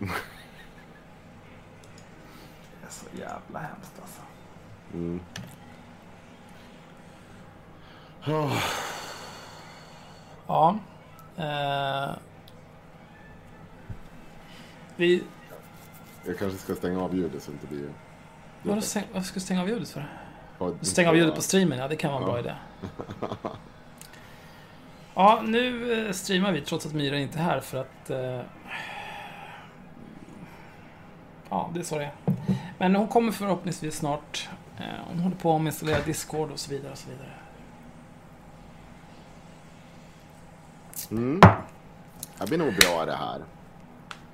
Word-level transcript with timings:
Det 0.00 0.06
är 2.86 2.90
så 2.90 3.06
jävla 3.18 3.58
hemskt 3.58 4.00
alltså. 4.02 4.22
Mm. 4.94 5.20
Oh, 8.26 8.62
Ja. 10.46 10.78
Eh, 11.36 12.10
vi... 14.96 15.22
jag 16.26 16.38
kanske 16.38 16.58
ska 16.58 16.74
stänga 16.74 17.00
av 17.02 17.14
ljudet 17.16 17.42
så 17.42 17.50
det 17.50 17.54
inte 17.54 17.66
blir... 17.66 17.88
Varför 18.62 18.80
stäng, 18.80 19.04
varför 19.12 19.26
ska 19.26 19.34
du 19.34 19.40
stänga 19.40 19.60
av 19.60 19.68
ljudet 19.68 19.88
för? 19.88 20.04
Stänga 20.82 21.08
av 21.08 21.16
ljudet 21.16 21.34
på 21.34 21.42
streamen, 21.42 21.78
ja 21.78 21.88
det 21.88 21.96
kan 21.96 22.12
vara 22.12 22.20
en 22.20 22.26
bra 22.26 22.36
Ja. 22.36 22.40
idé. 22.40 22.54
Ja, 25.14 25.42
nu 25.44 25.92
eh, 26.06 26.12
streamar 26.12 26.52
vi 26.52 26.60
trots 26.60 26.86
att 26.86 26.92
Myra 26.92 27.18
inte 27.18 27.38
är 27.38 27.42
här 27.42 27.60
för 27.60 27.78
att... 27.78 28.10
Eh, 28.10 28.40
ja, 31.50 31.70
det 31.74 31.80
är 31.80 31.84
så 31.84 31.98
det 31.98 32.04
är. 32.04 32.12
Men 32.78 32.96
hon 32.96 33.08
kommer 33.08 33.32
förhoppningsvis 33.32 33.96
snart. 33.96 34.48
Eh, 34.78 34.84
hon 35.08 35.18
håller 35.18 35.36
på 35.36 35.56
att 35.56 35.62
installera 35.62 36.00
Discord 36.02 36.50
och 36.50 36.58
så 36.58 36.70
vidare 36.70 36.92
och 36.92 36.98
så 36.98 37.10
vidare. 37.10 37.32
Mm. 41.10 41.40
Det 42.38 42.46
blir 42.46 42.58
nog 42.58 42.74
bra 42.74 43.04
det 43.06 43.16
här. 43.16 43.40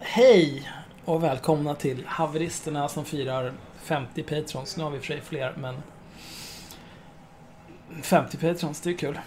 Hej 0.01 0.71
och 1.05 1.23
välkomna 1.23 1.75
till 1.75 2.07
Haveristerna 2.07 2.89
som 2.89 3.05
firar 3.05 3.53
50 3.77 4.23
patrons. 4.23 4.77
Nu 4.77 4.85
har 4.85 4.91
vi 4.91 4.99
för 4.99 5.07
sig 5.07 5.21
fler, 5.21 5.55
men 5.57 5.83
50 8.03 8.37
patrons, 8.37 8.81
det 8.81 8.91
är 8.91 8.97
kul. 8.97 9.19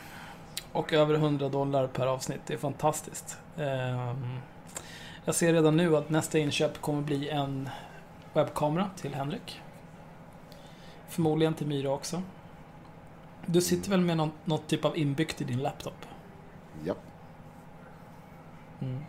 Och 0.71 0.93
över 0.93 1.13
100 1.13 1.49
dollar 1.49 1.87
per 1.87 2.07
avsnitt, 2.07 2.41
det 2.45 2.53
är 2.53 2.57
fantastiskt. 2.57 3.37
Ehm, 3.57 4.39
Jag 5.29 5.35
ser 5.35 5.53
redan 5.53 5.77
nu 5.77 5.97
att 5.97 6.09
nästa 6.09 6.39
inköp 6.39 6.81
kommer 6.81 7.01
bli 7.01 7.29
en 7.29 7.69
webbkamera 8.33 8.89
till 8.95 9.13
Henrik. 9.13 9.61
Förmodligen 11.07 11.53
till 11.53 11.67
Myra 11.67 11.91
också. 11.91 12.21
Du 13.45 13.61
sitter 13.61 13.89
väl 13.89 14.01
med 14.01 14.17
någon, 14.17 14.31
något 14.45 14.67
typ 14.67 14.85
av 14.85 14.97
inbyggt 14.97 15.41
i 15.41 15.43
din 15.43 15.59
laptop? 15.59 16.05
Japp. 16.85 16.97
Mm. 18.81 19.05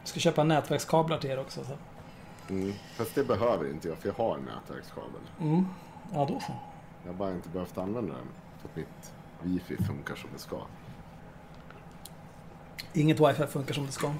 Jag 0.00 0.08
ska 0.08 0.20
köpa 0.20 0.44
nätverkskablar 0.44 1.18
till 1.18 1.30
er 1.30 1.40
också. 1.40 1.64
Så. 1.64 1.72
Mm. 2.52 2.72
Fast 2.96 3.14
det 3.14 3.24
behöver 3.24 3.70
inte 3.70 3.88
jag 3.88 3.98
för 3.98 4.08
jag 4.08 4.14
har 4.14 4.36
en 4.36 4.44
nätverkskabel. 4.44 5.20
Mm. 5.40 5.66
Ja, 6.12 6.24
då 6.28 6.40
så. 6.40 6.52
Jag 7.02 7.12
har 7.12 7.18
bara 7.18 7.30
inte 7.30 7.48
behövt 7.48 7.78
använda 7.78 8.12
den. 8.12 8.28
Så 8.62 8.68
att 8.68 8.76
mitt 8.76 9.12
wifi 9.42 9.84
funkar 9.84 10.14
som 10.14 10.30
det 10.32 10.38
ska. 10.38 10.60
Inget 12.92 13.20
wifi 13.20 13.46
funkar 13.46 13.74
som 13.74 13.86
det 13.86 13.92
ska. 13.92 14.12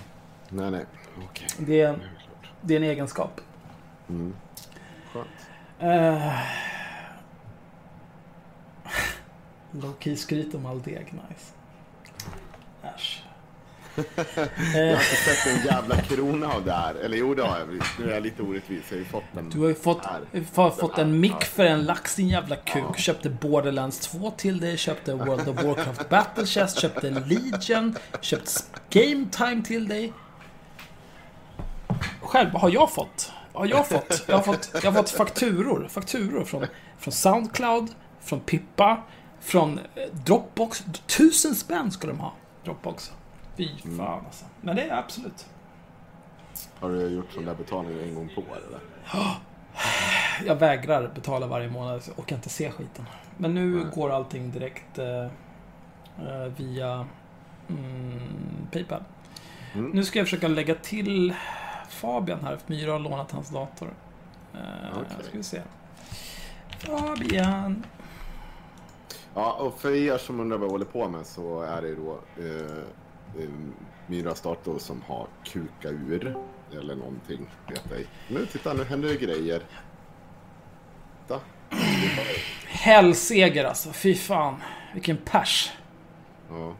Nej, 0.48 0.70
nej. 0.70 0.84
Okej. 1.30 1.46
Det 1.58 1.80
är, 1.80 1.98
det 2.62 2.74
är 2.74 2.76
en 2.76 2.84
egenskap. 2.84 3.40
Mm. 4.08 4.36
Skönt. 5.12 5.28
Uh, 5.82 6.40
low 9.70 9.94
key 10.00 10.16
skryt 10.16 10.54
om 10.54 10.66
all 10.66 10.82
deg, 10.82 11.12
nice. 11.12 11.52
Äsch. 12.82 13.22
Jag 14.74 14.82
har 14.82 14.92
inte 14.92 15.04
sett 15.04 15.46
en 15.46 15.66
jävla 15.66 15.96
krona 15.96 16.52
av 16.52 16.64
det 16.64 16.72
här. 16.72 16.94
Eller 16.94 17.16
jo, 17.16 17.34
det 17.34 17.42
har 17.42 17.58
jag. 17.58 17.68
Nu 17.98 18.10
är 18.10 18.14
jag 18.14 18.22
lite 18.22 18.42
orättvis. 18.42 18.84
Jag 18.88 18.96
har 18.96 18.98
ju 18.98 19.04
fått 19.04 19.24
den. 19.32 19.50
du 19.50 19.60
har 19.60 19.68
ju 19.68 19.74
fått, 19.74 20.04
har 20.54 20.70
fått 20.70 20.98
en 20.98 21.20
mick 21.20 21.44
för 21.44 21.64
en 21.64 21.84
lax 21.84 22.14
din 22.14 22.28
jävla 22.28 22.56
kuk. 22.56 22.98
Köpte 22.98 23.30
Borderlands 23.30 23.98
2 23.98 24.30
till 24.30 24.60
dig, 24.60 24.76
köpte 24.76 25.14
World 25.14 25.48
of 25.48 25.64
Warcraft 25.64 26.08
Battle 26.08 26.46
Chest, 26.46 26.80
köpte 26.80 27.10
Legion, 27.10 27.96
köpte 28.20 28.50
Game 28.90 29.26
Time 29.30 29.62
till 29.62 29.88
dig. 29.88 30.12
Själv, 32.20 32.50
har 32.50 32.70
jag 32.70 32.92
fått? 32.92 33.32
Har 33.52 33.66
jag 33.66 33.88
fått? 33.88 34.24
Jag 34.28 34.36
har 34.36 34.42
fått, 34.42 34.70
jag 34.82 34.92
har 34.92 34.98
fått 34.98 35.10
fakturor. 35.10 35.88
Fakturor 35.88 36.44
från, 36.44 36.66
från 36.98 37.12
Soundcloud, 37.12 37.88
från 38.20 38.40
Pippa, 38.40 39.02
från 39.40 39.78
eh, 39.78 40.02
Dropbox. 40.12 40.84
Tusen 41.06 41.54
spänn 41.54 41.90
ska 41.90 42.06
de 42.06 42.18
ha, 42.18 42.32
Dropbox. 42.64 43.12
Fy 43.56 43.68
fan 43.96 44.24
alltså. 44.26 44.44
Men 44.60 44.76
det 44.76 44.82
är 44.82 44.98
absolut. 44.98 45.46
Har 46.80 46.90
du 46.90 47.08
gjort 47.08 47.32
sån 47.32 47.44
där 47.44 47.54
betalning 47.54 47.98
en 48.02 48.14
gång 48.14 48.30
på 48.34 48.40
eller? 48.40 48.80
Jag 50.46 50.56
vägrar 50.56 51.10
betala 51.14 51.46
varje 51.46 51.68
månad, 51.68 52.02
jag 52.06 52.18
orkar 52.18 52.36
inte 52.36 52.48
se 52.48 52.70
skiten. 52.70 53.04
Men 53.36 53.54
nu 53.54 53.74
Nej. 53.74 53.84
går 53.94 54.10
allting 54.10 54.50
direkt 54.50 54.98
eh, 54.98 55.24
eh, 56.18 56.52
via 56.56 57.06
mm, 57.68 58.20
Paypal. 58.72 59.02
Mm. 59.74 59.90
Nu 59.90 60.04
ska 60.04 60.18
jag 60.18 60.26
försöka 60.26 60.48
lägga 60.48 60.74
till 60.74 61.34
Fabian 61.88 62.44
här, 62.44 62.56
för 62.56 62.72
Myra 62.72 62.92
har 62.92 62.98
lånat 62.98 63.32
hans 63.32 63.48
dator. 63.48 63.94
Eh, 64.54 64.60
Okej. 64.92 65.24
Ska 65.28 65.36
vi 65.36 65.42
se. 65.42 65.62
Fabian. 66.78 67.86
Ja, 69.34 69.52
och 69.52 69.80
för 69.80 69.94
er 69.94 70.18
som 70.18 70.40
undrar 70.40 70.58
vad 70.58 70.66
jag 70.66 70.72
håller 70.72 70.84
på 70.84 71.08
med 71.08 71.26
så 71.26 71.62
är 71.62 71.82
det 71.82 71.94
då 71.94 72.18
eh, 72.38 73.42
eh, 73.42 73.50
Myras 74.06 74.40
dator 74.40 74.78
som 74.78 75.02
har 75.02 75.26
kukat 75.44 75.92
ur. 75.92 76.36
Eller 76.72 76.96
någonting, 76.96 77.50
vet 77.68 77.92
ej. 77.92 78.06
Nu, 78.28 78.46
titta, 78.46 78.72
nu 78.72 78.84
händer 78.84 79.08
det 79.08 79.16
grejer. 79.16 79.62
Titta. 81.22 81.40
Hellseger 82.66 83.64
alltså, 83.64 83.92
fy 83.92 84.14
fan. 84.14 84.62
Vilken 84.94 85.16
pers. 85.16 85.72
Ja. 86.50 86.74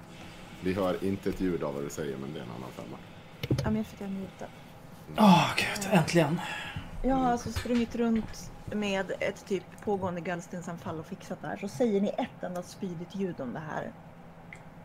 Vi 0.61 0.72
hör 0.72 1.05
inte 1.05 1.28
ett 1.28 1.41
ljud 1.41 1.62
av 1.62 1.75
vad 1.75 1.83
du 1.83 1.91
säger, 1.91 2.16
men 2.16 2.33
det 2.33 2.39
är 2.39 2.43
en 2.43 2.50
annan 2.50 2.71
femma. 2.71 2.97
Ja, 3.49 3.55
men 3.65 3.77
jag 3.77 3.87
fick 3.87 3.99
den 3.99 4.21
muta. 4.21 4.47
Åh 5.19 5.50
gud, 5.56 5.89
äntligen. 5.93 6.41
Jag 7.03 7.17
har 7.17 7.33
alltså 7.33 7.53
sprungit 7.53 7.97
runt 7.97 8.50
med 8.67 9.12
ett 9.21 9.47
typ 9.47 9.65
pågående 9.84 10.21
gallstensanfall 10.21 10.99
och 10.99 11.06
fixat 11.06 11.43
det 11.43 11.49
här. 11.49 11.56
Så 11.56 11.69
säger 11.69 12.00
ni 12.00 12.09
ett 12.09 12.43
enda 12.43 12.62
spydigt 12.62 13.15
ljud 13.15 13.41
om 13.41 13.53
det 13.53 13.62
här 13.72 13.93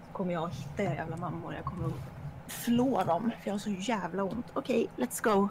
så 0.07 0.13
kommer 0.13 0.33
jag 0.33 0.43
att 0.43 0.55
hitta 0.55 0.83
era 0.83 0.93
jävla 0.93 1.17
mammor. 1.17 1.53
Jag 1.53 1.65
kommer 1.65 1.85
att 1.87 1.93
flå 2.47 3.03
dem 3.03 3.31
för 3.41 3.47
jag 3.49 3.53
har 3.53 3.59
så 3.59 3.69
jävla 3.69 4.23
ont. 4.23 4.45
Okej, 4.53 4.87
let's 4.97 5.23
go. 5.23 5.49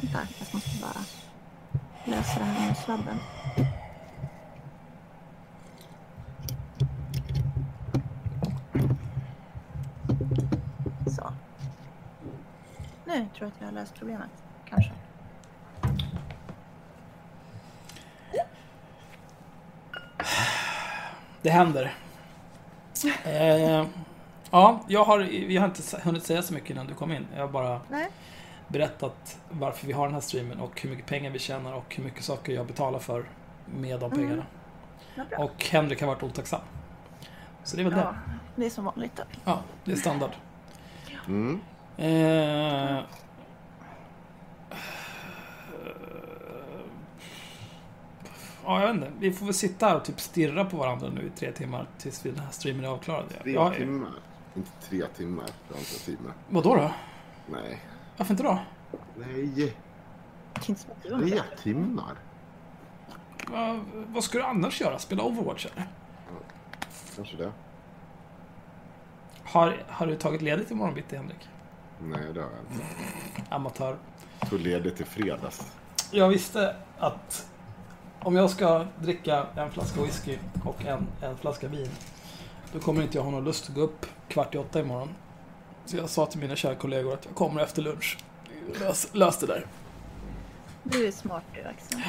Vänta, 0.00 0.18
jag 0.38 0.54
måste 0.54 0.80
bara 0.82 1.04
lösa 2.04 2.38
det 2.38 2.44
här 2.44 2.66
med 2.66 2.76
sladden. 2.76 3.18
Så. 11.16 11.32
Nu 13.06 13.12
tror 13.12 13.28
jag 13.38 13.46
att 13.48 13.60
vi 13.60 13.64
har 13.64 13.72
löst 13.72 13.94
problemet. 13.94 14.30
Kanske. 14.68 14.92
Det 21.42 21.50
händer. 21.50 21.94
Eh, 23.24 23.86
ja, 24.50 24.80
jag 24.88 25.04
har, 25.04 25.18
vi 25.18 25.56
har 25.56 25.66
inte 25.66 25.82
hunnit 26.02 26.24
säga 26.24 26.42
så 26.42 26.54
mycket 26.54 26.70
innan 26.70 26.86
du 26.86 26.94
kom 26.94 27.12
in. 27.12 27.26
Jag 27.34 27.40
har 27.40 27.48
bara 27.48 27.80
Nej. 27.90 28.08
berättat 28.68 29.38
varför 29.50 29.86
vi 29.86 29.92
har 29.92 30.04
den 30.06 30.14
här 30.14 30.20
streamen 30.20 30.60
och 30.60 30.80
hur 30.80 30.90
mycket 30.90 31.06
pengar 31.06 31.30
vi 31.30 31.38
tjänar 31.38 31.72
och 31.72 31.94
hur 31.96 32.04
mycket 32.04 32.24
saker 32.24 32.52
jag 32.52 32.66
betalar 32.66 32.98
för 32.98 33.24
med 33.66 34.00
de 34.00 34.12
Mm. 34.12 34.18
pengarna. 34.26 34.46
Vad 35.16 35.28
bra. 35.28 35.38
Och 35.38 35.64
Henrik 35.70 36.00
har 36.00 36.08
varit 36.08 36.22
otacksam. 36.22 36.60
Så 37.64 37.76
det 37.76 37.82
är 37.82 37.84
väl 37.84 37.98
Ja, 37.98 38.04
det. 38.04 38.16
det 38.60 38.66
är 38.66 38.70
som 38.70 38.84
vanligt 38.84 39.16
då. 39.16 39.22
Ja, 39.44 39.58
det 39.84 39.92
är 39.92 39.96
standard. 39.96 40.30
Mm. 41.26 41.60
Eh, 41.98 43.00
ja, 48.64 48.80
jag 48.80 48.86
vet 48.86 48.94
inte. 48.94 49.12
Vi 49.18 49.32
får 49.32 49.46
väl 49.46 49.54
sitta 49.54 49.86
här 49.86 49.96
och 49.96 50.04
typ 50.04 50.20
stirra 50.20 50.64
på 50.64 50.76
varandra 50.76 51.08
nu 51.08 51.26
i 51.26 51.30
tre 51.30 51.52
timmar 51.52 51.86
tills 51.98 52.26
vi- 52.26 52.30
den 52.30 52.40
här 52.44 52.50
streamen 52.50 52.84
är 52.84 52.88
avklarad. 52.88 53.24
Tre 53.42 53.52
Ja, 53.52 53.74
timmar. 53.74 54.10
Inte 54.56 54.70
tre 54.88 55.06
timmar. 55.16 55.44
Jag 55.68 55.78
tid 55.86 56.20
med. 56.20 56.32
Vadå 56.48 56.74
då? 56.76 56.90
Nej. 57.46 57.80
Varför 58.16 58.32
inte 58.34 58.42
då? 58.42 58.58
Nej. 59.16 59.76
Tre 61.02 61.40
timmar? 61.62 62.14
Va, 63.50 63.80
vad 64.06 64.24
ska 64.24 64.38
du 64.38 64.44
annars 64.44 64.80
göra? 64.80 64.98
Spela 64.98 65.22
Overwatch 65.22 65.66
eller? 65.66 65.86
Kanske 67.16 67.36
det. 67.36 67.52
Har, 69.44 69.82
har 69.88 70.06
du 70.06 70.16
tagit 70.16 70.42
ledigt 70.42 70.70
imorgon 70.70 70.94
bitti, 70.94 71.16
Henrik? 71.16 71.48
Nej, 72.00 72.32
det 72.34 72.40
har 72.40 72.50
jag 72.50 72.60
inte. 72.72 72.84
Amatör. 73.54 73.96
Jag 74.40 74.50
tog 74.50 74.60
ledigt 74.60 75.00
i 75.00 75.04
fredags. 75.04 75.72
Jag 76.10 76.28
visste 76.28 76.76
att 76.98 77.50
om 78.20 78.36
jag 78.36 78.50
ska 78.50 78.86
dricka 78.98 79.46
en 79.56 79.70
flaska 79.70 80.02
whisky 80.02 80.38
och 80.64 80.84
en, 80.84 81.06
en 81.22 81.36
flaska 81.36 81.68
vin 81.68 81.90
då 82.72 82.80
kommer 82.80 83.02
inte 83.02 83.18
jag 83.18 83.24
ha 83.24 83.30
någon 83.30 83.44
lust 83.44 83.68
att 83.68 83.74
gå 83.74 83.80
upp 83.80 84.06
kvart 84.28 84.54
i 84.54 84.58
åtta 84.58 84.80
imorgon. 84.80 85.14
Så 85.84 85.96
jag 85.96 86.10
sa 86.10 86.26
till 86.26 86.40
mina 86.40 86.56
kära 86.56 86.74
kollegor 86.74 87.14
att 87.14 87.24
jag 87.24 87.34
kommer 87.34 87.62
efter 87.62 87.82
lunch. 87.82 88.18
Lös, 88.80 89.08
lös 89.12 89.38
det 89.38 89.46
där. 89.46 89.66
Du 90.82 91.06
är 91.06 91.12
smart 91.12 91.44
du 91.54 91.62
Axel. 91.62 92.00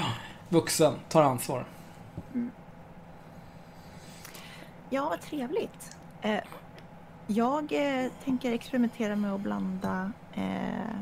Vuxen, 0.50 0.94
tar 1.10 1.24
ansvar. 1.24 1.66
Ja, 4.90 5.10
vad 5.10 5.22
trevligt. 5.22 5.98
Eh, 6.22 6.40
Jag 7.28 7.72
eh, 7.72 8.12
tänker 8.24 8.54
experimentera 8.54 9.16
med 9.16 9.34
att 9.34 9.42
blanda, 9.42 10.12
eh, 10.34 10.96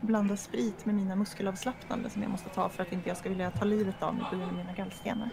blanda 0.00 0.36
sprit 0.36 0.86
med 0.86 0.94
mina 0.94 1.16
muskelavslappnande 1.16 2.10
som 2.10 2.22
jag 2.22 2.30
måste 2.30 2.48
ta 2.48 2.68
för 2.68 2.82
att 2.82 2.92
inte 2.92 3.08
jag 3.08 3.18
ska 3.18 3.28
vilja 3.28 3.50
ta 3.50 3.64
livet 3.64 4.02
av 4.02 4.14
mig 4.14 4.24
på 4.30 4.36
grund 4.36 4.50
av 4.50 4.56
mina 4.56 4.72
gallstenar. 4.72 5.30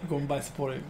Du 0.00 0.08
kommer 0.08 0.26
bajsa 0.26 0.54
på 0.56 0.68
dig. 0.68 0.80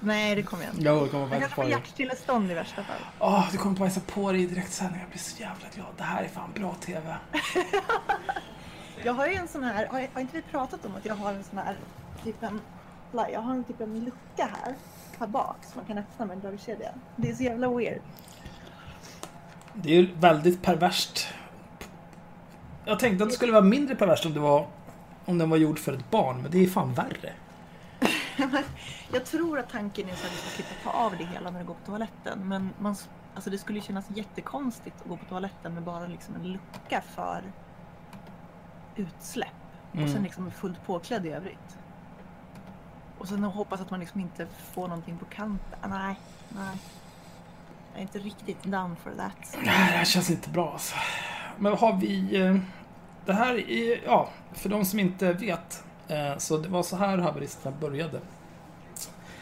Nej, 0.00 0.34
det 0.34 0.42
kommer 0.42 0.64
jag 0.64 0.74
inte. 0.74 0.84
Jo, 0.84 1.04
du 1.04 1.08
kommer 1.08 1.22
Jag 1.22 1.30
bajsa 1.30 1.40
kanske 1.40 1.56
på 1.56 1.62
får 1.62 1.70
hjärtstillestånd 1.70 2.50
i 2.50 2.54
värsta 2.54 2.82
fall. 2.82 3.00
Åh, 3.18 3.48
du 3.52 3.58
kommer 3.58 3.78
bajsa 3.78 4.00
på 4.00 4.32
dig 4.32 4.42
i 4.42 4.46
direktsändning. 4.46 5.00
Jag 5.00 5.10
blir 5.10 5.18
så 5.18 5.40
jävla 5.42 5.68
glad. 5.74 5.88
Det 5.96 6.02
här 6.02 6.22
är 6.24 6.28
fan 6.28 6.52
bra 6.54 6.74
TV. 6.74 7.16
Jag 9.04 9.12
har 9.12 9.26
ju 9.26 9.34
en 9.34 9.48
sån 9.48 9.64
här, 9.64 9.86
har, 9.86 10.08
har 10.14 10.20
inte 10.20 10.36
vi 10.36 10.42
pratat 10.42 10.86
om 10.86 10.96
att 10.96 11.04
jag 11.04 11.14
har 11.14 11.32
en 11.32 11.44
sån 11.44 11.58
här, 11.58 11.76
typ 12.24 12.42
en, 12.42 12.60
jag 13.12 13.40
har 13.40 13.54
en 13.54 13.64
typ 13.64 13.80
en 13.80 14.04
lucka 14.04 14.48
här, 14.62 14.74
här 15.18 15.26
bak 15.26 15.56
som 15.62 15.72
man 15.76 15.84
kan 15.86 15.98
öppna 15.98 16.26
med 16.26 16.34
en 16.34 16.40
dragkedja. 16.40 16.90
Det 17.16 17.30
är 17.30 17.34
så 17.34 17.42
jävla 17.42 17.68
weird. 17.70 18.00
Det 19.74 19.90
är 19.90 20.00
ju 20.02 20.14
väldigt 20.14 20.62
perverst. 20.62 21.26
Jag 22.84 22.98
tänkte 22.98 23.24
att 23.24 23.30
det 23.30 23.36
skulle 23.36 23.52
vara 23.52 23.64
mindre 23.64 23.94
perverst 23.94 24.26
om 24.26 24.34
det 24.34 24.40
var 24.40 24.66
om 25.24 25.38
den 25.38 25.50
var 25.50 25.56
gjord 25.56 25.78
för 25.78 25.92
ett 25.92 26.10
barn, 26.10 26.42
men 26.42 26.50
det 26.50 26.58
är 26.64 26.68
fan 26.68 26.94
värre. 26.94 27.32
Jag 29.12 29.24
tror 29.24 29.58
att 29.58 29.70
tanken 29.70 30.08
är 30.08 30.14
så 30.14 30.26
att 30.26 30.32
du 30.32 30.38
ska 30.38 30.48
slippa 30.48 30.70
ta 30.84 30.90
av 30.90 31.12
det 31.18 31.24
hela 31.24 31.50
när 31.50 31.60
du 31.60 31.66
går 31.66 31.74
på 31.74 31.86
toaletten. 31.86 32.48
Men 32.48 32.70
man, 32.78 32.96
alltså 33.34 33.50
det 33.50 33.58
skulle 33.58 33.78
ju 33.78 33.84
kännas 33.84 34.04
jättekonstigt 34.14 34.96
att 35.02 35.08
gå 35.08 35.16
på 35.16 35.24
toaletten 35.24 35.74
med 35.74 35.82
bara 35.82 36.06
liksom 36.06 36.34
en 36.34 36.52
lucka 36.52 37.02
för 37.14 37.42
utsläpp. 38.96 39.48
Och 39.92 39.98
sen 39.98 40.08
Mm. 40.08 40.22
liksom 40.22 40.50
fullt 40.50 40.86
påklädd 40.86 41.26
i 41.26 41.30
övrigt. 41.30 41.78
Och 43.18 43.28
sen 43.28 43.44
hoppas 43.44 43.80
att 43.80 43.90
man 43.90 44.00
liksom 44.00 44.20
inte 44.20 44.46
får 44.72 44.88
någonting 44.88 45.18
på 45.18 45.24
kanten. 45.24 45.78
Nej, 45.90 46.20
nej. 46.48 46.76
Jag 47.92 47.98
är 47.98 48.02
inte 48.02 48.18
riktigt 48.18 48.62
down 48.62 48.96
for 48.96 49.10
that. 49.10 49.56
Nej, 49.56 49.64
det 49.64 49.70
här 49.96 50.04
känns 50.04 50.30
inte 50.30 50.50
bra 50.50 50.72
alltså. 50.72 50.96
Men 51.58 51.72
har 51.76 51.92
vi... 51.96 52.40
eh, 52.40 52.56
Det 53.24 53.32
här 53.32 53.70
är... 53.70 54.00
Ja, 54.04 54.28
för 54.52 54.68
de 54.68 54.84
som 54.84 54.98
inte 54.98 55.32
vet. 55.32 55.84
eh, 56.08 56.36
Så 56.38 56.56
det 56.58 56.68
var 56.68 56.82
så 56.82 56.96
här 56.96 57.18
haveristerna 57.18 57.76
började. 57.80 58.20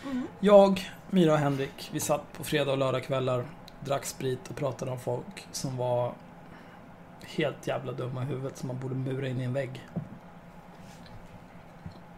Mm. 0.05 0.27
Jag, 0.41 0.91
Mira 1.11 1.33
och 1.33 1.39
Henrik, 1.39 1.91
vi 1.93 2.01
satt 2.01 2.33
på 2.33 2.45
fredag 2.45 2.73
och 2.73 2.79
lördagskvällar, 2.79 3.45
drack 3.81 4.05
sprit 4.07 4.49
och 4.49 4.57
pratade 4.57 4.91
om 4.91 4.99
folk 4.99 5.47
som 5.53 5.77
var 5.77 6.13
helt 7.37 7.67
jävla 7.67 7.93
dumma 7.93 8.23
i 8.23 8.27
huvudet 8.27 8.57
som 8.59 8.67
man 8.69 8.79
borde 8.79 8.95
mura 8.95 9.29
in 9.29 9.41
i 9.41 9.45
en 9.45 9.53
vägg. 9.53 9.83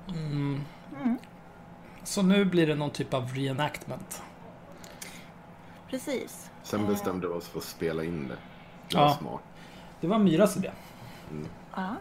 Mm. 0.08 0.61
Mm. 1.03 1.19
Så 2.06 2.23
nu 2.23 2.44
blir 2.44 2.67
det 2.67 2.75
någon 2.75 2.91
typ 2.91 3.14
av 3.14 3.29
reenactment. 3.35 4.23
Precis. 5.91 6.50
Sen 6.62 6.87
bestämde 6.87 7.29
vi 7.29 7.35
oss 7.35 7.49
för 7.49 7.58
att 7.58 7.64
spela 7.64 8.05
in 8.05 8.29
det. 8.29 8.35
Det 8.35 8.38
Ja. 8.88 9.00
var 9.05 9.14
smart. 9.14 9.41
Det 10.00 10.06
var 10.06 10.19
Myras 10.19 10.56
idé. 10.56 10.70
Ja. 11.76 11.94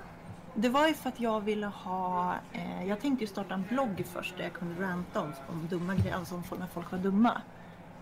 Det 0.56 0.70
var 0.70 0.88
ju 0.88 0.94
för 0.94 1.10
att 1.10 1.20
jag 1.20 1.42
ville 1.42 1.66
ha... 1.68 2.36
Eh, 2.54 2.88
jag 2.88 3.02
tänkte 3.02 3.24
ju 3.24 3.28
starta 3.28 3.54
en 3.54 3.64
blogg 3.70 4.06
först 4.14 4.38
där 4.38 4.44
jag 4.44 4.54
kunde 4.54 4.82
ranta 4.84 5.22
om, 5.22 5.34
om 5.50 5.68
dumma 5.68 5.96
grejer, 5.96 6.16
alltså 6.16 6.36
om 6.36 6.44
folk- 6.44 6.60
när 6.62 6.68
folk 6.68 6.92
var 6.92 7.00
dumma. 7.00 7.42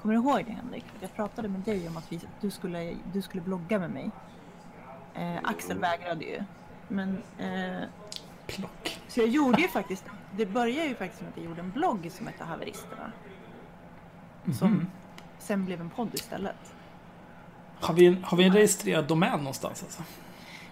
Kommer 0.01 0.13
du 0.15 0.19
ihåg 0.21 0.45
det 0.45 0.51
Henrik? 0.51 0.85
Jag 0.99 1.15
pratade 1.15 1.47
med 1.47 1.61
dig 1.61 1.87
om 1.87 1.97
att 1.97 2.11
vi, 2.11 2.19
du, 2.41 2.51
skulle, 2.51 2.95
du 3.13 3.21
skulle 3.21 3.43
blogga 3.43 3.79
med 3.79 3.89
mig. 3.91 4.11
Eh, 5.13 5.37
Axel 5.43 5.77
vägrade 5.79 6.25
ju. 6.25 6.43
Men, 6.87 7.23
eh, 7.37 7.81
Plock. 8.47 8.99
så 9.07 9.19
jag 9.19 9.29
gjorde 9.29 9.61
ju 9.61 9.67
faktiskt, 9.67 10.05
det 10.37 10.45
började 10.45 10.87
ju 10.87 10.95
faktiskt 10.95 11.21
med 11.21 11.29
att 11.31 11.37
jag 11.37 11.45
gjorde 11.45 11.61
en 11.61 11.71
blogg 11.71 12.11
som 12.11 12.27
hette 12.27 12.43
Haveristerna. 12.43 13.11
Som 14.59 14.71
Mhm. 14.71 14.87
sen 15.39 15.65
blev 15.65 15.81
en 15.81 15.89
podd 15.89 16.13
istället. 16.13 16.75
Har, 17.81 17.93
vi 17.93 18.05
en, 18.05 18.23
har 18.23 18.37
vi 18.37 18.43
en 18.43 18.53
registrerad 18.53 19.07
domän 19.07 19.37
någonstans 19.39 19.83
alltså? 19.83 20.03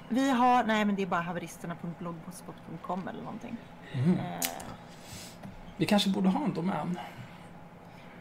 Vi 0.10 0.30
har, 0.32 0.64
nej 0.64 0.86
men 0.86 0.96
det 0.96 1.02
är 1.02 1.06
bara 1.08 1.22
haveristerna.blogspot.com 1.22 3.08
eller 3.08 3.22
någonting. 3.24 3.58
Mhm. 3.96 4.14
Eh, 4.14 4.40
Vi 5.78 5.86
kanske 5.86 6.10
borde 6.10 6.30
ha 6.30 6.46
en 6.46 6.54
domän. 6.54 7.00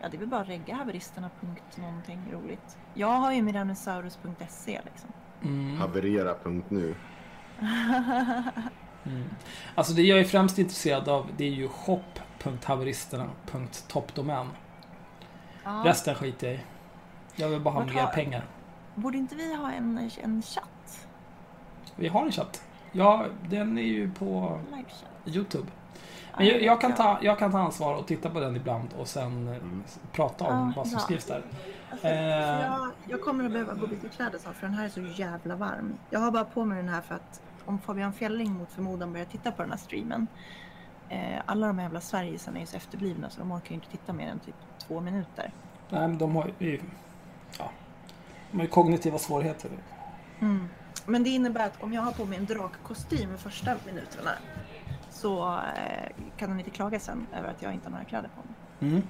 Ja, 0.03 0.09
det 0.09 0.17
är 0.17 0.19
väl 0.19 0.29
bara 0.29 0.45
regga 0.45 0.75
haveristerna. 0.75 1.31
punkt 1.41 1.77
någonting 1.77 2.21
roligt. 2.33 2.79
Jag 2.95 3.09
har 3.17 3.33
ju 3.33 3.43
miranosaurus.se 3.43 4.81
liksom. 4.85 5.11
Mm. 5.43 5.79
Haverera.nu. 5.79 6.95
Mm. 9.07 9.25
Alltså 9.75 9.93
det 9.93 10.03
jag 10.03 10.21
är 10.21 10.25
främst 10.25 10.59
intresserad 10.59 11.09
av 11.09 11.27
det 11.37 11.45
är 11.45 11.51
ju 11.51 11.69
shop.haveristerna.toppdomän. 11.69 14.47
Ja. 15.65 15.83
Resten 15.85 16.15
skiter 16.15 16.47
jag 16.47 16.57
i. 16.57 16.61
Jag 17.37 17.49
vill 17.49 17.61
bara 17.61 17.75
ha 17.75 17.85
mer 17.85 18.07
pengar. 18.07 18.45
Borde 18.95 19.19
inte 19.19 19.35
vi 19.35 19.55
ha 19.55 19.73
en, 19.73 20.11
en 20.23 20.43
chatt? 20.43 21.07
Vi 21.97 22.09
har 22.09 22.25
en 22.27 22.33
chatt. 22.33 22.63
Ja, 22.93 23.27
den 23.49 23.79
är 23.79 23.83
ju 23.83 24.11
på? 24.11 24.61
Youtube. 25.27 25.67
Ja, 26.31 26.37
Men 26.39 26.47
jag, 26.47 26.63
jag, 26.63 26.81
kan 26.81 26.95
ta, 26.95 27.19
jag 27.23 27.39
kan 27.39 27.53
ta 27.53 27.59
ansvar 27.59 27.95
och 27.95 28.07
titta 28.07 28.31
på 28.31 28.41
den 28.41 28.57
ibland 28.57 28.89
och 28.99 29.09
sen 29.09 29.49
eh, 29.49 29.55
Mm. 29.57 29.83
prata 30.13 30.45
om 30.45 30.69
Ja, 30.69 30.73
vad 30.77 30.87
som 30.87 30.95
bra. 30.97 31.05
skrivs 31.05 31.25
där. 31.25 31.43
Alltså, 31.91 32.07
Eh. 32.07 32.67
jag, 32.67 32.91
jag 33.09 33.21
kommer 33.23 33.45
att 33.45 33.53
behöva 33.53 33.75
gå 33.75 33.83
och 33.83 33.89
byta 33.89 34.09
kläder 34.09 34.39
snart 34.39 34.57
för 34.57 34.67
den 34.67 34.75
här 34.77 34.85
är 34.85 34.89
så 34.89 35.01
jävla 35.01 35.57
varm. 35.57 35.95
Jag 36.11 36.21
har 36.21 36.31
bara 36.31 36.45
på 36.45 36.65
mig 36.65 36.77
den 36.77 36.89
här 36.89 37.01
för 37.01 37.15
att 37.15 37.41
om 37.65 37.79
Fabian 37.79 38.13
Fjelling 38.13 38.53
mot 38.53 38.73
förmodan 38.73 39.13
börjar 39.13 39.27
titta 39.27 39.53
på 39.53 39.63
den 39.63 39.71
här 39.71 39.79
streamen. 39.79 40.27
Eh, 41.09 41.43
alla 41.47 41.67
de 41.67 41.79
här 41.79 41.85
jävla 41.85 42.01
Sverigesarna 42.01 42.57
är 42.57 42.61
ju 42.61 42.67
så 42.67 42.77
efterblivna 42.77 43.31
så 43.31 43.41
de 43.41 43.53
orkar 43.53 43.69
ju 43.69 43.75
inte 43.75 43.91
titta 43.91 44.13
mer 44.13 44.29
än 44.29 44.39
typ 44.39 44.55
två 44.79 45.01
minuter. 45.01 45.53
Nej, 45.89 46.09
men 46.09 46.19
de 46.19 46.37
har 46.37 46.51
ju... 46.59 46.81
Ja, 47.59 47.71
de 48.51 48.57
har 48.57 48.65
ju 48.65 48.71
kognitiva 48.71 49.19
svårigheter. 49.19 49.71
Mm. 50.41 50.69
Men 51.07 51.23
det 51.23 51.31
innebär 51.31 51.67
att 51.67 51.83
om 51.83 51.93
jag 51.93 52.03
har 52.03 52.13
på 52.13 52.25
mig 52.25 52.39
en 52.39 52.47
drakkostym 52.47 53.39
första 53.39 53.77
minuterna 53.87 54.31
så 55.11 55.49
eh, 55.55 56.13
kan 56.37 56.51
de 56.51 56.59
inte 56.59 56.71
klaga 56.71 57.01
sen 57.01 57.27
över 57.35 57.49
att 57.49 57.63
jag 57.63 57.73
inte 57.73 57.87
har 57.87 57.91
några 57.91 58.05
kläder 58.05 58.29
på 58.29 58.43
mig. 58.49 58.93
Mm. 58.93 59.03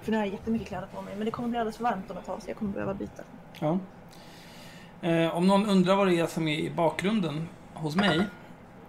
För 0.00 0.10
nu 0.10 0.16
har 0.16 0.24
jag 0.24 0.32
jättemycket 0.32 0.68
kläder 0.68 0.86
på 0.86 1.02
mig 1.02 1.16
men 1.16 1.24
det 1.24 1.30
kommer 1.30 1.48
bli 1.48 1.58
alldeles 1.58 1.76
för 1.76 1.84
varmt 1.84 2.10
om 2.10 2.16
ett 2.16 2.26
tag 2.26 2.42
så 2.42 2.50
jag 2.50 2.56
kommer 2.56 2.72
behöva 2.72 2.94
byta. 2.94 3.22
Ja. 3.60 3.78
Eh, 5.00 5.36
om 5.36 5.46
någon 5.46 5.66
undrar 5.66 5.96
vad 5.96 6.06
det 6.06 6.18
är 6.18 6.26
som 6.26 6.48
är 6.48 6.58
i 6.58 6.70
bakgrunden 6.70 7.48
hos 7.74 7.96
mig 7.96 8.26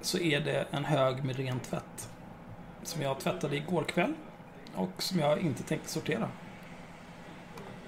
så 0.02 0.18
är 0.18 0.40
det 0.40 0.66
en 0.72 0.86
hög 0.86 1.24
med 1.24 1.36
ren 1.36 1.60
tvätt. 1.60 2.10
Som 2.84 3.02
jag 3.02 3.20
tvättade 3.20 3.56
igår 3.56 3.84
kväll 3.84 4.14
och 4.76 5.04
som 5.04 5.20
jag 5.20 5.40
inte 5.40 5.64
tänkte 5.64 5.90
sortera. 5.90 6.30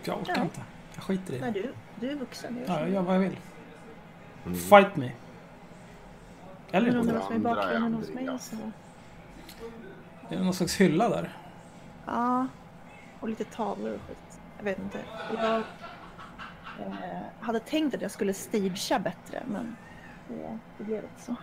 För 0.02 0.12
jag 0.12 0.22
orkar 0.22 0.34
Nej. 0.36 0.44
inte. 0.44 0.62
Jag 0.96 1.04
skiter 1.04 1.34
i 1.34 1.40
Nej 1.40 1.52
det. 1.52 1.62
du, 1.62 1.74
du 2.00 2.10
är 2.10 2.16
vuxen. 2.16 2.64
Ja, 2.68 2.80
jag 2.80 2.90
gör 2.90 3.02
vad 3.02 3.16
jag 3.16 3.20
vill. 3.20 3.38
Mm. 4.46 4.58
Fight 4.58 4.96
me. 4.96 5.12
Eller 6.72 6.88
inte. 6.88 7.00
undrar 7.00 7.16
vad 7.16 7.24
som 7.24 7.34
är 7.34 7.40
är 7.40 7.56
bakgrunden 7.56 7.94
hos 7.94 8.10
mig 8.10 8.40
så... 8.40 8.56
Är 10.30 10.38
det 10.38 10.44
någon 10.44 10.54
slags 10.54 10.76
hylla 10.76 11.10
där? 11.10 11.38
Ja, 12.06 12.48
och 13.20 13.30
lite 13.30 13.44
tavlor 13.44 13.94
och 13.94 14.02
skit. 14.08 14.40
Jag 14.58 14.64
vet 14.64 14.80
inte. 14.80 15.00
Jag 15.34 15.56
eh, 16.80 17.22
hade 17.40 17.60
tänkt 17.60 17.96
att 17.96 18.02
jag 18.02 18.12
skulle 18.12 18.34
stagea 18.34 19.00
bättre 19.00 19.44
men 19.48 19.76
det, 20.28 20.60
det 20.78 20.84
blev 20.84 21.04
inte 21.04 21.22
så. 21.22 21.36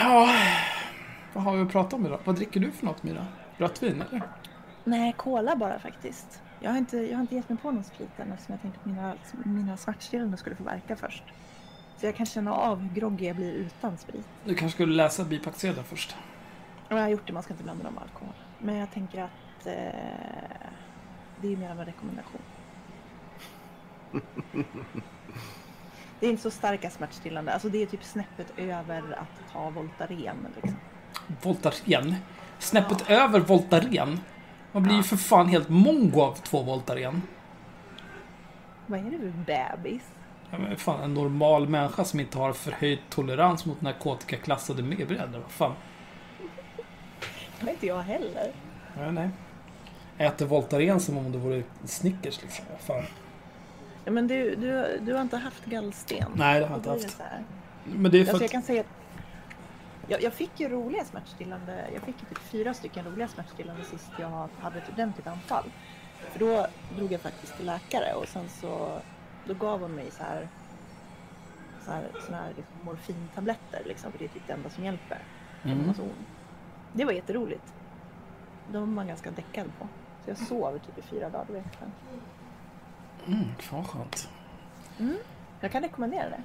Ja. 0.00 0.28
Vad 1.32 1.44
har 1.44 1.56
vi 1.56 1.62
att 1.62 1.72
prata 1.72 1.96
om 1.96 2.06
idag? 2.06 2.18
Vad 2.24 2.36
dricker 2.36 2.60
du 2.60 2.70
för 2.70 2.86
något 2.86 3.02
Mira? 3.02 3.26
Rött 3.56 3.82
vin 3.82 4.04
eller? 4.08 4.22
Nej, 4.84 5.14
cola 5.16 5.56
bara 5.56 5.78
faktiskt. 5.78 6.42
Jag 6.60 6.70
har 6.70 6.78
inte, 6.78 6.96
jag 6.96 7.16
har 7.16 7.20
inte 7.20 7.34
gett 7.34 7.48
mig 7.48 7.58
på 7.58 7.70
någon 7.70 7.84
sprit 7.84 8.10
än 8.18 8.32
eftersom 8.32 8.52
jag 8.52 8.62
tänkte 8.62 8.80
att 8.80 8.86
mina, 8.86 9.14
mina 9.44 9.76
svartstillande 9.76 10.36
skulle 10.36 10.56
få 10.56 10.64
verka 10.64 10.96
först. 10.96 11.24
Så 11.96 12.06
jag 12.06 12.16
kan 12.16 12.26
känna 12.26 12.52
av 12.52 12.78
hur 12.78 12.94
groggy 12.94 13.26
jag 13.26 13.36
blir 13.36 13.52
utan 13.52 13.98
sprit. 13.98 14.26
Du 14.44 14.54
kanske 14.54 14.76
skulle 14.76 14.94
läsa 14.94 15.24
bipacksedeln 15.24 15.84
först? 15.84 16.16
Jag 16.88 16.96
har 16.96 17.08
gjort 17.08 17.26
det, 17.26 17.32
man 17.32 17.42
ska 17.42 17.52
inte 17.52 17.64
blanda 17.64 17.84
dem 17.84 17.94
med 17.94 18.02
alkohol. 18.02 18.34
Men 18.58 18.76
jag 18.76 18.92
tänker 18.92 19.22
att 19.22 19.66
eh, 19.66 19.72
det 21.40 21.52
är 21.52 21.56
mer 21.56 21.70
av 21.70 21.80
en 21.80 21.86
rekommendation. 21.86 22.40
Det 26.20 26.26
är 26.26 26.30
inte 26.30 26.42
så 26.42 26.50
starka 26.50 26.90
smärtstillande. 26.90 27.52
Alltså 27.52 27.68
det 27.68 27.82
är 27.82 27.86
typ 27.86 28.04
snäppet 28.04 28.52
över 28.56 29.12
att 29.12 29.52
ta 29.52 29.70
Voltaren. 29.70 30.46
Liksom. 30.54 30.76
Voltaren? 31.42 32.14
Snäppet 32.58 33.10
över 33.10 33.40
Voltaren? 33.40 34.20
Man 34.72 34.82
blir 34.82 34.96
ju 34.96 35.02
för 35.02 35.16
fan 35.16 35.48
helt 35.48 35.68
mongo 35.68 36.20
av 36.20 36.34
två 36.34 36.62
Voltaren. 36.62 37.22
Vad 38.86 39.00
är 39.00 39.04
det 39.04 39.18
för 39.18 39.44
bebis? 39.46 40.02
Ja, 40.50 40.58
men 40.58 40.76
fan, 40.76 41.02
en 41.02 41.14
normal 41.14 41.68
människa 41.68 42.04
som 42.04 42.20
inte 42.20 42.38
har 42.38 42.52
förhöjd 42.52 42.98
tolerans 43.10 43.66
mot 43.66 43.80
narkotikaklassade 43.80 44.82
medbröder. 44.82 45.38
Vad 45.38 45.50
fan? 45.50 45.74
Det 47.60 47.70
inte 47.70 47.86
jag 47.86 48.02
heller. 48.02 48.52
Nej, 48.96 49.12
nej. 49.12 49.30
Äter 50.18 50.46
Voltaren 50.46 51.00
som 51.00 51.18
om 51.18 51.32
det 51.32 51.38
vore 51.38 51.62
Snickers 51.84 52.42
liksom. 52.42 52.64
Fan. 52.80 53.04
Ja, 54.06 54.12
men 54.12 54.26
du, 54.26 54.54
du, 54.54 55.00
du 55.02 55.14
har 55.14 55.22
inte 55.22 55.36
haft 55.36 55.64
gallsten? 55.64 56.32
Nej, 56.34 56.60
det 56.60 56.66
har 56.66 56.80
jag 56.84 56.96
inte 56.96 57.06
haft. 57.06 57.20
Men 57.84 58.10
det 58.10 58.18
är 58.18 58.24
för 58.24 58.30
Alltså 58.30 58.44
jag 58.44 58.50
kan 58.50 58.62
säga 58.62 58.80
att 58.80 58.86
jag, 60.08 60.22
jag 60.22 60.32
fick 60.32 60.60
ju 60.60 60.68
roliga 60.68 61.04
smärtstillande. 61.04 61.84
Jag 61.94 62.02
fick 62.02 62.14
ju 62.22 62.28
typ 62.28 62.38
fyra 62.38 62.74
stycken 62.74 63.04
roliga 63.04 63.28
smärtstillande 63.28 63.84
sist 63.84 64.10
jag 64.18 64.48
hade 64.58 64.78
ett 64.78 64.88
ordentligt 64.92 65.26
anfall. 65.26 65.64
För 66.32 66.38
då 66.38 66.66
drog 66.96 67.12
jag 67.12 67.20
faktiskt 67.20 67.56
till 67.56 67.66
läkare 67.66 68.14
och 68.14 68.28
sen 68.28 68.48
så 68.48 69.00
då 69.46 69.54
gav 69.54 69.80
hon 69.80 69.94
mig 69.94 70.10
så 70.10 70.22
här 70.22 70.48
så 71.84 71.92
här, 71.92 72.10
såna 72.26 72.38
här 72.38 72.48
liksom 72.56 72.74
morfintabletter 72.84 73.82
liksom, 73.84 74.12
för 74.12 74.18
det 74.18 74.24
är 74.24 74.28
typ 74.28 74.46
det 74.46 74.52
enda 74.52 74.70
som 74.70 74.84
hjälper. 74.84 75.18
Mm. 75.64 75.78
Mm. 75.80 75.94
Det 76.92 77.04
var 77.04 77.12
jätteroligt. 77.12 77.74
De 78.72 78.78
var 78.78 78.86
man 78.86 79.06
ganska 79.06 79.30
däckad 79.30 79.66
på. 79.78 79.88
Så 80.24 80.30
jag 80.30 80.38
sov 80.38 80.78
typ 80.78 80.98
i 80.98 81.02
fyra 81.02 81.30
dagar, 81.30 81.44
det 81.46 81.52
var. 81.52 81.62
Mm, 83.26 83.44
fan 83.58 83.78
vad 83.78 83.86
skönt. 83.86 84.28
Mm. 84.98 85.16
Jag 85.60 85.72
kan 85.72 85.82
rekommendera 85.82 86.28
det. 86.30 86.40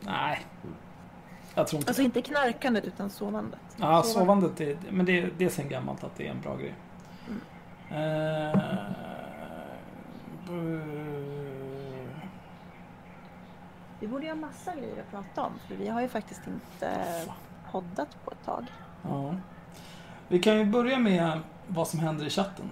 Nej. 0.00 0.46
Jag 1.54 1.66
tror 1.68 1.78
inte 1.80 1.90
Alltså 1.90 2.02
inte 2.02 2.22
knarkandet 2.22 2.84
utan 2.84 3.10
sovandet. 3.10 3.60
Ja, 3.76 3.86
Sova- 3.86 4.02
sovandet, 4.02 4.60
är, 4.60 4.76
men 4.90 5.06
det, 5.06 5.30
det 5.38 5.44
är 5.44 5.48
sen 5.48 5.68
gammalt 5.68 6.04
att 6.04 6.16
det 6.16 6.26
är 6.26 6.30
en 6.30 6.40
bra 6.40 6.56
grej. 6.56 6.74
Mm. 7.28 7.40
Bu- 10.46 12.06
Vi 14.00 14.06
borde 14.08 14.24
ju 14.24 14.30
ha 14.30 14.36
massa 14.36 14.74
grejer 14.76 15.00
att 15.02 15.10
prata 15.10 15.42
om 15.42 15.52
för 15.68 15.74
vi 15.74 15.88
har 15.88 16.00
ju 16.00 16.08
faktiskt 16.08 16.40
inte 16.46 17.04
poddat 17.72 18.24
på 18.24 18.30
ett 18.30 18.44
tag. 18.44 18.66
ja. 19.02 19.34
Vi 20.28 20.38
kan 20.38 20.58
ju 20.58 20.64
börja 20.64 20.98
med 20.98 21.40
vad 21.66 21.88
som 21.88 22.00
händer 22.00 22.26
i 22.26 22.30
chatten. 22.30 22.70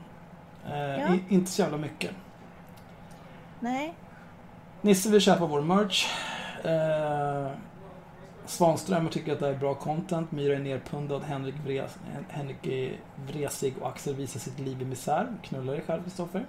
Eh, 0.72 1.00
Ja. 1.00 1.14
i, 1.14 1.22
inte 1.28 1.50
så 1.50 1.62
jävla 1.62 1.78
mycket. 1.78 2.10
Nej, 3.60 3.94
Nisse 4.80 5.10
vill 5.10 5.20
köpa 5.20 5.46
vår 5.46 5.62
merch. 5.62 6.06
Eh, 6.64 7.50
Svanströmer 8.46 9.10
tycker 9.10 9.32
att 9.32 9.40
det 9.40 9.46
här 9.46 9.54
är 9.54 9.58
bra 9.58 9.74
content. 9.74 10.32
Myra 10.32 10.54
är 10.56 10.58
nerpundad. 10.58 11.22
Henrik, 11.22 11.54
vres, 11.64 11.98
Henrik 12.28 12.66
är 12.66 12.96
vresig 13.26 13.74
och 13.80 13.88
Axel 13.88 14.14
visar 14.14 14.40
sitt 14.40 14.58
liv 14.58 14.82
i 14.82 14.84
misär. 14.84 15.26
Knulla 15.42 15.72
dig 15.72 15.82
själv, 15.86 16.02
Kristoffer. 16.02 16.46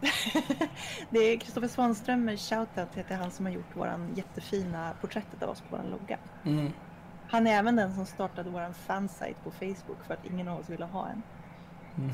det 1.10 1.18
är 1.18 1.36
Kristoffer 1.36 1.68
Svanströmer, 1.68 2.36
shoutout 2.36 2.92
till 2.92 3.16
han 3.16 3.30
som 3.30 3.46
har 3.46 3.52
gjort 3.52 3.76
våran 3.76 4.14
jättefina 4.16 4.92
porträttet 5.00 5.42
av 5.42 5.50
oss 5.50 5.60
på 5.60 5.76
vår 5.76 5.84
logga. 5.90 6.18
Mm. 6.44 6.72
Han 7.28 7.46
är 7.46 7.58
även 7.58 7.76
den 7.76 7.94
som 7.94 8.06
startade 8.06 8.50
våran 8.50 8.74
fansite 8.74 9.34
på 9.44 9.50
Facebook 9.50 10.04
för 10.06 10.14
att 10.14 10.24
ingen 10.24 10.48
av 10.48 10.60
oss 10.60 10.68
ville 10.70 10.84
ha 10.84 11.08
en. 11.08 11.22
Mm. 11.98 12.10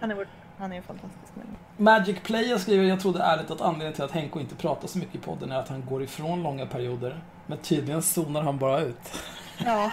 Han 0.00 0.10
är, 0.10 0.14
vår, 0.14 0.26
han 0.58 0.72
är 0.72 0.76
en 0.76 0.82
fantastisk 0.82 1.36
människa. 1.36 1.58
Magic 1.76 2.16
Player 2.22 2.58
skriver 2.58 2.84
Jag 2.84 3.00
trodde 3.00 3.22
ärligt 3.22 3.50
att 3.50 3.60
anledningen 3.60 3.94
till 3.94 4.04
att 4.04 4.10
Henko 4.10 4.40
inte 4.40 4.54
pratar 4.54 4.88
så 4.88 4.98
mycket 4.98 5.14
i 5.14 5.18
podden 5.18 5.52
är 5.52 5.56
att 5.56 5.68
han 5.68 5.84
går 5.86 6.02
ifrån 6.02 6.42
långa 6.42 6.66
perioder. 6.66 7.20
Men 7.46 7.58
tydligen 7.58 8.02
zonar 8.02 8.42
han 8.42 8.58
bara 8.58 8.80
ut. 8.80 9.22
Ja, 9.64 9.92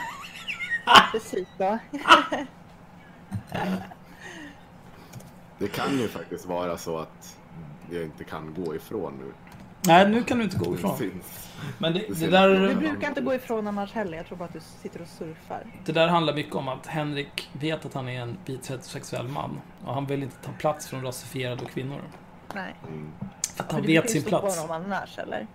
precis 1.11 1.47
då. 1.57 1.77
Det 5.57 5.67
kan 5.67 5.99
ju 5.99 6.07
faktiskt 6.07 6.45
vara 6.45 6.77
så 6.77 6.97
att 6.97 7.37
jag 7.91 8.03
inte 8.03 8.23
kan 8.23 8.53
gå 8.53 8.75
ifrån 8.75 9.13
nu. 9.19 9.33
Nej, 9.87 10.09
nu 10.09 10.23
kan 10.23 10.37
du 10.37 10.43
inte 10.43 10.57
gå 10.57 10.75
ifrån. 10.75 10.95
Det. 10.99 11.09
Men 11.77 11.93
det, 11.93 11.99
Det 11.99 12.07
det, 12.07 12.15
ser- 12.15 12.25
Du 12.25 12.31
där, 12.67 12.75
brukar 12.75 13.07
inte 13.09 13.21
gå 13.21 13.33
ifrån 13.33 13.67
annars 13.67 13.93
heller. 13.93 14.17
Jag 14.17 14.25
tror 14.25 14.37
bara 14.37 14.45
att 14.45 14.53
du 14.53 14.59
sitter 14.81 15.01
och 15.01 15.07
surfar. 15.07 15.63
det 15.85 15.91
där 15.91 16.07
handlar 16.07 16.33
mycket 16.33 16.55
om 16.55 16.67
att 16.67 16.87
Henrik 16.87 17.49
vet 17.53 17.85
att 17.85 17.93
han 17.93 18.09
är 18.09 18.21
en 18.21 18.37
vit 18.45 18.67
heterosexuell 18.69 19.27
man. 19.27 19.61
Och 19.85 19.93
han 19.93 20.05
vill 20.05 20.23
inte 20.23 20.35
ta 20.37 20.51
plats 20.51 20.87
från 20.87 21.03
rasifierade 21.03 21.65
kvinnor. 21.65 22.01
Nej. 22.55 22.75
För 23.55 23.63
att 23.63 23.67
För 23.69 23.73
han 23.73 23.81
det 23.81 23.87
vet 23.87 24.09
sin 24.11 24.23
plats. 24.23 24.59
honom 24.59 24.83
annars 24.85 25.17
eller? 25.17 25.47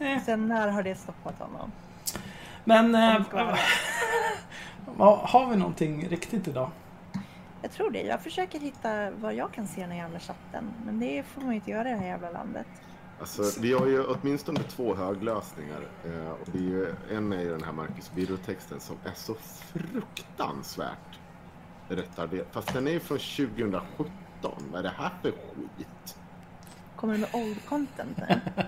Eh. 0.00 0.22
Sen 0.24 0.48
när 0.48 0.68
har 0.68 0.82
det 0.82 0.94
stoppat 0.94 1.34
honom? 1.38 1.72
Men, 2.64 2.94
eh, 2.94 3.20
har 4.98 5.50
vi 5.50 5.56
någonting 5.56 6.08
riktigt 6.08 6.48
idag? 6.48 6.70
Jag 7.62 7.70
tror 7.72 7.90
det. 7.90 8.02
Jag 8.02 8.20
försöker 8.22 8.58
hitta 8.60 9.10
vad 9.10 9.34
jag 9.34 9.52
kan 9.52 9.66
se 9.66 9.80
den 9.80 9.90
här 9.90 9.98
jävla 9.98 10.18
chatten. 10.20 10.64
Men 10.86 11.00
det 11.00 11.22
får 11.26 11.40
man 11.40 11.50
ju 11.50 11.54
inte 11.56 11.70
göra 11.70 11.88
i 11.88 11.92
det 11.92 11.98
här 11.98 12.06
jävla 12.06 12.30
landet. 12.30 12.66
Alltså, 13.22 13.60
vi 13.60 13.72
har 13.72 13.86
ju 13.86 14.04
åtminstone 14.04 14.60
två 14.60 14.94
höglösningar. 14.94 15.80
Eh, 16.04 16.30
och 16.30 16.48
det 16.52 16.58
är 16.58 16.62
ju, 16.62 16.94
en 17.10 17.32
är 17.32 17.40
ju 17.40 17.50
den 17.50 17.64
här 17.64 17.72
Marcus 17.72 18.12
Birro-texten 18.14 18.80
som 18.80 18.96
är 19.04 19.12
så 19.14 19.34
fruktansvärt 19.34 21.18
retarderad. 21.88 22.46
Fast 22.50 22.72
den 22.72 22.86
är 22.86 22.92
ju 22.92 23.00
från 23.00 23.18
2017. 23.18 24.12
Vad 24.72 24.78
är 24.78 24.82
det 24.82 24.92
här 24.96 25.10
för 25.22 25.30
skit? 25.30 26.16
Kommer 26.96 27.14
du 27.14 27.20
med 27.20 27.28
old 27.32 27.66
content 27.66 28.16
nu? 28.16 28.40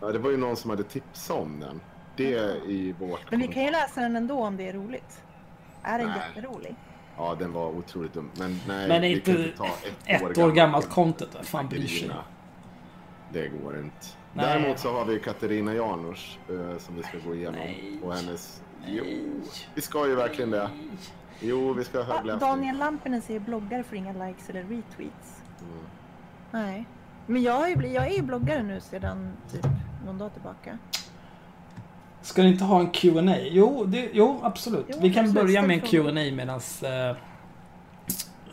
Ja, 0.00 0.12
det 0.12 0.18
var 0.18 0.30
ju 0.30 0.36
någon 0.36 0.56
som 0.56 0.70
hade 0.70 0.84
tipsat 0.84 1.36
om 1.36 1.60
den. 1.60 1.80
Det 2.16 2.34
är 2.34 2.70
i 2.70 2.92
vårt... 2.92 3.30
Men 3.30 3.40
vi 3.40 3.48
kan 3.48 3.64
ju 3.64 3.70
läsa 3.70 4.00
den 4.00 4.16
ändå 4.16 4.44
om 4.44 4.56
det 4.56 4.68
är 4.68 4.72
roligt. 4.72 5.22
Är 5.82 5.98
den 5.98 6.08
Nej. 6.08 6.18
jätterolig? 6.28 6.74
Ja, 7.16 7.36
den 7.38 7.52
var 7.52 7.66
otroligt 7.68 8.12
dum. 8.12 8.30
Men 8.38 8.60
nej, 8.68 8.88
Men 8.88 9.02
vi 9.02 9.08
inte 9.12 9.32
kan 9.32 9.44
inte 9.44 9.56
ta 9.56 9.66
ett, 9.66 10.22
Ett 10.22 10.38
år 10.38 10.52
gammalt 10.52 10.88
content, 10.90 11.30
vem 11.34 11.44
fan 11.44 11.68
bryr 11.68 11.86
sig? 11.86 12.10
Det 13.32 13.48
går 13.48 13.78
inte. 13.78 14.06
Nej. 14.32 14.46
Däremot 14.46 14.78
så 14.78 14.92
har 14.92 15.04
vi 15.04 15.20
Katarina 15.20 15.74
Janouch 15.74 16.38
eh, 16.48 16.78
som 16.78 16.96
vi 16.96 17.02
ska 17.02 17.18
gå 17.26 17.34
igenom. 17.34 17.54
Nej. 17.54 18.00
Och 18.02 18.14
hennes... 18.14 18.62
Jo, 18.86 19.04
vi 19.74 19.82
ska 19.82 20.06
ju 20.06 20.14
verkligen 20.14 20.50
det. 20.50 20.70
Jo, 21.40 21.72
vi 21.72 21.84
ska 21.84 22.02
ha 22.02 22.12
Ah, 22.14 22.16
högläsning. 22.16 22.48
Daniel 22.48 22.78
Lampinen 22.78 23.22
säger 23.22 23.40
bloggar 23.40 23.82
får 23.82 23.98
inga 23.98 24.26
likes 24.26 24.50
eller 24.50 24.60
retweets. 24.62 25.42
Mm. 25.60 25.84
Nej. 26.50 26.84
Men 27.26 27.42
jag, 27.42 27.52
har 27.52 27.68
ju 27.68 27.76
blivit, 27.76 27.94
jag 27.96 28.06
är 28.06 28.16
ju 28.16 28.22
bloggare 28.22 28.62
nu 28.62 28.80
sedan 28.80 29.32
typ 29.52 29.66
någon 30.06 30.18
dag 30.18 30.32
tillbaka. 30.32 30.78
Ska 32.22 32.42
ni 32.42 32.48
inte 32.48 32.64
ha 32.64 32.80
en 32.80 32.90
Q&A? 32.90 33.34
Jo, 33.40 33.84
det, 33.84 34.08
jo 34.12 34.40
absolut. 34.42 34.86
Jo, 34.88 34.96
vi 35.00 35.14
kan 35.14 35.24
absolut. 35.24 35.46
börja 35.46 35.62
med 35.62 35.74
en. 35.74 35.80
Q&A 35.80 36.12
medans 36.12 36.82
eh, 36.82 37.16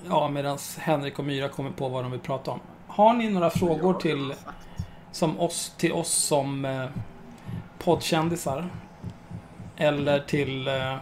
Ja, 0.10 0.30
medans 0.30 0.78
Henrik 0.78 1.20
och 1.20 1.26
Myra 1.26 1.50
kommer 1.50 1.72
på 1.72 1.90
vad 1.90 2.04
de 2.04 2.12
vill 2.12 2.20
prata 2.20 2.52
om. 2.52 2.60
Har 2.88 3.14
ni 3.14 3.30
några 3.30 3.50
frågor 3.50 3.94
till. 3.94 4.34
Som 5.16 5.40
oss, 5.40 5.74
till 5.78 5.94
oss 5.94 6.12
som 6.12 6.66
eh, 6.66 6.86
poddkändisar? 7.80 8.70
Eller 9.78 10.20
till, 10.20 10.68
eh, 10.68 10.96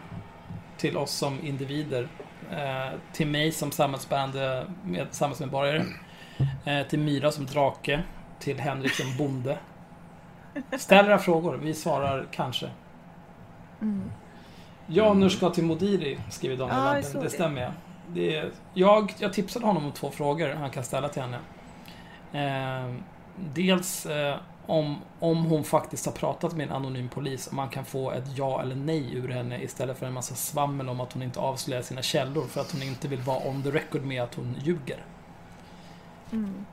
till 0.78 0.98
oss 0.98 1.12
som 1.12 1.46
individer? 1.46 2.08
Eh, 2.52 3.00
till 3.14 3.28
mig 3.28 3.52
som 3.52 3.72
samhällsbärande 3.72 4.66
med, 4.84 5.08
samhällsmedborgare? 5.12 5.86
Eh, 6.66 6.88
till 6.88 7.00
Myra 7.00 7.32
som 7.32 7.46
drake? 7.46 8.04
Till 8.40 8.60
Henrik 8.60 8.92
som 8.92 9.18
bonde? 9.18 9.58
Ställ 10.78 11.06
era 11.06 11.18
frågor, 11.18 11.58
vi 11.58 11.74
svarar 11.74 12.26
kanske. 12.32 12.70
Mm. 13.82 14.12
Janus 14.88 15.38
ska 15.38 15.50
till 15.50 15.64
Modiri, 15.64 16.20
skriver 16.30 16.58
Daniel 16.58 16.78
jag 16.78 17.04
Lampen. 17.04 17.22
det. 17.24 17.30
stämmer. 17.30 17.62
ja. 17.62 17.72
Det 18.08 18.36
är, 18.36 18.52
jag, 18.74 19.14
jag 19.18 19.34
tipsade 19.34 19.66
honom 19.66 19.86
om 19.86 19.92
två 19.92 20.12
frågor 20.12 20.50
han 20.54 20.70
kan 20.70 20.84
ställa 20.84 21.10
till 21.10 21.22
henne. 21.22 21.40
Eh, 22.34 22.96
dels 23.54 24.06
eh, 24.06 24.38
om, 24.66 24.98
om 25.20 25.46
hon 25.46 25.64
faktiskt 25.64 26.06
har 26.06 26.14
pratat 26.14 26.56
med 26.56 26.68
en 26.68 26.74
anonym 26.74 27.10
polis, 27.10 27.48
om 27.48 27.56
man 27.56 27.70
kan 27.70 27.86
få 27.86 28.12
ett 28.12 28.38
ja 28.38 28.62
eller 28.62 28.76
nej 28.76 29.16
ur 29.16 29.30
henne 29.30 29.64
istället 29.64 29.98
för 29.98 30.06
en 30.06 30.14
massa 30.14 30.36
svammel 30.36 30.90
om 30.90 31.00
att 31.00 31.14
hon 31.14 31.24
inte 31.24 31.40
avslöjar 31.40 31.82
sina 31.82 32.02
källor 32.02 32.48
för 32.48 32.62
att 32.62 32.72
hon 32.72 32.84
inte 32.84 33.08
vill 33.08 33.22
vara 33.22 33.48
on 33.48 33.64
the 33.64 33.72
record 33.72 34.04
med 34.04 34.24
att 34.24 34.36
hon 34.36 34.56
ljuger. 34.64 35.06
Mm. 36.32 36.66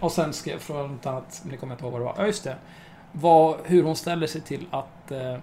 Och 0.00 0.12
sen 0.12 0.32
skrev 0.32 0.54
jag 0.54 0.62
frågan 0.62 0.92
något 0.92 1.06
annat, 1.06 1.40
men 1.42 1.50
det 1.50 1.56
kommer 1.56 1.72
jag 1.72 1.76
inte 1.76 1.84
ihåg 1.84 1.92
vad 1.92 2.00
det 2.00 2.04
var. 2.04 2.14
Ja, 2.18 2.26
just 2.26 2.44
det. 2.44 2.56
Vad, 3.12 3.56
hur 3.64 3.82
hon 3.82 3.96
ställer 3.96 4.26
sig 4.26 4.40
till 4.40 4.66
att 4.70 5.10
eh, 5.10 5.38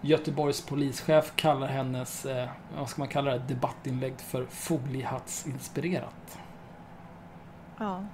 Göteborgs 0.00 0.66
polischef 0.66 1.32
kallar 1.36 1.66
hennes, 1.66 2.26
eh, 2.26 2.48
vad 2.76 2.88
ska 2.88 3.00
man 3.00 3.08
kalla 3.08 3.30
det, 3.30 3.38
debattinlägg 3.38 4.20
för 4.20 4.46
foliehattsinspirerat. 4.50 6.38
Ja. 7.78 8.04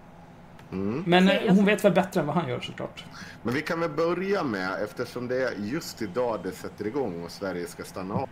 Mm. 0.73 1.05
Men 1.07 1.27
ser- 1.29 1.47
eh, 1.49 1.55
hon 1.55 1.65
vet 1.65 1.85
väl 1.85 1.93
bättre 1.93 2.21
än 2.21 2.27
vad 2.27 2.37
han 2.37 2.49
gör 2.49 2.61
såklart. 2.61 3.05
Men 3.43 3.55
vi 3.55 3.63
kan 3.63 3.81
väl 3.81 3.91
börja 3.91 4.45
med, 4.45 4.83
eftersom 4.83 5.29
det 5.29 5.43
är 5.49 5.53
just 5.59 6.03
idag 6.03 6.41
det 6.43 6.53
sätter 6.53 6.87
igång 6.87 7.25
och 7.25 7.31
Sverige 7.31 7.67
ska 7.67 7.85
stanna 7.85 8.15
av. 8.15 8.29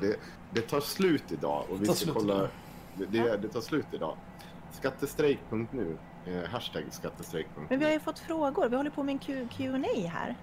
Det, 0.00 0.16
det 0.50 0.60
tar 0.60 0.80
slut 0.80 1.32
idag 1.32 1.64
och 1.70 1.82
vi 1.82 1.86
ska 1.86 2.12
kolla. 2.12 2.48
Det, 2.94 3.04
det, 3.06 3.36
det 3.36 3.48
tar 3.48 3.60
slut 3.60 3.86
idag. 3.92 4.16
Skattestrejk.nu. 4.72 5.96
Eh, 6.26 6.50
hashtag 6.50 6.82
skattestrejk.nu. 6.90 7.66
Men 7.68 7.78
vi 7.78 7.84
har 7.84 7.92
ju 7.92 8.00
fått 8.00 8.18
frågor. 8.18 8.68
Vi 8.68 8.76
håller 8.76 8.90
på 8.90 9.02
med 9.02 9.12
en 9.12 9.48
Q&A 9.48 10.08
här. 10.08 10.36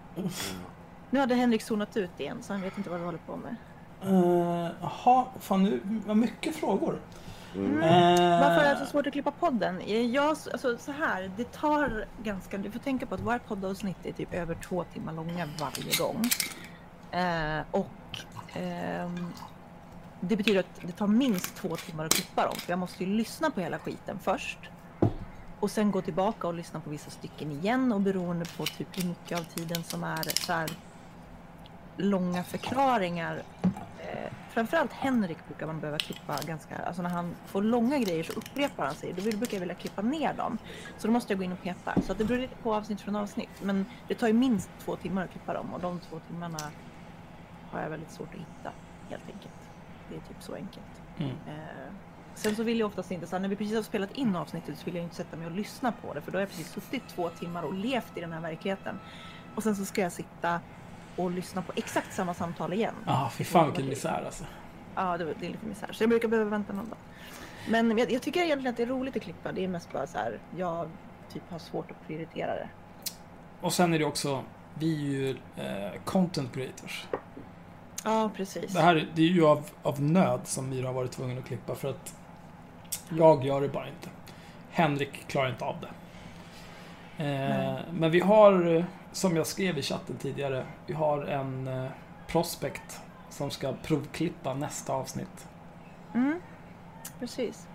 Nu 1.10 1.20
hade 1.20 1.36
Henrik 1.36 1.62
zonat 1.62 1.98
ut 1.98 2.10
igen 2.20 2.38
så 2.44 2.54
han 2.54 2.62
vet 2.62 2.78
inte 2.78 2.90
vad 2.90 3.00
vi 3.00 3.06
håller 3.06 3.20
på 3.28 3.36
med. 3.38 3.56
Eh, 4.02 4.72
Jaha, 4.82 5.26
fan 5.40 5.64
nu, 5.64 5.80
vad 6.06 6.18
mycket 6.18 6.56
frågor. 6.56 7.00
Mm. 7.56 7.84
Eh, 7.84 8.40
Varför 8.40 8.66
är 8.66 8.74
det 8.74 8.80
så 8.80 8.86
svårt 8.86 9.08
att 9.08 9.14
klippa 9.14 9.32
podden? 9.32 9.82
Jag, 10.14 10.30
alltså, 10.30 10.78
så 10.78 10.92
här, 10.92 11.32
det 11.38 11.52
tar 11.52 12.06
ganska... 12.24 12.58
Du 12.58 12.72
får 12.72 12.80
tänka 12.80 13.06
på 13.06 13.16
att 13.16 13.22
våra 13.22 13.40
poddavsnitt 13.40 13.98
är 14.06 14.12
typ 14.12 14.34
över 14.34 14.56
två 14.56 14.84
timmar 14.94 15.14
långa 15.14 15.50
varje 15.60 15.98
gång. 16.00 16.30
Eh, 17.12 17.62
och 17.72 18.18
ehm, 18.54 19.32
det 20.20 20.36
betyder 20.36 20.60
att 20.60 20.82
det 20.82 20.92
tar 20.92 21.08
minst 21.08 21.56
två 21.56 21.76
timmar 21.76 22.06
att 22.06 22.14
klippa 22.14 22.46
dem. 22.46 22.56
För 22.56 22.72
jag 22.72 22.80
måste 22.80 23.04
ju 23.04 23.10
lyssna 23.18 23.52
på 23.52 23.62
hela 23.62 23.80
skiten 23.80 24.20
först. 24.24 24.58
och 25.60 25.72
sen 25.72 25.92
gå 25.92 26.02
tillbaka 26.02 26.48
och 26.48 26.54
lyssna 26.54 26.80
på 26.80 26.90
vissa 26.90 27.10
stycken 27.10 27.52
igen 27.52 27.92
och 27.94 28.02
beroende 28.02 28.46
på 28.58 28.66
typ 28.66 28.88
hur 29.04 29.08
mycket 29.10 29.40
av 29.40 29.44
tiden 29.44 29.84
som 29.84 30.04
är 30.04 30.24
så 30.46 30.54
här 30.54 30.70
långa 31.98 32.44
förklaringar. 32.44 33.44
Eh, 34.00 34.32
framförallt 34.50 34.94
Henrik 34.94 35.38
brukar 35.48 35.68
man 35.68 35.80
behöva 35.80 35.98
klippa 35.98 36.40
ganska, 36.48 36.76
alltså 36.76 37.02
när 37.02 37.10
han 37.10 37.36
får 37.46 37.62
långa 37.62 38.00
grejer 38.00 38.24
så 38.24 38.34
upprepar 38.34 38.86
han 38.86 38.96
sig. 38.96 39.14
Då 39.14 39.22
brukar 39.22 39.54
jag 39.54 39.60
vilja 39.60 39.76
klippa 39.76 40.02
ner 40.02 40.34
dem. 40.34 40.58
Så 40.98 41.08
då 41.08 41.14
måste 41.14 41.34
jag 41.34 41.38
gå 41.38 41.44
in 41.44 41.52
och 41.52 41.62
peta. 41.62 42.02
Så 42.02 42.14
det 42.14 42.26
beror 42.26 42.40
lite 42.40 42.56
på 42.56 42.76
avsnitt 42.76 43.02
från 43.02 43.16
avsnitt. 43.16 43.62
Men 43.62 43.86
det 44.08 44.16
tar 44.16 44.28
ju 44.28 44.34
minst 44.34 44.70
två 44.80 44.96
timmar 44.96 45.24
att 45.24 45.32
klippa 45.32 45.54
dem 45.54 45.74
och 45.74 45.82
de 45.82 46.00
två 46.00 46.20
timmarna 46.28 46.60
har 47.72 47.82
jag 47.82 47.90
väldigt 47.90 48.12
svårt 48.12 48.30
att 48.34 48.40
hitta 48.40 48.72
helt 49.10 49.26
enkelt. 49.34 49.70
Det 50.10 50.16
är 50.16 50.20
typ 50.20 50.44
så 50.44 50.56
enkelt. 50.56 51.02
Mm. 51.18 51.30
Eh, 51.30 51.94
sen 52.36 52.56
så 52.56 52.64
vill 52.64 52.80
jag 52.80 52.88
oftast 52.88 53.12
inte, 53.12 53.28
så 53.28 53.36
här, 53.36 53.42
när 53.42 53.50
vi 53.50 53.56
precis 53.56 53.76
har 53.76 53.84
spelat 53.84 54.12
in 54.12 54.36
avsnittet 54.36 54.78
så 54.78 54.86
vill 54.86 54.96
jag 54.96 55.04
inte 55.04 55.16
sätta 55.16 55.38
mig 55.38 55.48
och 55.48 55.54
lyssna 55.54 55.92
på 55.92 56.14
det 56.14 56.22
för 56.22 56.32
då 56.32 56.36
har 56.36 56.42
jag 56.42 56.50
precis 56.50 56.72
suttit 56.72 57.08
två 57.08 57.30
timmar 57.30 57.64
och 57.64 57.74
levt 57.74 58.18
i 58.18 58.22
den 58.22 58.34
här 58.34 58.42
verkligheten. 58.42 59.00
Och 59.56 59.64
sen 59.64 59.76
så 59.76 59.86
ska 59.86 60.02
jag 60.02 60.12
sitta 60.12 60.60
och 61.16 61.32
lyssna 61.32 61.62
på 61.62 61.74
exakt 61.76 62.14
samma 62.14 62.34
samtal 62.34 62.74
igen. 62.74 62.96
Ja, 63.06 63.32
fy 63.34 63.44
fan 63.44 63.66
vilken 63.66 63.86
misär 63.86 64.24
alltså. 64.26 64.44
Ja, 64.96 65.18
det, 65.18 65.34
det 65.40 65.46
är 65.46 65.50
lite 65.50 65.66
misär. 65.66 65.90
Så 65.92 66.04
jag 66.04 66.10
brukar 66.10 66.28
behöva 66.28 66.50
vänta 66.50 66.74
någon 66.74 66.90
dag. 66.90 66.98
Men 67.70 67.98
jag, 67.98 68.12
jag 68.12 68.22
tycker 68.22 68.42
egentligen 68.42 68.74
att 68.74 68.78
det 68.78 68.84
är 68.84 68.88
roligt 68.88 69.16
att 69.16 69.22
klippa. 69.22 69.52
Det 69.52 69.64
är 69.64 69.68
mest 69.68 69.92
bara 69.94 70.08
så 70.08 70.18
här, 70.18 70.40
jag 70.58 70.90
typ 71.34 71.44
har 71.50 71.60
svårt 71.60 71.92
att 71.92 72.08
prioritera 72.08 72.56
det. 72.56 72.70
Och 73.62 73.74
sen 73.74 73.94
är 73.94 74.00
det 74.00 74.06
också, 74.06 74.44
vi 74.80 74.94
är 74.94 75.10
ju 75.10 75.30
eh, 75.56 76.02
content 76.06 76.54
creators. 76.54 77.08
Ja, 78.04 78.30
precis. 78.36 78.74
Det 78.74 78.82
här 78.82 79.08
det 79.16 79.22
är 79.22 79.28
ju 79.28 79.46
av, 79.46 79.70
av 79.84 80.02
nöd 80.02 80.42
som 80.44 80.70
Myra 80.70 80.88
har 80.88 80.94
varit 80.94 81.12
tvungen 81.12 81.38
att 81.38 81.46
klippa 81.46 81.76
för 81.76 81.90
att 81.90 82.16
jag 83.10 83.46
gör 83.46 83.62
det 83.62 83.70
bara 83.70 83.88
inte. 83.88 84.10
Henrik 84.72 85.28
klarar 85.28 85.50
inte 85.50 85.66
av 85.66 85.76
det. 85.82 85.88
Eh, 87.18 87.80
men 87.92 88.12
vi 88.12 88.20
har, 88.20 88.86
som 89.16 89.36
jag 89.36 89.48
skrev 89.48 89.78
i 89.78 89.82
chatten 89.82 90.18
tidigare, 90.18 90.66
vi 90.88 90.94
har 90.94 91.26
en 91.26 91.68
eh, 91.68 91.92
prospect 92.28 93.00
som 93.30 93.52
ska 93.52 93.74
provklippa 93.84 94.54
nästa 94.54 94.94
avsnitt. 94.94 95.48
Mm, 96.14 96.42
precis. 97.20 97.68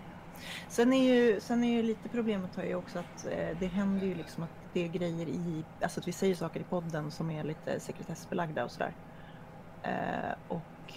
Sen 0.68 0.92
är 0.92 1.14
ju, 1.14 1.40
sen 1.40 1.64
är 1.64 1.72
ju 1.72 1.82
lite 1.82 2.08
problemet 2.08 2.56
har 2.56 2.62
ju 2.62 2.74
också 2.74 2.98
att 2.98 3.26
eh, 3.26 3.58
det 3.60 3.66
händer 3.66 4.06
ju 4.06 4.14
liksom 4.14 4.42
att 4.42 4.50
det 4.72 4.84
är 4.84 4.88
grejer 4.88 5.28
i, 5.28 5.64
alltså 5.82 6.00
att 6.00 6.08
vi 6.08 6.12
säger 6.12 6.34
saker 6.34 6.60
i 6.60 6.64
podden 6.64 7.10
som 7.10 7.30
är 7.30 7.44
lite 7.44 7.80
sekretessbelagda 7.80 8.64
och 8.64 8.70
sådär. 8.70 8.92
Eh, 9.82 10.34
och 10.48 10.92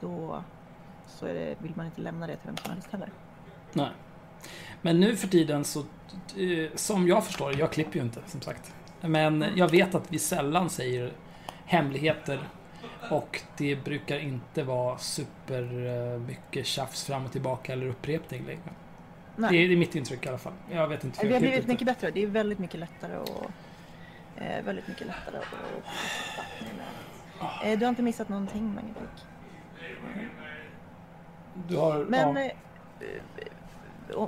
då 0.00 0.44
så 1.06 1.26
det, 1.26 1.54
vill 1.58 1.72
man 1.76 1.86
inte 1.86 2.00
lämna 2.00 2.26
det 2.26 2.36
till 2.36 2.46
vem 2.46 2.56
som 2.56 2.70
helst 2.70 2.88
heller. 2.92 3.12
Nej. 3.72 3.90
Men 4.82 5.00
nu 5.00 5.16
för 5.16 5.28
tiden 5.28 5.64
så, 5.64 5.78
eh, 5.80 6.70
som 6.74 7.08
jag 7.08 7.26
förstår 7.26 7.58
jag 7.58 7.72
klipper 7.72 7.96
ju 7.96 8.04
inte 8.04 8.20
som 8.26 8.40
sagt. 8.40 8.72
Men 9.08 9.44
jag 9.54 9.70
vet 9.70 9.94
att 9.94 10.12
vi 10.12 10.18
sällan 10.18 10.70
säger 10.70 11.12
hemligheter 11.64 12.48
och 13.10 13.40
det 13.56 13.76
brukar 13.76 14.18
inte 14.18 14.62
vara 14.62 14.98
super 14.98 15.86
eh, 15.86 16.20
mycket 16.20 16.66
tjafs 16.66 17.04
fram 17.04 17.24
och 17.24 17.32
tillbaka 17.32 17.72
eller 17.72 17.86
upprepning 17.86 18.46
längre. 18.46 18.60
Nej. 19.36 19.50
Det 19.50 19.56
är, 19.56 19.68
det 19.68 19.74
är 19.74 19.76
mitt 19.76 19.94
intryck 19.94 20.26
i 20.26 20.28
alla 20.28 20.38
fall. 20.38 20.52
Jag 20.70 20.88
vet 20.88 21.04
inte. 21.04 21.26
Vi 21.26 21.32
har 21.32 21.40
blivit 21.40 21.66
mycket 21.66 21.86
bättre. 21.86 22.10
Det 22.10 22.22
är 22.22 22.26
väldigt 22.26 22.58
mycket 22.58 22.80
lättare 22.80 23.16
och 23.16 23.50
eh, 24.36 24.64
väldigt 24.64 24.88
mycket 24.88 25.06
lättare 25.06 25.36
att 25.36 25.44
eh, 27.64 27.78
Du 27.78 27.84
har 27.84 27.90
inte 27.90 28.02
missat 28.02 28.28
någonting 28.28 28.74
Magnifik. 28.74 29.24
Du 31.68 31.76
har, 31.76 32.04
Men 32.04 32.36
ja, 32.36 32.42
eh, 32.42 32.50
och 33.00 33.63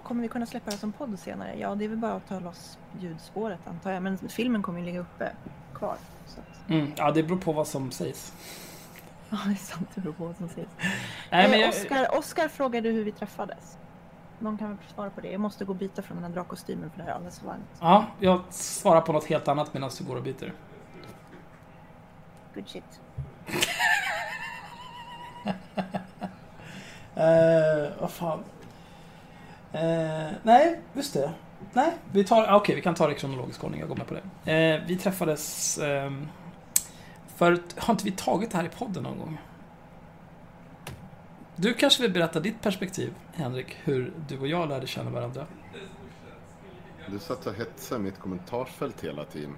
kommer 0.02 0.22
vi 0.22 0.28
kunna 0.28 0.46
släppa 0.46 0.70
det 0.70 0.76
som 0.76 0.92
podd 0.92 1.18
senare? 1.18 1.58
Ja, 1.58 1.74
det 1.74 1.84
är 1.84 1.88
väl 1.88 1.98
bara 1.98 2.12
att 2.12 2.28
ta 2.28 2.40
loss 2.40 2.78
ljudspåret 3.00 3.66
antar 3.66 3.90
jag. 3.90 4.02
Men 4.02 4.18
filmen 4.18 4.62
kommer 4.62 4.78
ju 4.78 4.84
ligga 4.84 5.00
uppe 5.00 5.32
kvar. 5.74 5.96
Mm, 6.68 6.92
ja, 6.96 7.10
det 7.10 7.22
beror 7.22 7.38
på 7.38 7.52
vad 7.52 7.66
som 7.66 7.90
sägs. 7.90 8.32
ja, 9.30 9.38
det 9.46 9.52
är 9.52 9.54
sant. 9.54 9.88
Det 9.94 10.00
beror 10.00 10.12
på 10.12 10.26
vad 10.26 10.36
som 10.36 10.48
sägs. 10.48 10.68
Nej, 11.30 11.48
men 11.48 11.52
eh, 11.52 11.60
jag, 11.60 11.68
Oscar, 11.68 12.18
Oscar 12.18 12.48
frågade 12.48 12.88
hur 12.88 13.04
vi 13.04 13.12
träffades. 13.12 13.78
Någon 14.38 14.58
kan 14.58 14.68
väl 14.68 14.78
svara 14.94 15.10
på 15.10 15.20
det? 15.20 15.30
Jag 15.30 15.40
måste 15.40 15.64
gå 15.64 15.72
och 15.72 15.76
byta 15.76 16.02
från 16.02 16.16
den 16.16 16.24
här 16.24 16.32
drakkostymen 16.32 16.90
för 16.90 16.98
det 16.98 17.04
här 17.04 17.10
är 17.10 17.14
alldeles 17.14 17.38
för 17.38 17.46
varmt. 17.46 17.64
ja, 17.80 18.06
jag 18.20 18.40
svarar 18.50 19.00
på 19.00 19.12
något 19.12 19.24
helt 19.24 19.48
annat 19.48 19.74
medan 19.74 19.90
du 19.98 20.04
går 20.04 20.16
och 20.16 20.22
byter. 20.22 20.52
Good 22.54 22.68
shit. 22.68 23.00
Eh, 27.16 27.92
vad 28.00 28.10
fan. 28.10 28.44
Eh, 29.76 30.32
nej, 30.42 30.80
just 30.92 31.14
det. 31.14 31.32
Nej, 31.72 31.92
vi 32.12 32.24
tar... 32.24 32.42
ah, 32.48 32.56
Okej, 32.56 32.74
vi 32.74 32.82
kan 32.82 32.94
ta 32.94 33.06
det 33.06 33.12
i 33.12 33.16
kronologisk 33.18 33.64
ordning. 33.64 33.80
Jag 33.80 33.88
går 33.88 33.96
med 33.96 34.06
på 34.06 34.14
det. 34.44 34.52
Eh, 34.52 34.80
vi 34.86 34.96
träffades... 34.96 35.78
ehm, 35.78 36.28
för 37.36 37.58
har 37.76 37.94
inte 37.94 38.04
vi 38.04 38.10
tagit 38.12 38.50
det 38.50 38.56
här 38.56 38.64
i 38.64 38.68
podden 38.68 39.02
någon 39.02 39.18
gång? 39.18 39.38
Du 41.56 41.74
kanske 41.74 42.02
vill 42.02 42.12
berätta 42.12 42.40
ditt 42.40 42.62
perspektiv, 42.62 43.14
Henrik, 43.34 43.76
hur 43.84 44.12
du 44.28 44.38
och 44.38 44.46
jag 44.48 44.68
lärde 44.68 44.86
känna 44.86 45.10
varandra? 45.10 45.46
Du 47.10 47.18
satt 47.18 47.46
och 47.46 47.54
hetsade 47.54 48.00
mitt 48.00 48.18
kommentarsfält 48.18 49.04
hela 49.04 49.24
tiden. 49.24 49.56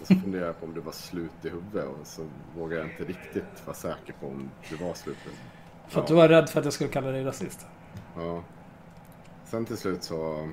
Och 0.00 0.06
så 0.06 0.14
funderade 0.14 0.46
jag 0.46 0.60
på 0.60 0.66
om 0.66 0.74
du 0.74 0.80
var 0.80 0.92
slut 0.92 1.30
i 1.44 1.48
huvudet 1.48 1.84
och 2.00 2.06
så 2.06 2.26
vågade 2.56 2.80
jag 2.82 2.90
inte 2.90 3.04
riktigt 3.04 3.66
vara 3.66 3.76
säker 3.76 4.12
på 4.20 4.26
om 4.26 4.50
du 4.70 4.76
var 4.76 4.94
slut. 4.94 5.16
För 5.88 6.00
att 6.00 6.08
Ja. 6.10 6.14
du 6.14 6.20
var 6.20 6.28
rädd 6.28 6.48
för 6.48 6.58
att 6.60 6.64
jag 6.66 6.74
skulle 6.74 6.90
kalla 6.90 7.10
dig 7.10 7.24
rasist. 7.24 7.66
Ja. 8.16 8.42
Sen 9.52 9.64
till 9.64 9.76
slut 9.76 10.04
så, 10.04 10.48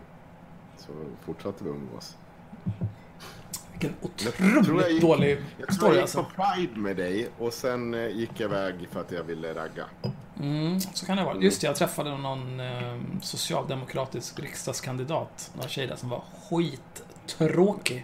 så 0.78 0.88
fortsatte 1.22 1.64
vi 1.64 1.70
umgås. 1.70 2.18
Vilken 3.72 3.94
tror 3.94 4.12
jag 4.42 4.60
otroligt 4.60 4.92
gick- 4.92 5.02
dålig 5.02 5.44
Jag 5.58 5.74
story 5.74 5.90
jag 5.90 5.96
gick 5.96 6.02
alltså. 6.02 6.24
på 6.24 6.30
Pride 6.44 6.80
med 6.80 6.96
dig 6.96 7.30
och 7.38 7.54
sen 7.54 7.94
eh, 7.94 8.08
gick 8.08 8.32
jag 8.40 8.50
iväg 8.52 8.88
för 8.92 9.02
att 9.02 9.12
jag 9.12 9.24
ville 9.24 9.54
ragga. 9.54 9.86
Mm, 10.40 10.80
så 10.80 11.06
kan 11.06 11.18
det 11.18 11.24
vara. 11.24 11.38
Just 11.38 11.62
det, 11.62 11.68
jag 11.68 11.76
träffade 11.76 12.18
någon 12.18 12.60
eh, 12.60 13.00
socialdemokratisk 13.22 14.40
riksdagskandidat. 14.40 15.52
Någon 15.56 15.68
tjej 15.68 15.88
där 15.88 15.96
som 15.96 16.10
var 16.10 16.24
skittråkig. 16.50 17.98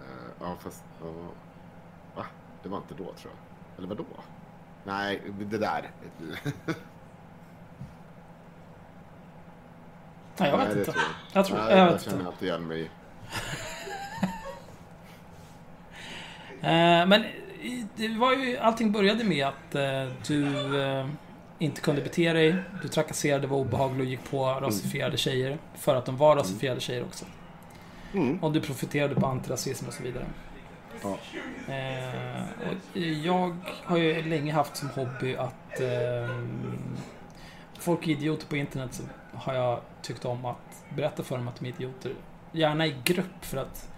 Eh, 0.00 0.06
Ja, 0.40 0.56
fast... 0.60 0.84
Va? 2.16 2.26
Det 2.62 2.68
var 2.68 2.76
inte 2.78 2.94
då, 2.94 3.04
tror 3.04 3.14
jag. 3.32 3.78
Eller 3.78 3.88
vad 3.88 3.96
då? 3.96 4.04
Nej, 4.84 5.22
det 5.50 5.58
där. 5.58 5.90
Nej, 10.38 10.50
jag 10.50 10.58
vet 10.58 10.68
Nej, 10.68 10.78
inte. 10.78 10.92
tror 10.92 11.04
Jag 11.32 11.46
tror, 11.46 11.56
Nej, 11.58 11.70
jag 11.70 11.78
jag 11.78 11.92
vet 11.92 12.02
känner 12.02 12.28
inte. 12.30 12.44
igen 12.44 12.66
mig. 12.66 12.90
Eh, 16.60 17.06
men 17.06 17.24
det 17.96 18.08
var 18.08 18.32
ju, 18.32 18.58
allting 18.58 18.92
började 18.92 19.24
med 19.24 19.46
att 19.46 19.74
eh, 19.74 20.08
du 20.26 20.46
eh, 20.82 21.06
inte 21.58 21.80
kunde 21.80 22.02
bete 22.02 22.32
dig. 22.32 22.56
Du 22.82 22.88
trakasserade, 22.88 23.46
var 23.46 23.56
obehaglig 23.58 24.00
och 24.00 24.06
gick 24.10 24.30
på 24.30 24.44
rasifierade 24.46 25.16
tjejer. 25.16 25.58
För 25.74 25.96
att 25.96 26.06
de 26.06 26.16
var 26.16 26.36
rasifierade 26.36 26.80
tjejer 26.80 27.02
också. 27.02 27.24
Mm. 28.14 28.44
Och 28.44 28.52
du 28.52 28.60
profiterade 28.60 29.14
på 29.14 29.26
antirasism 29.26 29.86
och 29.86 29.92
så 29.94 30.02
vidare. 30.02 30.24
Ja. 31.02 31.18
Eh, 31.74 33.02
jag 33.24 33.56
har 33.84 33.96
ju 33.96 34.22
länge 34.22 34.52
haft 34.52 34.76
som 34.76 34.88
hobby 34.88 35.36
att 35.36 35.80
eh, 35.80 36.38
folk 37.78 38.06
är 38.06 38.10
idioter 38.10 38.46
på 38.46 38.56
internet 38.56 38.94
så 38.94 39.02
har 39.36 39.54
jag 39.54 39.80
tyckt 40.02 40.24
om 40.24 40.44
att 40.44 40.84
berätta 40.96 41.22
för 41.22 41.36
dem 41.36 41.48
att 41.48 41.56
de 41.60 41.66
är 41.66 41.70
idioter. 41.70 42.14
Gärna 42.52 42.86
i 42.86 42.96
grupp 43.04 43.44
för 43.44 43.56
att 43.56 43.88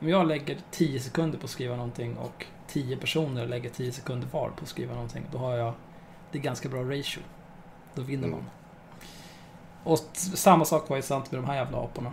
om 0.00 0.08
jag 0.08 0.26
lägger 0.26 0.58
10 0.70 1.00
sekunder 1.00 1.38
på 1.38 1.44
att 1.44 1.50
skriva 1.50 1.76
någonting 1.76 2.16
och 2.16 2.46
10 2.66 2.96
personer 2.96 3.46
lägger 3.46 3.70
10 3.70 3.92
sekunder 3.92 4.28
var 4.32 4.48
på 4.48 4.62
att 4.62 4.68
skriva 4.68 4.94
någonting 4.94 5.26
då 5.32 5.38
har 5.38 5.56
jag 5.56 5.74
det 6.32 6.38
är 6.38 6.42
ganska 6.42 6.68
bra 6.68 6.82
ratio. 6.82 7.20
Då 7.94 8.02
vinner 8.02 8.28
Mm. 8.28 8.40
man. 8.40 8.50
Och 9.84 9.98
samma 10.14 10.64
sak 10.64 10.88
var 10.88 10.96
ju 10.96 11.02
sant 11.02 11.32
med 11.32 11.42
de 11.42 11.46
här 11.46 11.54
jävla 11.56 11.78
aporna. 11.78 12.12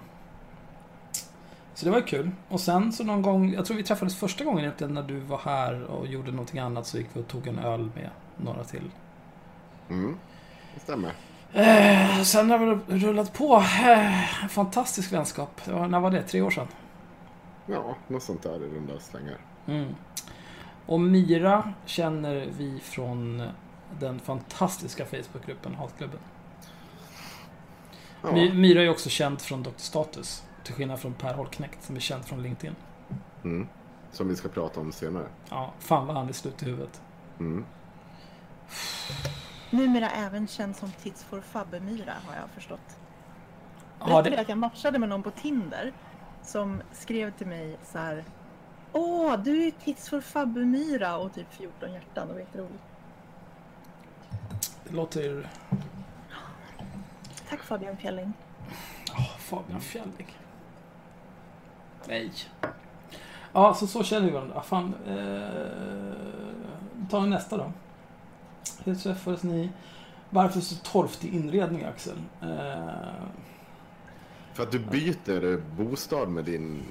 Så 1.73 1.85
det 1.85 1.91
var 1.91 1.97
ju 1.97 2.05
kul. 2.05 2.31
Och 2.49 2.59
sen 2.59 2.93
så 2.93 3.03
någon 3.03 3.21
gång, 3.21 3.53
jag 3.53 3.65
tror 3.65 3.77
vi 3.77 3.83
träffades 3.83 4.15
första 4.15 4.43
gången 4.43 4.59
egentligen 4.59 4.93
när 4.93 5.03
du 5.03 5.19
var 5.19 5.37
här 5.37 5.83
och 5.83 6.07
gjorde 6.07 6.31
någonting 6.31 6.59
annat 6.59 6.87
så 6.87 6.97
gick 6.97 7.07
vi 7.13 7.21
och 7.21 7.27
tog 7.27 7.47
en 7.47 7.59
öl 7.59 7.89
med 7.95 8.09
några 8.37 8.63
till. 8.63 8.91
Mm. 9.89 10.17
Det 10.73 10.79
stämmer. 10.79 11.13
Eh, 11.53 12.21
sen 12.23 12.49
har 12.49 12.59
det 12.59 12.97
rullat 12.97 13.33
på. 13.33 13.55
Eh, 13.55 14.47
fantastisk 14.49 15.11
vänskap. 15.11 15.67
Var, 15.67 15.87
när 15.87 15.99
var 15.99 16.11
det? 16.11 16.23
Tre 16.23 16.41
år 16.41 16.51
sedan? 16.51 16.67
Ja, 17.65 17.95
något 18.07 18.23
sånt 18.23 18.43
där 18.43 18.55
i 18.63 18.69
runda 18.75 18.99
slängar. 18.99 19.37
Mm. 19.67 19.95
Och 20.85 20.99
Mira 21.01 21.73
känner 21.85 22.49
vi 22.57 22.79
från 22.79 23.43
den 23.99 24.19
fantastiska 24.19 25.05
Facebookgruppen 25.05 25.75
Hatklubben. 25.75 26.19
Ja, 28.21 28.31
Myra 28.53 28.81
är 28.83 28.89
också 28.89 29.09
känd 29.09 29.41
från 29.41 29.63
Dr. 29.63 29.69
Status. 29.77 30.43
Till 30.63 30.73
skillnad 30.73 30.99
från 30.99 31.13
Per 31.13 31.33
Holknekt 31.33 31.83
som 31.83 31.95
är 31.95 31.99
känd 31.99 32.25
från 32.25 32.43
LinkedIn. 32.43 32.75
mm. 33.43 33.67
Som 34.11 34.27
vi 34.27 34.35
ska 34.35 34.49
prata 34.49 34.79
om 34.79 34.91
senare. 34.91 35.27
Ja, 35.49 35.73
fan 35.79 36.07
vad 36.07 36.15
han 36.15 36.29
är 36.29 36.33
slut 36.33 36.63
i 36.63 36.65
huvudet. 36.65 37.01
Mm. 37.39 37.65
Numera 39.73 40.09
även 40.09 40.47
känd 40.47 40.75
som 40.75 40.91
Tits 40.91 41.23
for 41.23 41.41
Fabbe-myra 41.41 42.13
har 42.27 42.35
jag 42.35 42.49
förstått. 42.49 42.97
Berättade 43.99 44.29
det- 44.29 44.41
att 44.41 44.49
jag 44.49 44.57
matchade 44.57 44.99
med 44.99 45.09
någon 45.09 45.23
på 45.23 45.31
Tinder 45.31 45.93
som 46.43 46.81
skrev 46.91 47.31
till 47.31 47.47
mig 47.47 47.77
så 47.83 47.97
här. 47.97 48.23
Åh, 48.91 49.37
du 49.39 49.67
är 49.67 49.71
tits 49.71 50.09
för 50.09 50.21
Fabbe 50.21 50.59
Myra 50.59 51.17
och 51.17 51.33
typ 51.33 51.53
14 51.53 51.93
hjärtan. 51.93 52.27
Det 52.27 52.33
var 52.33 52.39
jätteroligt. 52.39 52.83
Det 54.83 54.93
låter... 54.95 55.49
Tack 57.49 57.63
Fabian 57.63 57.97
Fjelling. 57.97 58.33
Åh, 59.11 59.37
Fabian 59.37 59.81
Fjelling. 59.81 60.37
Nej. 62.07 62.31
Ja, 63.53 63.73
så 63.73 63.87
så 63.87 64.03
känner 64.03 64.25
vi 64.25 64.31
varandra. 64.31 64.61
Fan. 64.61 64.93
Eh, 65.07 67.07
ta 67.09 67.25
nästa 67.25 67.57
då. 67.57 67.71
Hur 68.83 68.95
träffades 68.95 69.43
ni? 69.43 69.69
Varför 70.29 70.59
så 70.59 70.75
torftig 70.75 71.33
inredning, 71.33 71.83
Axel? 71.83 72.17
Eh, 72.41 72.47
För 74.53 74.63
att 74.63 74.71
du 74.71 74.79
byter 74.79 75.61
bostad 75.77 76.29
med 76.29 76.45
din 76.45 76.83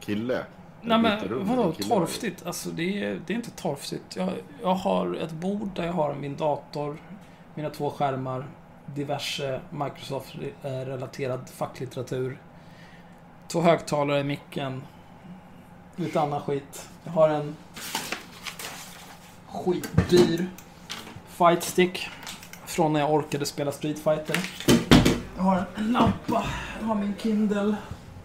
kille. 0.00 0.44
nej 0.82 0.98
men 0.98 1.46
vadå 1.46 1.72
torftigt? 1.72 2.46
Alltså 2.46 2.70
det 2.70 3.04
är, 3.04 3.20
det 3.26 3.32
är 3.32 3.36
inte 3.36 3.50
torftigt. 3.50 4.16
Jag, 4.16 4.30
jag 4.62 4.74
har 4.74 5.14
ett 5.14 5.32
bord 5.32 5.68
där 5.74 5.84
jag 5.86 5.92
har 5.92 6.14
min 6.14 6.36
dator, 6.36 6.96
mina 7.54 7.70
två 7.70 7.90
skärmar, 7.90 8.46
diverse 8.94 9.60
Microsoft-relaterad 9.70 11.48
facklitteratur, 11.48 12.38
två 13.48 13.60
högtalare 13.60 14.20
i 14.20 14.24
micken, 14.24 14.82
lite 15.96 16.20
annan 16.20 16.40
skit. 16.40 16.88
Jag 17.04 17.12
har 17.12 17.28
en 17.28 17.56
skitdyr 19.46 20.46
fightstick 21.38 22.08
från 22.66 22.92
när 22.92 23.00
jag 23.00 23.14
orkade 23.14 23.46
spela 23.46 23.72
Street 23.72 23.98
Fighter. 23.98 24.36
Jag 25.36 25.42
har 25.42 25.64
en 25.74 25.92
lampa, 25.92 26.44
jag 26.80 26.86
har 26.86 26.94
min 26.94 27.14
Kindle, 27.22 27.76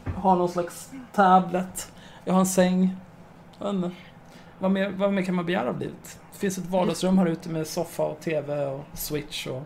jag 0.06 0.12
har 0.12 0.36
någon 0.36 0.50
slags 0.50 0.90
tablet, 1.14 1.92
jag 2.26 2.34
har 2.34 2.40
en 2.40 2.46
säng. 2.46 2.96
Jag 3.60 3.66
vet 3.66 3.76
inte. 3.76 3.92
Vad 4.60 4.72
mer, 4.72 4.90
vad 4.90 5.14
mer 5.14 5.22
kan 5.22 5.36
man 5.36 5.46
begära 5.46 5.70
av 5.70 5.80
livet? 5.80 6.20
Det 6.32 6.38
finns 6.38 6.58
ett 6.58 6.66
vardagsrum 6.66 7.18
här 7.18 7.26
ute 7.26 7.50
med 7.50 7.68
soffa 7.68 8.04
och 8.04 8.20
TV 8.20 8.66
och 8.66 8.84
switch 8.94 9.48
och 9.48 9.62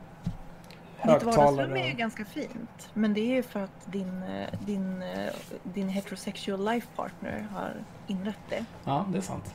Ditt 0.98 1.06
vardagsrum 1.06 1.34
högtalare. 1.36 1.80
är 1.80 1.88
ju 1.88 1.94
ganska 1.94 2.26
fint. 2.26 2.90
Men 2.94 3.14
det 3.14 3.20
är 3.20 3.36
ju 3.36 3.44
för 3.44 3.60
att 3.60 3.86
din, 3.92 4.24
eh, 4.24 4.60
din, 4.66 5.02
eh, 5.02 5.34
din 5.64 5.90
heterosexual 5.90 6.66
life 6.66 6.88
partner 6.96 7.48
har 7.54 7.74
inrett 8.08 8.40
det. 8.50 8.66
Ja, 8.84 9.06
det 9.12 9.18
är 9.18 9.22
sant. 9.22 9.54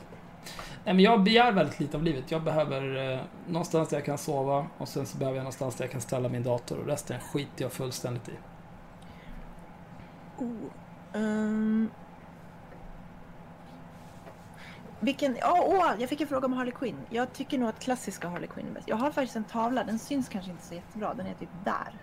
Nej, 0.85 0.93
men 0.93 1.03
jag 1.03 1.23
begär 1.23 1.51
väldigt 1.51 1.79
lite 1.79 1.97
av 1.97 2.03
livet. 2.03 2.31
Jag 2.31 2.43
behöver 2.43 3.11
eh, 3.13 3.19
någonstans 3.47 3.89
där 3.89 3.97
jag 3.97 4.05
kan 4.05 4.17
sova 4.17 4.67
och 4.77 4.87
sen 4.87 5.05
så 5.05 5.17
behöver 5.17 5.37
jag 5.37 5.43
någonstans 5.43 5.75
där 5.75 5.85
jag 5.85 5.91
kan 5.91 6.01
ställa 6.01 6.29
min 6.29 6.43
dator 6.43 6.77
och 6.79 6.85
resten 6.85 7.19
skiter 7.19 7.63
jag 7.63 7.71
fullständigt 7.71 8.29
i. 8.29 8.33
Oh. 10.37 10.51
ehm. 11.13 11.89
Vilken, 14.99 15.37
ja, 15.39 15.63
åh, 15.67 15.91
jag 15.99 16.09
fick 16.09 16.21
en 16.21 16.27
fråga 16.27 16.45
om 16.45 16.53
Harley 16.53 16.73
Quinn. 16.73 16.97
Jag 17.09 17.33
tycker 17.33 17.57
nog 17.57 17.69
att 17.69 17.79
klassiska 17.79 18.27
Harley 18.27 18.47
Quinn 18.47 18.67
är 18.67 18.71
bäst. 18.71 18.87
Jag 18.87 18.95
har 18.95 19.11
faktiskt 19.11 19.35
en 19.35 19.43
tavla, 19.43 19.83
den 19.83 19.99
syns 19.99 20.29
kanske 20.29 20.51
inte 20.51 20.63
så 20.63 20.73
jättebra. 20.73 21.13
Den 21.13 21.27
är 21.27 21.33
typ 21.33 21.49
där. 21.63 21.93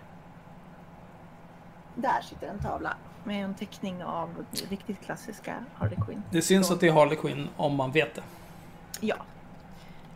Där 1.95 2.21
sitter 2.21 2.47
en 2.47 2.59
tavla 2.59 2.97
med 3.23 3.45
en 3.45 3.53
teckning 3.53 4.03
av 4.03 4.45
riktigt 4.69 5.01
klassiska 5.01 5.65
Harley 5.75 5.97
Quinn. 6.05 6.23
Det 6.31 6.41
syns 6.41 6.71
att 6.71 6.79
det 6.79 6.87
är 6.87 6.93
Harley 6.93 7.15
Quinn 7.15 7.49
om 7.57 7.75
man 7.75 7.91
vet 7.91 8.15
det. 8.15 8.21
Ja. 8.99 9.15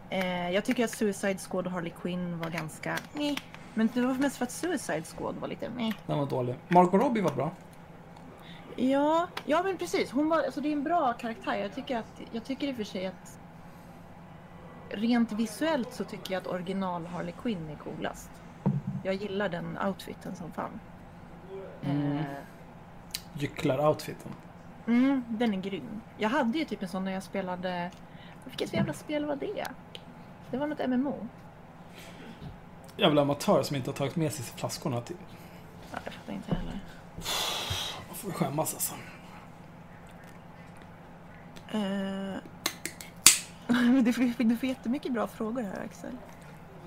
Eh, 0.09 0.49
jag 0.49 0.65
tycker 0.65 0.83
att 0.83 0.91
Suicide 0.91 1.37
Squad 1.49 1.65
och 1.65 1.71
Harley 1.71 1.91
Quinn 2.01 2.39
var 2.39 2.49
ganska 2.49 2.97
meh. 3.13 3.35
Men 3.73 3.89
det 3.93 4.01
var 4.01 4.13
mest 4.13 4.37
för 4.37 4.45
att 4.45 4.51
Suicide 4.51 5.03
Squad 5.03 5.35
var 5.35 5.47
lite 5.47 5.69
meh. 5.69 5.95
Den 6.05 6.17
var 6.17 6.25
dålig. 6.25 6.55
Margot 6.67 7.01
Robbie 7.01 7.21
var 7.21 7.33
bra. 7.33 7.51
Ja, 8.75 9.27
ja 9.45 9.63
men 9.63 9.77
precis. 9.77 10.11
Hon 10.11 10.29
var, 10.29 10.43
alltså 10.43 10.61
det 10.61 10.69
är 10.69 10.73
en 10.73 10.83
bra 10.83 11.13
karaktär. 11.13 11.55
Jag 11.55 11.75
tycker, 11.75 11.97
att, 11.97 12.21
jag 12.31 12.43
tycker 12.43 12.67
i 12.67 12.71
och 12.71 12.75
för 12.75 12.83
sig 12.83 13.05
att 13.05 13.39
rent 14.89 15.31
visuellt 15.31 15.93
så 15.93 16.03
tycker 16.03 16.33
jag 16.33 16.41
att 16.41 16.47
original 16.47 17.05
Harley 17.05 17.33
Quinn 17.41 17.69
är 17.69 17.75
coolast. 17.75 18.29
Jag 19.03 19.15
gillar 19.15 19.49
den 19.49 19.77
outfiten 19.87 20.35
som 20.35 20.51
fan. 20.51 20.79
Mm. 21.81 22.17
Eh, 22.17 22.23
Gycklar-outfiten. 23.33 24.31
mm, 24.87 25.23
den 25.29 25.53
är 25.53 25.57
grym. 25.57 26.01
Jag 26.17 26.29
hade 26.29 26.57
ju 26.57 26.65
typ 26.65 26.81
en 26.81 26.89
sån 26.89 27.03
när 27.05 27.11
jag 27.11 27.23
spelade... 27.23 27.91
Vilket 28.45 28.73
jävla 28.73 28.93
spel 28.93 29.25
var 29.25 29.35
det? 29.35 29.65
Det 30.51 30.57
var 30.57 30.67
något 30.67 30.89
MMO. 30.89 31.27
Jävla 32.97 33.21
amatör 33.21 33.63
som 33.63 33.75
inte 33.75 33.89
har 33.89 33.95
tagit 33.95 34.15
med 34.15 34.33
sig 34.33 34.45
flaskorna 34.45 35.01
till. 35.01 35.15
Ja, 35.91 35.97
jag 36.03 36.13
fattar 36.13 36.33
inte 36.33 36.55
heller. 36.55 36.79
Man 38.07 38.15
får 38.15 38.31
skämmas 38.31 38.73
alltså. 38.73 38.93
Eh, 41.71 42.35
du, 44.03 44.13
får, 44.13 44.43
du 44.43 44.57
får 44.57 44.69
jättemycket 44.69 45.13
bra 45.13 45.27
frågor 45.27 45.61
här 45.61 45.85
Axel. 45.85 46.17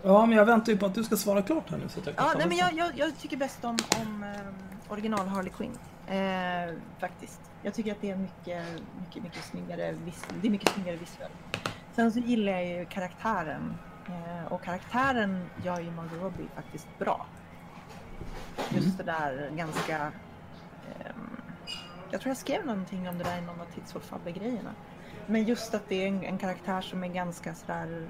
Ja, 0.03 0.27
men 0.27 0.39
jag 0.39 0.47
väntar 0.47 0.73
ju 0.73 0.79
på 0.79 0.87
att 0.87 0.95
du 0.95 1.05
ska 1.05 1.17
svara 1.17 1.43
klart 1.43 1.71
här 1.71 1.79
nu 1.79 1.89
så 1.89 2.01
att 2.01 2.07
jag 2.07 2.17
kan 2.17 2.27
Ja, 2.27 2.35
nej, 2.39 2.49
men 2.49 2.57
jag, 2.57 2.73
jag, 2.75 2.93
jag 2.99 3.19
tycker 3.19 3.37
bäst 3.37 3.65
om, 3.65 3.77
om 4.01 4.23
ehm, 4.23 4.55
original 4.89 5.27
Harley 5.29 5.53
Quinn. 5.53 5.79
Eh, 6.09 6.75
faktiskt. 6.99 7.41
Jag 7.63 7.75
tycker 7.75 7.93
att 7.93 8.01
det 8.01 8.11
är 8.11 8.17
mycket, 8.17 8.65
mycket, 9.01 9.23
mycket 9.23 9.45
snyggare, 9.45 9.93
vis- 9.93 10.27
det 10.43 10.47
är 10.49 10.51
mycket 10.51 10.69
snyggare 10.69 10.97
visuellt. 10.97 11.33
Sen 11.93 12.13
så 12.13 12.19
gillar 12.19 12.53
jag 12.53 12.67
ju 12.67 12.85
karaktären. 12.85 13.75
Eh, 14.07 14.53
och 14.53 14.63
karaktären 14.63 15.45
gör 15.65 15.81
ju 15.81 15.91
Margot 15.91 16.23
Robbie 16.23 16.49
faktiskt 16.55 16.89
bra. 16.99 17.27
Just 18.71 18.99
det 18.99 19.05
där 19.05 19.51
ganska... 19.55 19.97
ehm, 19.97 21.37
jag 22.11 22.21
tror 22.21 22.31
jag 22.31 22.37
skrev 22.37 22.67
någonting 22.67 23.09
om 23.09 23.19
det 23.19 23.25
där 23.25 23.39
i 23.39 23.41
någon 23.41 23.61
av 23.61 23.65
Tits 23.65 23.93
for 23.93 24.01
Fabbe-grejerna. 24.01 24.71
Men 25.27 25.45
just 25.45 25.75
att 25.75 25.89
det 25.89 25.95
är 26.05 26.09
en, 26.09 26.23
en 26.25 26.39
karaktär 26.39 26.81
som 26.81 27.05
är 27.05 27.09
ganska 27.09 27.55
sådär 27.55 28.07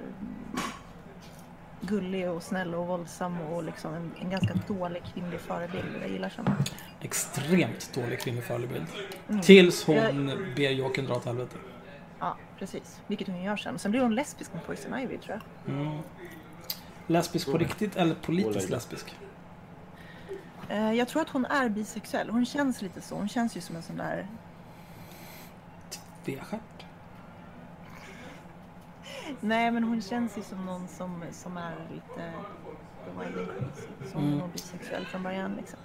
gullig 1.81 2.29
och 2.29 2.43
snäll 2.43 2.75
och 2.75 2.87
våldsam 2.87 3.41
och 3.41 3.63
liksom 3.63 3.93
en, 3.93 4.11
en 4.21 4.29
ganska 4.29 4.53
dålig 4.67 5.03
kvinnlig 5.13 5.39
förebild. 5.39 5.85
Jag 6.01 6.09
gillar 6.09 6.29
sådana. 6.29 6.57
Extremt 7.01 7.93
dålig 7.93 8.19
kvinnlig 8.19 8.43
förebild. 8.43 8.85
Mm. 9.29 9.41
Tills 9.41 9.85
hon 9.85 10.31
ber 10.55 10.69
Jokern 10.69 11.05
dra 11.05 11.15
åt 11.15 11.25
helvete. 11.25 11.57
Ja, 12.19 12.37
precis. 12.59 13.01
Vilket 13.07 13.27
hon 13.27 13.43
gör 13.43 13.57
sen. 13.57 13.79
Sen 13.79 13.91
blir 13.91 14.01
hon 14.01 14.15
lesbisk 14.15 14.53
med 14.53 14.65
Poison 14.65 14.99
Ivy 14.99 15.17
tror 15.17 15.41
jag. 15.65 15.75
Mm. 15.75 15.97
Lesbisk 17.07 17.51
på 17.51 17.57
riktigt 17.57 17.95
eller 17.95 18.15
politiskt 18.15 18.69
lesbisk? 18.69 19.15
Eh, 20.69 20.93
jag 20.93 21.07
tror 21.07 21.21
att 21.21 21.29
hon 21.29 21.45
är 21.45 21.69
bisexuell. 21.69 22.29
Hon 22.29 22.45
känns 22.45 22.81
lite 22.81 23.01
så. 23.01 23.15
Hon 23.15 23.29
känns 23.29 23.57
ju 23.57 23.61
som 23.61 23.75
en 23.75 23.83
sån 23.83 23.97
där... 23.97 24.27
Tvestjärt. 26.25 26.76
Nej, 29.41 29.71
men 29.71 29.83
hon 29.83 30.01
känns 30.01 30.37
ju 30.37 30.41
som 30.41 30.65
någon 30.65 30.87
som, 30.87 31.23
som 31.31 31.57
är 31.57 31.75
lite 31.93 32.31
wild 33.19 33.37
and 33.37 33.47
crazy. 33.47 34.11
Som 34.11 34.23
Mm. 34.33 34.51
bisexuell 34.53 35.05
från 35.05 35.23
början 35.23 35.55
liksom. 35.55 35.79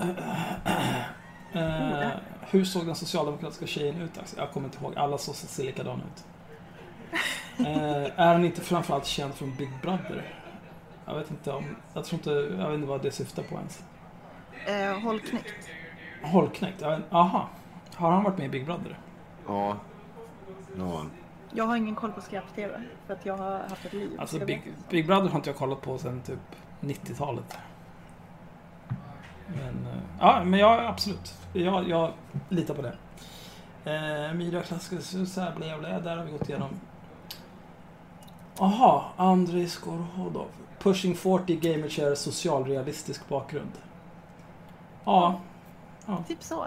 Eh, 1.52 2.08
hur 2.40 2.64
såg 2.64 2.86
den 2.86 2.94
socialdemokratiska 2.94 3.66
tjejen 3.66 4.00
ut? 4.02 4.34
Jag 4.36 4.50
kommer 4.52 4.66
inte 4.66 4.78
ihåg. 4.84 4.96
Alla 4.96 5.18
såg 5.18 5.34
ser 5.34 5.64
likadana 5.64 6.02
ut. 6.14 6.24
Eh, 7.66 8.20
är 8.20 8.32
han 8.32 8.44
inte 8.44 8.60
framförallt 8.60 9.06
känd 9.06 9.34
från 9.34 9.54
Big 9.56 9.70
Brother? 9.82 10.34
Jag 11.06 11.14
vet 11.14 11.30
inte 11.30 11.52
om... 11.52 11.64
Jag 11.94 12.04
tror 12.04 12.18
inte... 12.18 12.30
Jag 12.30 12.66
vet 12.68 12.74
inte 12.74 12.86
vad 12.88 13.02
det 13.02 13.10
syftar 13.10 13.42
på 13.42 13.54
ens. 13.54 13.84
Eh, 14.66 15.02
håll 15.02 15.20
knäckt. 15.20 15.68
Hållknäckt? 16.22 16.82
Vet- 16.82 17.12
Aha. 17.12 17.48
Har 17.94 18.10
han 18.10 18.24
varit 18.24 18.38
med 18.38 18.46
i 18.46 18.48
Big 18.48 18.64
Brother? 18.66 18.98
Ja. 19.46 19.76
Ja. 20.78 21.04
Jag 21.56 21.64
har 21.64 21.76
ingen 21.76 21.94
koll 21.94 22.12
på 22.12 22.20
skräp-tv. 22.20 22.80
För 23.06 23.14
att 23.14 23.26
jag 23.26 23.36
har 23.36 23.58
haft 23.58 23.84
ett 23.84 23.92
liv. 23.92 24.10
Alltså 24.20 24.38
Jag 24.38 24.46
Big. 24.46 24.74
Big 24.90 25.06
Brother 25.06 25.28
har 25.28 25.36
inte 25.36 25.50
jag 25.50 25.56
kollat 25.56 25.80
på 25.80 25.98
sedan 25.98 26.20
typ 26.26 26.38
90-talet. 26.80 27.58
Men, 29.48 29.86
eh, 29.86 29.98
ja, 30.20 30.44
men 30.44 30.60
jag 30.60 30.84
absolut. 30.86 31.34
Jag, 31.52 31.88
jag 31.88 32.12
litar 32.48 32.74
på 32.74 32.82
det. 32.82 32.96
Eh, 33.84 34.34
Myra 34.34 34.62
klassiska 34.62 35.00
susar, 35.00 35.52
blä 35.56 35.78
blä, 35.78 36.00
där 36.00 36.16
har 36.16 36.24
vi 36.24 36.32
gått 36.32 36.48
igenom. 36.48 36.70
Aha, 38.58 39.12
Andrei 39.16 39.68
Skorhodov. 39.68 40.46
Pushing 40.78 41.14
40 41.14 41.56
Gamer 41.56 41.88
Share 41.88 42.16
socialrealistisk 42.16 43.28
bakgrund. 43.28 43.70
Ja, 45.04 45.40
Typ 46.28 46.42
så. 46.42 46.66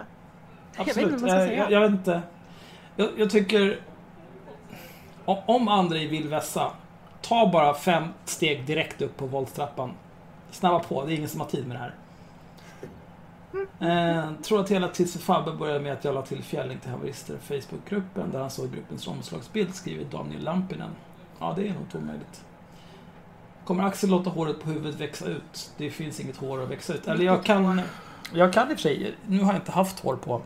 absolut. 0.76 0.86
Jag 0.88 0.94
vet 0.94 1.12
inte 1.12 1.16
vad 1.24 1.30
jag 1.30 1.36
ska 1.36 1.42
Eh, 1.42 1.46
säga. 1.48 1.58
jag, 1.62 1.72
jag 1.72 1.80
vet 1.80 1.90
inte. 1.90 2.22
Jag, 2.96 3.08
jag 3.16 3.30
tycker... 3.30 3.80
o- 5.28 5.42
Om 5.46 5.68
Andrei 5.68 6.06
vill 6.06 6.28
vässa, 6.28 6.70
ta 7.22 7.50
bara 7.52 7.74
fem 7.74 8.04
steg 8.24 8.66
direkt 8.66 9.02
upp 9.02 9.16
på 9.16 9.26
våldstrappan. 9.26 9.92
Snabba 10.50 10.78
på, 10.78 11.04
det 11.04 11.12
är 11.12 11.16
ingen 11.16 11.28
som 11.28 11.40
har 11.40 11.48
tid 11.48 11.66
med 11.68 11.76
det 11.76 11.80
här. 11.80 11.94
Eh, 13.80 14.32
tror 14.42 14.60
att 14.60 14.70
hela 14.70 14.88
för 14.88 15.04
Fabbe 15.18 15.52
började 15.52 15.80
med 15.80 15.92
att 15.92 16.04
jag 16.04 16.14
la 16.14 16.22
till 16.22 16.42
Fjälling 16.42 16.78
till 16.78 16.90
haverister 16.90 17.34
i 17.34 17.38
Facebookgruppen 17.60 18.30
där 18.32 18.40
han 18.40 18.50
såg 18.50 18.72
gruppens 18.74 19.06
omslagsbild, 19.08 19.74
skriver 19.74 20.04
Daniel 20.04 20.44
Lampinen. 20.44 20.90
Ja, 21.38 21.52
det 21.56 21.68
är 21.68 21.72
nog 21.72 21.82
inte 21.82 21.98
omöjligt. 21.98 22.44
Kommer 23.64 23.84
Axel 23.84 24.10
låta 24.10 24.30
håret 24.30 24.60
på 24.62 24.70
huvudet 24.70 25.00
växa 25.00 25.26
ut? 25.26 25.70
Det 25.76 25.90
finns 25.90 26.20
inget 26.20 26.36
hår 26.36 26.62
att 26.62 26.70
växa 26.70 26.94
ut. 26.94 27.06
Eller 27.08 27.24
jag 27.24 27.44
kan... 27.44 27.80
Jag 28.34 28.52
kan 28.52 28.70
i 28.70 28.74
och 28.74 28.78
för 28.78 28.82
sig, 28.82 29.14
nu 29.26 29.42
har 29.42 29.52
jag 29.52 29.60
inte 29.62 29.72
haft 29.72 30.00
hår 30.00 30.16
på 30.16 30.42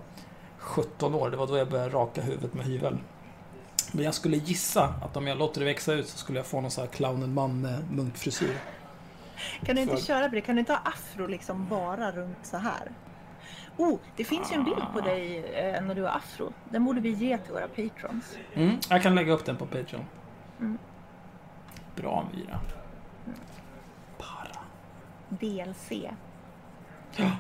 17 0.58 1.14
år. 1.14 1.30
Det 1.30 1.36
var 1.36 1.46
då 1.46 1.56
jag 1.56 1.68
började 1.68 1.90
raka 1.94 2.20
huvudet 2.22 2.54
med 2.54 2.64
hyvel. 2.66 2.98
Men 3.92 4.04
jag 4.04 4.14
skulle 4.14 4.36
gissa 4.36 4.94
att 5.02 5.16
om 5.16 5.26
jag 5.26 5.38
låter 5.38 5.60
det 5.60 5.66
växa 5.66 5.92
ut 5.92 6.08
så 6.08 6.18
skulle 6.18 6.38
jag 6.38 6.46
få 6.46 6.60
någon 6.60 6.70
sån 6.70 6.84
här 6.84 6.92
clownen 6.92 7.34
man 7.34 7.64
eh, 7.64 7.78
munkfrisyr. 7.90 8.56
Kan 9.64 9.76
du 9.76 9.82
inte 9.82 9.96
För- 9.96 10.02
köra 10.02 10.28
på 10.28 10.34
det? 10.34 10.40
Kan 10.40 10.54
du 10.54 10.60
inte 10.60 10.72
ha 10.72 10.80
afro 10.84 11.26
liksom 11.26 11.68
bara 11.68 12.12
runt 12.12 12.38
så 12.42 12.56
här? 12.56 12.90
Oh, 13.76 13.98
det 14.16 14.24
finns 14.24 14.52
ju 14.52 14.56
en 14.56 14.64
bild 14.64 14.82
på 14.92 15.00
dig 15.00 15.44
eh, 15.54 15.82
när 15.82 15.94
du 15.94 16.02
har 16.02 16.08
afro. 16.10 16.52
Den 16.70 16.84
borde 16.84 17.00
vi 17.00 17.10
ge 17.10 17.38
till 17.38 17.52
våra 17.52 17.68
patrons. 17.68 18.36
Mm, 18.54 18.76
jag 18.88 19.02
kan 19.02 19.14
lägga 19.14 19.32
upp 19.32 19.44
den 19.44 19.56
på 19.56 19.66
Patreon. 19.66 20.04
Mm. 20.60 20.78
Bra 21.96 22.28
Myra. 22.32 22.60
Para. 24.18 24.58
DLC. 25.28 25.88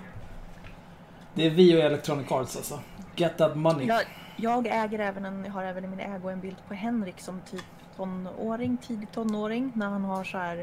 Det 1.34 1.46
är 1.46 1.50
vi 1.50 1.76
och 1.76 1.80
Electronic 1.80 2.32
Arts 2.32 2.56
alltså. 2.56 2.80
Get 3.16 3.38
that 3.38 3.56
money. 3.56 3.86
Jag, 3.86 4.02
jag 4.36 4.66
äger 4.66 4.98
även 4.98 5.24
en, 5.24 5.44
jag 5.44 5.52
har 5.52 5.62
även 5.64 5.84
i 5.84 5.88
min 5.88 6.00
ägo 6.00 6.28
en 6.28 6.40
bild 6.40 6.56
på 6.68 6.74
Henrik 6.74 7.20
som 7.20 7.40
typ 7.40 7.64
tonåring, 7.96 8.76
tidig 8.76 9.12
tonåring. 9.12 9.72
När 9.74 9.86
han 9.88 10.04
har 10.04 10.24
så 10.24 10.38
här, 10.38 10.58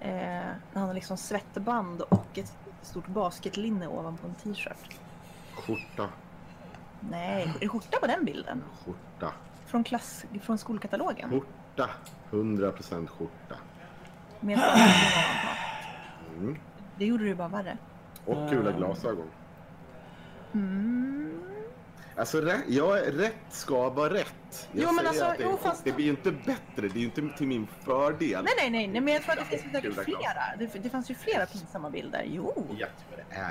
eh, 0.00 0.10
när 0.72 0.74
han 0.74 0.82
har 0.86 0.94
liksom 0.94 1.16
svettband 1.16 2.00
och 2.02 2.38
ett 2.38 2.56
stort 2.82 3.06
basketlinne 3.06 3.86
ovanpå 3.86 4.26
en 4.26 4.34
t-shirt. 4.34 4.98
Skjorta, 5.54 6.08
Nej, 7.10 7.42
är 7.56 7.60
det 7.60 7.68
skjorta 7.68 7.98
på 8.00 8.06
den 8.06 8.24
bilden? 8.24 8.62
skjorta, 8.84 9.32
Från, 9.66 9.84
klass, 9.84 10.24
från 10.42 10.58
skolkatalogen? 10.58 11.30
skjorta. 11.30 11.90
100% 12.30 13.06
skjorta. 13.08 13.54
Med. 14.40 14.60
Mm. 16.38 16.58
Det 16.96 17.04
gjorde 17.04 17.24
det 17.24 17.34
bara 17.34 17.48
värre. 17.48 17.76
Och 18.26 18.48
gula 18.50 18.68
Mm. 18.70 18.76
glasögon. 18.76 19.26
Mm. 20.54 21.40
Alltså, 22.16 22.40
rä- 22.40 22.62
jag, 22.68 23.20
rätt 23.20 23.34
ska 23.50 23.90
vara 23.90 24.14
rätt. 24.14 24.68
Jag 24.72 24.82
Jo, 24.84 24.92
men 24.92 25.06
alltså, 25.06 25.24
det, 25.24 25.44
jo, 25.44 25.56
fast- 25.62 25.84
det 25.84 25.92
blir 25.92 26.04
ju 26.04 26.10
inte 26.10 26.30
bättre. 26.32 26.58
Det 26.76 26.86
är 26.86 26.98
ju 26.98 27.04
inte 27.04 27.28
till 27.38 27.46
min 27.46 27.66
fördel. 27.84 28.44
Nej, 28.44 28.52
nej, 28.56 28.70
nej, 28.70 28.86
nej, 28.88 29.00
men 29.00 29.14
jag 29.14 29.22
tror 29.22 29.32
att 29.32 29.50
det 29.50 29.58
finns 29.58 29.72
säkert 29.72 29.94
flera. 30.04 30.42
Det, 30.58 30.82
det 30.82 30.90
fanns 30.90 31.10
ju 31.10 31.14
flera 31.14 31.46
pinsamma 31.46 31.90
bilder. 31.90 32.22
Jo. 32.26 32.52
Jag 32.70 32.76
vet 32.86 32.90
vad 33.10 33.18
det 33.18 33.34
är 33.36 33.48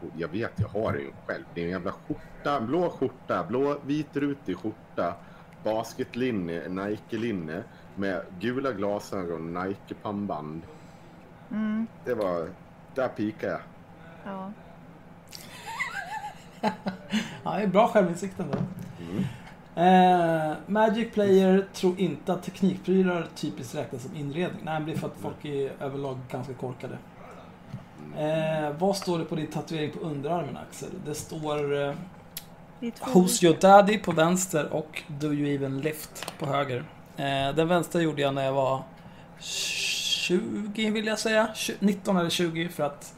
för. 0.00 0.10
Jag 0.20 0.28
vet, 0.28 0.52
jag 0.56 0.68
har 0.68 0.92
det 0.92 0.98
ju 0.98 1.12
själv. 1.26 1.44
Det 1.54 1.60
är 1.60 1.64
en 1.64 1.70
jävla 1.70 1.92
skjorta. 1.92 2.60
Blå 2.60 2.90
skjorta, 2.90 3.44
blå 3.44 3.78
vitrutig 3.86 4.56
skjorta. 4.58 5.14
Basketlinne, 5.64 6.68
Nike-linne. 6.68 7.62
Med 7.96 8.22
gula 8.40 8.72
glasögon, 8.72 9.54
Nike-pannband. 9.54 10.62
Mm, 11.50 11.86
Det 12.04 12.14
var... 12.14 12.48
Där 12.94 13.08
pikade 13.08 13.52
jag. 13.52 13.60
ja. 14.24 14.52
Ja, 17.44 17.54
det 17.56 17.62
är 17.62 17.66
bra 17.66 17.88
självinsikt 17.88 18.40
ändå. 18.40 18.58
Mm. 19.00 19.24
Eh, 19.78 20.56
Magic 20.66 21.12
Player 21.12 21.66
tror 21.72 22.00
inte 22.00 22.32
att 22.32 22.42
teknikprylar 22.42 23.26
typiskt 23.34 23.74
räknas 23.74 24.02
som 24.02 24.16
inredning. 24.16 24.60
Nej, 24.64 24.74
men 24.74 24.86
det 24.86 24.92
är 24.92 24.98
för 24.98 25.06
att 25.06 25.16
folk 25.20 25.44
är 25.44 25.72
överlag 25.80 26.18
ganska 26.30 26.54
korkade. 26.54 26.98
Eh, 28.18 28.70
vad 28.78 28.96
står 28.96 29.18
det 29.18 29.24
på 29.24 29.36
din 29.36 29.46
tatuering 29.46 29.90
på 29.90 30.00
underarmen 30.00 30.56
Axel? 30.56 30.88
Det 31.06 31.14
står 31.14 31.82
eh, 31.82 31.94
Who's 32.80 33.44
your 33.44 33.56
daddy 33.60 33.98
på 33.98 34.12
vänster 34.12 34.72
och 34.72 35.02
Do 35.06 35.32
you 35.32 35.54
even 35.54 35.80
lift 35.80 36.32
på 36.38 36.46
höger. 36.46 36.84
Eh, 37.16 37.54
den 37.54 37.68
vänstra 37.68 38.02
gjorde 38.02 38.22
jag 38.22 38.34
när 38.34 38.44
jag 38.44 38.52
var 38.52 38.82
20 39.40 40.90
vill 40.90 41.06
jag 41.06 41.18
säga. 41.18 41.48
20, 41.54 41.74
19 41.78 42.16
eller 42.16 42.30
20 42.30 42.68
för 42.68 42.82
att 42.82 43.14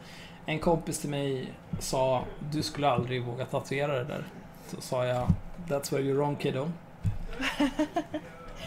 en 0.51 0.59
kompis 0.59 0.99
till 0.99 1.11
mig 1.11 1.53
sa 1.79 2.25
du 2.51 2.63
skulle 2.63 2.89
aldrig 2.89 3.25
våga 3.25 3.45
tatuera 3.45 3.93
det 3.93 4.05
där. 4.05 4.25
Så 4.67 4.81
sa 4.81 5.05
jag 5.05 5.29
That's 5.69 5.93
where 5.93 6.03
you're 6.03 6.17
wrong 6.17 6.37
kiddo. 6.37 6.61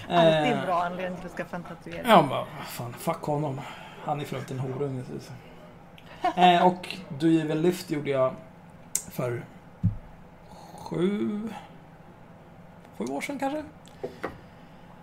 Alltid 0.10 0.52
Eh, 0.52 0.52
en 0.52 0.66
bra 0.66 0.84
anledning 0.84 1.20
till 1.20 1.30
att 1.30 1.36
skaffa 1.36 1.56
en 1.56 1.64
tatuering. 1.64 2.02
Ja, 2.06 2.22
men 2.22 2.66
fan, 2.66 2.94
fuck 2.94 3.22
honom. 3.22 3.62
Han 4.06 4.22
är 4.22 4.26
för 4.26 4.36
övrigt 4.36 4.52
en 4.52 4.60
horunge. 4.60 5.04
Eh, 6.36 6.68
och 6.68 6.96
You 7.22 7.42
Even 7.42 7.62
Lift 7.62 7.92
gjorde 7.92 8.10
jag 8.10 8.34
för 9.12 9.46
sju, 10.50 11.50
sju 12.98 13.06
år 13.06 13.22
sedan 13.22 13.40
kanske. 13.40 13.64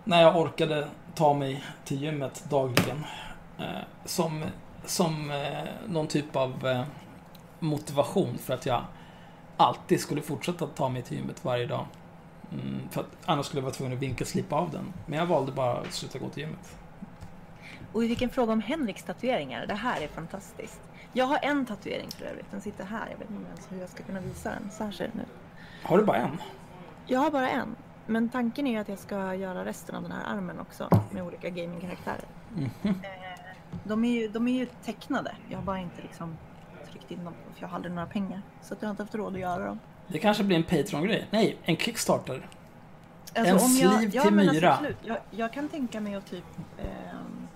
När 0.04 0.22
jag 0.22 0.36
orkade 0.36 0.88
ta 1.14 1.34
mig 1.34 1.64
till 1.84 2.02
gymmet 2.02 2.44
dagligen. 2.48 3.04
Eh, 3.58 3.82
som 4.04 4.44
som 4.84 5.30
eh, 5.30 5.68
någon 5.88 6.06
typ 6.06 6.36
av 6.36 6.66
eh, 6.66 6.84
motivation 7.58 8.38
för 8.38 8.54
att 8.54 8.66
jag 8.66 8.84
alltid 9.56 10.00
skulle 10.00 10.22
fortsätta 10.22 10.66
ta 10.66 10.88
mig 10.88 11.02
till 11.02 11.16
gymmet 11.16 11.44
varje 11.44 11.66
dag. 11.66 11.86
Mm, 12.52 12.88
för 12.90 13.00
att 13.00 13.06
annars 13.24 13.46
skulle 13.46 13.60
jag 13.60 13.64
vara 13.64 13.74
tvungen 13.74 13.96
att 13.96 14.02
vinkelslipa 14.02 14.56
av 14.56 14.70
den. 14.70 14.92
Men 15.06 15.18
jag 15.18 15.26
valde 15.26 15.52
bara 15.52 15.72
att 15.72 15.92
sluta 15.92 16.18
gå 16.18 16.28
till 16.28 16.42
gymmet. 16.42 16.76
Och 17.92 18.02
vi 18.02 18.08
fick 18.08 18.22
en 18.22 18.30
fråga 18.30 18.52
om 18.52 18.60
Henriks 18.60 19.02
tatueringar. 19.02 19.66
Det 19.66 19.74
här 19.74 20.00
är 20.00 20.08
fantastiskt. 20.08 20.80
Jag 21.12 21.24
har 21.24 21.38
en 21.42 21.66
tatuering 21.66 22.10
för 22.10 22.24
övrigt. 22.24 22.50
Den 22.50 22.60
sitter 22.60 22.84
här. 22.84 23.08
Jag 23.10 23.18
vet 23.18 23.30
inte 23.30 23.48
ens 23.48 23.72
hur 23.72 23.80
jag 23.80 23.88
ska 23.88 24.02
kunna 24.02 24.20
visa 24.20 24.50
den. 24.50 24.70
Så 24.70 24.84
här 24.84 24.92
ser 24.92 25.08
den 25.12 25.20
ut. 25.20 25.28
Har 25.82 25.98
du 25.98 26.04
bara 26.04 26.16
en? 26.16 26.38
Jag 27.06 27.20
har 27.20 27.30
bara 27.30 27.50
en. 27.50 27.76
Men 28.06 28.28
tanken 28.28 28.66
är 28.66 28.70
ju 28.70 28.78
att 28.78 28.88
jag 28.88 28.98
ska 28.98 29.34
göra 29.34 29.64
resten 29.64 29.94
av 29.94 30.02
den 30.02 30.12
här 30.12 30.36
armen 30.36 30.60
också. 30.60 30.88
Med 31.10 31.22
olika 31.22 31.48
gamingkaraktärer. 31.48 32.24
Mhm. 32.54 32.94
De 33.84 34.04
är, 34.04 34.20
ju, 34.20 34.28
de 34.28 34.48
är 34.48 34.52
ju 34.52 34.66
tecknade. 34.84 35.34
Jag 35.48 35.58
har 35.58 35.64
bara 35.64 35.78
inte 35.78 36.02
liksom 36.02 36.36
tryckt 36.90 37.10
in 37.10 37.24
dem. 37.24 37.34
För 37.54 37.62
jag 37.62 37.68
har 37.68 37.76
aldrig 37.76 37.94
några 37.94 38.08
pengar. 38.08 38.42
Så 38.62 38.74
att 38.74 38.82
jag 38.82 38.88
har 38.88 38.90
inte 38.90 39.02
haft 39.02 39.14
råd 39.14 39.34
att 39.34 39.40
göra 39.40 39.64
dem. 39.66 39.78
Det 40.08 40.18
kanske 40.18 40.44
blir 40.44 40.56
en 40.56 40.62
Patreon-grej. 40.64 41.26
Nej, 41.30 41.56
en 41.64 41.76
Kickstarter. 41.76 42.48
Alltså, 43.34 43.54
En 43.54 43.60
om 43.60 43.76
jag- 43.76 43.98
sliv 43.98 44.10
ja, 44.14 44.22
till 44.22 44.38
alltså, 44.38 44.54
myra. 44.54 44.72
absolut. 44.72 44.96
jag, 45.04 45.18
jag 45.30 45.52
kan 45.52 45.68
tänka 45.68 46.00
mig 46.00 46.14
att 46.14 46.26
typ... 46.26 46.44
ehm, 46.78 47.48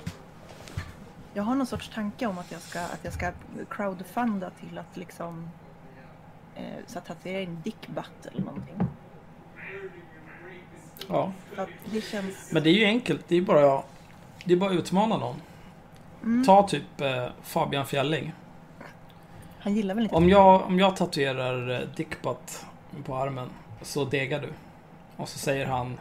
jag 1.35 1.43
har 1.43 1.55
någon 1.55 1.67
sorts 1.67 1.89
tanke 1.95 2.27
om 2.27 2.39
att 2.39 2.53
jag 2.53 2.61
ska, 2.61 2.81
att 2.81 3.01
jag 3.03 3.13
ska 3.13 3.33
crowdfunda 3.71 4.51
till 4.51 4.79
att 4.79 4.97
liksom... 4.97 5.49
Eh, 6.57 6.63
så 6.87 6.99
att 6.99 7.07
tatuera 7.07 7.41
in 7.41 7.61
Dick 7.65 7.89
Butt 7.89 8.27
eller 8.33 8.43
någonting. 8.45 8.77
Ja. 11.09 11.33
Det 11.93 12.01
känns... 12.01 12.53
Men 12.53 12.63
det 12.63 12.71
är 12.71 12.75
ju 12.75 12.85
enkelt. 12.85 13.25
Det 13.29 13.37
är 13.37 13.43
bara, 13.43 13.83
det 14.45 14.53
är 14.53 14.57
bara 14.57 14.71
att 14.71 14.77
utmana 14.77 15.17
någon. 15.17 15.37
Mm, 16.25 16.45
Ta 16.45 16.69
typ 16.69 17.01
eh, 17.01 17.27
Fabian 17.43 17.87
Fjälling. 17.87 18.33
han 19.59 19.75
gillar 19.75 19.95
väl 19.95 20.05
inte... 20.05 20.17
Om 20.17 20.29
jag, 20.29 20.63
om 20.67 20.79
jag 20.79 20.97
tatuerar 20.97 21.71
eh, 21.71 21.89
Dickbutt 21.97 22.65
på 23.05 23.17
armen 23.17 23.49
så 23.83 24.05
degar 24.05 24.41
du. 24.41 24.53
Och 25.17 25.29
så 25.29 25.39
säger 25.39 25.67
han 25.67 25.99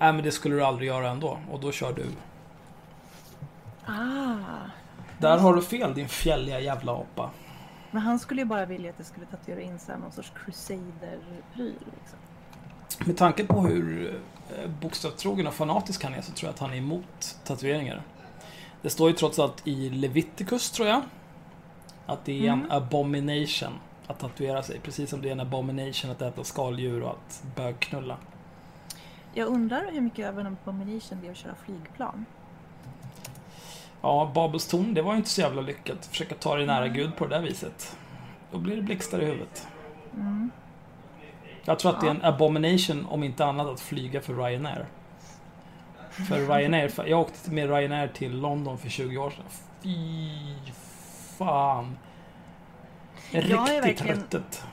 Nej 0.00 0.12
men 0.12 0.22
det 0.22 0.32
skulle 0.32 0.54
du 0.54 0.64
aldrig 0.64 0.88
göra 0.88 1.10
ändå. 1.10 1.38
Och 1.50 1.60
då 1.60 1.72
kör 1.72 1.92
du. 1.92 2.06
Ah! 3.86 4.36
Där 5.18 5.38
har 5.38 5.54
du 5.54 5.62
fel 5.62 5.94
din 5.94 6.08
fjälliga 6.08 6.60
jävla 6.60 6.92
apa. 6.92 7.30
Men 7.90 8.02
han 8.02 8.18
skulle 8.18 8.40
ju 8.40 8.44
bara 8.44 8.66
vilja 8.66 8.90
att 8.90 8.98
jag 8.98 9.06
skulle 9.06 9.26
tatuera 9.26 9.60
in 9.60 9.78
här 9.88 9.96
någon 9.96 10.12
sorts 10.12 10.32
crusader-pryl. 10.44 11.74
Liksom. 12.00 12.18
Med 13.06 13.16
tanke 13.16 13.44
på 13.46 13.60
hur 13.60 14.14
eh, 14.50 14.70
bokstavstrogen 14.80 15.46
och 15.46 15.54
fanatisk 15.54 16.04
han 16.04 16.14
är 16.14 16.22
så 16.22 16.32
tror 16.32 16.48
jag 16.48 16.54
att 16.54 16.60
han 16.60 16.72
är 16.72 16.76
emot 16.76 17.38
tatueringar. 17.44 18.02
Det 18.82 18.90
står 18.90 19.08
ju 19.10 19.16
trots 19.16 19.38
allt 19.38 19.66
i 19.66 19.90
Leviticus 19.90 20.70
tror 20.70 20.88
jag. 20.88 21.02
Att 22.06 22.24
det 22.24 22.32
är 22.46 22.52
en 22.52 22.58
Mm. 22.58 22.70
abomination 22.70 23.72
att 24.06 24.18
tatuera 24.18 24.62
sig. 24.62 24.80
Precis 24.80 25.10
som 25.10 25.22
det 25.22 25.28
är 25.28 25.32
en 25.32 25.40
abomination 25.40 26.10
att 26.10 26.22
äta 26.22 26.44
skaldjur 26.44 27.02
och 27.02 27.10
att 27.10 27.42
bögknulla. 27.56 28.16
Jag 29.34 29.48
undrar 29.48 29.92
hur 29.92 30.00
mycket 30.00 30.28
av 30.28 30.40
en 30.40 30.46
abomination 30.46 31.18
det 31.22 31.26
är 31.26 31.30
att 31.30 31.36
köra 31.36 31.54
flygplan. 31.64 32.24
Ja, 34.02 34.30
Babels 34.34 34.66
torn, 34.66 34.94
det 34.94 35.02
var 35.02 35.12
ju 35.12 35.18
inte 35.18 35.30
så 35.30 35.40
jävla 35.40 35.62
lyckat. 35.62 36.06
Försöka 36.06 36.34
ta 36.34 36.56
dig 36.56 36.66
nära 36.66 36.84
Mm. 36.84 36.96
Gud 36.96 37.16
på 37.16 37.26
det 37.26 37.34
där 37.36 37.42
viset. 37.42 37.96
Då 38.52 38.58
blir 38.58 38.76
det 38.76 38.82
blixtar 38.82 39.22
i 39.22 39.24
huvudet. 39.24 39.68
Mm. 40.14 40.50
Jag 41.64 41.78
tror 41.78 41.90
att 41.94 42.00
det 42.00 42.06
är 42.06 42.10
en 42.10 42.24
abomination, 42.24 43.06
om 43.06 43.24
inte 43.24 43.44
annat, 43.44 43.66
att 43.66 43.80
flyga 43.80 44.20
för 44.20 44.34
Ryanair. 44.34 44.86
För 46.12 46.56
Ryanair, 46.58 46.92
jag 47.06 47.20
åkte 47.20 47.50
med 47.50 47.70
Ryanair 47.70 48.08
till 48.08 48.40
London 48.40 48.78
för 48.78 48.88
20 48.88 49.18
år 49.18 49.30
sedan. 49.30 49.44
Fy 49.82 50.72
fan. 51.38 51.98
Jag 53.30 53.44
Riktigt 53.86 54.06
ruttet. 54.06 54.64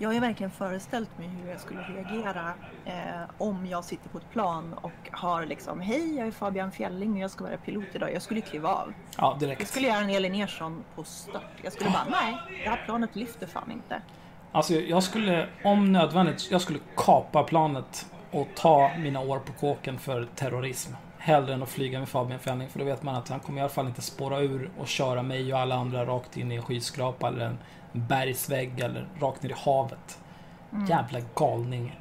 Jag 0.00 0.12
har 0.12 0.20
verkligen 0.20 0.50
föreställt 0.50 1.18
mig 1.18 1.28
hur 1.28 1.50
jag 1.50 1.60
skulle 1.60 1.80
reagera 1.80 2.52
eh, 2.84 2.94
om 3.38 3.66
jag 3.66 3.84
sitter 3.84 4.08
på 4.08 4.18
ett 4.18 4.30
plan 4.30 4.74
och 4.74 4.92
har 5.10 5.46
liksom 5.46 5.80
Hej, 5.80 6.16
jag 6.16 6.26
är 6.26 6.30
Fabian 6.30 6.72
Fjälling 6.72 7.12
och 7.12 7.18
jag 7.18 7.30
ska 7.30 7.44
vara 7.44 7.56
pilot 7.56 7.84
idag. 7.92 8.12
Jag 8.14 8.22
skulle 8.22 8.40
kliva 8.40 8.68
av. 8.68 8.92
Ja, 9.18 9.30
Jag 9.30 9.38
direkt. 9.40 9.68
skulle 9.68 9.88
göra 9.88 9.98
en 9.98 10.10
Elin 10.10 10.34
Ersson 10.34 10.84
på 10.94 11.04
stört. 11.04 11.42
Jag 11.62 11.72
skulle 11.72 11.90
bara, 11.90 12.04
nej, 12.10 12.36
det 12.64 12.70
här 12.70 12.82
planet 12.84 13.16
lyfter 13.16 13.46
fan 13.46 13.70
inte. 13.70 14.00
Alltså, 14.52 14.74
jag 14.74 15.02
skulle, 15.02 15.48
om 15.64 15.92
nödvändigt, 15.92 16.50
jag 16.50 16.60
skulle 16.60 16.78
kapa 16.96 17.42
planet 17.42 18.06
och 18.30 18.48
ta 18.54 18.90
mina 18.98 19.20
år 19.20 19.38
på 19.38 19.52
kåken 19.52 19.98
för 19.98 20.28
terrorism. 20.34 20.92
hellre 21.18 21.54
än 21.54 21.62
att 21.62 21.68
flyga 21.68 21.98
med 21.98 22.08
Fabian 22.08 22.38
Fälling. 22.40 22.68
För 22.68 22.78
då 22.78 22.84
vet 22.84 23.02
man 23.02 23.14
att 23.14 23.28
han 23.28 23.40
kommer 23.40 23.58
i 23.58 23.60
alla 23.60 23.68
fall 23.70 23.86
inte 23.86 24.02
spåra 24.02 24.40
ur 24.40 24.70
och 24.78 24.88
köra 24.88 25.22
mig 25.22 25.52
och 25.54 25.60
alla 25.60 25.74
andra 25.74 26.06
rakt 26.06 26.36
in 26.36 26.52
i 26.52 26.54
en 26.54 26.62
skyskrapa 26.62 27.28
eller 27.28 27.44
en 27.46 27.58
bergsvägg 27.92 28.80
eller 28.80 29.08
rakt 29.20 29.42
ner 29.42 29.50
i 29.50 29.54
havet. 29.56 30.18
Mm. 30.72 30.86
Jävla 30.86 31.18
galning. 31.34 32.00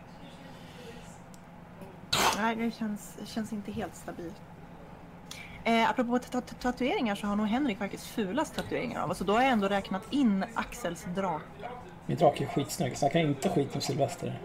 Nej, 2.37 2.55
det 2.55 2.71
känns, 2.71 3.17
känns 3.25 3.53
inte 3.53 3.71
helt 3.71 3.95
stabilt. 3.95 4.35
Eh, 5.63 5.89
apropå 5.89 6.19
ta- 6.19 6.41
ta- 6.41 6.55
tatueringar 6.61 7.15
så 7.15 7.27
har 7.27 7.35
nog 7.35 7.47
Henrik 7.47 7.77
faktiskt 7.77 8.05
fulast 8.05 8.55
tatueringar 8.55 9.01
av. 9.01 9.09
Alltså 9.09 9.23
då 9.23 9.33
har 9.33 9.41
jag 9.41 9.51
ändå 9.51 9.67
räknat 9.67 10.03
in 10.13 10.45
Axels 10.53 11.05
drake. 11.15 11.45
Min 12.05 12.17
drake 12.17 12.43
är 12.43 12.47
skitsnygg, 12.47 12.97
så 12.97 13.05
jag 13.05 13.11
kan 13.11 13.21
inte 13.21 13.49
skita 13.49 13.75
om 13.75 13.81
Silvester. 13.81 14.39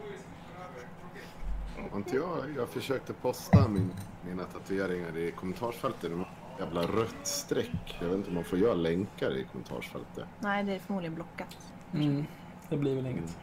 Inte 1.94 2.16
jag, 2.16 2.38
jag 2.56 2.68
försökte 2.68 3.12
posta 3.12 3.68
min, 3.68 3.90
mina 4.26 4.44
tatueringar 4.44 5.16
i 5.16 5.30
kommentarsfältet. 5.32 6.10
Det 6.10 6.24
jävla 6.64 6.82
rött 6.82 7.26
streck. 7.26 7.96
Jag 8.00 8.06
vet 8.08 8.16
inte 8.16 8.28
om 8.28 8.34
man 8.34 8.44
får 8.44 8.58
göra 8.58 8.74
länkar 8.74 9.36
i 9.36 9.44
kommentarsfältet. 9.44 10.24
Nej, 10.40 10.64
det 10.64 10.72
är 10.74 10.78
förmodligen 10.78 11.14
blockat. 11.14 11.56
Mm, 11.94 12.26
det 12.68 12.76
blir 12.76 12.94
väl 12.96 13.06
inget. 13.06 13.38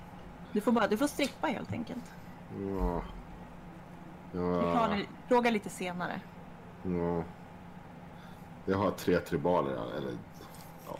Du 0.51 0.61
får 0.61 0.71
bara, 0.71 0.87
du 0.87 0.97
får 0.97 1.07
strippa 1.07 1.47
helt 1.47 1.71
enkelt. 1.71 2.03
Ja. 2.79 3.01
Vi 4.31 4.39
Ja. 4.39 4.61
tar 4.61 4.95
det- 4.97 5.05
Fråga 5.27 5.51
lite 5.51 5.69
senare. 5.69 6.21
ja. 6.83 7.23
Jag 8.65 8.77
har 8.77 8.91
tre 8.91 9.19
tribaler, 9.19 9.71
eller 9.97 10.11
ja. 10.87 10.95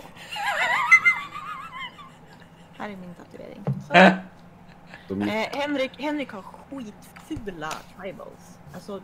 Här 2.77 2.89
är 2.89 2.95
min 2.97 3.15
tatuering. 3.15 3.63
Så. 3.87 3.93
De 5.07 5.21
Eh, 5.21 5.27
Henrik, 5.51 5.91
Henrik 5.99 6.31
har 6.31 6.41
skitfula 6.41 7.69
tribals. 8.01 8.57
Alltså, 8.73 9.01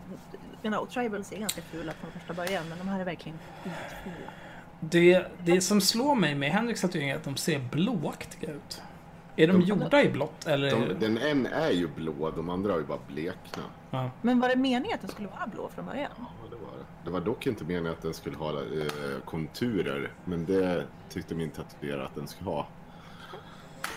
menar, 0.61 0.77
och 0.79 0.89
tribals 0.89 1.31
är 1.31 1.37
ganska 1.39 1.61
fula 1.61 1.93
från 1.93 2.11
första 2.11 2.33
början, 2.33 2.69
men 2.69 2.77
de 2.77 2.87
här 2.87 2.99
är 2.99 3.05
verkligen 3.05 3.37
skitfula. 3.63 4.31
Det, 4.79 5.25
det 5.43 5.61
som 5.61 5.81
slår 5.81 6.15
mig 6.15 6.35
med 6.35 6.51
Henriks 6.51 6.81
tatueringar 6.81 7.13
är 7.15 7.17
att 7.19 7.23
de 7.23 7.35
ser 7.37 7.59
blåaktiga 7.59 8.51
ut. 8.51 8.81
Är 9.35 9.47
de 9.47 9.59
De- 9.59 9.65
gjorda 9.65 10.03
i 10.03 10.09
blått 10.09 10.47
eller? 10.47 10.71
de, 10.71 10.93
den 10.99 11.17
en 11.17 11.45
är 11.45 11.71
ju 11.71 11.87
blå, 11.87 12.31
de 12.31 12.49
andra 12.49 12.71
har 12.71 12.79
ju 12.79 12.85
bara 12.85 12.99
bleknat. 13.07 13.65
Ja. 13.91 14.09
Men 14.21 14.39
var 14.39 14.49
det 14.49 14.55
meningen 14.55 14.93
att 14.95 15.01
den 15.01 15.09
skulle 15.09 15.27
vara 15.27 15.47
blå 15.47 15.69
från 15.75 15.85
början? 15.85 16.11
Ja, 16.17 16.25
det 16.49 16.55
var 16.55 16.71
det. 16.77 16.85
Det 17.05 17.09
var 17.11 17.19
dock 17.21 17.47
inte 17.47 17.63
meningen 17.63 17.91
att 17.91 18.01
den 18.01 18.13
skulle 18.13 18.37
ha 18.37 18.49
eh, 18.51 19.21
konturer, 19.25 20.11
men 20.25 20.45
det 20.45 20.85
tyckte 21.09 21.35
min 21.35 21.49
tatuerare 21.49 22.05
att 22.05 22.15
den 22.15 22.27
skulle 22.27 22.49
ha. 22.49 22.67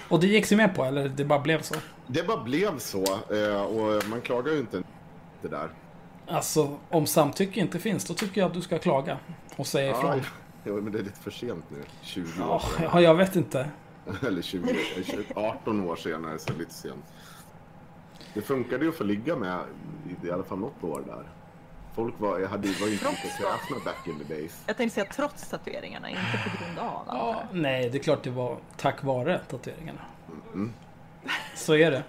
Och 0.08 0.20
det 0.20 0.26
gick 0.26 0.46
sig 0.46 0.56
med 0.56 0.74
på 0.74 0.84
eller 0.84 1.08
det 1.08 1.24
bara 1.24 1.40
blev 1.40 1.62
så? 1.62 1.74
Det 2.06 2.26
bara 2.26 2.42
blev 2.42 2.78
så, 2.78 3.04
eh, 3.34 3.62
och 3.62 4.08
man 4.08 4.20
klagar 4.20 4.52
ju 4.52 4.58
inte 4.58 4.82
det 5.42 5.48
där. 5.48 5.68
Alltså, 6.26 6.78
om 6.90 7.06
samtycke 7.06 7.60
inte 7.60 7.78
finns, 7.78 8.04
då 8.04 8.14
tycker 8.14 8.40
jag 8.40 8.48
att 8.48 8.54
du 8.54 8.60
ska 8.62 8.78
klaga 8.78 9.18
och 9.56 9.66
säga 9.66 9.90
ifrån. 9.90 10.20
ja, 10.64 10.72
men 10.72 10.92
det 10.92 10.98
är 10.98 11.02
lite 11.02 11.20
för 11.20 11.30
sent 11.30 11.64
nu. 11.68 11.82
20 12.02 12.26
Ja, 12.38 12.54
år 12.54 12.58
senare. 12.58 12.90
ja, 12.94 13.00
jag 13.00 13.14
vet 13.14 13.36
inte. 13.36 13.70
Eller 14.26 14.42
20, 14.42 14.70
eh, 14.70 15.04
20, 15.04 15.24
18 15.34 15.80
år 15.88 15.96
senare, 15.96 16.38
så 16.38 16.52
lite 16.52 16.74
sent. 16.74 17.04
Det 18.34 18.42
funkade 18.42 18.84
ju 18.84 18.90
att 18.90 18.96
få 18.96 19.04
ligga 19.04 19.36
med 19.36 19.58
i 20.24 20.30
alla 20.30 20.42
fall 20.44 20.58
något 20.58 20.84
år 20.84 21.02
där. 21.06 21.22
Folk 21.96 22.14
var, 22.20 22.38
jag 22.38 22.48
hade, 22.48 22.68
var 22.80 22.86
ju 22.86 22.92
inte 22.92 23.04
kräsna 23.22 23.76
back 23.84 24.06
in 24.06 24.18
the 24.26 24.34
days. 24.34 24.62
Jag 24.66 24.76
tänkte 24.76 24.94
säga 24.94 25.06
trots 25.12 25.48
tatueringarna, 25.48 26.10
inte 26.10 26.20
på 26.50 26.64
grund 26.64 26.78
av. 26.78 27.02
Ja, 27.06 27.42
nej, 27.52 27.90
det 27.90 27.98
är 27.98 28.02
klart 28.02 28.22
det 28.22 28.30
var 28.30 28.58
tack 28.76 29.02
vare 29.04 29.38
tatueringarna. 29.48 30.00
Mm. 30.52 30.72
Så 31.54 31.74
är 31.76 31.90
det. 31.90 32.02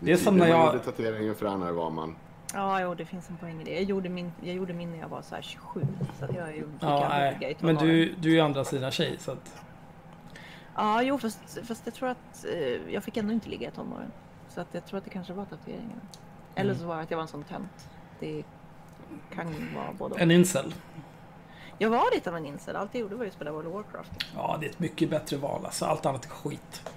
Det 0.00 0.12
är 0.12 0.16
som 0.16 0.36
när 0.36 0.46
jag- 0.48 0.66
gjorde 0.66 0.78
tatueringen 0.84 1.34
fränare 1.34 1.72
var 1.72 1.90
man. 1.90 2.16
Ja, 2.54 2.80
jo, 2.80 2.94
det 2.94 3.04
finns 3.04 3.30
en 3.30 3.36
poäng 3.36 3.60
i 3.60 3.64
det. 3.64 3.70
Jag 3.74 3.82
gjorde 3.82 4.08
min, 4.08 4.32
jag 4.40 4.54
gjorde 4.56 4.72
min 4.72 4.90
när 4.92 4.98
jag 4.98 5.08
var 5.08 5.22
så 5.22 5.34
här 5.34 5.42
27. 5.42 5.86
Så 6.18 6.24
att 6.24 6.34
jag 6.34 6.48
är 6.48 6.52
ju 6.52 6.68
Ja, 6.80 7.06
nej. 7.08 7.56
Men 7.60 7.76
du, 7.76 8.14
du 8.14 8.28
är 8.30 8.34
ju 8.34 8.40
andra 8.40 8.64
sidan 8.64 8.90
tjej, 8.90 9.16
så 9.18 9.32
att... 9.32 9.64
Ja, 10.74 11.02
jo, 11.02 11.18
fast, 11.18 11.58
fast 11.66 11.82
jag 11.84 11.94
tror 11.94 12.08
att 12.08 12.44
eh, 12.54 12.92
jag 12.92 13.04
fick 13.04 13.16
ändå 13.16 13.32
inte 13.32 13.48
ligga 13.48 13.68
i 13.68 13.70
tonåren. 13.70 14.12
Så 14.48 14.60
att 14.60 14.68
jag 14.72 14.86
tror 14.86 14.98
att 14.98 15.04
det 15.04 15.10
kanske 15.10 15.32
var 15.32 15.44
tatueringarna. 15.44 16.00
Eller 16.54 16.70
Mm. 16.70 16.80
så 16.82 16.86
var 16.88 16.96
det 16.96 17.02
att 17.02 17.10
jag 17.10 17.18
var 17.18 17.22
en 17.22 17.28
sån 17.28 17.44
tönt. 17.44 17.88
Det 18.20 18.42
kan 19.34 19.74
vara 19.74 19.92
både. 19.98 20.20
En 20.20 20.30
incel. 20.30 20.74
Jag 21.78 21.90
var 21.90 22.14
lite 22.14 22.30
av 22.30 22.36
en 22.36 22.46
incel. 22.46 22.76
Allt 22.76 22.90
jag 22.94 23.00
gjorde 23.00 23.16
var 23.16 23.24
ju 23.24 23.28
att 23.28 23.34
spela 23.34 23.52
World 23.52 23.68
of 23.68 23.74
Warcraft. 23.74 24.12
Ja, 24.36 24.56
det 24.60 24.66
är 24.66 24.70
ett 24.70 24.78
mycket 24.78 25.10
bättre 25.10 25.36
val. 25.36 25.64
Alltså, 25.66 25.84
allt 25.84 26.06
annat 26.06 26.24
är 26.24 26.28
skit. 26.28 26.90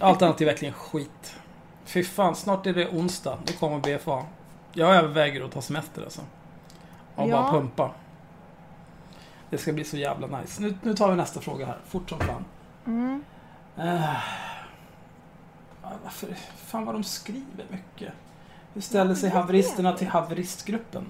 Allt 0.00 0.22
annat 0.22 0.40
är 0.40 0.44
verkligen 0.46 0.74
skit. 0.74 1.36
Fy 1.84 2.04
fan, 2.04 2.34
snart 2.36 2.66
är 2.66 2.74
det 2.74 2.88
onsdag. 2.88 3.38
Då 3.44 3.52
kommer 3.52 3.80
BFA. 3.80 4.24
Jag 4.72 4.94
överväger 4.96 5.44
att 5.44 5.52
ta 5.52 5.62
semester 5.62 6.02
alltså. 6.02 6.20
Och 7.14 7.28
Ja. 7.28 7.42
bara 7.42 7.50
pumpa. 7.50 7.90
Det 9.50 9.58
ska 9.58 9.72
bli 9.72 9.84
så 9.84 9.96
jävla 9.96 10.40
nice. 10.40 10.62
Nu, 10.62 10.78
nu 10.82 10.94
tar 10.94 11.10
vi 11.10 11.16
nästa 11.16 11.40
fråga 11.40 11.66
här. 11.66 11.78
Fort 11.86 12.10
som 12.10 12.18
fan. 12.18 12.44
Mm. 12.86 13.24
Uh, 13.78 14.16
varför? 16.02 16.28
Fan 16.56 16.84
vad 16.84 16.94
de 16.94 17.04
skriver 17.04 17.64
mycket. 17.70 18.12
Hur 18.74 18.80
ställer 18.80 19.14
sig 19.14 19.30
haveristerna 19.30 19.92
till 19.92 20.08
haveristgruppen? 20.08 21.06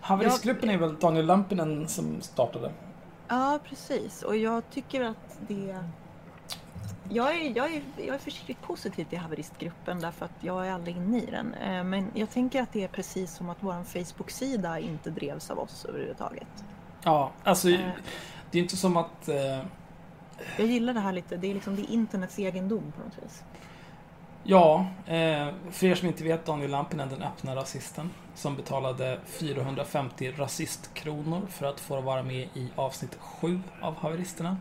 Haveristgruppen 0.00 0.70
är 0.70 0.78
väl 0.78 0.98
Daniel 0.98 1.26
Lampinen 1.26 1.88
som 1.88 2.20
startade? 2.20 2.72
Ja, 3.28 3.58
precis. 3.68 4.22
Och 4.22 4.36
jag 4.36 4.70
tycker 4.70 5.00
att 5.00 5.38
det... 5.48 5.78
Jag 7.10 7.34
är, 7.36 7.56
jag, 7.56 7.74
är, 7.74 7.82
jag 7.96 8.14
är 8.14 8.18
försiktigt 8.18 8.62
positiv 8.62 9.04
till 9.04 9.18
haveristgruppen 9.18 10.00
därför 10.00 10.24
att 10.24 10.32
jag 10.40 10.66
är 10.66 10.72
aldrig 10.72 10.96
inne 10.96 11.18
i 11.22 11.26
den. 11.26 11.54
Eh, 11.54 11.84
Men 11.84 12.06
jag 12.14 12.30
tänker 12.30 12.62
att 12.62 12.72
det 12.72 12.84
är 12.84 12.88
precis 12.88 13.34
som 13.36 13.50
att 13.50 13.56
vår 13.60 13.84
Facebook-sida 13.84 14.78
inte 14.78 15.10
drevs 15.10 15.50
av 15.50 15.58
oss 15.58 15.84
överhuvudtaget. 15.84 16.64
Ja, 17.04 17.30
alltså 17.44 17.68
Eh. 17.70 17.80
det 18.50 18.58
är 18.58 18.62
inte 18.62 18.76
som 18.76 18.96
att... 18.96 19.28
eh, 19.28 19.58
Jag 20.58 20.66
gillar 20.66 20.94
det 20.94 21.00
här 21.00 21.12
lite, 21.12 21.36
det 21.36 21.50
är 21.50 21.54
liksom 21.54 21.76
det 21.76 21.82
är 21.82 21.90
internets 21.90 22.38
egendom 22.38 22.92
på 22.96 23.04
något 23.04 23.18
vis. 23.24 23.42
Ja, 24.44 24.86
eh, 25.06 25.48
för 25.70 25.86
er 25.86 25.94
som 25.94 26.08
inte 26.08 26.24
vet, 26.24 26.46
Daniel 26.46 26.70
Lampinen, 26.70 27.08
den 27.08 27.22
öppna 27.22 27.56
rasisten, 27.56 28.10
som 28.34 28.56
betalade 28.56 29.20
450 29.26 30.32
rasistkronor 30.36 31.42
för 31.48 31.66
att 31.66 31.80
få 31.80 32.00
vara 32.00 32.22
med 32.22 32.48
i 32.54 32.68
avsnitt 32.76 33.16
7 33.20 33.60
av 33.80 33.96
Haveristerna. 33.96 34.56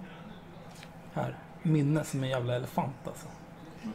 Här, 1.13 1.35
minne 1.61 2.03
som 2.03 2.23
en 2.23 2.29
jävla 2.29 2.55
elefant 2.55 2.95
alltså. 3.05 3.27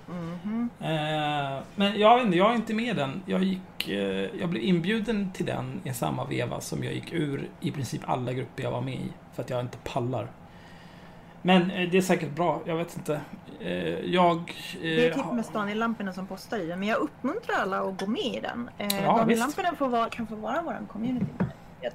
Mhm. 0.07 0.70
Eh, 0.81 1.62
men 1.75 1.99
jag 2.01 2.16
vet 2.16 2.27
inte, 2.27 2.38
jag 2.38 2.51
är 2.51 2.55
inte 2.55 2.75
med 2.75 2.96
den. 2.96 3.22
Jag, 3.27 3.44
gick, 3.44 3.88
eh, 3.88 4.29
jag 4.40 4.49
blev 4.49 4.62
inbjuden 4.62 5.31
till 5.33 5.46
den 5.46 5.81
i 5.85 5.94
samma 5.94 6.25
veva 6.25 6.61
som 6.61 6.85
jag 6.85 6.94
gick 6.94 7.12
ur 7.12 7.49
i 7.61 7.70
princip 7.70 8.01
alla 8.05 8.33
grupper 8.33 8.62
jag 8.62 8.70
var 8.70 8.81
med 8.81 8.94
i. 8.94 9.12
För 9.35 9.42
att 9.42 9.51
jag 9.51 9.61
inte 9.61 9.79
pallar. 9.85 10.29
Men 11.46 11.70
eh, 11.70 11.90
det 11.90 11.96
är 11.98 12.02
säkert 12.02 12.30
bra, 12.30 12.61
jag 12.64 12.76
vet 12.76 12.96
inte. 12.96 13.20
Eh, 13.61 13.70
jag... 14.00 14.54
Det 14.82 15.06
är 15.06 15.11
eh, 15.11 15.14
typ 15.16 15.32
mest 15.32 15.52
Daniel 15.52 15.78
Lampinen 15.78 16.14
som 16.14 16.26
postar 16.26 16.59
i 16.59 16.66
den, 16.66 16.78
men 16.78 16.88
jag 16.88 16.98
uppmuntrar 16.98 17.56
alla 17.56 17.80
att 17.80 18.00
gå 18.00 18.06
med 18.06 18.20
i 18.35 18.40
den. 18.40 18.70
Eh, 18.78 18.87
Ja, 18.96 19.06
Daniel 19.06 19.26
visst. 19.28 19.40
Lampinen 19.40 19.76
får 19.76 19.88
vara, 19.88 20.09
kan 20.09 20.26
få 20.26 20.35
vara 20.37 20.62
vår 20.62 20.87
community. 20.92 21.26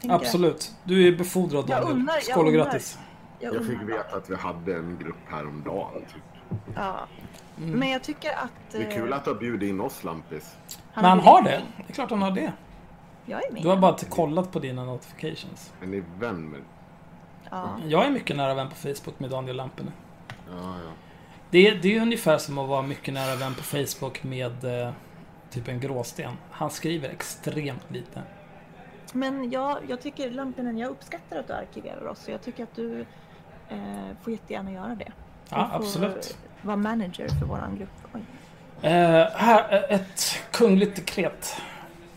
Absolut. 0.10 0.72
Du 0.84 1.08
är 1.08 1.18
befordrad 1.18 1.66
Jag 1.70 1.82
Daniel. 1.82 1.92
undrar- 1.98 2.14
jag 2.16 2.24
Skål 2.24 2.46
och 2.46 2.52
undrar. 2.52 2.66
grattis. 2.66 3.00
Jag, 3.40 3.56
Jag 3.56 3.66
fick 3.66 3.82
veta 3.82 4.18
att 4.18 4.30
vi 4.30 4.36
hade 4.36 4.76
en 4.76 4.98
grupp 5.04 5.16
häromdagen. 5.30 6.02
Typ. 6.14 6.58
Ja. 6.76 7.00
Mm. 7.58 7.80
Men 7.80 7.90
jag 7.90 8.04
tycker 8.04 8.30
att... 8.32 8.52
Det 8.72 8.78
är 8.78 8.88
eh, 8.90 8.94
kul 8.96 9.14
att 9.14 9.26
du 9.26 9.32
har 9.32 9.38
bjudit 9.40 9.70
in 9.70 9.82
oss 9.82 10.04
Lampis. 10.04 10.56
Men 10.96 11.06
han 11.06 11.20
har 11.20 11.42
det. 11.42 11.62
Det 11.78 11.84
är 11.88 11.94
klart 11.94 12.10
han 12.10 12.22
har 12.22 12.32
det. 12.32 12.54
Jag 13.26 13.46
är 13.48 13.52
med. 13.54 13.62
Du 13.64 13.68
har 13.70 13.78
bara 13.78 13.92
inte 13.92 14.06
kollat 14.06 14.52
på 14.52 14.60
dina 14.60 14.84
notifications. 14.86 15.74
Är 15.82 15.88
ni 15.88 16.04
vän 16.20 16.50
med... 16.50 16.60
Ja. 17.52 17.78
Jag 17.88 18.06
är 18.06 18.10
mycket 18.10 18.36
nära 18.36 18.54
vän 18.54 18.70
på 18.70 18.76
Facebook 18.76 19.20
med 19.20 19.30
Daniel 19.30 19.56
Lampinen. 19.56 19.94
Ja, 20.50 20.76
ja. 20.86 20.92
Det 21.50 21.68
är, 21.68 21.76
det 21.82 21.98
är 21.98 22.02
ungefär 22.02 22.38
som 22.38 22.58
att 22.58 22.70
vara 22.70 22.82
mycket 22.82 23.14
nära 23.14 23.36
vän 23.36 23.54
på 23.56 23.64
Facebook 23.64 24.24
med 24.24 24.64
eh, 24.84 24.92
typ 25.50 25.68
en 25.68 25.80
gråsten. 25.80 26.34
Han 26.52 26.70
skriver 26.72 27.10
extremt 27.10 27.92
lite. 27.92 28.22
Men 29.14 29.52
jag, 29.52 29.78
jag 29.88 30.02
tycker 30.02 30.32
Lampinen, 30.32 30.78
jag 30.78 30.92
uppskattar 30.92 31.40
att 31.40 31.48
du 31.48 31.54
arkiverar 31.54 32.08
oss. 32.08 32.20
Så 32.20 32.32
jag 32.32 32.42
tycker 32.42 32.64
att 32.64 32.76
du 32.76 33.06
eh, 33.70 33.78
får 34.22 34.34
jättegärna 34.34 34.72
göra 34.72 34.96
det. 34.96 35.12
Ja, 35.50 35.64
Du 35.64 35.70
får 35.70 35.76
absolut. 35.86 36.38
vara 36.62 36.76
manager 36.78 37.28
för 37.28 37.46
våran 37.46 37.76
grupp. 37.78 37.90
Oj. 38.14 38.22
Eh, 38.82 39.28
här, 39.34 39.74
eh, 39.74 39.96
ett 39.96 40.40
kungligt 40.52 40.96
dekret. 40.96 41.56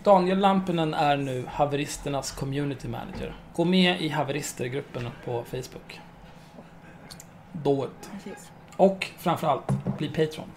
Daniel 0.05 0.39
Lampinen 0.39 0.95
är 0.95 1.17
nu 1.17 1.47
haveristernas 1.49 2.33
community 2.33 2.89
manager. 2.89 3.37
Gå 3.55 3.65
med 3.65 4.01
i 4.01 4.09
haveristergruppen 4.09 5.09
på 5.25 5.45
Facebook. 5.45 6.01
Do 7.53 7.85
it. 7.85 8.11
Precis. 8.13 8.51
Och 8.77 9.11
framförallt, 9.19 9.73
bli 9.99 10.09
Patreon. 10.09 10.49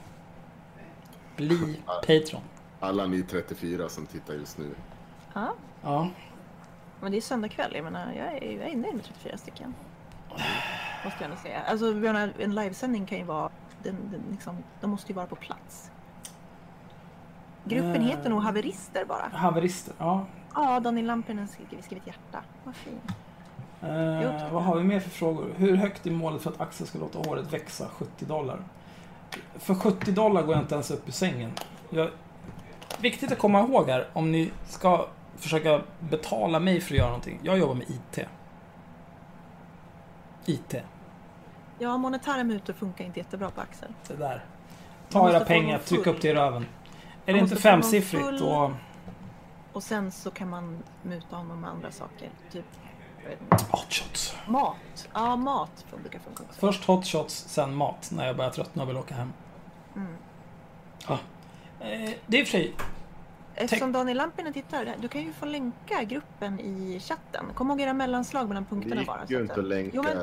Bli 1.36 1.80
Patreon. 1.86 2.42
Alla 2.80 3.06
ni 3.06 3.24
34 3.24 3.90
som 3.90 4.06
tittar 4.06 4.34
just 4.34 4.58
nu. 4.58 4.76
Ja, 5.34 5.54
Ja, 5.84 6.08
men 7.02 7.12
det 7.12 7.18
är 7.18 7.22
söndag 7.22 7.50
kväll. 7.50 7.72
Jag 7.76 7.84
menar, 7.84 8.14
jag 8.14 8.28
är, 8.28 8.60
jag 8.60 8.70
är 8.70 8.76
nöjd 8.76 8.96
med 8.96 9.04
34 9.04 9.38
stycken. 9.38 9.74
Måste 11.06 11.24
jag 11.24 11.30
ändå 11.30 11.38
säga. 11.38 11.62
Alltså, 11.62 11.86
en 12.40 12.56
livesändning 12.56 13.06
kan 13.06 13.18
ju 13.18 13.24
vara... 13.24 13.50
Den, 13.84 13.96
den, 14.12 14.24
liksom, 14.32 14.64
de 14.82 14.90
måste 14.90 15.12
ju 15.12 15.16
vara 15.16 15.28
på 15.28 15.36
plats. 15.36 15.92
Gruppen 17.68 17.96
Eh. 17.96 18.02
heter 18.02 18.30
nog 18.30 18.42
Haverister 18.44 19.06
bara. 19.06 19.30
Haverister, 19.34 19.94
ja. 19.98 20.26
Ja, 20.56 20.80
Daniel 20.80 21.06
Lampinen 21.06 21.48
skriver 21.48 21.82
skrivit 21.84 22.08
hjärta. 22.08 22.40
Vad 22.64 22.76
fint. 22.76 23.04
Eh, 23.82 24.52
vad 24.54 24.64
har 24.64 24.76
vi 24.78 24.84
mer 24.84 25.00
för 25.00 25.10
frågor? 25.10 25.54
Hur 25.58 25.76
högt 25.76 26.06
är 26.06 26.12
målet 26.12 26.42
för 26.42 26.50
att 26.50 26.62
Axel 26.62 26.88
ska 26.88 27.00
låta 27.00 27.20
håret 27.20 27.54
växa 27.54 27.88
70 27.88 28.26
dollar? 28.26 28.60
För 29.56 29.76
70 29.76 30.12
dollar 30.12 30.42
går 30.44 30.56
jag 30.56 30.64
inte 30.64 30.74
ens 30.76 30.92
upp 30.92 31.08
ur 31.08 31.12
sängen. 31.12 31.52
Jag, 31.90 32.10
viktigt 33.02 33.32
att 33.32 33.38
komma 33.38 33.60
ihåg 33.60 33.90
här, 33.90 34.08
om 34.14 34.32
ni 34.32 34.52
ska 34.66 35.06
försöka 35.38 35.82
betala 36.00 36.60
mig 36.60 36.82
för 36.82 36.94
att 36.94 36.98
göra 36.98 37.08
någonting. 37.08 37.40
Jag 37.44 37.58
jobbar 37.58 37.76
med 37.76 37.90
IT. 37.90 38.20
IT. 40.46 40.76
Ja, 41.80 41.98
monetära 41.98 42.44
mutor 42.44 42.74
funkar 42.74 43.06
inte 43.06 43.20
jättebra 43.20 43.50
på 43.50 43.62
Axel. 43.62 43.90
Det 44.08 44.16
där. 44.16 44.46
Ta 45.10 45.30
era 45.30 45.40
pengar, 45.40 45.78
tryck 45.78 46.08
upp 46.08 46.22
det 46.22 46.28
i 46.28 46.34
röven. 46.34 46.66
Är 47.30 47.34
det 47.34 47.40
inte 47.40 47.56
femsiffrigt 47.56 48.26
full- 48.26 48.40
då... 48.40 48.74
Och 49.74 49.84
sen 49.84 50.12
så 50.12 50.32
kan 50.32 50.50
man 50.50 50.84
muta 51.04 51.36
honom 51.36 51.62
med 51.62 51.70
andra 51.70 51.92
saker. 51.92 52.30
Typ 52.52 52.66
jag 53.24 53.30
vet 53.30 53.42
inte, 53.42 53.56
Hot 53.72 53.94
shots. 53.94 54.36
mat. 54.48 55.10
Ja, 55.14 55.36
mat 55.36 55.86
brukar 56.02 56.20
funka 56.20 56.44
också. 56.44 56.60
Först 56.60 56.86
hot 56.86 57.06
shots, 57.06 57.46
sen 57.48 57.76
mat. 57.76 58.10
När 58.16 58.28
jag 58.28 58.38
börjar 58.38 58.52
tröttna 58.52 58.84
och 58.84 58.90
vill 58.90 58.98
åka 58.98 59.16
hem. 59.16 59.34
Mm. 59.96 60.14
Eh, 61.80 62.12
det 62.28 62.38
är 62.38 62.42
i 62.42 62.44
och 62.44 62.48
för 62.48 62.52
sig... 62.58 62.74
Eftersom 63.56 63.92
Daniel 63.92 64.18
Lampinen 64.18 64.54
tittar, 64.54 64.96
du 65.02 65.08
kan 65.08 65.22
ju 65.22 65.34
få 65.34 65.46
länka 65.46 66.04
gruppen 66.04 66.60
i 66.60 67.00
chatten. 67.00 67.46
Kom 67.56 67.70
ihåg 67.70 67.82
era 67.82 67.94
mellanslag 67.94 68.48
mellan 68.48 68.64
Det 68.64 68.70
punkterna 68.70 68.96
gick 68.96 69.08
bara. 69.08 69.28
så 69.28 69.34
ju 69.34 69.36
att- 69.38 69.42
inte 69.42 69.54
att 69.60 69.66
länka. 69.66 69.92
Jo, 69.94 70.04
men- 70.04 70.18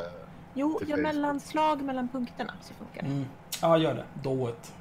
Jo, 0.55 0.80
gör 0.86 0.96
mellanslag 0.96 1.82
mellan 1.82 2.09
punkterna 2.09 2.52
så 2.62 2.74
funkar 2.74 3.02
det. 3.02 3.09
Mm. 3.09 3.24
Ja, 3.62 3.78
gör 3.78 3.94
det. 3.94 4.05
Do 4.22 4.48
it. 4.48 4.72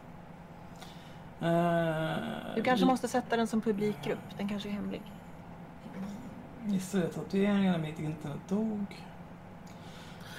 Eh, 1.43 2.55
Du 2.55 2.63
kanske 2.63 2.85
vi- 2.85 2.91
måste 2.91 3.07
sätta 3.07 3.37
den 3.37 3.47
som 3.47 3.61
publikgrupp. 3.61 4.19
Den 4.37 4.49
kanske 4.49 4.69
är 4.69 4.73
hemlig. 4.73 5.01
Missade 6.65 7.07
tatueringarna, 7.07 7.77
mitt 7.77 7.99
internet 7.99 8.39
dog. 8.49 8.85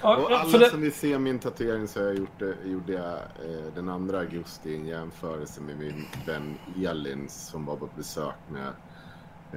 Ja, 0.01 0.17
Och 0.17 0.31
alla 0.31 0.45
för 0.49 0.59
det, 0.59 0.69
som 0.69 0.81
vill 0.81 0.93
se 0.93 1.19
min 1.19 1.39
tatuering 1.39 1.87
så 1.87 1.99
har 1.99 2.05
jag 2.07 2.15
gjort 2.17 2.39
det, 2.39 2.55
gjorde 2.65 2.93
jag 2.93 3.13
eh, 3.13 3.73
den 3.75 4.09
2 4.09 4.17
augusti 4.17 4.69
i 4.69 4.75
en 4.75 4.85
jämförelse 4.85 5.61
med 5.61 5.77
min 5.77 6.05
vän 6.25 6.57
Elin 6.85 7.29
som 7.29 7.65
var 7.65 7.75
på 7.75 7.89
besök 7.95 8.33
med 8.49 8.67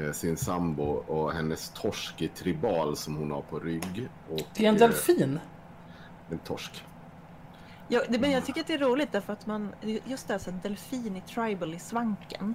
eh, 0.06 0.12
sin 0.12 0.36
sambo 0.36 0.84
och 0.84 1.32
hennes 1.32 1.70
torsk 1.70 2.22
i 2.22 2.28
tribal 2.28 2.96
som 2.96 3.16
hon 3.16 3.30
har 3.30 3.42
på 3.42 3.58
rygg. 3.58 4.08
Och, 4.30 4.40
det 4.54 4.64
är 4.64 4.68
en 4.68 4.74
eh, 4.74 4.80
delfin. 4.80 5.40
en 6.30 6.38
torsk. 6.38 6.84
Ja, 7.90 8.02
det, 8.08 8.18
men 8.18 8.30
jag 8.30 8.46
tycker 8.46 8.60
att 8.60 8.66
det 8.66 8.74
är 8.74 8.78
roligt 8.78 9.12
därför 9.12 9.32
att 9.32 9.46
man, 9.46 9.74
just 10.04 10.28
det 10.28 10.34
här 10.34 10.38
så 10.38 10.50
att 10.50 10.62
delfin 10.62 11.16
i 11.16 11.20
tribal 11.20 11.74
i 11.74 11.78
svanken 11.78 12.54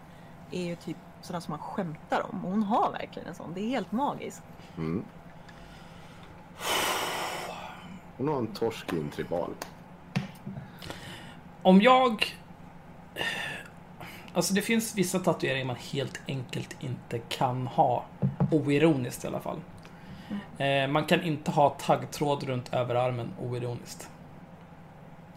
är 0.52 0.64
ju 0.64 0.76
typ 0.76 0.98
sådana 1.22 1.42
som 1.42 1.52
man 1.52 1.60
skämtar 1.60 2.26
om. 2.32 2.46
Och 2.46 2.52
hon 2.52 2.64
har 2.64 2.92
verkligen 2.92 3.28
en 3.28 3.36
sån. 3.36 3.54
Det 3.54 3.62
är 3.62 3.68
helt 3.68 3.92
magiskt. 3.92 4.44
Mm. 4.78 5.04
Hon 8.18 8.28
har 8.28 8.38
en 8.38 8.48
torsk 8.48 8.94
i 8.94 9.00
en 9.00 9.10
tribal. 9.10 9.50
Om 11.62 11.82
jag... 11.82 12.26
Alltså 14.34 14.54
det 14.54 14.62
finns 14.62 14.96
vissa 14.96 15.20
tatueringar 15.20 15.66
man 15.66 15.76
helt 15.76 16.22
enkelt 16.28 16.76
inte 16.80 17.20
kan 17.20 17.68
ha. 17.68 18.06
Oironiskt 18.52 19.24
i 19.24 19.28
alla 19.28 19.40
fall. 19.40 19.60
Eh, 20.58 20.88
man 20.88 21.06
kan 21.06 21.22
inte 21.22 21.52
ha 21.52 21.70
taggtråd 21.70 22.44
runt 22.44 22.74
överarmen 22.74 23.34
oironiskt. 23.40 24.10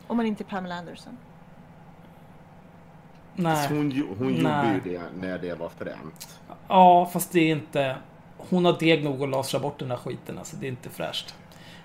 Om 0.07 0.16
man 0.16 0.26
inte 0.26 0.42
är 0.42 0.46
Pamela 0.46 0.74
Anderson. 0.74 1.16
Nej. 3.34 3.68
Hon 3.68 3.76
hon 4.18 4.34
gjorde 4.34 4.48
Nej. 4.48 4.80
ju 4.84 4.92
det 4.92 5.02
när 5.20 5.38
det 5.38 5.54
var 5.54 5.68
fränt. 5.68 6.40
Ja, 6.68 7.07
fast 7.12 7.32
det 7.32 7.40
är 7.40 7.52
inte... 7.52 7.96
Hon 8.50 8.64
har 8.64 8.78
deg 8.78 9.04
nog 9.04 9.22
att 9.22 9.28
lasra 9.28 9.59
bort 9.61 9.78
den 9.78 9.88
där 9.88 9.96
skiten, 9.96 10.38
alltså 10.38 10.57
det 10.57 10.66
är 10.66 10.68
inte 10.68 10.88
fräscht. 10.88 11.34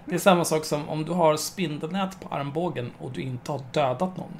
Det 0.05 0.15
är 0.15 0.19
samma 0.19 0.45
sak 0.45 0.65
som 0.65 0.89
om 0.89 1.05
du 1.05 1.11
har 1.11 1.38
spindelnät 1.38 2.19
på 2.19 2.36
armbågen 2.36 2.91
och 2.99 3.11
du 3.11 3.22
inte 3.22 3.51
har 3.51 3.61
dödat 3.72 4.17
någon. 4.17 4.34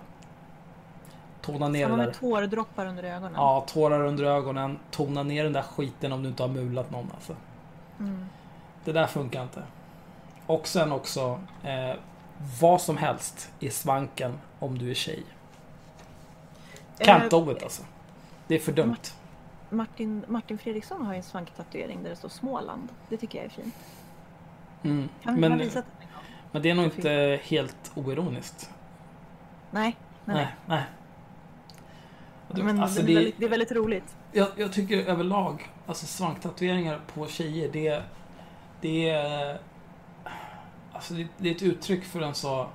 Tona 1.41 1.67
ner 1.67 1.86
Samma 1.86 1.97
det 1.97 2.01
där. 2.01 2.07
med 2.07 2.19
tårdroppar 2.19 2.86
under 2.86 3.03
ögonen. 3.03 3.34
Ja, 3.36 3.65
tårar 3.67 4.05
under 4.05 4.23
ögonen. 4.23 4.79
Tona 4.91 5.23
ner 5.23 5.43
den 5.43 5.53
där 5.53 5.61
skiten 5.61 6.11
om 6.11 6.23
du 6.23 6.29
inte 6.29 6.43
har 6.43 6.47
mulat 6.47 6.91
någon 6.91 7.11
alltså. 7.15 7.36
Mm. 7.99 8.25
Det 8.86 8.91
där 8.91 9.07
funkar 9.07 9.43
inte. 9.43 9.63
Och 10.45 10.67
sen 10.67 10.91
också, 10.91 11.39
eh, 11.63 11.95
vad 12.62 12.82
som 12.82 12.98
helst 12.98 13.52
i 13.60 13.70
svanken 13.70 14.39
om 14.60 14.78
du 14.78 14.89
är 14.89 14.94
tjej. 14.94 15.24
Can't 17.00 17.24
Eh, 17.24 17.30
do 17.30 17.52
it 17.52 17.64
alltså. 17.64 17.84
Det 18.48 18.56
är 18.56 18.60
för 18.60 18.72
dumt. 18.72 18.96
Martin, 19.70 20.24
Martin 20.28 20.58
Fredriksson 20.58 21.06
har 21.06 21.14
ju 21.14 21.18
en 21.18 21.24
svanktatuering 21.24 22.04
där 22.04 22.10
det 22.10 22.16
står 22.16 22.30
Småland. 22.30 22.89
Det 23.10 23.18
tycker 23.18 23.38
jag 23.38 23.46
är 23.46 23.50
fint. 23.50 23.76
Mm. 24.84 25.10
Kan 25.24 25.39
Men, 25.39 25.58
visa 25.58 25.80
det? 25.80 25.86
men 26.52 26.62
det 26.62 26.70
är 26.70 26.76
nog 26.76 26.86
inte 26.86 27.39
helt 27.44 27.92
oironiskt. 27.96 28.70
Nej, 29.72 29.98
nej, 30.26 30.36
Nej, 30.36 30.48
nej. 30.66 30.84
det- 32.52 32.64
Men 32.64 32.80
alltså 32.80 33.02
det, 33.04 33.12
är 33.12 33.16
väldigt, 33.16 33.38
det 33.39 33.46
är 33.46 33.50
väldigt 33.50 33.72
roligt. 33.72 34.16
jag, 34.32 34.48
jag 34.56 34.74
tycker 34.74 34.98
överlag, 34.98 35.70
alltså 35.88 36.06
svanktatueringar 36.06 37.00
på 37.14 37.28
tjejer, 37.28 37.70
det, 37.74 38.04
det 38.82 39.10
är... 39.10 39.60
Alltså 41.02 41.14
det, 41.14 41.28
det 41.38 41.49
är 41.49 41.56
ett 41.56 41.62
uttryck 41.62 42.04
för 42.04 42.22
en 42.22 42.34
så 42.34 42.68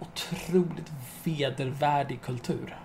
otroligt 0.00 0.92
vedervärdig 1.24 2.22
kultur. 2.22 2.76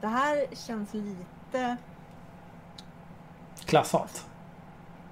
Det 0.00 0.06
här 0.06 0.46
känns 0.56 0.94
lite... 0.94 1.76
Klasshat. 3.64 4.26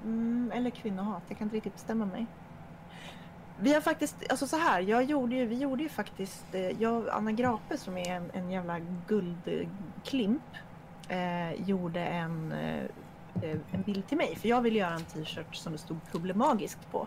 Mm, 0.04 0.52
eller 0.54 0.70
kvinnohat, 0.70 1.22
jag 1.28 1.38
kan 1.38 1.46
inte 1.46 1.56
riktigt 1.56 1.74
bestämma 1.74 2.06
mig. 2.06 2.26
Vi 3.60 3.74
har 3.74 3.80
faktiskt, 3.80 4.16
alltså 4.30 4.46
så 4.46 4.56
här, 4.56 4.80
jag 4.80 5.04
gjorde 5.04 5.34
ju, 5.36 5.46
vi 5.46 5.58
gjorde 5.58 5.82
ju 5.82 5.88
faktiskt, 5.88 6.54
eh, 6.54 6.82
jag 6.82 6.94
och 6.94 7.16
Anna 7.16 7.32
Grape 7.32 7.78
som 7.78 7.96
är 7.96 8.16
en, 8.16 8.30
en 8.34 8.50
jävla 8.50 8.78
guldklimp, 9.06 10.56
eh, 11.08 11.52
gjorde 11.52 12.00
en, 12.00 12.52
eh, 12.52 12.74
eh, 12.74 12.90
Eh, 13.42 13.58
en 13.72 13.82
bild 13.82 14.06
till 14.06 14.16
mig. 14.16 14.36
För 14.36 14.48
jag 14.48 14.60
ville 14.60 14.78
göra 14.78 14.94
en 14.94 15.04
t-shirt 15.04 15.54
som 15.54 15.72
det 15.72 15.78
stod 15.78 15.98
problemagiskt 16.10 16.90
på. 16.90 17.06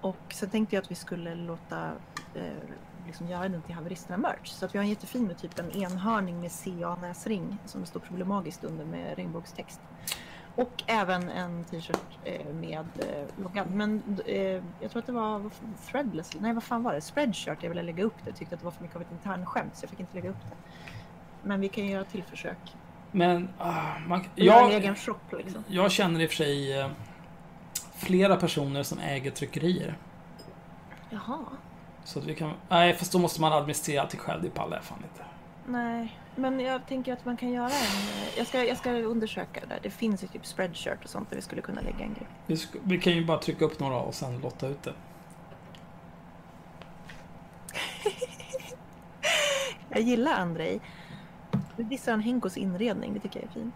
Och 0.00 0.16
så 0.28 0.46
tänkte 0.46 0.76
jag 0.76 0.82
att 0.82 0.90
vi 0.90 0.94
skulle 0.94 1.34
låta 1.34 1.92
eh, 2.34 2.42
liksom 3.06 3.28
göra 3.28 3.48
den 3.48 3.62
till 3.62 3.74
haveristerna 3.74 4.16
merch. 4.16 4.48
Så 4.48 4.64
att 4.64 4.74
vi 4.74 4.78
har 4.78 4.84
en 4.84 4.90
jättefin 4.90 5.26
med 5.26 5.38
typ 5.38 5.58
en 5.58 5.70
enhörning 5.70 6.40
med 6.40 6.50
CA-näsring 6.50 7.58
som 7.64 7.80
det 7.80 7.86
står 7.86 8.00
problemagiskt 8.00 8.64
under 8.64 8.84
med 8.84 9.16
regnbågstext. 9.16 9.80
Och 10.54 10.82
även 10.86 11.30
en 11.30 11.64
t-shirt 11.64 12.18
eh, 12.24 12.46
med 12.54 12.86
eh, 12.98 13.42
loggan. 13.42 13.66
Men 13.70 14.18
eh, 14.26 14.62
jag 14.80 14.90
tror 14.90 14.98
att 14.98 15.06
det 15.06 15.12
var 15.12 15.50
threadless. 15.90 16.30
Nej, 16.40 16.52
vad 16.52 16.62
fan 16.62 16.82
var 16.82 16.94
det? 16.94 17.00
Spreadshirt. 17.00 17.62
Jag 17.62 17.68
ville 17.68 17.82
lägga 17.82 18.04
upp 18.04 18.24
det. 18.24 18.32
Tyckte 18.32 18.54
att 18.54 18.60
det 18.60 18.64
var 18.64 18.72
för 18.72 18.82
mycket 18.82 18.96
av 18.96 19.02
ett 19.02 19.12
internskämt 19.12 19.76
så 19.76 19.84
jag 19.84 19.90
fick 19.90 20.00
inte 20.00 20.14
lägga 20.14 20.30
upp 20.30 20.42
det. 20.50 20.56
Men 21.42 21.60
vi 21.60 21.68
kan 21.68 21.84
ju 21.84 21.90
göra 21.90 22.04
till 22.04 22.22
försök. 22.22 22.76
Men 23.12 23.48
ah, 23.58 23.98
man, 24.06 24.24
jag, 24.34 24.72
egen 24.72 24.96
shop 24.96 25.14
liksom. 25.38 25.64
jag 25.68 25.92
känner 25.92 26.20
i 26.20 26.26
och 26.26 26.30
för 26.30 26.36
sig 26.36 26.80
eh, 26.80 26.88
flera 27.96 28.36
personer 28.36 28.82
som 28.82 28.98
äger 28.98 29.30
tryckerier. 29.30 29.94
Jaha. 31.10 31.38
Så 32.04 32.18
att 32.18 32.24
vi 32.24 32.34
kan... 32.34 32.52
Nej, 32.68 32.94
fast 32.94 33.12
då 33.12 33.18
måste 33.18 33.40
man 33.40 33.52
administrera 33.52 34.02
allting 34.02 34.20
själv. 34.20 34.42
Det 34.42 34.50
pallar 34.50 34.76
jag 34.76 34.84
fan 34.84 34.98
inte. 35.12 35.24
Nej, 35.66 36.18
men 36.36 36.60
jag 36.60 36.86
tänker 36.86 37.12
att 37.12 37.24
man 37.24 37.36
kan 37.36 37.50
göra 37.52 37.66
en... 37.66 37.70
eh, 37.72 38.38
Jag 38.38 38.46
ska, 38.46 38.64
jag 38.64 38.76
ska 38.76 38.90
undersöka 38.92 39.60
det 39.60 39.66
där. 39.66 39.78
Det 39.82 39.90
finns 39.90 40.22
ju 40.24 40.28
typ 40.28 40.46
spreadshirt 40.46 41.04
och 41.04 41.10
sånt 41.10 41.30
där 41.30 41.36
vi 41.36 41.42
skulle 41.42 41.62
kunna 41.62 41.80
lägga 41.80 41.98
en 42.04 42.14
grej. 42.14 42.26
Vi, 42.46 42.54
sk- 42.54 42.80
vi 42.82 42.98
kan 43.00 43.12
ju 43.12 43.24
bara 43.24 43.38
trycka 43.38 43.64
upp 43.64 43.80
några 43.80 43.96
och 43.96 44.14
sen 44.14 44.38
lotta 44.40 44.68
ut 44.68 44.82
det. 44.82 44.94
Jag 49.88 50.00
gillar 50.02 50.32
Andrei. 50.32 50.80
Nu 51.76 51.84
dissar 51.84 52.12
han 52.12 52.20
Henkos 52.20 52.56
inredning. 52.56 53.14
Det 53.14 53.20
tycker 53.20 53.40
jag 53.40 53.48
är 53.48 53.52
fint. 53.52 53.74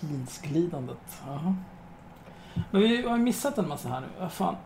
Hinsglidandet. 0.00 1.22
Jaha. 1.26 1.56
Men 2.70 2.80
vi 2.80 3.06
har 3.06 3.16
ju 3.16 3.22
missat 3.22 3.58
en 3.58 3.68
massa 3.68 3.88
här 3.88 4.00
nu. 4.00 4.28
Fan. 4.28 4.56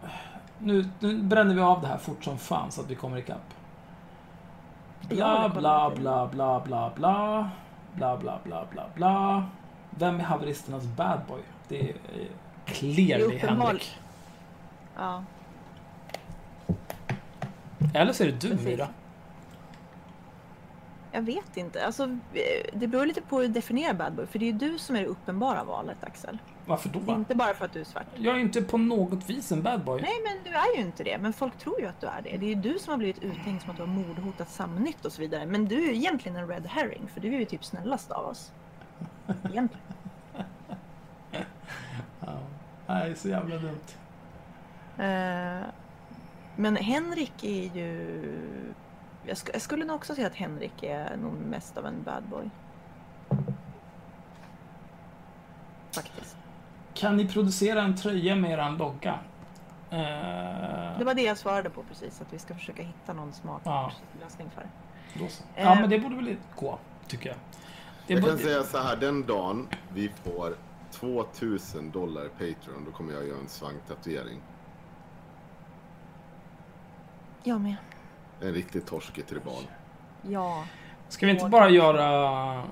Nu, 0.58 0.88
nu 1.00 1.22
bränner 1.22 1.54
vi 1.54 1.60
av 1.60 1.80
det 1.80 1.86
här 1.86 1.98
fort 1.98 2.24
som 2.24 2.38
fan 2.38 2.70
så 2.70 2.80
att 2.80 2.90
vi 2.90 2.94
kommer 2.94 3.16
ikapp. 3.16 3.54
Bla, 5.00 5.48
bla, 5.48 5.90
bla, 5.96 6.28
bla, 6.28 6.60
bla, 6.60 6.92
bla. 6.96 7.50
Bla, 7.94 8.16
bla, 8.16 8.38
bla, 8.44 8.66
bla, 8.72 8.86
bla. 8.94 9.44
Vem 9.90 10.20
är 10.20 10.24
haveristernas 10.24 10.84
bad 10.84 11.20
boy? 11.28 11.40
Det 11.68 11.90
är 11.90 11.96
clearly 12.64 13.38
Henrik. 13.38 13.98
Ja. 14.96 15.24
Eller 17.94 18.12
så 18.12 18.22
är 18.22 18.26
det 18.26 18.48
du. 18.48 18.54
Myra. 18.54 18.88
Jag 21.12 21.22
vet 21.22 21.56
inte. 21.56 21.86
Alltså, 21.86 22.04
eh, 22.34 22.70
det 22.72 22.86
beror 22.86 23.06
lite 23.06 23.20
på 23.20 23.36
hur 23.40 23.48
du 23.48 23.52
definierar 23.54 23.94
bad 23.94 24.12
boy. 24.14 24.26
För 24.26 24.38
det 24.38 24.44
är 24.44 24.52
ju 24.52 24.58
du 24.58 24.78
som 24.78 24.96
är 24.96 25.00
det 25.00 25.06
uppenbara 25.06 25.64
valet, 25.64 26.04
Axel. 26.04 26.38
Varför 26.66 26.88
då? 26.88 27.12
Inte 27.12 27.34
bara 27.34 27.54
för 27.54 27.64
att 27.64 27.72
du 27.72 27.80
är 27.80 27.84
svart. 27.84 28.06
Jag 28.16 28.36
är 28.36 28.40
inte 28.40 28.62
på 28.62 28.78
något 28.78 29.30
vis 29.30 29.52
en 29.52 29.62
bad 29.62 29.84
boy. 29.84 30.02
Nej, 30.02 30.14
men 30.24 30.52
du 30.52 30.58
är 30.58 30.76
ju 30.76 30.82
inte 30.82 31.04
det. 31.04 31.18
Men 31.18 31.32
folk 31.32 31.58
tror 31.58 31.80
ju 31.80 31.86
att 31.86 32.00
du 32.00 32.06
är 32.06 32.22
det. 32.22 32.36
Det 32.36 32.46
är 32.46 32.48
ju 32.48 32.54
du 32.54 32.78
som 32.78 32.90
har 32.90 32.98
blivit 32.98 33.22
uthängd 33.22 33.62
som 33.62 33.70
att 33.70 33.76
du 33.76 33.82
har 33.82 33.88
mordhotat 33.88 34.50
Samnytt 34.50 35.04
och 35.04 35.12
så 35.12 35.20
vidare. 35.20 35.46
Men 35.46 35.64
du 35.64 35.76
är 35.84 35.88
ju 35.88 35.94
egentligen 35.96 36.36
en 36.36 36.48
red 36.48 36.66
herring. 36.66 37.08
För 37.14 37.20
du 37.20 37.34
är 37.34 37.38
ju 37.38 37.44
typ 37.44 37.64
snällast 37.64 38.10
av 38.10 38.26
oss. 38.26 38.52
Egentligen. 39.28 39.68
Ja. 42.20 42.38
Nej, 42.86 43.16
så 43.16 43.28
jävla 43.28 43.56
dumt. 43.56 43.80
Eh, 44.98 45.68
men 46.56 46.76
Henrik 46.76 47.44
är 47.44 47.76
ju... 47.76 48.24
Jag, 49.26 49.34
sk- 49.34 49.50
jag 49.52 49.62
skulle 49.62 49.84
nog 49.84 49.96
också 49.96 50.14
säga 50.14 50.26
att 50.26 50.34
Henrik 50.34 50.82
är 50.82 51.16
nog 51.16 51.32
mest 51.32 51.76
av 51.78 51.86
en 51.86 52.02
bad 52.02 52.22
boy. 52.24 52.50
Faktiskt. 55.94 56.36
Kan 56.94 57.16
ni 57.16 57.28
producera 57.28 57.82
en 57.82 57.96
tröja 57.96 58.34
med 58.36 58.50
eran 58.50 58.76
logga? 58.76 59.18
Eh, 59.90 60.98
Det 60.98 61.04
var 61.04 61.14
det 61.14 61.22
jag 61.22 61.36
svarade 61.38 61.70
på 61.70 61.82
precis. 61.82 62.20
Att 62.20 62.32
vi 62.32 62.38
ska 62.38 62.54
försöka 62.54 62.82
hitta 62.82 63.12
någon 63.12 63.32
smart 63.32 63.62
Ja. 63.64 63.92
lösning 64.20 64.50
för 64.54 64.62
det. 64.62 65.28
Ja, 65.62 65.74
men 65.74 65.90
det 65.90 65.98
borde 65.98 66.16
väl 66.16 66.36
gå, 66.56 66.78
tycker 67.06 67.28
jag. 67.28 67.38
Det 68.06 68.14
Jag 68.14 68.24
kan 68.24 68.38
säga 68.38 68.62
så 68.62 68.78
här, 68.78 68.96
den 68.96 69.26
dagen 69.26 69.68
vi 69.94 70.08
får 70.08 70.56
2000 70.90 71.90
dollar 71.90 72.28
Patreon, 72.28 72.84
då 72.84 72.90
kommer 72.92 73.12
jag 73.14 73.26
göra 73.26 73.38
en 73.38 73.48
svanktatuering. 73.48 74.40
Jag 77.42 77.60
med. 77.60 77.76
En 78.42 78.52
riktig 78.54 78.86
torskig 78.86 79.26
tribal. 79.26 79.62
Ja. 80.22 80.64
Ska 81.08 81.26
vi 81.26 81.32
inte 81.32 81.44
bara 81.48 81.68
göra... 81.70 82.62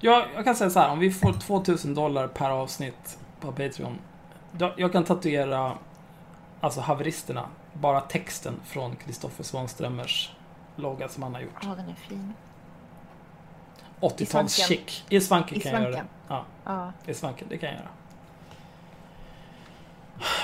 Jag, 0.00 0.26
jag 0.34 0.44
kan 0.44 0.56
säga 0.56 0.70
så 0.70 0.80
här, 0.80 0.90
om 0.90 0.98
vi 0.98 1.10
får 1.10 1.32
2000 1.32 1.94
dollar 1.94 2.28
per 2.28 2.50
avsnitt 2.50 3.18
på 3.40 3.52
Patreon. 3.52 3.98
Jag 4.76 4.92
kan 4.92 5.04
tatuera, 5.04 5.72
alltså 6.60 6.80
haveristerna, 6.80 7.48
bara 7.72 8.00
texten 8.00 8.54
från 8.64 8.96
Kristoffer 8.96 9.44
Svanströmers 9.44 10.32
logga 10.76 11.08
som 11.08 11.22
han 11.22 11.34
har 11.34 11.40
gjort. 11.42 11.52
Ja, 11.62 11.68
den 11.68 11.88
är 11.88 11.94
fin. 11.94 12.34
80-tals 14.00 14.52
svanken. 14.52 14.76
chic. 14.86 15.04
I 15.08 15.20
svanken 15.20 15.56
I 15.58 15.60
kan 15.60 15.72
jag 15.72 15.80
göra 15.82 15.90
det. 15.90 15.96
svanken. 15.96 16.14
Ja, 16.28 16.44
Ja. 17.04 17.10
i 17.10 17.14
svanken, 17.14 17.46
det 17.50 17.58
kan 17.58 17.68
jag 17.68 17.78
göra. 17.78 17.88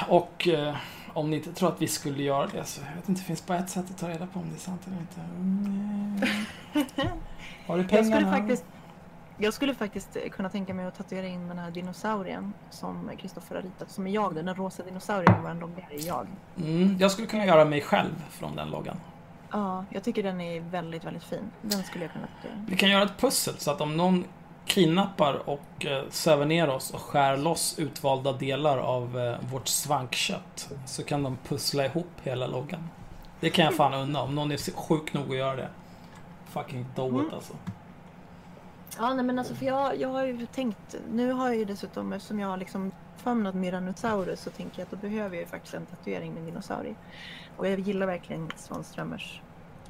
Och 0.09 0.49
eh, 0.49 0.77
om 1.15 1.31
ni 1.31 1.37
inte 1.37 1.53
tror 1.53 1.69
att 1.69 1.83
vi 1.83 1.89
skulle 1.89 2.23
göra 2.23 2.47
det 2.47 2.65
så 2.65 2.81
jag 2.89 2.97
vet 2.97 3.09
inte, 3.09 3.21
det 3.21 3.25
finns 3.25 3.47
bara 3.47 3.59
ett 3.59 3.71
sätt 3.71 3.85
att 3.91 3.99
ta 3.99 4.09
reda 4.09 4.27
på 4.27 4.39
om 4.41 4.49
det 4.51 4.57
är 4.57 4.59
sant 4.59 4.81
eller 4.87 4.97
inte. 4.99 5.21
Mm. 5.21 6.21
Har 7.67 7.77
du 7.77 7.83
Jag 7.83 7.91
pengarna? 7.91 8.17
skulle, 8.17 8.31
faktiskt, 8.33 8.65
jag 9.39 9.55
skulle 9.55 9.75
faktiskt 9.75 10.17
eh, 10.17 10.31
kunna 10.31 10.51
tänka 10.51 10.75
mig 10.75 10.87
att 10.87 10.95
tatuera 10.95 11.27
in 11.27 11.49
den 11.49 11.59
här 11.59 11.71
dinosaurien 11.71 12.53
som 12.71 13.11
Kristoffer 13.19 13.55
har 13.55 13.63
ritat. 13.63 13.91
Som 13.91 14.07
är 14.07 14.11
jag, 14.11 14.35
den 14.35 14.55
rosa 14.55 14.83
dinosaurien 14.83 15.43
med 15.43 15.55
vår 15.55 15.61
logga 15.61 15.83
är 15.91 16.07
jag. 16.07 16.27
Mm, 16.57 16.97
jag 17.01 17.11
skulle 17.11 17.27
kunna 17.27 17.47
göra 17.47 17.65
mig 17.65 17.81
själv 17.81 18.25
från 18.31 18.57
den 18.57 18.71
loggan. 18.71 18.97
Ja, 19.51 19.85
jag 19.91 20.05
tycker 20.05 20.23
den 20.23 20.41
är 20.41 20.61
väldigt, 20.61 21.05
väldigt 21.05 21.25
fin. 21.25 21.51
Den 21.63 21.83
skulle 21.83 22.05
jag 22.05 22.13
kunna 22.13 22.27
tatuera. 22.27 22.65
Vi 22.69 22.77
kan 22.77 22.91
göra 22.91 23.03
ett 23.03 23.19
pussel 23.19 23.55
så 23.59 23.71
att 23.71 23.81
om 23.81 23.97
någon 23.97 24.25
kidnappar 24.67 25.49
och 25.49 25.87
eh, 25.87 26.03
söver 26.11 26.47
ner 26.47 26.69
oss 26.71 26.91
och 26.91 27.01
skär 27.01 27.37
loss 27.37 27.79
utvalda 27.79 28.33
delar 28.33 28.79
av 28.79 29.19
eh, 29.19 29.51
vårt 29.51 29.69
svankkött 29.69 30.71
så 30.87 31.05
kan 31.05 31.23
de 31.23 31.37
pussla 31.49 31.85
ihop 31.87 32.11
hela 32.23 32.47
loggan. 32.47 32.89
Det 33.41 33.51
kan 33.51 33.65
jag 33.65 33.75
fan 33.75 33.95
unna 33.95 34.23
om 34.23 34.35
någon 34.35 34.53
är 34.53 34.77
sjuk 34.77 35.13
nog 35.13 35.31
att 35.31 35.37
göra 35.37 35.57
det. 35.57 35.69
Fucking 36.47 36.87
do 36.97 37.07
it 37.07 37.13
Mm. 37.13 37.35
alltså. 37.35 37.53
Ja, 38.99 39.15
nej 39.15 39.25
men 39.25 39.39
alltså 39.39 39.55
för 39.55 39.67
jag, 39.67 40.01
jag 40.01 40.09
har 40.09 40.25
ju 40.25 40.47
tänkt, 40.47 40.95
nu 41.13 41.33
har 41.33 41.47
jag 41.49 41.57
ju 41.57 41.65
dessutom, 41.65 42.13
eftersom 42.13 42.41
jag 42.41 42.49
har 42.49 42.57
liksom 42.57 42.93
famnat 43.17 43.55
Myranosaurus 43.55 44.41
så 44.41 44.51
tänker 44.51 44.79
jag 44.79 44.85
att 44.85 44.91
då 44.91 44.97
behöver 44.97 45.37
jag 45.37 45.41
ju 45.43 45.47
faktiskt 45.47 45.75
en 45.75 45.87
tatuering 45.87 46.35
med 46.35 46.43
dinosaurie. 46.43 46.95
Och 47.57 47.69
jag 47.69 47.79
gillar 47.79 48.07
verkligen 48.07 48.51
Svanströmers 48.57 49.41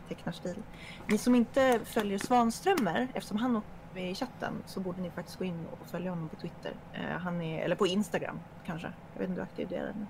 tecknarstil. 0.08 0.62
Ni 1.06 1.18
som 1.18 1.34
inte 1.34 1.80
följer 1.84 2.18
Svanströmer, 2.18 3.08
eftersom 3.14 3.36
han 3.38 3.62
i 3.96 4.14
chatten, 4.14 4.52
så 4.66 4.80
borde 4.80 5.00
ni 5.02 5.10
faktiskt 5.10 5.38
gå 5.38 5.44
in 5.44 5.66
och 5.72 5.86
följa 5.90 6.10
honom 6.10 6.28
på 6.28 6.36
Twitter. 6.36 6.72
Eh, 6.92 7.18
han 7.18 7.42
är, 7.42 7.62
eller 7.64 7.76
på 7.76 7.86
Instagram 7.86 8.40
kanske. 8.66 8.92
Jag 9.12 9.20
vet 9.20 9.28
inte 9.28 9.40
hur 9.40 9.48
aktiv 9.48 9.68
det 9.70 9.76
är 9.76 9.94
nu. 9.98 10.06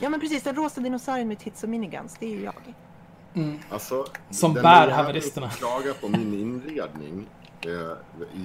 Ja 0.00 0.08
men 0.08 0.20
precis, 0.20 0.42
den 0.42 0.54
rosa 0.54 0.80
dinosaurien 0.80 1.28
med 1.28 1.38
tits 1.38 1.62
och 1.62 1.68
miniguns, 1.68 2.16
det 2.20 2.26
är 2.26 2.30
ju 2.30 2.44
jag. 2.44 2.74
Mm. 3.34 3.58
Alltså, 3.70 4.06
Som 4.30 4.54
den 4.54 4.62
bär 4.62 4.88
haveristerna. 4.88 5.50
klagar 5.50 5.92
på 5.92 6.08
min 6.08 6.34
inredning. 6.40 7.26
Eh, 7.66 7.96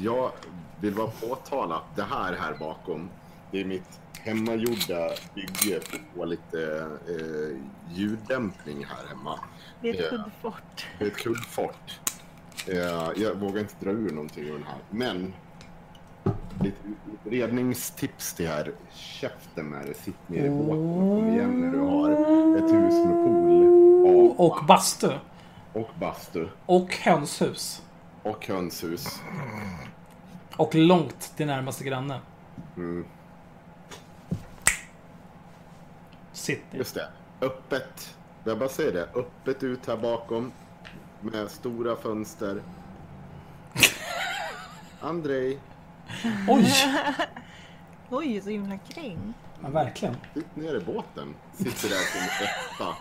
jag 0.03 0.31
vill 0.79 0.95
bara 0.95 1.07
påtala 1.07 1.75
att 1.75 1.95
det 1.95 2.03
här 2.03 2.33
här 2.33 2.55
bakom, 2.59 3.09
det 3.51 3.61
är 3.61 3.65
mitt 3.65 3.99
hemmagjorda 4.19 5.09
bygge 5.35 5.79
få 6.15 6.25
lite 6.25 6.87
eh, 7.07 7.57
ljuddämpning 7.93 8.85
här 8.85 9.07
hemma. 9.07 9.39
Det 9.81 9.89
är 9.89 9.93
ett 10.03 10.09
kuddfort. 10.09 10.87
Det 10.99 11.05
är 11.05 11.07
ett 11.09 11.17
kuddfort. 11.17 11.99
Eh, 12.67 12.77
jag 13.23 13.35
vågar 13.35 13.59
inte 13.61 13.75
dra 13.79 13.91
ur 13.91 14.11
någonting 14.11 14.43
ur 14.43 14.53
den 14.53 14.63
här. 14.63 14.77
Men 14.89 15.33
lite, 16.61 16.77
redningstips 17.23 18.33
till 18.33 18.47
här. 18.47 18.71
Käften 18.93 19.65
med 19.65 19.85
det. 19.87 19.93
Sitt 19.93 20.29
ner 20.29 20.45
i 20.45 20.49
båten 20.49 20.69
och 20.79 21.17
kom 21.19 21.29
igen 21.29 21.61
när 21.61 21.71
du 21.71 21.79
har 21.79 22.11
ett 22.57 22.73
hus 22.73 22.93
med 23.05 23.13
pool. 23.25 24.31
apa 24.31 24.43
Och 24.43 24.65
bastu. 24.65 25.09
och 25.73 25.89
bastu. 25.99 26.47
Och 26.65 26.95
hönshus. 26.95 27.81
Och 28.23 28.47
hönshus. 28.47 29.21
Och 30.57 30.75
långt 30.75 31.33
till 31.37 31.45
närmaste 31.47 31.83
granne. 31.83 32.19
Mm, 32.77 33.05
Sitt 36.33 36.71
ner. 36.71 36.79
just 36.79 36.95
det. 36.95 37.07
Öppet. 37.41 38.17
Jag 38.43 38.59
bara 38.59 38.69
säger 38.69 38.93
det. 38.93 39.09
Öppet 39.15 39.63
ut 39.63 39.87
här 39.87 39.97
bakom. 39.97 40.51
Med 41.21 41.51
stora 41.51 41.95
fönster. 41.95 42.61
Andrei, 45.01 45.59
Oj! 46.47 46.73
Oj, 48.09 48.41
så 48.41 48.49
himla 48.49 48.77
kräng. 48.77 49.33
Ja, 49.63 49.69
verkligen. 49.69 50.15
sitt 50.33 50.55
ner 50.55 50.75
i 50.75 50.79
båten. 50.79 51.35
Sitter 51.53 51.89
där 51.89 51.97
som 51.97 52.45
etta. 52.45 52.95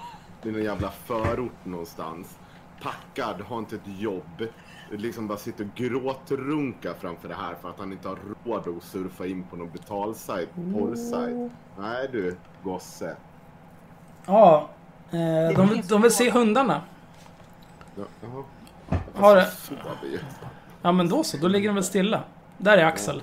I 0.48 0.52
någon 0.52 0.62
jävla 0.64 0.90
förort 0.90 1.64
någonstans. 1.64 2.38
Packad, 2.82 3.40
har 3.40 3.58
inte 3.58 3.76
ett 3.76 4.00
jobb. 4.00 4.46
Liksom 4.90 5.28
bara 5.28 5.38
sitter 5.38 5.64
och 5.64 5.74
gråtrunkar 5.74 6.94
framför 6.94 7.28
det 7.28 7.34
här 7.34 7.54
för 7.54 7.70
att 7.70 7.78
han 7.78 7.92
inte 7.92 8.08
har 8.08 8.18
råd 8.44 8.76
att 8.76 8.82
surfa 8.84 9.26
in 9.26 9.44
på 9.44 9.56
någon 9.56 9.70
betalsajt, 9.70 10.48
porrsajt. 10.72 11.52
Nej 11.78 12.08
du, 12.12 12.36
gosse. 12.62 13.16
Ja, 14.26 14.68
eh, 15.10 15.56
de, 15.56 15.82
de 15.88 16.02
vill 16.02 16.10
se 16.14 16.30
hundarna. 16.30 16.82
Ja, 17.96 18.02
Jaha. 18.22 18.44
Har 19.14 19.36
det- 19.36 19.48
ju. 20.08 20.18
Ja, 20.82 20.92
men 20.92 21.08
då 21.08 21.24
så. 21.24 21.36
Då 21.36 21.48
ligger 21.48 21.68
de 21.68 21.74
väl 21.74 21.84
stilla. 21.84 22.22
Där 22.58 22.78
är 22.78 22.84
Axel. 22.84 23.22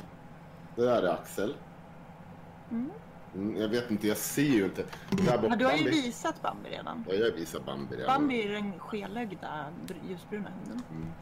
Det 0.75 0.81
där 0.81 1.03
är 1.03 1.13
Axel. 1.13 1.53
Mm, 2.71 3.61
jag 3.61 3.67
vet 3.67 3.91
inte, 3.91 4.07
jag 4.07 4.17
ser 4.17 4.41
ju 4.41 4.65
inte. 4.65 4.83
Där 5.09 5.37
borta, 5.37 5.47
Ja, 5.49 5.55
du 5.55 5.65
har 5.65 5.71
ju 5.71 5.77
Bambi. 5.83 5.91
visat 6.01 6.41
Bambi 6.41 6.69
redan. 6.69 7.05
Ja, 7.07 7.13
jag 7.15 7.31
visar 7.31 7.59
Bambi 7.59 7.95
redan. 7.95 8.07
Bambi 8.21 8.47
är 8.47 8.51
den 8.51 8.79
skelögda 8.79 9.47
br- 9.87 10.09
ljusbruna 10.09 10.49
hunden. 10.65 11.13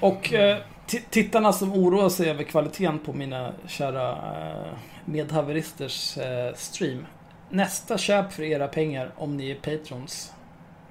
Och 0.00 0.32
eh, 0.32 0.58
ti- 0.86 1.04
tittarna 1.10 1.52
som 1.52 1.72
oroar 1.72 2.08
sig 2.08 2.30
över 2.30 2.42
kvaliteten 2.44 2.98
på 2.98 3.12
mina 3.12 3.52
kära 3.66 4.10
eh, 4.12 4.72
medhaveristers 5.04 6.18
eh, 6.18 6.54
stream. 6.54 7.06
Nästa 7.50 7.98
köp 7.98 8.32
för 8.32 8.42
era 8.42 8.68
pengar, 8.68 9.12
om 9.16 9.36
ni 9.36 9.50
är 9.50 9.54
patrons, 9.54 10.34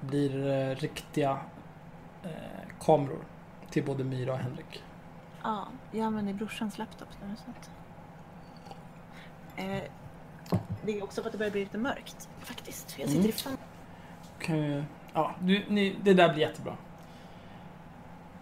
blir 0.00 0.46
eh, 0.48 0.74
riktiga 0.76 1.38
eh, 2.24 2.30
kameror 2.80 3.24
till 3.70 3.84
både 3.84 4.04
Myra 4.04 4.32
och 4.32 4.38
Henrik. 4.38 4.82
Ja, 5.42 5.68
jag 5.92 6.02
använder 6.06 6.32
brorsans 6.32 6.78
laptop 6.78 7.08
nu. 7.28 7.34
Så 7.36 7.50
att... 7.50 7.70
eh, 9.56 9.90
det 10.84 10.98
är 10.98 11.04
också 11.04 11.22
för 11.22 11.28
att 11.28 11.32
det 11.32 11.38
börjar 11.38 11.52
bli 11.52 11.60
lite 11.60 11.78
mörkt 11.78 12.28
faktiskt. 12.40 12.92
För 12.92 13.00
jag 13.00 13.10
sitter 13.10 13.20
Mm. 13.24 13.30
i 13.30 13.32
fan... 13.32 13.56
Ju, 14.46 14.84
ja, 15.12 15.34
du, 15.40 15.64
ni, 15.68 15.96
det 16.02 16.14
där 16.14 16.32
blir 16.34 16.42
jättebra. 16.48 16.76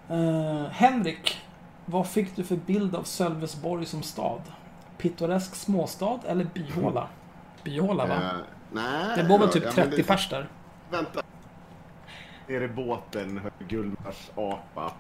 Eh, 0.08 0.66
Henrik, 0.70 1.42
vad 1.84 2.06
fick 2.06 2.36
du 2.36 2.44
för 2.44 2.56
bild 2.56 2.96
av 2.96 3.02
Sölvesborg 3.02 3.86
som 3.86 4.02
stad? 4.02 4.42
Pittoresk 4.98 5.54
småstad 5.54 6.20
eller 6.26 6.44
byhåla? 6.44 7.08
Byhåla 7.70 8.06
va? 8.06 8.14
Eh, 8.14 8.30
nej. 8.72 9.16
Det 9.16 9.24
bor 9.24 9.38
väl 9.38 9.48
typ 9.48 9.64
ja, 9.64 9.70
30 9.72 9.88
men 9.88 9.96
det- 9.96 10.02
pers 10.04 10.28
där. 10.30 10.48
Vänta. 10.90 11.22
Ner 12.48 12.60
i 12.60 12.68
båten, 12.68 13.40
Gullmars 13.68 14.30
apa. 14.34 14.92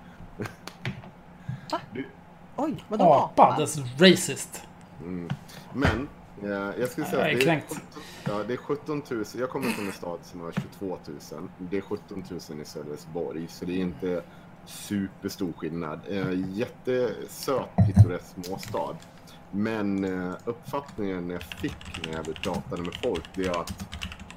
Oj, 2.56 2.84
vadå 2.88 3.04
Apa, 3.04 3.56
that's 3.58 3.98
racist. 3.98 4.62
Mm. 5.02 5.28
Men 5.74 6.08
Jag 6.78 6.88
skulle 6.88 7.06
säga 7.06 7.20
Jag 7.28 7.34
att 7.34 7.36
det 7.38 7.42
är, 7.42 7.46
kränkt. 7.46 7.68
17, 7.68 7.82
ja, 8.24 8.42
det 8.48 8.52
är 8.52 8.56
17 8.56 9.02
000. 9.10 9.24
Jag 9.38 9.50
kommer 9.50 9.70
från 9.70 9.86
en 9.86 9.92
stad 9.92 10.18
som 10.22 10.40
har 10.40 10.52
22 10.52 10.98
000. 11.32 11.48
Det 11.58 11.76
är 11.76 11.80
17 11.80 12.24
000 12.50 12.60
i 12.60 12.64
Sölvesborg, 12.64 13.46
så 13.48 13.64
det 13.64 13.72
är 13.72 13.80
inte 13.80 14.22
superstor 14.66 15.52
skillnad. 15.56 16.00
Eh, 16.08 16.26
Jättesöt, 16.48 17.68
pittoresk 17.86 18.24
småstad. 18.44 18.96
Men 19.50 20.04
eh, 20.04 20.34
uppfattningen 20.44 21.30
jag 21.30 21.42
fick 21.42 22.06
när 22.06 22.12
jag 22.14 22.34
pratade 22.34 22.82
med 22.82 22.94
folk, 23.02 23.24
det 23.34 23.46
är 23.46 23.60
att 23.60 23.84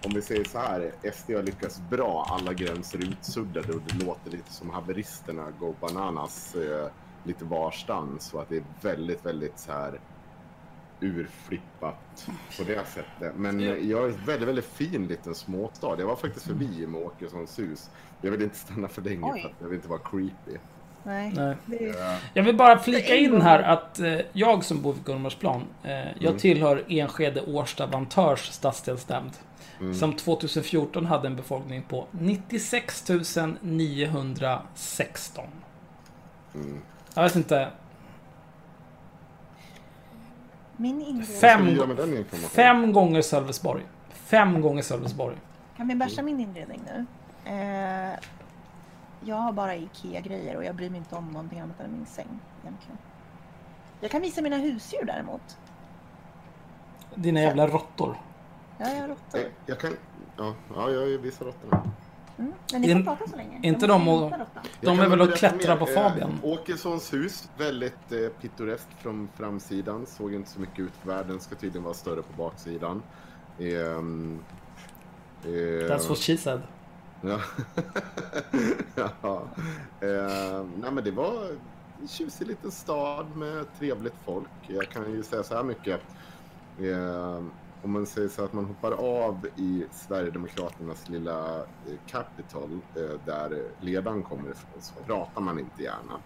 om 0.05 0.12
vi 0.16 0.22
säger 0.22 0.43
så 0.43 0.57
här, 0.60 0.91
SD 1.14 1.32
har 1.32 1.43
lyckats 1.43 1.82
bra, 1.89 2.26
alla 2.30 2.53
gränser 2.53 2.99
är 2.99 3.03
utsuddade 3.03 3.74
och 3.74 3.82
det 3.88 4.05
låter 4.05 4.32
lite 4.32 4.51
som 4.53 4.70
haveristerna 4.70 5.51
go 5.60 5.76
bananas 5.82 6.55
eh, 6.55 6.88
lite 7.24 7.45
varstans. 7.45 8.34
Och 8.34 8.41
att 8.41 8.49
det 8.49 8.57
är 8.57 8.64
väldigt, 8.82 9.26
väldigt 9.26 9.60
så 9.60 9.72
här 9.72 9.99
urflippat 10.99 12.30
på 12.57 12.64
det 12.64 12.86
sättet. 12.88 13.36
Men 13.36 13.60
Ja. 13.60 13.76
jag 13.76 14.03
är 14.03 14.07
en 14.07 14.26
väldigt, 14.26 14.47
väldigt 14.47 14.66
fin 14.66 15.07
liten 15.07 15.36
småstad. 15.36 15.95
Jag 15.99 16.07
var 16.07 16.16
faktiskt 16.16 16.45
förbi 16.45 16.88
med 16.88 17.01
Åkessons 17.01 17.60
hus. 17.60 17.89
Jag 18.22 18.32
vill 18.32 18.41
inte 18.41 18.55
stanna 18.57 18.88
för 18.88 19.01
länge 19.01 19.32
Oj. 19.34 19.41
för 19.41 19.49
att 19.49 19.55
jag 19.60 19.68
vill 19.68 19.76
inte 19.76 19.89
vara 19.89 19.99
creepy. 19.99 20.57
Nej. 21.03 21.33
Nej. 21.35 21.55
Är... 21.89 22.17
Jag 22.33 22.43
vill 22.43 22.55
bara 22.55 22.79
flika 22.79 23.15
in 23.15 23.41
här 23.41 23.59
att 23.59 23.99
eh, 23.99 24.19
jag 24.33 24.63
som 24.63 24.81
bor 24.81 24.93
vid 24.93 25.03
Gullmarsplan, 25.03 25.63
eh, 25.83 25.91
jag 25.91 26.25
Mm. 26.25 26.37
tillhör 26.37 26.83
Enskede 26.87 27.41
Årsta 27.41 27.85
Vantörs 27.85 28.39
stadsdelsnämnd. 28.51 29.31
Mm. 29.79 29.93
Som 29.95 30.13
2014 30.13 31.05
hade 31.05 31.27
en 31.27 31.35
befolkning 31.35 31.81
på 31.81 32.07
96 32.11 33.07
916. 33.61 35.45
Mm. 36.55 36.81
Jag 37.15 37.23
vet 37.23 37.35
inte. 37.35 37.67
Fem-? 41.41 41.79
Fem 42.55 42.93
gånger 42.93 43.21
Sölvesborg. 43.21 43.83
Fem 44.09 44.61
gånger 44.61 44.81
Sölvesborg. 44.81 45.35
Kan 45.77 45.87
vi 45.87 45.95
bärsa 45.95 46.21
min 46.21 46.39
inredning 46.39 46.81
nu? 46.85 47.05
Eh, 47.51 48.13
jag 49.26 49.36
har 49.36 49.51
bara 49.53 49.76
IKEA-grejer 49.76 50.55
och 50.55 50.63
jag 50.65 50.76
bryr 50.76 50.89
mig 50.89 50.97
inte 50.97 51.15
om 51.15 51.28
någonting 51.32 51.59
annat 51.59 51.80
än 51.80 51.91
min 51.91 52.05
säng 52.05 52.39
egentligen. 52.63 52.97
Jag 54.01 54.11
kan 54.11 54.22
visa 54.22 54.41
mina 54.41 54.57
husdjur 54.57 55.05
däremot. 55.05 55.57
Dina 57.15 57.41
jävla 57.41 57.67
råttor. 57.67 58.17
Ja, 58.78 58.89
jag 58.89 59.01
har 59.01 59.07
råttor. 59.07 59.39
Eh, 59.39 59.45
Jag 59.65 59.80
kan... 59.80 59.97
Ja, 60.38 60.53
ja 60.76 60.89
jag 60.91 61.17
visar 61.17 61.45
råttorna. 61.45 61.91
Mm. 62.38 62.53
Men 62.72 62.82
ni 62.82 62.88
får 62.88 62.97
In- 62.97 63.05
prata 63.05 63.28
så 63.28 63.36
länge. 63.36 63.59
inte 63.63 63.88
de 63.88 64.07
och-. 64.07 64.32
De 64.82 64.99
är 64.99 65.09
väl 65.09 65.22
och 65.22 65.28
mer. 65.28 65.76
på 65.76 65.88
Eh, 65.91 65.93
Fabian. 65.95 66.39
Åkessons 66.43 67.13
hus, 67.13 67.49
väldigt 67.57 68.11
eh, 68.11 68.17
pittoreskt 68.41 68.93
från 68.97 69.30
framsidan. 69.36 70.05
Såg 70.05 70.34
inte 70.34 70.49
så 70.49 70.59
mycket 70.59 70.80
ut 70.80 70.93
för 71.01 71.07
världen. 71.07 71.39
Ska 71.39 71.55
tydligen 71.55 71.84
vara 71.84 71.93
större 71.93 72.22
på 72.22 72.34
baksidan. 72.43 73.03
Ehm, 73.59 74.39
eh, 75.43 75.47
That's 75.49 76.09
what 76.09 76.17
she 76.17 76.38
said. 76.38 76.61
Ja. 77.22 77.41
ja. 79.22 79.43
Eh, 80.01 80.65
nej 80.82 80.91
men 80.91 81.03
det 81.03 81.11
var 81.11 81.51
en 82.01 82.07
tjusig 82.07 82.47
liten 82.47 82.72
stad 82.72 83.26
med 83.36 83.65
trevligt 83.80 84.15
folk. 84.26 84.49
Jag 84.67 84.89
kan 84.89 85.11
ju 85.11 85.24
säga 85.24 85.43
så 85.43 85.55
här 85.55 85.63
mycket. 85.63 86.01
Eh, 86.80 87.43
om 87.84 87.91
man 87.91 88.05
säger 88.05 88.28
så 88.28 88.43
att 88.43 88.53
man 88.53 88.65
hoppar 88.65 88.91
av 88.91 89.47
i 89.55 89.86
Sverigedemokraternas 89.91 91.09
lilla 91.09 91.57
eh, 91.57 91.93
capital 92.07 92.80
eh, 92.95 93.20
där 93.26 93.63
ledaren 93.82 94.24
kommer 94.24 94.51
ifrån 94.51 94.82
så 94.82 94.93
pratar 95.05 95.41
man 95.41 95.59
inte 95.59 95.84
gärna. 95.84 96.20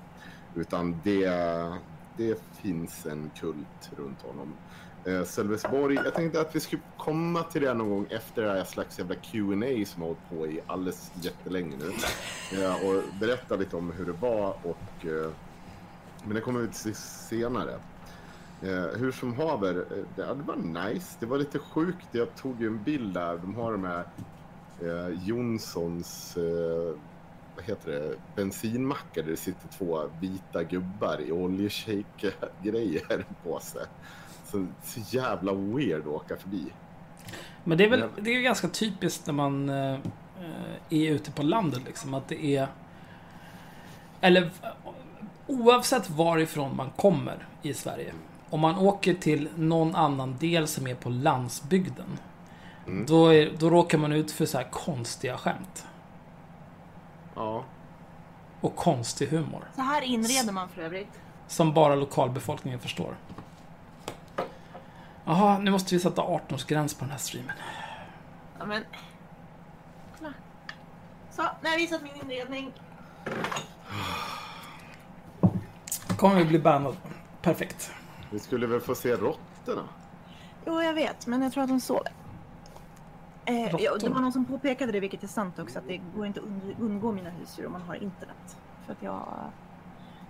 Utan 0.56 1.00
det, 1.04 1.30
det 2.18 2.42
finns 2.52 3.06
en 3.06 3.32
kult 3.40 3.92
runt 3.98 4.22
honom. 4.22 4.54
Eh, 5.06 5.24
Sölvesborg, 5.24 5.96
jag 5.96 6.14
tänkte 6.14 6.42
att 6.42 6.56
vi 6.56 6.60
skulle 6.60 6.82
komma 6.98 7.44
till 7.44 7.62
det 7.62 7.74
någon 7.74 7.90
gång 7.90 8.08
efter 8.10 8.42
det 8.42 8.52
här 8.52 8.64
slags 8.64 9.00
jävla 9.00 9.16
Q&A 9.16 9.86
som 9.86 10.02
har 10.02 10.08
hållit 10.08 10.30
på 10.30 10.48
i 10.48 10.60
alldeles 10.68 11.12
jättelänge 11.22 11.76
nu. 11.78 11.92
Eh, 12.64 12.88
och 12.88 13.04
berätta 13.20 13.56
lite 13.56 13.76
om 13.76 13.92
hur 13.92 14.06
det 14.06 14.12
var 14.12 14.56
och... 14.64 15.06
Eh, 15.06 15.32
men 16.26 16.36
det 16.36 16.42
kommer 16.42 16.60
vi 16.60 16.68
till 16.68 16.96
senare. 16.96 17.80
Eh, 18.62 19.00
hur 19.00 19.12
som 19.12 19.34
haver, 19.34 19.76
eh, 19.76 20.06
det, 20.16 20.26
det 20.26 20.44
var 20.46 20.56
nice. 20.56 21.18
Det 21.20 21.26
var 21.26 21.38
lite 21.38 21.60
sjukt. 21.60 22.08
Jag 22.12 22.36
tog 22.36 22.62
ju 22.62 22.68
en 22.68 22.84
bild 22.84 23.14
där. 23.14 23.38
De 23.38 23.56
har 23.56 23.72
de 23.72 23.84
här 23.84 24.06
eh, 24.82 25.28
Jonssons... 25.28 26.38
Eh, 26.38 26.96
vad 27.56 27.66
heter 27.66 27.92
det? 27.92 28.16
Bensinmackar 28.36 29.24
där 29.24 29.32
det 29.32 29.38
sitter 29.38 29.68
två 29.78 30.10
vita 30.22 30.64
gubbar 30.64 31.22
i 31.22 31.32
oljeshake-grejer 31.32 33.26
på 33.44 33.60
sig. 33.60 33.86
Så, 34.54 34.66
så 34.84 35.00
jävla 35.18 35.54
weird 35.54 36.02
att 36.02 36.08
åka 36.08 36.36
förbi. 36.36 36.66
Men 37.64 37.78
det 37.78 37.84
är 37.84 37.90
väl 37.90 38.04
det 38.22 38.36
är 38.36 38.42
ganska 38.42 38.68
typiskt 38.68 39.28
när 39.28 39.34
man 39.34 39.70
eh, 39.70 40.00
är 40.90 41.12
ute 41.12 41.32
på 41.32 41.44
landet 41.44 41.82
liksom 41.86 42.14
att 42.14 42.28
det 42.28 42.46
är... 42.46 42.68
Eller 44.22 44.52
oavsett 45.48 46.10
varifrån 46.10 46.76
man 46.76 46.90
kommer 46.90 47.48
i 47.62 47.74
Sverige. 47.74 48.14
Om 48.50 48.60
man 48.60 48.78
åker 48.78 49.14
till 49.14 49.50
någon 49.56 49.96
annan 49.96 50.38
del 50.38 50.68
som 50.68 50.88
är 50.88 50.96
på 50.96 51.10
landsbygden. 51.10 52.20
Mm. 52.88 53.06
Då, 53.06 53.28
är, 53.28 53.52
då 53.60 53.70
råkar 53.70 53.98
man 53.98 54.12
ut 54.12 54.32
för 54.32 54.46
så 54.46 54.58
här 54.58 54.68
konstiga 54.72 55.38
skämt. 55.38 55.88
Ja. 57.36 57.64
Och 58.62 58.76
konstig 58.76 59.28
humor. 59.28 59.64
Så 59.76 59.82
här 59.82 60.02
inreder 60.02 60.52
man 60.52 60.70
för 60.70 60.82
övrigt. 60.82 61.20
Som 61.48 61.74
bara 61.74 61.96
lokalbefolkningen 61.96 62.80
förstår. 62.80 63.16
Jaha, 65.26 65.58
nu 65.60 65.72
måste 65.72 65.96
vi 65.96 66.00
sätta 66.02 66.22
18-årsgräns 66.22 67.00
på 67.00 67.06
den 67.06 67.12
här 67.12 67.18
streamen. 67.18 67.56
Ja, 68.60 68.66
men... 68.66 68.84
Kolla. 70.18 70.34
Så, 71.32 71.42
nu 71.42 71.48
har 71.70 71.70
jag 71.74 71.78
visat 71.78 72.02
min 72.04 72.22
inredning. 72.22 72.72
Kommer 76.18 76.36
vi 76.36 76.46
bli 76.46 76.60
bannad. 76.60 76.96
Perfekt. 77.42 77.92
Vi 78.32 78.40
skulle 78.40 78.68
väl 78.68 78.82
få 78.82 78.96
se 78.96 79.16
råttorna? 79.16 79.84
Jo, 80.66 80.82
jag 80.82 80.94
vet, 80.94 81.28
men 81.28 81.42
jag 81.42 81.54
tror 81.54 81.64
att 81.64 81.70
de 81.70 81.80
sover. 81.80 82.12
Eh, 83.46 83.76
ja, 83.80 83.96
det 84.00 84.10
var 84.10 84.22
någon 84.22 84.32
som 84.34 84.46
påpekade 84.46 84.92
det, 84.92 85.00
vilket 85.00 85.24
är 85.24 85.28
sant 85.28 85.60
också, 85.60 85.80
att 85.80 85.88
det 85.88 86.02
går 86.16 86.26
inte 86.26 86.40
att 86.40 86.46
und- 86.46 86.76
undgå 86.80 87.12
mina 87.12 87.30
husdjur 87.30 87.66
om 87.66 87.72
man 87.72 87.82
har 87.82 87.96
internet. 87.96 88.58
För 88.86 88.92
att 88.94 89.04
jag 89.04 89.26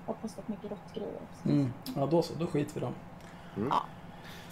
har 0.05 0.13
postat 0.21 0.47
mycket 0.47 0.71
råttgrejer. 0.71 1.15
också. 1.31 1.49
Mm. 1.49 1.73
Ja, 1.95 2.05
då 2.05 2.21
så. 2.21 2.33
Då 2.33 2.47
skiter 2.47 2.73
vi 2.73 2.79
i 2.79 2.83
dem. 2.83 2.93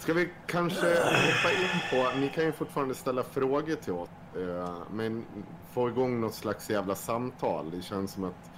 Ska 0.02 0.12
vi 0.12 0.28
kanske 0.46 0.86
hoppa 0.86 1.50
in 1.62 1.80
på, 1.90 2.18
ni 2.18 2.28
kan 2.28 2.44
ju 2.44 2.52
fortfarande 2.52 2.94
ställa 2.94 3.22
frågor 3.22 3.74
till 3.76 3.92
oss, 3.92 4.08
eh, 4.36 4.74
men 4.90 5.24
få 5.72 5.88
igång 5.88 6.20
något 6.20 6.34
slags 6.34 6.70
jävla 6.70 6.94
samtal. 6.94 7.70
Det 7.70 7.82
känns 7.82 8.12
som 8.12 8.24
att 8.24 8.50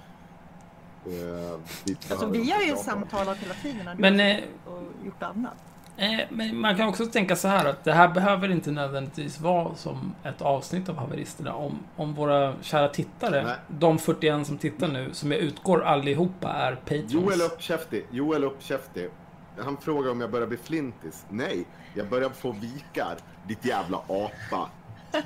eh, 1.05 1.59
vi, 1.85 1.97
Alltså, 2.09 2.25
vi 2.25 2.51
har 2.51 2.61
ju 2.61 2.75
samtalat 2.75 3.37
hela 3.37 3.53
tiden 3.53 3.89
Men, 3.97 4.19
eh, 4.19 4.37
och 4.65 5.05
gjort 5.05 5.23
annat. 5.23 5.57
Eh, 5.97 6.19
men 6.29 6.57
man 6.57 6.77
kan 6.77 6.89
också 6.89 7.05
tänka 7.05 7.35
så 7.35 7.47
här 7.47 7.65
att 7.65 7.83
det 7.83 7.93
här 7.93 8.07
behöver 8.07 8.51
inte 8.51 8.71
nödvändigtvis 8.71 9.39
vara 9.39 9.75
som 9.75 10.15
ett 10.23 10.41
avsnitt 10.41 10.89
av 10.89 10.95
Haveristerna. 10.97 11.53
Om, 11.53 11.79
om 11.95 12.13
våra 12.13 12.53
kära 12.61 12.87
tittare, 12.89 13.43
Nej. 13.43 13.55
de 13.67 13.99
41 13.99 14.47
som 14.47 14.57
tittar 14.57 14.87
nu, 14.87 15.09
som 15.13 15.31
jag 15.31 15.39
utgår 15.41 15.83
allihopa 15.83 16.49
är 16.49 16.75
patrons. 16.75 17.13
Joel 17.13 17.41
uppkäftig, 17.41 18.05
Joel 18.11 18.43
uppkäftig. 18.43 19.09
Han 19.57 19.77
frågar 19.77 20.11
om 20.11 20.21
jag 20.21 20.31
börjar 20.31 20.47
bli 20.47 20.57
flintis. 20.57 21.25
Nej, 21.29 21.65
jag 21.93 22.09
börjar 22.09 22.29
få 22.29 22.51
vikar. 22.51 23.17
Ditt 23.47 23.65
jävla 23.65 23.97
apa. 23.97 24.69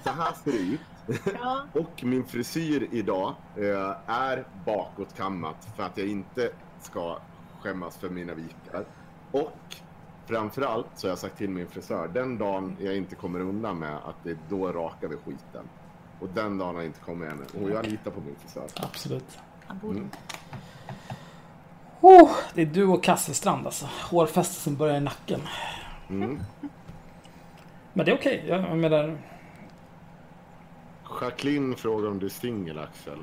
Så 0.04 0.10
här 0.10 0.34
ser 0.44 0.52
det 0.52 0.58
ut. 0.58 0.80
Ja. 1.42 1.62
Och 1.74 2.04
min 2.04 2.26
frisyr 2.26 2.88
idag 2.92 3.36
eh, 3.56 3.96
är 4.06 4.46
bakåtkammat 4.66 5.68
för 5.76 5.84
att 5.84 5.98
jag 5.98 6.08
inte 6.08 6.52
ska 6.82 7.18
skämmas 7.62 7.98
för 7.98 8.10
mina 8.10 8.34
vikar. 8.34 8.86
Och 9.32 9.76
framförallt 10.26 10.88
så 10.96 11.08
har 11.08 11.10
jag 11.10 11.20
sagt 11.20 11.38
till 11.38 11.50
min 11.50 11.68
frisör, 11.68 12.08
den 12.08 12.38
dagen 12.38 12.78
jag 12.80 12.98
inte 12.98 13.16
kommer 13.16 13.40
undan 13.40 13.80
med 13.80 13.96
att 13.96 14.24
det 14.24 14.30
är 14.30 14.38
då 14.50 14.72
rakar 14.72 15.08
vi 15.08 15.16
skiten. 15.16 15.70
Och 16.20 16.30
den 16.34 16.58
dagen 16.58 16.76
har 16.76 16.82
jag 16.82 16.86
inte 16.90 17.00
kommit 17.00 17.30
ännu. 17.32 17.64
Och 17.64 17.70
jag 17.70 17.86
litar 17.86 18.12
på 18.12 18.22
min 18.22 18.36
frisör. 18.36 18.68
Absolut. 18.76 19.40
Mm. 19.84 20.10
Oh, 22.02 22.30
det 22.54 22.62
är 22.62 22.66
du 22.66 22.86
och 22.88 23.04
Kasselstrand 23.04 23.66
alltså. 23.66 23.86
Hårfästelsen 24.12 24.76
börjar 24.76 24.96
i 24.96 25.00
nacken. 25.02 25.42
Mm. 26.10 26.40
Men 27.94 28.06
det 28.06 28.12
är 28.12 28.16
okej. 28.16 28.46
Jag, 28.48 28.62
jag 28.62 28.78
menar, 28.78 29.18
Jacqueline 31.22 31.76
frågar 31.76 32.10
om 32.10 32.20
du 32.20 32.26
är 32.26 32.30
singel, 32.30 32.80
Axel. 32.80 33.20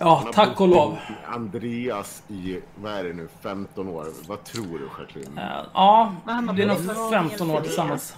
ja, 0.00 0.30
tack 0.32 0.60
och 0.60 0.68
lov. 0.68 0.98
Andreas 1.26 2.22
i, 2.28 2.60
vad 2.76 2.92
är 2.92 3.04
det 3.04 3.12
nu, 3.12 3.28
15 3.40 3.88
år. 3.88 4.06
Vad 4.28 4.44
tror 4.44 4.78
du, 4.78 4.88
Jacqueline? 4.98 5.38
Eh, 5.38 5.44
Ja, 5.74 6.12
Men 6.24 6.34
han 6.34 6.48
har 6.48 6.54
det 6.54 6.62
är 6.62 6.66
nog 6.66 6.78
blivit 6.78 7.10
15 7.10 7.50
år 7.50 7.60
tillsammans. 7.60 8.16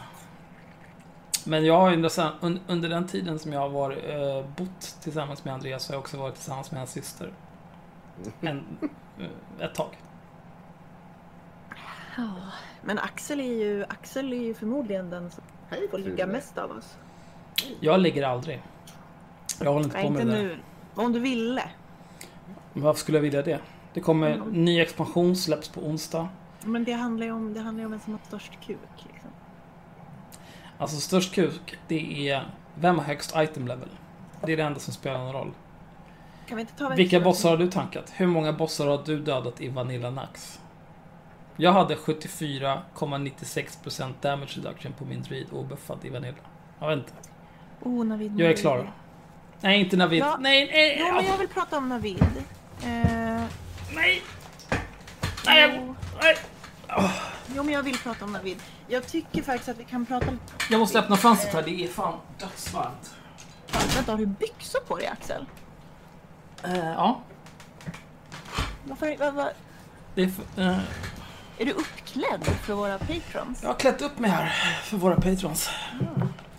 Men 1.45 1.65
jag 1.67 1.81
har 1.81 1.91
ju 1.91 1.97
under, 1.97 2.61
under 2.67 2.89
den 2.89 3.07
tiden 3.07 3.39
som 3.39 3.53
jag 3.53 3.61
har 3.61 3.69
varit, 3.69 3.99
eh, 4.05 4.51
bott 4.57 4.97
tillsammans 5.03 5.45
med 5.45 5.55
Andreas 5.55 5.83
så 5.85 5.93
har 5.93 5.95
jag 5.95 6.01
också 6.01 6.17
varit 6.17 6.35
tillsammans 6.35 6.71
med 6.71 6.81
hans 6.81 6.91
syster. 6.93 7.33
En, 8.41 8.65
ett 9.61 9.75
tag. 9.75 9.99
Ja, 12.17 12.31
men 12.83 12.99
Axel 12.99 13.41
är 13.41 13.45
ju, 13.65 13.85
Axel 13.89 14.33
är 14.33 14.37
ju 14.37 14.55
förmodligen 14.55 15.11
den 15.11 15.31
som 15.31 15.43
Hej 15.71 15.89
får 15.91 15.99
ligga 15.99 16.27
mest 16.27 16.59
av 16.59 16.71
oss. 16.71 16.97
Jag 17.81 18.01
ligger 18.01 18.23
aldrig. 18.23 18.63
Jag 19.61 19.73
håller 19.73 19.85
inte 19.85 19.97
Nej, 19.97 20.07
på 20.07 20.13
inte 20.13 20.25
med 20.25 20.35
det 20.35 20.43
där. 20.49 20.49
nu. 20.49 20.59
Om 20.95 21.13
du 21.13 21.21
ville. 21.21 21.63
Men 22.73 22.83
Varför 22.83 23.01
skulle 23.01 23.19
jag 23.19 23.23
vilja 23.23 23.43
det? 23.43 23.61
Det 23.95 24.01
kommer 24.01 24.31
Mm. 24.35 24.49
ny 24.65 24.81
expansion, 24.81 25.37
släpps 25.37 25.69
på 25.69 25.81
onsdag. 25.81 26.29
Men 26.65 26.85
det 26.85 26.93
handlar 26.93 27.27
ju 27.27 27.33
om, 27.33 27.55
det 27.55 27.61
handlar 27.61 27.81
ju 27.83 27.85
om 27.87 27.91
vem 27.93 28.01
som 28.01 28.13
har 28.13 28.21
störst 28.27 28.53
kuk. 28.67 28.79
Liksom. 29.13 29.31
Alltså 30.79 30.97
störst 30.97 31.35
kuk, 31.35 31.79
det 31.89 32.29
är 32.31 32.47
vem 32.75 32.99
har 32.99 33.05
högst 33.05 33.33
item 33.37 33.69
level? 33.69 33.89
Det 34.45 34.53
är 34.53 34.57
det 34.57 34.63
enda 34.63 34.81
som 34.81 34.93
spelar 34.95 35.19
någon 35.19 35.33
roll. 35.33 35.53
Kan 36.49 36.57
vi 36.57 36.61
inte 36.61 36.73
ta 36.73 36.89
Vilka 36.89 37.21
bossar 37.21 37.51
har 37.51 37.57
du 37.57 37.71
tankat? 37.71 38.13
Hur 38.17 38.27
många 38.27 38.53
bossar 38.53 38.87
har 38.87 39.03
du 39.05 39.19
dödat 39.19 39.61
i 39.61 39.69
Vanilla 39.69 40.11
Nax? 40.11 40.61
Jag 41.57 41.73
hade 41.73 41.95
74,96% 41.95 44.13
damage 44.21 44.57
reduction 44.57 44.93
på 44.93 45.05
min 45.05 45.23
druid 45.23 45.47
obuffad 45.53 45.99
i 46.03 46.09
Vanilla. 46.09 46.37
Jag 46.81 46.89
vet 46.89 46.99
inte. 46.99 47.13
Oh, 47.81 48.05
Navid. 48.05 48.41
Jag 48.41 48.51
är 48.51 48.57
klar. 48.57 48.93
Nej, 49.61 49.81
inte 49.81 49.97
Navid. 49.97 50.21
Ja. 50.21 50.37
Nej, 50.41 50.71
nej, 50.73 50.97
Jo, 51.01 51.15
men 51.15 51.27
jag 51.27 51.39
vill 51.39 51.49
prata 51.49 51.79
om 51.79 51.89
Navid. 51.89 52.23
Eh, 52.23 52.29
nej. 53.95 54.23
Nej, 55.47 55.73
jo. 55.77 55.95
nej. 56.23 56.37
jo, 57.55 57.63
men 57.63 57.75
jag 57.75 57.83
vill 57.83 57.99
prata 57.99 58.25
om 58.25 58.33
Navid. 58.33 58.57
Jag 58.89 59.07
tycker 59.07 59.43
faktiskt 59.43 59.69
att 59.69 59.79
vi 59.79 59.85
kan 59.85 60.07
prata 60.07 60.31
lite... 60.31 60.43
Jag 60.71 60.79
måste 60.79 60.99
öppna 60.99 61.17
fönstret 61.17 61.55
här. 61.55 61.63
Det 61.63 61.85
är 61.85 61.89
fan 61.89 62.19
dödsvarmt. 62.39 63.15
Vänta, 63.95 64.13
har 64.13 64.19
du 64.19 64.27
byxor 64.27 64.81
på 64.81 64.97
dig 64.97 65.07
Axel? 65.07 65.47
Eh, 66.65 66.93
ja, 66.93 67.21
Varför, 68.85 69.17
vad, 69.19 69.35
vad, 69.35 69.49
det 70.15 70.23
är 70.23 70.31
eh, 70.57 70.79
är 71.59 71.65
du 71.65 71.73
uppklädd 71.73 72.45
för 72.45 72.75
våra 72.75 72.99
patrons? 72.99 73.63
Jag 73.63 73.69
har 73.69 73.75
klätt 73.75 74.03
upp 74.03 74.19
mig 74.19 74.31
här 74.31 74.49
för 74.83 74.97
våra 74.97 75.17
patrons. 75.17 75.71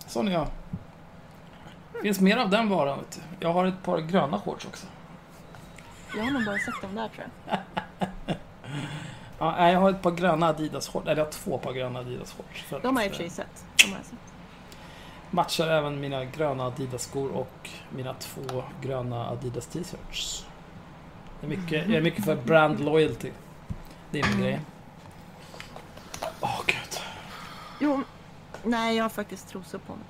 Sån 0.06 0.28
är 0.28 0.32
jag. 0.32 0.46
Finns 2.02 2.20
mer 2.20 2.36
av 2.36 2.50
den 2.50 2.68
varan. 2.68 2.98
Vet 2.98 3.10
du. 3.12 3.20
Jag 3.40 3.52
har 3.52 3.66
ett 3.66 3.82
par 3.82 3.98
gröna 3.98 4.40
shorts 4.40 4.66
också. 4.66 4.86
Jag 6.16 6.24
har 6.24 6.30
nog 6.30 6.44
bara 6.44 6.58
sett 6.58 6.82
dem 6.82 6.94
där 6.94 7.08
tror 7.08 7.26
jag. 7.46 7.58
Ja, 9.38 9.70
jag 9.70 9.80
har 9.80 9.90
ett 9.90 10.02
par 10.02 10.10
gröna 10.10 10.48
Adidas 10.48 10.88
shorts. 10.88 11.06
Eller 11.06 11.16
jag 11.16 11.24
har 11.24 11.32
två 11.32 11.58
par 11.58 11.72
gröna 11.72 11.98
Adidas 11.98 12.32
shorts. 12.32 12.82
De 12.82 12.96
har 12.96 13.02
jag 13.02 13.10
i 13.10 13.12
och 13.12 13.16
för 13.16 13.24
eh, 13.24 13.30
sig 13.30 13.30
sett. 13.30 13.64
De 13.76 13.90
har 13.90 13.98
jag 13.98 14.06
sett 14.06 14.18
matchar 15.30 15.68
även 15.68 16.00
mina 16.00 16.24
gröna 16.24 16.64
Adidas 16.64 17.02
skor 17.02 17.30
och 17.30 17.70
mina 17.90 18.14
två 18.14 18.62
gröna 18.80 19.26
Adidas 19.28 19.66
t-shirts. 19.66 20.46
Jag 21.40 21.52
är 21.52 21.56
mycket, 21.56 21.88
jag 21.88 21.96
är 21.96 22.02
mycket 22.02 22.24
för 22.24 22.36
brand 22.36 22.80
loyalty. 22.80 23.30
Det 24.10 24.20
är 24.20 24.28
min 24.28 24.40
grej. 24.40 24.60
Åh 26.40 26.60
gud. 26.66 27.00
Jo, 27.80 28.02
nej 28.64 28.96
jag 28.96 29.04
har 29.04 29.08
faktiskt 29.08 29.48
trosor 29.48 29.78
på 29.78 29.92
mig. 29.92 30.04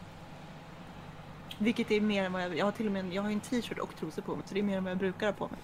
Vilket 1.59 1.91
är 1.91 2.01
mer 2.01 2.25
än 2.25 2.33
vad 2.33 2.43
jag... 2.43 2.59
Jag 2.59 2.65
har 2.65 2.73
till 2.73 2.87
och 2.87 2.93
med 2.93 3.01
en, 3.01 3.13
jag 3.13 3.23
har 3.23 3.31
en 3.31 3.41
t-shirt 3.41 3.79
och 3.79 3.97
trosor 3.97 4.23
på 4.23 4.37
mig. 4.37 4.43
Så 4.47 4.55
det 4.55 4.61
är 4.61 4.65
mer 4.65 4.79
än 4.79 4.85
vad 4.85 4.91
jag 4.91 4.99
brukar 4.99 5.27
ha 5.27 5.33
på 5.33 5.49
mig. 5.49 5.61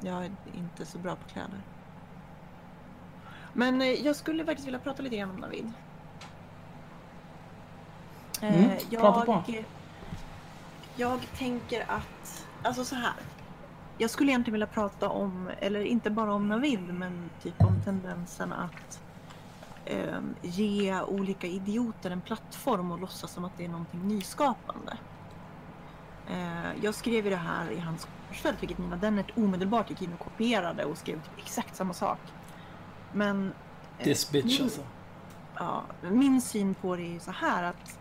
Jag 0.00 0.24
är 0.24 0.30
inte 0.54 0.86
så 0.86 0.98
bra 0.98 1.16
på 1.16 1.28
kläder. 1.28 1.60
Men 3.52 3.82
eh, 3.82 3.88
jag 3.88 4.16
skulle 4.16 4.44
faktiskt 4.44 4.66
vilja 4.66 4.80
prata 4.80 5.02
lite 5.02 5.16
grann 5.16 5.30
om 5.30 5.36
Navid. 5.36 5.72
Eh, 8.44 8.64
Mm, 8.64 8.78
på. 9.24 9.42
jag, 9.46 9.64
jag 10.96 11.20
tänker 11.38 11.84
att, 11.90 12.46
alltså 12.62 12.84
så 12.84 12.94
här. 12.94 13.12
Jag 13.98 14.10
skulle 14.10 14.30
egentligen 14.30 14.52
vilja 14.52 14.66
prata 14.66 15.08
om, 15.08 15.50
eller 15.60 15.80
inte 15.84 16.10
bara 16.10 16.32
om 16.34 16.48
Navid, 16.48 16.94
men 16.94 17.30
typ 17.42 17.60
om 17.64 17.80
tendensen 17.84 18.52
att 18.52 19.00
eh, 19.84 20.18
ge 20.42 21.00
olika 21.02 21.46
idioter 21.46 22.10
en 22.10 22.20
plattform 22.20 22.90
och 22.92 23.00
låtsas 23.00 23.30
som 23.32 23.44
att 23.44 23.52
det 23.56 23.64
är 23.64 23.68
någonting 23.68 24.08
nyskapande. 24.08 24.96
Eh, 26.30 26.70
jag 26.82 26.94
skrev 26.94 27.24
ju 27.24 27.30
det 27.30 27.36
här 27.36 27.70
i 27.70 27.78
hans 27.80 28.08
korsfält, 28.28 28.62
vilket 28.62 28.78
Nina 28.78 28.96
Dennert 28.96 29.38
omedelbart 29.38 29.90
gick 29.90 30.02
in 30.02 30.12
och 30.12 30.24
kopierade 30.24 30.84
och 30.84 30.98
skrev 30.98 31.14
typ 31.14 31.38
exakt 31.38 31.76
samma 31.76 31.94
sak. 31.94 32.18
Men 33.12 33.52
eh, 33.98 34.04
This 34.04 34.30
bitch 34.30 34.44
min- 34.58 34.62
alltså. 34.62 34.80
Ja, 35.54 35.82
min 36.02 36.40
syn 36.40 36.74
på 36.74 36.96
det 36.96 37.02
är 37.02 37.12
ju 37.12 37.20
så 37.20 37.30
här 37.30 37.62
att 37.62 37.98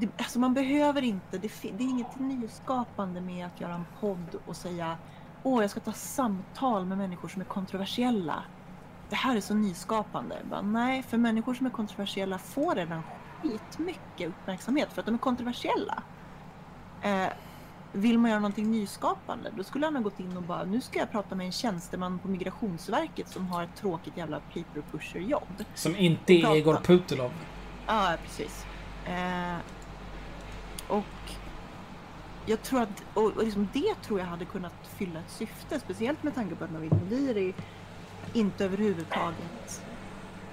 det, 0.00 0.08
alltså 0.16 0.38
man 0.38 0.54
behöver 0.54 1.02
inte, 1.02 1.38
det, 1.38 1.52
det 1.62 1.84
är 1.84 1.88
inget 1.88 2.18
nyskapande 2.18 3.20
med 3.20 3.46
att 3.46 3.60
göra 3.60 3.74
en 3.74 3.86
podd 4.00 4.40
och 4.46 4.56
säga 4.56 4.96
Åh, 5.42 5.62
jag 5.62 5.70
ska 5.70 5.80
ta 5.80 5.92
samtal 5.92 6.86
med 6.86 6.98
människor 6.98 7.28
som 7.28 7.40
är 7.40 7.46
kontroversiella. 7.46 8.42
Det 9.10 9.16
här 9.16 9.36
är 9.36 9.40
så 9.40 9.54
nyskapande. 9.54 10.36
Bara, 10.50 10.62
nej, 10.62 11.02
för 11.02 11.18
människor 11.18 11.54
som 11.54 11.66
är 11.66 11.70
kontroversiella 11.70 12.38
får 12.38 12.74
redan 12.74 13.02
skitmycket 13.42 14.28
uppmärksamhet 14.28 14.92
för 14.92 15.00
att 15.00 15.06
de 15.06 15.14
är 15.14 15.18
kontroversiella. 15.18 16.02
Eh, 17.02 17.26
vill 17.92 18.18
man 18.18 18.30
göra 18.30 18.40
någonting 18.40 18.70
nyskapande, 18.70 19.50
då 19.56 19.64
skulle 19.64 19.86
han 19.86 19.96
ha 19.96 20.02
gått 20.02 20.20
in 20.20 20.36
och 20.36 20.42
bara, 20.42 20.64
nu 20.64 20.80
ska 20.80 20.98
jag 20.98 21.10
prata 21.10 21.34
med 21.34 21.46
en 21.46 21.52
tjänsteman 21.52 22.18
på 22.18 22.28
Migrationsverket 22.28 23.28
som 23.28 23.46
har 23.46 23.62
ett 23.62 23.76
tråkigt 23.76 24.16
jävla 24.16 24.40
paper 24.40 24.82
pusher 24.92 25.20
jobb. 25.20 25.64
Som 25.74 25.96
inte 25.96 26.32
är. 26.32 26.56
Egor 26.56 26.76
Putilov. 26.76 27.32
Ja, 27.86 28.16
precis. 28.24 28.66
Eh, 29.06 29.56
och 30.90 31.32
jag 32.46 32.62
tror 32.62 32.82
att, 32.82 33.04
och, 33.14 33.44
liksom 33.44 33.68
det 33.72 33.94
tror 34.02 34.20
jag 34.20 34.26
hade 34.26 34.44
kunnat 34.44 34.74
fylla 34.96 35.20
ett 35.20 35.30
syfte, 35.30 35.80
speciellt 35.80 36.22
med 36.22 36.34
tanke 36.34 36.54
på 36.54 36.64
att 36.64 36.72
Navid 36.72 36.92
Modiri 36.92 37.54
inte 38.32 38.64
överhuvudtaget, 38.64 39.82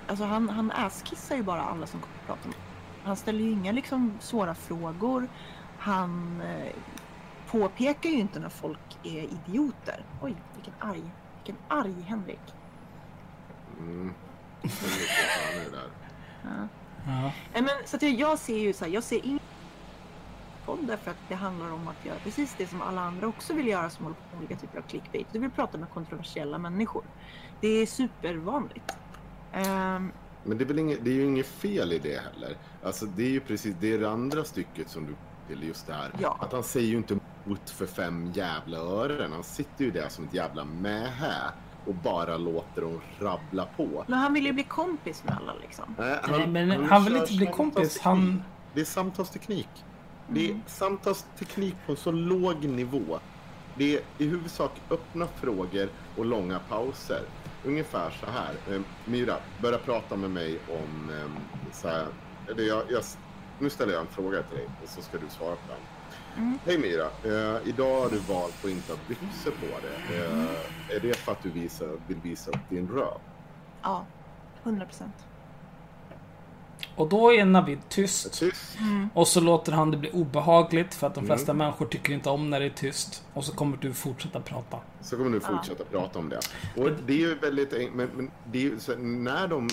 alltså 0.07 0.25
han, 0.25 0.49
han 0.49 0.71
asskissar 0.71 1.35
ju 1.35 1.43
bara 1.43 1.61
alla 1.61 1.87
som 1.87 2.01
kommer 2.01 2.15
att 2.15 2.25
prata 2.25 2.47
med. 2.47 2.57
Han 3.03 3.15
ställer 3.15 3.39
ju 3.39 3.51
inga 3.51 3.71
liksom 3.71 4.17
svåra 4.19 4.55
frågor. 4.55 5.27
Han 5.77 6.41
eh, 6.41 6.73
påpekar 7.51 8.09
ju 8.09 8.15
inte 8.15 8.39
när 8.39 8.49
folk 8.49 8.97
är 9.03 9.23
idioter. 9.23 10.05
Oj, 10.21 10.35
vilken 10.55 10.73
arg, 10.79 11.03
vilken 11.35 11.55
arg 11.67 12.01
Henrik. 12.01 12.53
Mm. 13.79 14.13
Det 14.61 15.67
är 15.67 15.71
där. 15.71 15.89
Ja. 16.43 16.67
Ja. 17.05 17.31
Men, 17.53 17.69
så 17.85 17.95
att 17.95 18.01
jag, 18.01 18.11
jag 18.11 18.39
ser 18.39 18.57
ju 18.57 18.73
så 18.73 18.85
här, 18.85 18.91
jag 18.91 19.03
ser 19.03 19.25
ingen 19.25 19.39
podd 20.67 20.79
därför 20.81 21.11
att 21.11 21.17
det 21.29 21.35
handlar 21.35 21.71
om 21.71 21.87
att 21.87 22.05
göra 22.05 22.17
precis 22.23 22.55
det 22.57 22.67
som 22.67 22.81
alla 22.81 23.01
andra 23.01 23.27
också 23.27 23.53
vill 23.53 23.67
göra 23.67 23.89
som 23.89 24.05
håller 24.05 24.15
på 24.15 24.21
med 24.31 24.39
olika 24.39 24.55
typer 24.55 24.77
av 24.77 24.81
clickbait. 24.81 25.27
Du 25.31 25.39
vill 25.39 25.49
prata 25.49 25.77
med 25.77 25.89
kontroversiella 25.89 26.57
människor. 26.57 27.03
Det 27.61 27.67
är 27.67 27.85
supervanligt. 27.85 28.97
Ehm, 29.53 30.11
Men 30.43 30.57
det 30.57 30.63
är, 30.63 30.65
väl 30.65 30.79
inget, 30.79 31.03
det 31.03 31.09
är 31.09 31.13
ju 31.13 31.25
inget 31.25 31.47
fel 31.47 31.93
i 31.93 31.99
det 31.99 32.21
heller. 32.33 32.57
Alltså 32.83 33.05
det 33.05 33.23
är 33.23 33.29
ju 33.29 33.39
precis 33.39 33.75
det, 33.79 33.93
är 33.93 33.99
det 33.99 34.09
andra 34.09 34.43
stycket 34.43 34.89
som 34.89 35.05
du 35.05 35.15
till 35.47 35.67
just 35.67 35.87
det 35.87 35.93
här. 35.93 36.11
Ja. 36.19 36.37
Att 36.39 36.51
han 36.51 36.63
säger 36.63 36.87
ju 36.87 36.97
inte 36.97 37.19
mot 37.43 37.69
för 37.69 37.85
fem 37.85 38.31
jävla 38.31 38.77
ören. 38.77 39.31
Han 39.31 39.43
sitter 39.43 39.85
ju 39.85 39.91
där 39.91 40.09
som 40.09 40.25
ett 40.25 40.33
jävla 40.33 40.65
mähä 40.65 41.51
och 41.85 41.95
bara 41.95 42.37
låter 42.37 42.81
dem 42.81 43.01
rabbla 43.19 43.67
på. 43.77 44.05
men 44.07 44.19
han 44.19 44.33
vill 44.33 44.45
ju 44.45 44.53
bli 44.53 44.63
kompis 44.63 45.23
med 45.23 45.37
alla 45.41 45.53
liksom. 45.61 45.95
Nej, 45.97 46.19
Nej, 46.29 46.47
men 46.47 46.85
han 46.85 47.03
vill 47.03 47.13
kör 47.13 47.21
inte 47.21 47.33
bli 47.37 47.45
kompis. 47.45 47.99
Han... 47.99 48.43
Det 48.73 48.81
är 48.81 48.85
samtalsteknik. 48.85 49.69
Det 50.29 50.45
är 50.45 50.49
Mm. 50.49 50.61
samtalsteknik 50.67 51.75
på 51.85 51.95
så 51.95 52.11
låg 52.11 52.65
nivå. 52.65 53.19
Det 53.75 53.95
är 53.97 54.01
i 54.17 54.25
huvudsak 54.27 54.71
öppna 54.89 55.27
frågor 55.27 55.89
och 56.17 56.25
långa 56.25 56.59
pauser. 56.59 57.21
Ungefär 57.65 58.09
så 58.09 58.25
här. 58.25 58.75
Eh, 58.75 58.81
Myra, 59.05 59.35
börja 59.61 59.77
prata 59.77 60.15
med 60.15 60.31
mig 60.31 60.59
om... 60.69 61.09
Eh, 61.09 61.71
så 61.73 61.87
här, 61.87 62.07
jag, 62.47 62.83
jag, 62.89 63.03
nu 63.59 63.69
ställer 63.69 63.93
jag 63.93 64.01
en 64.01 64.07
fråga 64.07 64.43
till 64.43 64.57
dig 64.57 64.67
och 64.83 64.89
så 64.89 65.01
ska 65.01 65.17
du 65.17 65.29
svara 65.29 65.55
på 65.55 65.61
den. 65.67 65.77
Mm. 66.43 66.59
Hej 66.65 66.77
Myra, 66.77 67.05
eh, 67.05 67.67
idag 67.67 68.01
har 68.01 68.09
du 68.09 68.17
valt 68.17 68.65
att 68.65 68.69
inte 68.71 68.91
ha 68.91 68.99
byxor 69.07 69.51
på 69.51 69.65
dig. 69.87 70.21
Eh, 70.23 70.95
är 70.95 70.99
det 70.99 71.17
för 71.17 71.31
att 71.31 71.43
du 71.43 71.49
visar, 71.49 71.87
vill 72.07 72.17
visa 72.17 72.51
upp 72.51 72.69
din 72.69 72.87
röv? 72.87 73.17
Ja, 73.81 74.05
100 74.63 74.85
procent. 74.85 75.13
Och 76.95 77.09
då 77.09 77.33
är 77.33 77.45
Navid 77.45 77.79
tyst. 77.89 78.39
Tyst. 78.39 78.77
Och 79.13 79.27
så 79.27 79.41
låter 79.41 79.71
han 79.71 79.91
det 79.91 79.97
bli 79.97 80.11
obehagligt 80.11 80.93
för 80.95 81.07
att 81.07 81.15
de 81.15 81.25
flesta 81.25 81.51
Mm. 81.51 81.57
människor 81.57 81.85
tycker 81.85 82.13
inte 82.13 82.29
om 82.29 82.49
när 82.49 82.59
det 82.59 82.65
är 82.65 82.69
tyst. 82.69 83.23
Och 83.33 83.43
så 83.45 83.55
kommer 83.55 83.77
du 83.77 83.93
fortsätta 83.93 84.39
prata. 84.41 84.77
Så 85.01 85.17
kommer 85.17 85.29
du 85.31 85.39
fortsätta 85.39 85.83
prata 85.83 86.19
om 86.19 86.29
det. 86.29 86.39
Och 86.81 86.89
det 87.05 87.13
är 87.13 87.17
ju 87.17 87.35
väldigt 87.35 87.73
en- 87.73 87.91
men, 87.91 88.09
men 88.15 88.31
det 88.51 88.57
är 88.57 88.61
ju 88.63 88.79
så, 88.79 88.95
när 88.95 89.47
de 89.47 89.67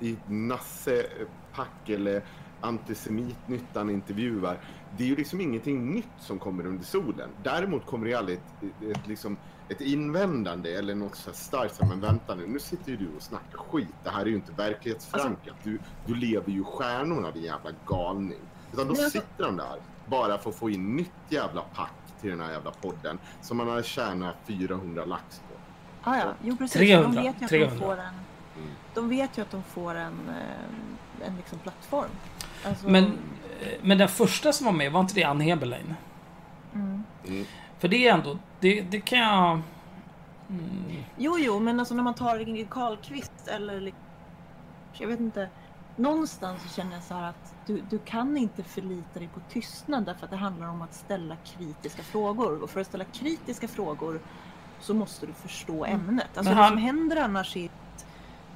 i 0.00 0.16
Nasse 0.26 1.06
Pack 1.54 1.88
eller 1.88 2.22
Antisemitnyttan 2.62 3.90
intervjuar, 3.90 4.58
det 4.96 5.04
är 5.04 5.08
ju 5.08 5.16
liksom 5.16 5.40
ingenting 5.40 5.94
nytt 5.94 6.08
som 6.20 6.38
kommer 6.38 6.66
under 6.66 6.84
solen. 6.84 7.30
Däremot 7.42 7.86
kommer 7.86 8.06
det 8.06 8.14
aldrig 8.14 8.38
ett, 8.38 8.96
ett, 8.96 9.06
liksom, 9.06 9.36
ett 9.68 9.80
invändande 9.80 10.74
eller 10.74 10.94
något 10.94 11.16
så 11.16 11.30
här 11.30 11.36
starkt 11.36 11.74
som 11.74 11.88
men 11.88 12.00
vänta 12.00 12.34
nu, 12.34 12.46
nu 12.46 12.58
sitter 12.58 12.90
ju 12.90 12.96
du 12.96 13.08
och 13.16 13.22
snackar 13.22 13.58
skit. 13.58 13.88
Det 14.04 14.10
här 14.10 14.20
är 14.22 14.26
ju 14.26 14.34
inte 14.34 14.52
verklighetsförankrat. 14.52 15.56
Du, 15.62 15.78
du 16.06 16.14
lever 16.14 16.50
ju 16.52 16.64
stjärnorna 16.64 17.30
din 17.30 17.42
jävla 17.42 17.70
galning. 17.86 18.38
Utan 18.72 18.84
då 18.86 18.90
alltså- 18.90 19.10
sitter 19.10 19.44
de 19.44 19.56
där 19.56 19.76
bara 20.06 20.38
för 20.38 20.50
att 20.50 20.56
få 20.56 20.70
in 20.70 20.96
nytt 20.96 21.12
jävla 21.28 21.60
pack 21.74 21.92
till 22.20 22.30
den 22.30 22.40
här 22.40 22.52
jävla 22.52 22.70
podden 22.70 23.18
som 23.42 23.56
man 23.56 23.68
har 23.68 23.82
tjänat 23.82 24.36
400 24.46 25.04
lax 25.04 25.38
på. 25.48 25.54
Ah, 26.10 26.16
ja, 26.16 26.34
jo 26.42 26.56
precis. 26.56 26.78
300, 26.78 27.08
De 27.22 27.22
vet 27.22 27.40
ju 27.40 27.44
att 27.44 27.48
300. 27.50 27.74
de 27.74 27.80
får 27.80 27.92
en, 27.92 28.14
Mm. 28.56 28.68
de 28.94 29.08
vet 29.08 29.38
ju 29.38 29.42
att 29.42 29.50
de 29.50 29.62
får 29.62 29.94
en, 29.94 30.28
eh, 30.28 31.26
en 31.28 31.36
liksom 31.36 31.58
plattform. 31.58 32.10
Alltså, 32.64 32.88
Men, 32.88 33.18
men 33.82 33.98
den 33.98 34.08
första 34.08 34.52
som 34.52 34.66
var 34.66 34.72
med, 34.72 34.92
var 34.92 35.00
inte 35.00 35.14
det 35.14 35.24
Ann 35.24 35.40
Heberlein? 35.40 35.94
Mm. 36.74 37.02
Mm. 37.28 37.44
För 37.78 37.88
det 37.88 38.08
är 38.08 38.14
ändå, 38.14 38.38
det, 38.60 38.80
det 38.80 39.00
kan 39.00 39.18
jag... 39.18 39.60
Mm, 40.50 41.02
Jo, 41.16 41.36
jo, 41.38 41.58
men 41.60 41.80
alltså 41.80 41.94
när 41.94 42.02
man 42.02 42.14
tar 42.14 42.38
Ingrid 42.38 42.70
Carlqvist 42.70 43.48
eller 43.48 43.92
jag 44.92 45.08
vet 45.08 45.20
inte. 45.20 45.48
Någonstans 45.96 46.62
så 46.62 46.68
känner 46.68 46.92
jag 46.94 47.02
så 47.02 47.14
här 47.14 47.28
att 47.28 47.54
du, 47.66 47.82
du 47.90 47.98
kan 47.98 48.36
inte 48.36 48.62
förlita 48.62 49.18
dig 49.18 49.28
på 49.34 49.40
tystnad 49.50 50.04
därför 50.04 50.24
att 50.24 50.30
det 50.30 50.36
handlar 50.36 50.68
om 50.68 50.82
att 50.82 50.94
ställa 50.94 51.36
kritiska 51.36 52.02
frågor. 52.02 52.62
Och 52.62 52.70
för 52.70 52.80
att 52.80 52.86
ställa 52.86 53.04
kritiska 53.04 53.68
frågor 53.68 54.20
så 54.80 54.94
måste 54.94 55.26
du 55.26 55.32
förstå 55.32 55.84
ämnet. 55.84 56.26
Alltså 56.36 56.42
Men 56.50 56.56
det 56.56 56.62
han- 56.62 56.70
som 56.72 56.78
händer 56.78 57.16
annars 57.16 57.56
är 57.56 57.64
att 57.66 58.06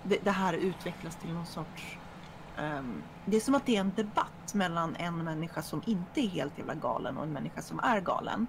det, 0.03 0.19
det 0.25 0.31
här 0.31 0.53
utvecklas 0.53 1.17
till 1.17 1.33
någon 1.33 1.47
sorts... 1.47 1.99
ehm, 2.59 3.03
det 3.25 3.37
är 3.37 3.41
som 3.41 3.55
att 3.55 3.67
det 3.67 3.77
är 3.77 3.81
en 3.81 3.93
debatt 3.97 4.55
mellan 4.55 4.97
en 4.97 5.25
människa 5.25 5.63
som 5.63 5.83
inte 5.87 6.21
är 6.21 6.29
helt 6.29 6.59
jävla 6.59 6.75
galen 6.75 7.17
och 7.17 7.23
en 7.23 7.33
människa 7.33 7.63
som 7.63 7.81
är 7.81 8.01
galen. 8.01 8.47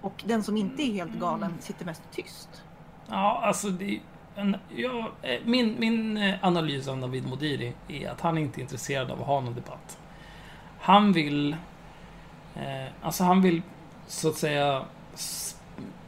Och 0.00 0.24
den 0.26 0.42
som 0.42 0.56
inte 0.56 0.82
är 0.82 0.92
helt 0.92 1.14
galen 1.14 1.54
sitter 1.60 1.84
mest 1.84 2.02
tyst. 2.10 2.62
ja, 3.06 3.40
alltså 3.44 3.68
det... 3.68 4.00
En, 4.34 4.56
ja, 4.76 5.10
eh, 5.22 5.40
min, 5.44 5.76
min 5.78 6.16
eh, 6.16 6.34
analys 6.42 6.88
av 6.88 6.98
Navid 6.98 7.28
Modiri 7.28 7.72
är 7.88 8.10
att 8.10 8.20
han 8.20 8.38
inte 8.38 8.60
är 8.60 8.62
intresserad 8.62 9.10
av 9.10 9.20
att 9.20 9.26
ha 9.26 9.40
någon 9.40 9.54
debatt. 9.54 9.98
Han 10.80 11.12
vill... 11.12 11.56
Eh, 12.56 12.92
alltså 13.02 13.24
han 13.24 13.42
vill, 13.42 13.62
så 14.06 14.28
att 14.28 14.36
säga... 14.36 14.84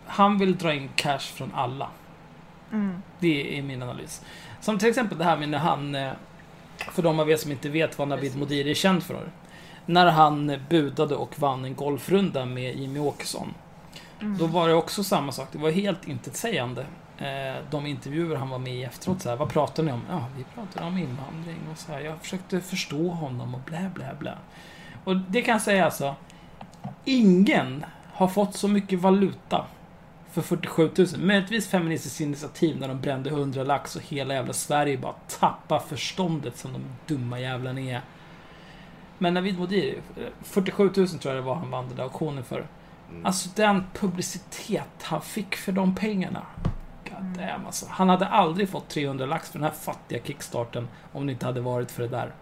Han 0.06 0.38
vill 0.38 0.58
dra 0.58 0.74
in 0.74 0.90
cash 0.94 1.18
från 1.18 1.52
alla. 1.54 1.88
Mm. 2.72 3.02
Det 3.18 3.58
är 3.58 3.62
min 3.62 3.82
analys. 3.82 4.24
Som 4.60 4.78
till 4.78 4.88
exempel 4.88 5.18
det 5.18 5.24
här 5.24 5.36
med 5.36 5.48
när 5.48 5.58
han, 5.58 5.94
eh, 5.94 6.12
för 6.92 7.02
de 7.02 7.20
av 7.20 7.30
er 7.30 7.36
som 7.36 7.50
inte 7.52 7.68
vet 7.68 7.98
vad 7.98 8.08
Navid. 8.08 8.36
Modiri 8.36 8.70
är 8.70 8.74
känd 8.74 9.02
för. 9.02 9.28
När 9.86 10.06
han 10.06 10.60
budade 10.68 11.14
och 11.14 11.38
vann 11.38 11.64
en 11.64 11.74
golfrunda 11.74 12.44
med 12.44 12.76
Jimmy 12.76 12.98
Åkesson. 12.98 13.54
Mm. 14.20 14.38
Då 14.38 14.46
var 14.46 14.68
det 14.68 14.74
också 14.74 15.04
samma 15.04 15.32
sak. 15.32 15.48
Det 15.52 15.58
var 15.58 15.70
helt 15.70 16.08
intetsägande. 16.08 16.86
Eh, 17.18 17.62
De 17.70 17.86
intervjuer 17.86 18.36
han 18.36 18.48
var 18.48 18.58
med 18.58 18.74
i 18.74 18.82
efteråt. 18.82 19.22
Så 19.22 19.28
här, 19.28 19.36
vad 19.36 19.48
pratade 19.48 19.86
ni 19.86 19.92
om? 19.92 20.02
Ja, 20.10 20.24
vi 20.36 20.44
pratade 20.44 20.86
om 20.86 20.98
invandring 20.98 21.58
och 21.72 21.78
så 21.78 21.92
här. 21.92 22.00
Jag 22.00 22.18
försökte 22.20 22.60
förstå 22.60 23.08
honom 23.08 23.54
och 23.54 23.60
blä, 23.60 23.90
blä, 23.94 24.16
blä. 24.18 24.34
Och 25.04 25.16
det 25.16 25.42
kan 25.42 25.52
jag 25.52 25.62
säga 25.62 25.84
alltså. 25.84 26.14
Ingen 27.04 27.84
har 28.12 28.28
fått 28.28 28.54
så 28.54 28.68
mycket 28.68 29.00
valuta 29.00 29.66
för 30.32 30.42
47 30.42 30.90
000. 30.96 31.06
Möjligtvis 31.18 31.68
Feministiskt 31.68 32.20
initiativ 32.20 32.78
när 32.78 32.88
de 32.88 33.00
brände 33.00 33.30
100 33.30 33.64
lax 33.64 33.96
och 33.96 34.02
hela 34.02 34.34
jävla 34.34 34.52
Sverige 34.52 34.98
bara 34.98 35.14
tappar 35.28 35.78
förståndet 35.78 36.56
som 36.56 36.72
de 36.72 36.82
dumma 37.14 37.40
jävlarna 37.40 37.80
är. 37.80 38.00
Men 39.18 39.34
Navid 39.34 39.58
Modiri, 39.58 39.98
47 40.42 40.84
000 40.84 40.92
tror 40.92 41.34
jag 41.34 41.36
det 41.36 41.46
var 41.46 41.54
han 41.54 41.70
vann 41.70 41.88
den 41.88 41.96
där 41.96 42.02
auktionen 42.02 42.44
för. 42.44 42.66
Mm. 43.10 43.26
Alltså 43.26 43.48
den 43.56 43.84
publicitet 43.94 45.02
han 45.02 45.20
fick 45.20 45.56
för 45.56 45.72
de 45.72 45.94
pengarna. 45.94 46.46
God 47.04 47.24
damn, 47.36 47.66
alltså. 47.66 47.86
Han 47.90 48.08
hade 48.08 48.26
aldrig 48.26 48.68
fått 48.68 48.88
300 48.88 49.26
lax 49.26 49.50
för 49.50 49.58
den 49.58 49.64
här 49.64 49.74
fattiga 49.74 50.22
kickstarten 50.24 50.88
om 51.12 51.26
det 51.26 51.32
inte 51.32 51.46
hade 51.46 51.60
varit 51.60 51.90
för 51.90 52.02
det 52.02 52.08
där. 52.08 52.32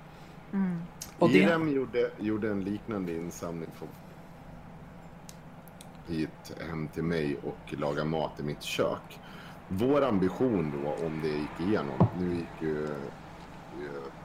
Mm. 0.53 0.83
Och 1.19 1.31
det, 1.31 1.71
gjorde, 1.73 2.11
gjorde 2.19 2.51
en 2.51 2.65
liknande 2.65 3.15
insamling 3.15 3.71
för 3.79 3.89
hit 6.11 6.53
hem 6.69 6.89
till 6.89 7.03
mig 7.03 7.39
och 7.43 7.79
laga 7.79 8.05
mat 8.05 8.41
i 8.41 8.43
mitt 8.43 8.63
kök. 8.63 9.21
Vår 9.69 10.03
ambition 10.03 10.83
då, 10.83 11.07
om 11.07 11.21
det 11.23 11.29
gick 11.29 11.69
igenom, 11.69 12.07
nu 12.19 12.35
gick 12.35 12.63
ju, 12.63 12.89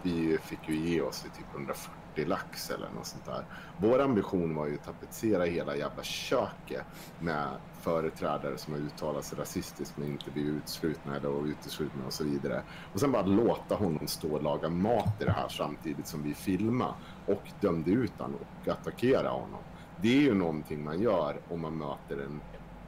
vi 0.02 0.38
fick 0.38 0.70
ju 0.70 0.76
ge 0.76 1.02
oss 1.02 1.26
i 1.26 1.38
typ 1.38 1.46
140 1.54 1.92
lax 2.28 2.70
eller 2.70 2.90
något 2.96 3.06
sånt 3.06 3.26
där. 3.26 3.46
Vår 3.78 4.00
ambition 4.00 4.56
var 4.56 4.68
ju 4.68 4.76
att 4.76 4.86
tapetsera 4.86 5.44
hela 5.44 5.76
jävla 5.76 6.04
köket 6.04 6.86
med 7.20 7.48
företrädare 7.82 8.58
som 8.58 8.74
har 8.74 8.80
uttalat 8.80 9.26
sig 9.26 9.40
rasistiskt 9.40 9.98
men 9.98 10.08
inte 10.08 10.32
blivit 10.32 10.54
utslutna 10.54 11.16
eller 11.16 11.48
uteslutna 11.48 12.06
och 12.06 12.14
så 12.14 12.24
vidare. 12.24 12.64
Och 12.94 13.00
sen 13.00 13.12
bara 13.12 13.26
låta 13.26 13.76
honom 13.76 14.08
stå 14.08 14.36
och 14.36 14.44
laga 14.44 14.70
mat 14.70 15.22
i 15.22 15.24
det 15.24 15.32
här 15.32 15.50
samtidigt 15.50 16.08
som 16.08 16.24
vi 16.24 16.34
filmade 16.34 16.94
och 17.26 17.44
dömde 17.62 17.92
ut 17.92 18.20
honom 18.20 18.40
och 18.62 18.68
attackera 18.68 19.30
honom. 19.30 19.60
Det 20.02 20.18
är 20.18 20.22
ju 20.22 20.34
någonting 20.34 20.84
man 20.84 21.02
gör 21.02 21.38
om 21.50 21.62
man 21.62 21.78
möter 21.78 22.24
en 22.26 22.42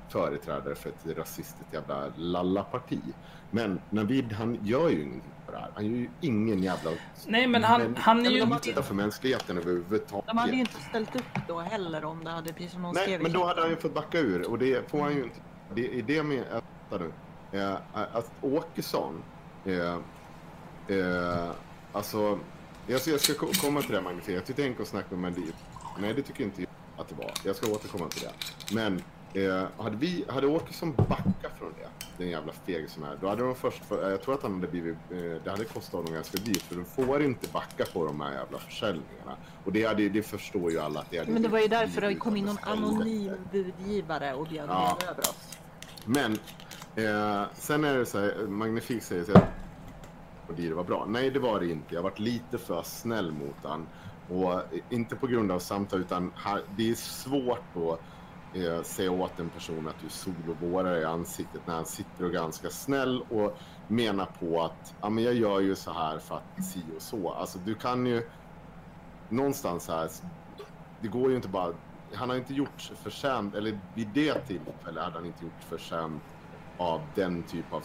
företrädare 0.10 0.76
för 0.76 0.89
ett 0.89 1.18
rasistiskt 1.18 1.74
jävla 1.74 2.08
lallaparti. 2.16 2.99
Men 3.51 3.82
Navid, 3.89 4.34
han 4.34 4.60
gör 4.64 4.89
ju 4.89 5.01
ingenting 5.01 5.32
på 5.45 5.51
det 5.51 5.58
här. 5.58 5.72
Han 5.76 5.86
gör 5.86 5.97
ju 5.97 6.10
ingen 6.22 6.64
jävla... 6.64 6.91
nej 7.26 7.47
men 7.47 7.64
han, 7.64 7.95
han 7.95 8.20
är 8.20 8.24
men 8.24 8.34
ju... 8.34 8.39
de 8.39 8.53
Inte 8.70 8.84
för 8.84 8.95
mänskligheten 8.95 9.58
överhuvudtaget. 9.58 10.28
De 10.28 10.38
hade 10.38 10.51
ju 10.51 10.60
inte 10.60 10.82
ställt 10.89 11.16
upp 11.16 11.24
då 11.47 11.60
heller 11.60 12.05
om 12.05 12.24
det 12.24 12.30
hade, 12.30 12.53
precis 12.53 12.72
som 12.72 12.82
någon 12.82 12.95
Nej, 12.95 13.20
men 13.20 13.32
då 13.32 13.45
hade 13.45 13.62
han 13.62 13.70
ju 13.70 13.76
fått 13.76 13.93
backa 13.93 14.20
ur 14.20 14.49
och 14.49 14.58
det 14.58 14.89
får 14.91 15.01
han 15.01 15.16
ju 15.16 15.24
inte. 15.24 15.39
Det 15.76 15.99
är 15.99 16.03
det 16.03 16.24
med 16.24 16.43
att, 16.51 16.64
vänta 16.89 17.05
nu, 17.51 17.60
eh, 17.60 17.76
att 17.93 18.32
Åkesson, 18.41 19.24
eh, 19.66 19.97
eh, 20.97 21.49
alltså, 21.91 22.39
jag 22.88 23.01
ska, 23.01 23.12
jag 23.12 23.20
ska 23.22 23.34
ko- 23.34 23.51
komma 23.62 23.82
till 23.82 23.91
det 23.91 24.01
Magnus, 24.01 24.28
jag 24.28 24.45
tyckte 24.45 24.62
tänka 24.62 24.82
och 24.82 24.88
snacka 24.88 25.08
med 25.16 25.20
Mandip. 25.20 25.55
Nej, 25.99 26.14
det 26.14 26.22
tycker 26.22 26.43
inte 26.43 26.62
jag 26.62 26.70
att 26.98 27.08
det 27.10 27.16
var. 27.16 27.32
Jag 27.45 27.56
ska 27.56 27.72
återkomma 27.72 28.08
till 28.10 28.22
det. 28.22 28.76
Men 28.76 29.02
eh, 29.34 29.66
hade, 29.84 29.98
vi, 29.98 30.26
hade 30.30 30.48
Åkesson 30.48 30.93
backat 30.95 31.52
från 31.60 31.74
det, 31.80 31.88
den 32.18 32.30
jävla 32.30 32.54
feg 32.54 32.89
som 32.89 33.04
är, 33.04 33.18
då 33.22 33.28
hade 33.28 33.41
de 33.43 33.56
först, 33.56 33.86
för, 33.86 34.12
jag 34.12 34.22
tror 34.22 34.34
att 34.34 34.43
han 34.43 34.54
hade 34.54 34.68
blivit, 34.68 34.98
eh, 35.12 35.18
det 35.43 35.50
hade 35.50 35.66
kostat 35.66 35.93
honom 35.93 36.14
ganska 36.14 36.38
dyrt, 36.38 36.62
för 36.62 36.76
de 36.76 36.86
får 36.86 37.24
inte 37.24 37.48
backa 37.54 37.86
på 37.93 38.06
de 38.06 38.22
här 38.22 38.34
jävla 38.34 38.58
försäljningarna. 38.60 39.38
Och 39.66 39.72
det, 39.74 39.86
hade, 39.86 40.10
det 40.10 40.24
förstår 40.24 40.72
ju 40.72 40.80
alla 40.80 41.00
att 41.00 41.12
det 41.12 41.18
hade 41.18 41.32
Men 41.32 41.41
det 41.41 41.50
var 41.50 41.60
ju 41.60 41.68
därför 41.68 42.02
det 42.02 42.16
kom 42.16 42.36
in 42.36 42.50
om 42.50 42.58
någon 42.66 42.84
anonym 42.84 43.32
budgivare 43.52 44.34
och 44.34 44.48
bjöd 44.48 44.70
Ja. 44.70 44.98
över 45.04 45.20
oss. 45.20 45.58
Men 46.06 46.32
eh, 46.95 47.43
sen 47.54 47.84
är 47.84 47.98
det 47.98 48.06
så 48.06 48.20
här, 48.20 48.48
Magnifik 48.48 49.04
säger 49.04 49.24
så 49.24 49.32
här, 49.34 49.48
och 50.48 50.54
det 50.54 50.74
var 50.74 50.84
bra. 50.84 51.06
Nej, 51.10 51.30
det 51.30 51.39
var 51.39 51.60
det 51.60 51.72
inte. 51.72 51.95
Jag 51.95 52.02
varit 52.04 52.20
lite 52.20 52.58
för 52.58 52.82
snäll 52.84 53.32
mot 53.32 53.56
han. 53.64 53.88
Och 54.30 54.53
eh, 54.53 54.61
inte 54.89 55.15
på 55.15 55.28
grund 55.28 55.51
av 55.51 55.59
samtal, 55.59 55.99
utan 55.99 56.32
här, 56.36 56.61
det 56.78 56.89
är 56.89 56.95
svårt 56.95 57.75
att 57.75 57.99
eh, 58.57 58.82
säga 58.84 59.11
åt 59.11 59.39
en 59.39 59.49
person 59.49 59.88
att 59.88 60.01
du 60.03 60.09
solovårar 60.09 60.97
i 60.97 61.05
ansiktet 61.05 61.61
när 61.67 61.73
han 61.73 61.86
sitter 61.86 62.23
och 62.23 62.30
är 62.30 62.34
ganska 62.34 62.69
snäll 62.69 63.21
och 63.21 63.57
menar 63.88 64.25
på 64.39 64.63
att 64.63 64.95
ja, 65.01 65.09
men 65.09 65.23
jag 65.23 65.34
gör 65.34 65.59
ju 65.59 65.75
så 65.75 65.91
här 65.91 66.19
för 66.19 66.36
att 66.36 66.65
si 66.65 66.84
och 66.95 67.01
så. 67.01 67.32
Alltså 67.32 67.59
du 67.65 67.75
kan 67.75 68.05
ju 68.05 68.30
någonstans 69.30 69.88
här, 69.88 70.09
det 71.01 71.07
går 71.07 71.30
ju 71.30 71.36
inte 71.36 71.47
bara 71.47 71.73
han 72.13 72.30
har 72.30 72.38
inte 72.38 72.53
gjort 72.53 72.91
förtjänt, 73.03 73.55
eller 73.55 73.80
vid 73.93 74.07
det 74.13 74.34
tillfället 74.34 75.03
hade 75.03 75.15
han 75.15 75.25
inte 75.25 75.43
gjort 75.43 75.63
förtjänt 75.69 76.23
av 76.78 77.01
den 77.15 77.43
typ 77.43 77.73
av 77.73 77.82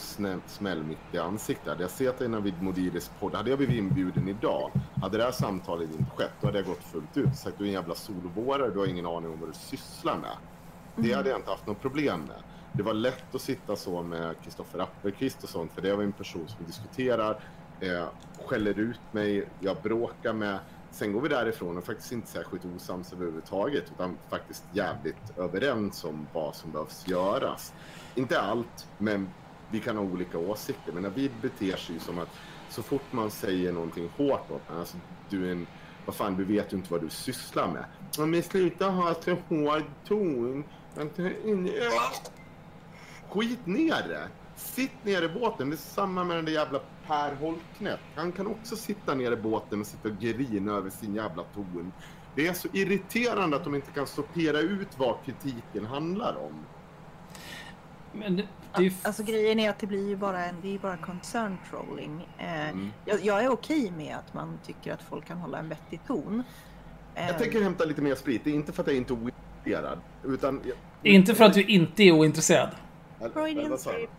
smäll 0.46 0.82
mitt 0.82 0.98
i 1.12 1.18
ansiktet. 1.18 1.68
Hade 1.68 1.82
jag 1.82 1.90
sett 1.90 2.18
det 2.18 2.28
Navid 2.28 2.62
Modiris 2.62 3.10
podd, 3.20 3.34
hade 3.34 3.50
jag 3.50 3.58
blivit 3.58 3.76
inbjuden 3.76 4.28
idag, 4.28 4.70
hade 5.02 5.18
det 5.18 5.24
här 5.24 5.30
samtalet 5.30 5.90
inte 5.90 6.10
skett, 6.16 6.32
då 6.40 6.46
hade 6.46 6.58
jag 6.58 6.66
gått 6.66 6.84
fullt 6.84 7.16
ut 7.16 7.36
sagt 7.36 7.58
du 7.58 7.64
är 7.64 7.68
en 7.68 7.74
jävla 7.74 7.94
solovårare, 7.94 8.70
du 8.70 8.78
har 8.78 8.86
ingen 8.86 9.06
aning 9.06 9.30
om 9.30 9.40
vad 9.40 9.48
du 9.48 9.54
sysslar 9.54 10.18
med. 10.18 10.36
Det 10.96 11.12
hade 11.12 11.28
jag 11.28 11.38
inte 11.38 11.50
haft 11.50 11.66
något 11.66 11.80
problem 11.80 12.20
med. 12.20 12.36
Det 12.72 12.82
var 12.82 12.94
lätt 12.94 13.34
att 13.34 13.42
sitta 13.42 13.76
så 13.76 14.02
med 14.02 14.34
Kristoffer 14.44 14.78
Appelqvist 14.78 15.42
och 15.42 15.48
sånt, 15.48 15.72
för 15.72 15.82
det 15.82 15.96
var 15.96 16.02
en 16.02 16.12
person 16.12 16.48
som 16.48 16.66
diskuterar, 16.66 17.40
eh, 17.80 18.04
skäller 18.46 18.78
ut 18.78 19.00
mig, 19.12 19.48
jag 19.60 19.76
bråkar 19.82 20.32
med. 20.32 20.58
Sen 20.92 21.12
går 21.12 21.20
vi 21.20 21.28
därifrån 21.28 21.78
och 21.78 21.84
faktiskt 21.84 22.12
inte 22.12 22.28
särskilt 22.28 22.64
osams 22.64 23.12
överhuvudtaget, 23.12 23.84
utan 23.94 24.18
faktiskt 24.30 24.64
jävligt 24.72 25.38
överens 25.38 26.04
om 26.04 26.26
vad 26.32 26.56
som 26.56 26.70
behövs 26.70 27.08
göras. 27.08 27.72
Inte 28.14 28.40
allt, 28.40 28.88
men 28.98 29.28
vi 29.70 29.80
kan 29.80 29.96
ha 29.96 30.04
olika 30.04 30.38
åsikter. 30.38 30.92
Men 30.92 31.02
Navid 31.02 31.30
beter 31.42 31.76
sig 31.76 32.00
som 32.00 32.18
att 32.18 32.28
så 32.68 32.82
fort 32.82 33.12
man 33.12 33.30
säger 33.30 33.72
någonting 33.72 34.10
hårt 34.16 34.50
åt 34.50 34.68
honom, 34.68 34.80
alltså 34.80 34.96
du 35.28 35.48
är 35.48 35.52
en, 35.52 35.66
vad 36.06 36.14
fan, 36.14 36.36
du 36.36 36.44
vet 36.44 36.72
ju 36.72 36.76
inte 36.76 36.92
vad 36.92 37.00
du 37.00 37.10
sysslar 37.10 37.68
med. 37.68 37.84
Ja, 38.16 38.26
men 38.26 38.42
sluta 38.42 38.90
ha 38.90 39.14
så 39.14 39.36
hård 39.48 39.84
ton. 40.04 40.64
Skit 43.30 43.66
ner 43.66 44.08
det. 44.08 44.28
Sitt 44.56 45.04
ner 45.04 45.22
i 45.22 45.28
båten. 45.28 45.70
Det 45.70 45.74
är 45.74 45.78
samma 45.78 46.24
med 46.24 46.36
den 46.36 46.44
där 46.44 46.52
jävla 46.52 46.80
Per 47.06 47.34
Holknekt. 47.34 48.02
Han 48.14 48.32
kan 48.32 48.46
också 48.46 48.76
sitta 48.76 49.14
ner 49.14 49.32
i 49.32 49.36
båten 49.36 49.80
och 49.80 49.86
sitta 49.86 50.08
och 50.08 50.18
grina 50.18 50.72
över 50.72 50.90
sin 50.90 51.14
jävla 51.14 51.42
ton. 51.54 51.92
Det 52.34 52.46
är 52.48 52.52
så 52.52 52.68
irriterande 52.72 53.56
att 53.56 53.64
de 53.64 53.74
inte 53.74 53.90
kan 53.90 54.06
sortera 54.06 54.58
ut 54.58 54.88
vad 54.98 55.16
kritiken 55.24 55.86
handlar 55.86 56.36
om. 56.36 56.52
Men 58.12 58.36
det, 58.36 58.46
det. 58.76 58.92
Alltså 59.02 59.22
grejen 59.22 59.58
är 59.58 59.70
att 59.70 59.78
det 59.78 59.86
blir 59.86 60.08
ju 60.08 60.16
bara 60.16 60.44
en, 60.44 60.54
det 60.62 60.74
är 60.74 60.78
bara 60.78 60.96
concern 60.96 61.58
trolling. 61.70 62.28
Eh, 62.38 62.68
Mm. 62.68 62.90
jag, 63.04 63.24
jag 63.24 63.44
är 63.44 63.48
okej 63.52 63.90
med 63.90 64.16
att 64.16 64.34
man 64.34 64.58
tycker 64.66 64.92
att 64.92 65.02
folk 65.02 65.24
kan 65.26 65.36
hålla 65.38 65.58
en 65.58 65.68
vettig 65.68 66.00
ton. 66.06 66.42
Jag 67.14 67.30
Eh, 67.30 67.36
tänker 67.38 67.62
hämta 67.62 67.84
lite 67.84 68.02
mer 68.02 68.14
sprit. 68.14 68.44
Det 68.44 68.50
är 68.50 68.54
inte 68.54 68.72
för 68.72 68.82
att 68.82 68.86
jag 68.86 68.96
inte 68.96 69.12
är 69.12 69.16
ointresserad. 69.16 70.00
Utan... 70.24 70.60
jag- 70.64 70.76
Inte 71.12 71.34
för 71.34 71.44
att 71.44 71.54
du 71.54 71.62
inte 71.64 72.02
är 72.02 72.12
ointresserad. 72.12 72.70
Freudian 73.32 73.70
jag? 73.70 73.80
slip. 73.80 74.10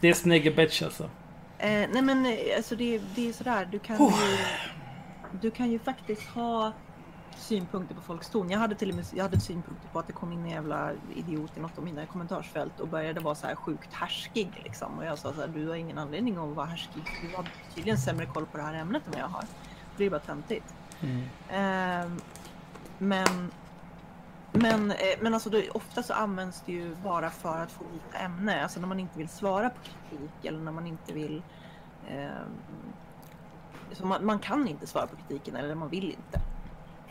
Det 0.00 0.08
är 0.08 0.14
snygga 0.14 0.50
bitch 0.50 0.82
alltså. 0.82 1.10
Eh, 1.58 1.88
nej 1.92 2.02
men 2.02 2.26
eh, 2.26 2.32
alltså 2.56 2.76
det, 2.76 3.00
det 3.14 3.28
är 3.28 3.32
sådär, 3.32 3.68
du 3.70 3.78
kan 3.78 3.96
ju... 3.98 4.12
Du 5.40 5.50
kan 5.50 5.70
ju 5.70 5.78
faktiskt 5.78 6.28
ha 6.28 6.72
synpunkter 7.36 7.94
på 7.94 8.00
folks 8.00 8.30
ton. 8.30 8.50
Jag 8.50 8.58
hade 8.58 8.74
till 8.74 8.90
och 8.90 8.96
med 8.96 9.04
jag 9.14 9.22
hade 9.22 9.40
synpunkter 9.40 9.88
på 9.92 9.98
att 9.98 10.06
det 10.06 10.12
kom 10.12 10.32
in 10.32 10.38
en 10.38 10.50
jävla 10.50 10.90
idiot 11.16 11.56
i 11.56 11.60
något 11.60 11.78
av 11.78 11.84
mina 11.84 12.06
kommentarsfält 12.06 12.80
och 12.80 12.88
började 12.88 13.20
vara 13.20 13.34
så 13.34 13.46
här 13.46 13.54
sjukt 13.54 13.94
härskig 13.94 14.60
liksom. 14.64 14.98
Och 14.98 15.04
jag 15.04 15.18
sa 15.18 15.32
så 15.32 15.40
här, 15.40 15.48
du 15.48 15.68
har 15.68 15.74
ingen 15.74 15.98
anledning 15.98 16.36
att 16.36 16.56
vara 16.56 16.66
härskig. 16.66 17.02
Du 17.22 17.36
har 17.36 17.48
tydligen 17.74 17.98
sämre 17.98 18.26
koll 18.26 18.46
på 18.46 18.56
det 18.56 18.62
här 18.62 18.74
ämnet 18.74 19.06
än 19.06 19.12
vad 19.12 19.20
jag 19.20 19.28
har. 19.28 19.44
Det 19.96 20.04
är 20.04 20.10
bara 20.10 20.20
töntigt. 20.20 20.74
Mm. 21.00 21.22
Ehm, 21.50 22.20
men 22.98 23.50
men, 24.56 24.90
eh, 24.90 24.96
men 25.20 25.34
alltså 25.34 25.50
det, 25.50 25.70
ofta 25.70 26.02
så 26.02 26.12
används 26.12 26.62
det 26.66 26.72
ju 26.72 26.94
bara 26.94 27.30
för 27.30 27.58
att 27.58 27.72
få 27.72 27.84
byta 27.84 28.18
ämne. 28.18 28.62
Alltså 28.62 28.80
när 28.80 28.88
man 28.88 29.00
inte 29.00 29.18
vill 29.18 29.28
svara 29.28 29.70
på 29.70 29.76
kritik 29.82 30.44
eller 30.44 30.58
när 30.58 30.72
man 30.72 30.86
inte 30.86 31.12
vill... 31.12 31.42
Eh, 32.08 32.28
så 33.92 34.06
man, 34.06 34.26
man 34.26 34.38
kan 34.38 34.68
inte 34.68 34.86
svara 34.86 35.06
på 35.06 35.16
kritiken 35.16 35.56
eller 35.56 35.74
man 35.74 35.88
vill 35.88 36.10
inte. 36.10 36.40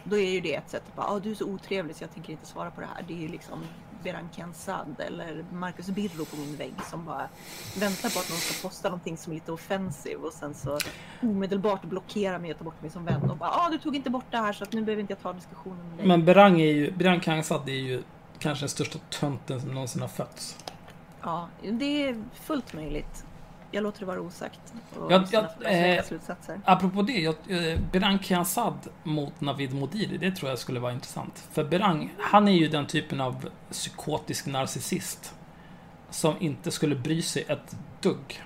Då 0.04 0.18
är 0.18 0.30
ju 0.30 0.42
det 0.42 0.56
ett 0.56 0.70
sätt 0.70 0.84
att 0.88 0.96
bara, 0.96 1.08
ah, 1.08 1.20
du 1.20 1.32
är 1.32 1.36
så 1.36 1.46
otrevlig 1.46 1.96
så 1.96 2.04
jag 2.04 2.14
tänker 2.14 2.32
inte 2.32 2.46
svara 2.46 2.72
på 2.72 2.82
det 2.82 2.88
här. 2.96 3.06
Det 3.08 3.14
är 3.14 3.18
ju 3.18 3.28
liksom 3.28 3.64
Beran 4.06 4.30
Kensad 4.36 4.96
eller 5.00 5.46
Marcus 5.52 5.90
Birro 5.90 6.26
på 6.26 6.36
min 6.36 6.56
vägg 6.56 6.74
som 6.90 7.06
bara 7.06 7.28
väntar 7.80 8.10
på 8.10 8.20
att 8.20 8.30
någon 8.30 8.40
ska 8.40 8.68
posta 8.68 8.90
någonting 8.90 9.18
som 9.18 9.32
är 9.32 9.36
lite 9.36 9.52
offensiv 9.52 10.18
och 10.18 10.34
sen 10.34 10.54
så 10.54 10.78
omedelbart 11.22 11.84
blockera 11.84 12.40
mig 12.40 12.52
och 12.52 12.58
ta 12.58 12.64
bort 12.64 12.82
mig 12.82 12.92
som 12.92 13.06
vän 13.06 13.30
och 13.30 13.38
bara 13.38 13.50
ah, 13.50 13.70
du 13.70 13.78
tog 13.78 13.96
inte 13.96 14.10
bort 14.10 14.26
det 14.32 14.38
här 14.38 14.54
så 14.54 14.64
att 14.64 14.74
nu 14.74 14.82
behöver 14.82 15.02
inte 15.02 15.14
jag 15.14 15.22
ta 15.22 15.34
diskussionen 15.34 15.90
med 15.90 15.98
dig. 15.98 16.08
Men 16.08 16.26
Berang 16.26 16.62
är 16.62 16.72
ju, 16.72 16.92
Berang 16.92 17.20
Kangsad 17.20 17.70
är 17.70 17.74
ju 17.74 18.04
kanske 18.40 18.64
den 18.64 18.70
största 18.70 19.00
tönten 19.10 19.62
som 19.62 19.70
någonsin 19.74 20.02
har 20.02 20.10
fötts. 20.10 20.58
Ja, 21.22 21.50
det 21.72 22.08
är 22.08 22.24
fullt 22.34 22.74
möjligt. 22.74 23.26
Jag 23.72 23.84
låter 23.84 24.00
det 24.00 24.06
vara 24.06 24.22
osagt. 24.22 24.60
Och 25.00 25.12
Jag- 25.12 25.24
jag- 25.32 25.96
eh, 25.98 26.04
slutsatser. 26.04 26.62
Apropå 26.66 27.02
det, 27.02 27.14
jag, 27.22 27.36
eh, 27.48 27.80
Berang 27.92 28.20
Kansad 28.20 28.74
mot 29.04 29.42
Navid 29.42 29.74
Modiri, 29.74 30.18
det 30.18 30.32
tror 30.32 30.50
jag 30.50 30.60
skulle 30.60 30.80
vara 30.80 30.92
intressant. 30.94 31.48
För 31.52 31.64
Berang, 31.64 32.14
han 32.20 32.48
är 32.48 32.52
ju 32.52 32.68
den 32.68 32.86
typen 32.88 33.22
av 33.22 33.50
psykotisk 33.72 34.46
narcissist 34.46 35.34
som 36.10 36.34
inte 36.40 36.72
skulle 36.72 36.96
bry 36.96 37.22
sig 37.22 37.46
ett 37.48 37.76
dugg. 38.02 38.44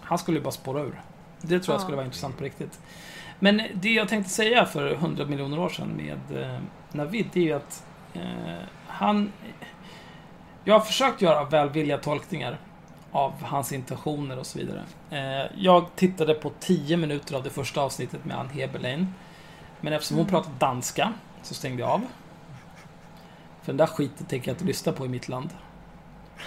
Han 0.00 0.18
skulle 0.18 0.38
ju 0.38 0.44
bara 0.44 0.50
spåra 0.50 0.80
ur. 0.82 1.02
Det 1.40 1.60
tror 1.60 1.72
jag 1.74 1.74
Ja. 1.74 1.78
skulle 1.82 1.96
vara 1.96 2.06
intressant 2.06 2.38
på 2.38 2.44
riktigt. 2.44 2.80
Men 3.38 3.62
det 3.74 3.90
jag 3.92 4.08
tänkte 4.08 4.30
säga 4.32 4.64
för 4.66 4.94
100 4.94 5.24
miljoner 5.26 5.58
år 5.58 5.68
sedan 5.68 5.88
med 5.88 6.42
eh, 6.42 6.58
Navid, 6.92 7.26
det 7.32 7.40
är 7.40 7.44
ju 7.44 7.52
att 7.52 7.84
eh, 8.14 8.22
han... 8.86 9.32
Jag 10.64 10.74
har 10.74 10.80
försökt 10.80 11.22
göra 11.22 11.44
välvilliga 11.44 11.98
tolkningar 11.98 12.58
av 13.18 13.42
hans 13.42 13.72
intentioner 13.72 14.38
och 14.38 14.46
så 14.46 14.58
vidare. 14.58 14.82
Eh, 15.10 15.50
jag 15.58 15.86
tittade 15.96 16.34
på 16.34 16.52
10 16.60 16.96
minuter 16.96 17.36
av 17.36 17.42
det 17.42 17.50
första 17.50 17.80
avsnittet 17.80 18.24
med 18.24 18.38
Ann 18.38 18.48
Heberlein. 18.48 19.14
Men 19.80 19.92
eftersom 19.92 20.16
hon 20.16 20.26
Mm. 20.28 20.30
pratade 20.34 20.54
danska 20.58 21.12
så 21.42 21.54
stängde 21.54 21.82
jag 21.82 21.90
av. 21.90 22.00
För 23.62 23.72
den 23.72 23.76
där 23.76 23.86
skiten 23.86 24.26
tänker 24.26 24.48
jag 24.50 24.54
inte 24.54 24.64
lyssna 24.64 24.92
på 24.92 25.06
i 25.06 25.08
mitt 25.08 25.28
land. 25.28 25.50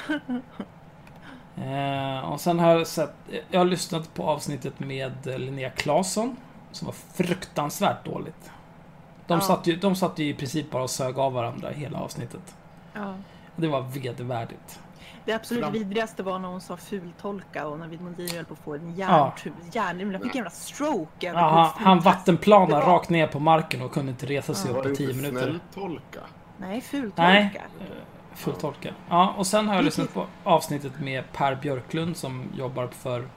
Eh, 1.57 2.19
och 2.31 2.41
sen 2.41 2.59
har 2.59 2.71
jag 2.71 2.87
sett, 2.87 3.13
jag 3.49 3.59
har 3.59 3.65
lyssnat 3.65 4.13
på 4.13 4.23
avsnittet 4.23 4.79
med 4.79 5.27
eh, 5.27 5.37
Linnea 5.39 5.69
Claesson 5.69 6.37
som 6.71 6.85
var 6.85 6.93
fruktansvärt 7.13 8.05
dåligt. 8.05 8.51
De, 9.27 9.33
Ja. 9.33 9.41
satt 9.41 9.67
ju, 9.67 9.75
de 9.75 9.95
satt 9.95 10.19
ju 10.19 10.25
i 10.29 10.33
princip 10.33 10.71
bara 10.71 10.83
och 10.83 10.89
sög 10.89 11.19
av 11.19 11.33
varandra 11.33 11.69
hela 11.69 11.99
avsnittet. 11.99 12.55
Ja. 12.93 13.13
Och 13.55 13.61
det 13.61 13.67
var 13.67 13.81
vedervärdigt. 13.81 14.79
Det 15.25 15.33
absolut 15.33 15.63
Fram- 15.63 15.73
vidrigaste 15.73 16.23
var 16.23 16.39
när 16.39 16.47
hon 16.47 16.61
sa 16.61 16.77
fultolka 16.77 17.67
och 17.67 17.79
när 17.79 17.87
Modiri 17.87 18.35
höll 18.35 18.45
på 18.45 18.53
att 18.53 18.59
få 18.59 18.73
en 18.75 18.95
hjärntur. 18.95 19.53
Hjärn, 19.71 20.11
jag 20.11 20.21
fick 20.21 20.31
en 20.31 20.35
jävla 20.37 20.49
stroke. 20.49 21.29
över 21.29 21.39
Ja, 21.39 21.73
han, 21.77 21.99
vattenplanade 21.99 22.85
var. 22.85 22.93
rakt 22.93 23.09
ner 23.09 23.27
på 23.27 23.39
marken 23.39 23.81
och 23.81 23.93
kunde 23.93 24.11
inte 24.11 24.25
resa 24.25 24.53
sig 24.53 24.71
Ja. 24.71 24.77
upp 24.77 24.83
på 24.83 24.95
10 24.95 25.09
inte 25.11 25.21
minuter. 25.21 25.59
snälltolka? 25.73 26.19
Nej, 26.57 26.81
fultolka. 26.81 27.21
Nej. 27.23 27.61
Fulltolka. 28.35 28.93
Ja, 29.09 29.33
och 29.37 29.47
sen 29.47 29.67
har 29.67 29.75
jag 29.75 29.85
lyssnat 29.85 30.13
på 30.13 30.25
avsnittet 30.43 30.99
med 30.99 31.23
Per 31.33 31.55
Björklund 31.55 32.17
som 32.17 32.43
jobbar 32.57 32.87
för 32.87 33.27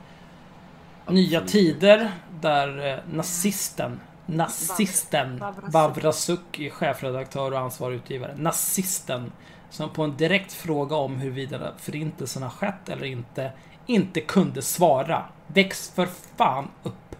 Nya 1.09 1.39
Absolut. 1.41 1.53
Tider 1.81 2.11
där 2.41 2.93
eh, 2.93 2.99
nazisten, 3.13 4.01
nazisten 4.27 5.39
Vavrasuk. 5.39 5.73
Vavrasuk 5.75 6.59
är 6.59 6.71
chefredaktör 6.71 7.53
och 7.53 7.59
ansvarig 7.59 7.95
utgivare. 7.97 8.35
Nazisten 8.37 9.33
som 9.75 9.91
på 9.91 10.03
en 10.03 10.17
direkt 10.17 10.53
fråga 10.53 10.97
om 10.97 11.17
huruvida 11.17 11.73
förintelsen 11.79 12.43
har 12.43 12.51
skett 12.51 12.89
eller 12.89 13.05
inte 13.05 13.53
inte 13.87 14.21
kunde 14.21 14.63
svara. 14.63 15.25
Väx 15.47 15.91
för 15.91 16.09
fan 16.37 16.69
upp. 16.83 17.17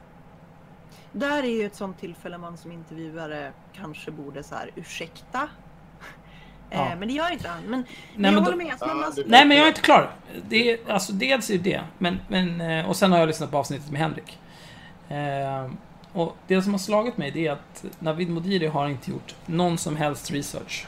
Där 1.13 1.43
är 1.43 1.61
ju 1.61 1.67
ett 1.67 1.75
sånt 1.77 2.01
tillfälle 2.01 2.39
man 2.39 2.57
som 2.57 2.73
intervjuare 2.73 3.53
kanske 3.77 4.11
borde 4.11 4.43
så 4.43 4.55
här 4.55 4.71
ursäkta. 4.75 5.49
Ja. 6.71 6.91
Eh, 6.93 6.99
men 6.99 7.09
det 7.09 7.15
gör 7.15 7.33
inte 7.33 7.49
han. 7.49 7.63
Men, 7.63 7.71
men 7.71 7.81
Nej, 7.81 7.87
jag 8.15 8.35
men 8.35 8.45
håller 8.45 8.51
då- 8.57 8.65
med. 8.65 8.71
Alltså, 8.71 8.87
Ja, 8.87 8.95
man, 8.95 9.13
Nej, 9.27 9.47
men 9.47 9.57
jag 9.57 9.65
är 9.65 9.69
inte 9.69 9.81
klar. 9.81 10.11
Det 10.49 10.71
är, 10.73 10.91
alltså, 10.93 11.13
dels 11.13 11.51
är 11.51 11.59
det, 11.59 11.81
men, 11.99 12.21
men, 12.29 12.61
eh, 12.61 12.89
och 12.89 12.97
sen 12.97 13.13
har 13.13 13.19
jag 13.19 13.27
lyssnat 13.27 13.51
på 13.51 13.59
avsnittet 13.59 13.91
med 13.91 14.01
Henrik. 14.01 14.39
Eh, 15.09 15.71
och 16.13 16.37
det 16.47 16.63
som 16.63 16.73
har 16.73 16.79
slagit 16.79 17.17
mig 17.17 17.31
det 17.31 17.47
är 17.47 17.53
att 17.53 17.85
Navid 17.99 18.31
Modiri 18.31 18.67
har 18.67 18.89
inte 18.89 19.11
gjort 19.11 19.35
någon 19.47 19.79
som 19.79 19.97
helst 19.97 20.31
research. 20.31 20.87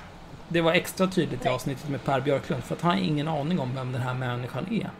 Det 0.49 0.61
var 0.61 0.73
extra 0.73 1.07
tydligt 1.07 1.47
i 1.47 1.49
avsnittet 1.49 1.89
med 1.89 2.05
Per 2.05 2.21
Björklund, 2.21 2.65
för 2.65 2.75
att 2.75 2.83
han 2.83 2.91
har 2.91 2.99
ingen 2.99 3.29
aning 3.29 3.61
om 3.61 3.75
vem 3.75 3.93
den 3.93 4.03
här 4.03 4.15
människan 4.15 4.67
är. 4.73 4.91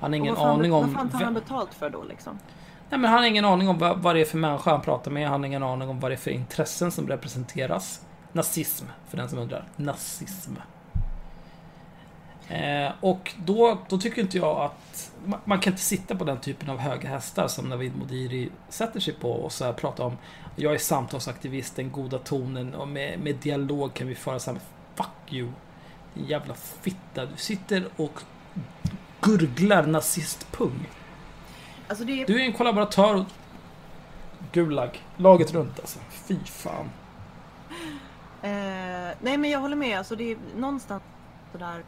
har 0.00 0.08
och 0.08 0.16
ingen 0.16 0.34
vad 0.34 0.42
fan, 0.42 0.58
aning 0.58 0.70
vad 0.70 0.84
om... 0.84 0.94
fan 0.94 1.10
tar 1.10 1.18
han 1.18 1.34
betalt 1.34 1.74
för 1.74 1.90
då 1.90 2.04
liksom? 2.04 2.38
Nej, 2.90 3.00
men 3.00 3.10
han 3.10 3.18
har 3.18 3.26
ingen 3.26 3.44
aning 3.44 3.68
om 3.68 3.78
vad, 3.78 3.98
vad 3.98 4.16
det 4.16 4.20
är 4.20 4.24
för 4.24 4.38
människa 4.38 4.70
han 4.70 4.80
pratar 4.80 5.10
med. 5.10 5.28
Han 5.28 5.40
har 5.40 5.46
ingen 5.46 5.62
aning 5.62 5.88
om 5.88 6.00
vad 6.00 6.10
det 6.10 6.14
är 6.14 6.18
för 6.18 6.30
intressen 6.30 6.92
som 6.92 7.08
representeras. 7.08 8.00
Nazism, 8.32 8.86
för 9.08 9.16
den 9.16 9.28
som 9.28 9.38
undrar. 9.38 9.68
Nazism. 9.76 10.52
Eh, 12.48 12.92
och 13.00 13.34
då, 13.36 13.78
då 13.88 13.98
tycker 13.98 14.22
inte 14.22 14.36
jag 14.38 14.60
att... 14.60 15.12
Man, 15.24 15.40
man 15.44 15.60
kan 15.60 15.72
inte 15.72 15.82
sitta 15.82 16.14
på 16.16 16.24
den 16.24 16.40
typen 16.40 16.70
av 16.70 16.78
höga 16.78 17.08
hästar 17.08 17.48
som 17.48 17.68
Navid 17.68 17.96
Modiri 17.96 18.50
sätter 18.68 19.00
sig 19.00 19.14
på 19.14 19.32
och 19.32 19.52
så 19.52 19.64
här 19.64 19.72
prata 19.72 20.04
om 20.04 20.16
jag 20.56 20.74
är 20.74 20.78
samtalsaktivist, 20.78 21.76
den 21.76 21.90
goda 21.90 22.18
tonen 22.18 22.74
och 22.74 22.88
med, 22.88 23.20
med 23.20 23.36
dialog 23.36 23.94
kan 23.94 24.06
vi 24.06 24.14
föra 24.14 24.38
samman. 24.38 24.62
You! 25.32 25.48
Din 26.14 26.24
jävla 26.24 26.54
fitta. 26.54 27.26
Du 27.26 27.36
sitter 27.36 27.88
och 27.96 28.20
gurglar 29.20 29.86
nazistpung. 29.86 30.88
Alltså 31.88 32.04
det 32.04 32.24
Du 32.24 32.40
är 32.40 32.44
en 32.44 32.52
kollaboratör 32.52 33.14
och 33.14 33.26
Gulag. 34.52 35.02
Laget 35.16 35.54
runt 35.54 35.80
alltså. 35.80 35.98
Fy 36.10 36.38
fan. 36.44 36.90
Eh, 38.42 39.14
nej 39.20 39.36
men 39.36 39.50
jag 39.50 39.60
håller 39.60 39.76
med, 39.76 39.98
alltså 39.98 40.16
det 40.16 40.32
är 40.32 40.38
någonstans 40.56 41.02
sådär 41.52 41.84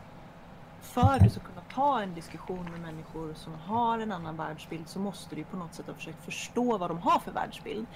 för 0.83 1.01
att 1.01 1.25
du 1.25 1.31
ska 1.31 1.41
kunna 1.41 1.63
ta 1.75 2.03
en 2.03 2.15
diskussion 2.15 2.71
med 2.71 2.81
människor 2.81 3.35
som 3.35 3.55
har 3.55 3.99
en 3.99 4.13
annan 4.13 4.37
världsbild 4.37 4.89
så 4.89 4.99
måste 4.99 5.35
du 5.35 5.45
på 5.45 5.57
något 5.57 5.75
sätt 5.75 5.87
ha 5.87 5.95
försökt 5.95 6.25
förstå 6.25 6.79
vad 6.79 6.91
de 6.91 6.99
har 6.99 7.19
för 7.19 7.33
världsbild. 7.33 7.87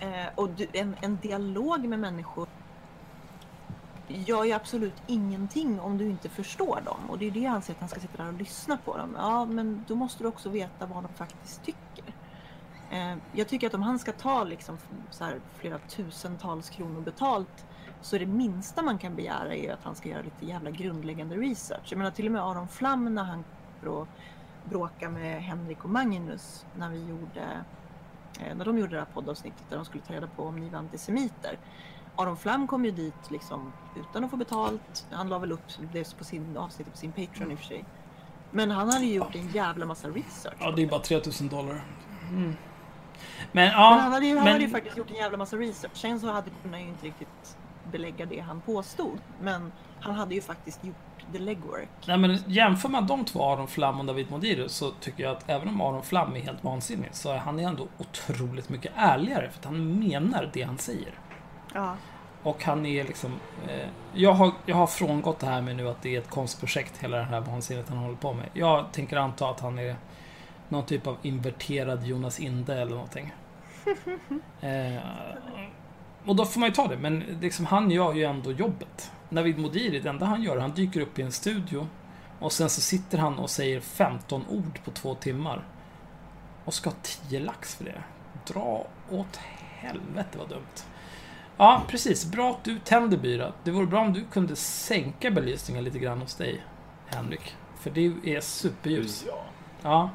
Eh, 0.00 0.26
och 0.34 0.48
du, 0.48 0.66
en, 0.72 0.96
en 1.00 1.18
dialog 1.22 1.84
med 1.84 1.98
människor 1.98 2.46
gör 4.10 4.44
ju 4.44 4.52
absolut 4.52 5.02
ingenting 5.06 5.80
om 5.80 5.98
du 5.98 6.08
inte 6.08 6.28
förstår 6.28 6.80
dem. 6.84 7.10
Och 7.10 7.18
det 7.18 7.26
är 7.26 7.30
det 7.30 7.40
jag 7.40 7.52
anser 7.52 7.72
att 7.72 7.80
han 7.80 7.88
ska 7.88 8.00
sitta 8.00 8.22
där 8.22 8.28
och 8.28 8.38
lyssna 8.38 8.76
på 8.76 8.96
dem. 8.96 9.16
Ja, 9.18 9.44
men 9.44 9.84
då 9.88 9.94
måste 9.94 10.24
du 10.24 10.28
också 10.28 10.48
veta 10.48 10.86
vad 10.86 11.02
de 11.02 11.08
faktiskt 11.08 11.64
tycker. 11.64 12.04
Eh, 12.90 13.16
jag 13.32 13.48
tycker 13.48 13.66
att 13.66 13.74
om 13.74 13.82
han 13.82 13.98
ska 13.98 14.12
ta 14.12 14.44
liksom 14.44 14.78
så 15.10 15.24
här 15.24 15.40
flera 15.56 15.78
tusentals 15.78 16.70
kronor 16.70 17.00
betalt 17.00 17.64
så 18.02 18.16
är 18.16 18.20
det 18.20 18.26
minsta 18.26 18.82
man 18.82 18.98
kan 18.98 19.16
begära 19.16 19.54
är 19.54 19.72
att 19.72 19.84
han 19.84 19.94
ska 19.94 20.08
göra 20.08 20.22
lite 20.22 20.46
jävla 20.46 20.70
grundläggande 20.70 21.36
research. 21.36 21.86
Jag 21.88 21.98
menar 21.98 22.10
till 22.10 22.26
och 22.26 22.32
med 22.32 22.42
Aron 22.42 22.68
Flam 22.68 23.14
när 23.14 23.24
han 23.24 23.44
bråkade 24.64 25.12
med 25.12 25.42
Henrik 25.42 25.84
och 25.84 25.90
Magnus 25.90 26.66
när 26.76 26.90
vi 26.90 27.08
gjorde 27.08 27.64
eh, 28.40 28.56
när 28.56 28.64
de 28.64 28.78
gjorde 28.78 28.92
det 28.92 28.98
här 28.98 29.08
poddavsnittet 29.14 29.64
där 29.68 29.76
de 29.76 29.84
skulle 29.84 30.04
ta 30.04 30.12
reda 30.12 30.26
på 30.26 30.42
om 30.42 30.56
ni 30.56 30.68
var 30.68 30.78
antisemiter. 30.78 31.58
Aron 32.16 32.36
Flam 32.36 32.66
kom 32.66 32.84
ju 32.84 32.90
dit 32.90 33.30
liksom 33.30 33.72
utan 33.96 34.24
att 34.24 34.30
få 34.30 34.36
betalt. 34.36 35.06
Han 35.10 35.28
la 35.28 35.38
väl 35.38 35.52
upp 35.52 35.62
det 35.92 36.18
på 36.18 36.24
sin 36.24 36.56
avsnitt 36.56 36.90
på 36.92 36.96
sin 36.96 37.12
Patreon 37.12 37.50
i 37.50 37.54
och 37.54 37.58
för 37.58 37.66
sig. 37.66 37.84
Men 38.50 38.70
han 38.70 38.92
hade 38.92 39.04
ju 39.04 39.14
gjort 39.14 39.34
en 39.34 39.48
jävla 39.48 39.86
massa 39.86 40.08
research. 40.08 40.56
Ja, 40.60 40.70
det 40.76 40.82
är 40.82 40.86
bara 40.86 41.00
3000 41.00 41.48
dollar. 41.48 41.84
Mm. 42.30 42.42
Men 42.42 42.56
Men 43.52 43.64
ja, 43.66 43.98
han 44.02 44.12
hade, 44.12 44.26
ju, 44.26 44.34
han 44.36 44.44
men- 44.44 44.52
hade 44.52 44.64
ju 44.64 44.70
faktiskt 44.70 44.96
gjort 44.96 45.10
en 45.10 45.16
jävla 45.16 45.38
massa 45.38 45.56
research. 45.56 45.96
Sen 45.96 46.20
så 46.20 46.32
hade 46.32 46.50
han 46.70 46.80
ju 46.80 46.88
inte 46.88 47.06
riktigt 47.06 47.56
belägga 47.92 48.26
det 48.26 48.40
han 48.40 48.60
påstod. 48.60 49.18
Men 49.40 49.72
han 50.00 50.14
hade 50.14 50.34
ju 50.34 50.40
faktiskt 50.40 50.84
gjort 50.84 50.96
the 51.32 51.38
legwork. 51.38 51.88
Nej, 52.06 52.18
men 52.18 52.38
jämför 52.46 52.88
man 52.88 53.06
de 53.06 53.24
två, 53.24 53.44
Aron 53.52 53.68
Flam 53.68 54.00
och 54.00 54.06
David 54.06 54.30
Modiri, 54.30 54.68
så 54.68 54.90
tycker 54.90 55.22
jag 55.24 55.32
att 55.36 55.50
även 55.50 55.68
om 55.68 55.80
Aron 55.80 56.02
Flam 56.02 56.36
är 56.36 56.40
helt 56.40 56.64
vansinnig 56.64 57.08
så 57.12 57.30
är 57.30 57.38
han 57.38 57.58
ändå 57.58 57.88
otroligt 57.98 58.68
mycket 58.68 58.92
ärligare 58.96 59.50
för 59.50 59.58
att 59.58 59.64
han 59.64 59.98
menar 60.08 60.50
det 60.52 60.62
han 60.62 60.78
säger. 60.78 61.14
Ja. 61.74 61.96
Och 62.42 62.64
han 62.64 62.86
är 62.86 63.04
liksom... 63.04 63.32
Eh, 63.68 63.88
jag, 64.14 64.32
har, 64.32 64.52
jag 64.66 64.76
har 64.76 64.86
frångått 64.86 65.38
det 65.38 65.46
här 65.46 65.62
med 65.62 65.76
nu 65.76 65.88
att 65.88 66.02
det 66.02 66.14
är 66.14 66.18
ett 66.18 66.30
konstprojekt, 66.30 66.98
hela 66.98 67.16
det 67.16 67.24
här 67.24 67.40
vansinnet 67.40 67.88
han 67.88 67.98
håller 67.98 68.16
på 68.16 68.32
med. 68.32 68.48
Jag 68.52 68.92
tänker 68.92 69.16
anta 69.16 69.48
att 69.48 69.60
han 69.60 69.78
är 69.78 69.96
någon 70.68 70.86
typ 70.86 71.06
av 71.06 71.16
inverterad 71.22 72.06
Jonas 72.06 72.40
Inde 72.40 72.74
eller 72.74 72.92
någonting. 72.92 73.34
Eh, 74.60 75.02
och 76.24 76.36
då 76.36 76.44
får 76.44 76.60
man 76.60 76.68
ju 76.68 76.74
ta 76.74 76.88
det, 76.88 76.96
men 76.96 77.18
liksom, 77.40 77.66
han 77.66 77.90
gör 77.90 78.14
ju 78.14 78.24
ändå 78.24 78.52
jobbet. 78.52 79.12
Navid 79.28 79.58
Modiri, 79.58 80.00
det 80.00 80.08
enda 80.08 80.26
han 80.26 80.42
gör, 80.42 80.56
han 80.58 80.70
dyker 80.70 81.00
upp 81.00 81.18
i 81.18 81.22
en 81.22 81.32
studio 81.32 81.86
och 82.38 82.52
sen 82.52 82.70
så 82.70 82.80
sitter 82.80 83.18
han 83.18 83.38
och 83.38 83.50
säger 83.50 83.80
15 83.80 84.44
ord 84.48 84.80
på 84.84 84.90
två 84.90 85.14
timmar. 85.14 85.64
Och 86.64 86.74
ska 86.74 86.90
ha 86.90 86.96
10 87.02 87.40
lax 87.40 87.74
för 87.74 87.84
det. 87.84 88.02
Dra 88.46 88.86
åt 89.10 89.36
helvete 89.78 90.38
vad 90.38 90.48
dumt. 90.48 90.84
Ja, 91.60 91.82
precis. 91.88 92.24
Bra 92.24 92.50
att 92.50 92.64
du 92.64 92.78
tänder 92.78 93.16
Byra. 93.16 93.52
Det 93.64 93.70
vore 93.70 93.86
bra 93.86 94.00
om 94.00 94.12
du 94.12 94.24
kunde 94.32 94.56
sänka 94.56 95.30
belysningen 95.30 95.84
lite 95.84 95.98
grann 95.98 96.20
hos 96.20 96.34
dig, 96.34 96.62
Henrik. 97.06 97.56
För 97.80 97.90
det 97.90 98.12
är 98.24 98.40
superljus. 98.40 99.24
Ja. 99.28 99.44
Ja. 99.82 100.10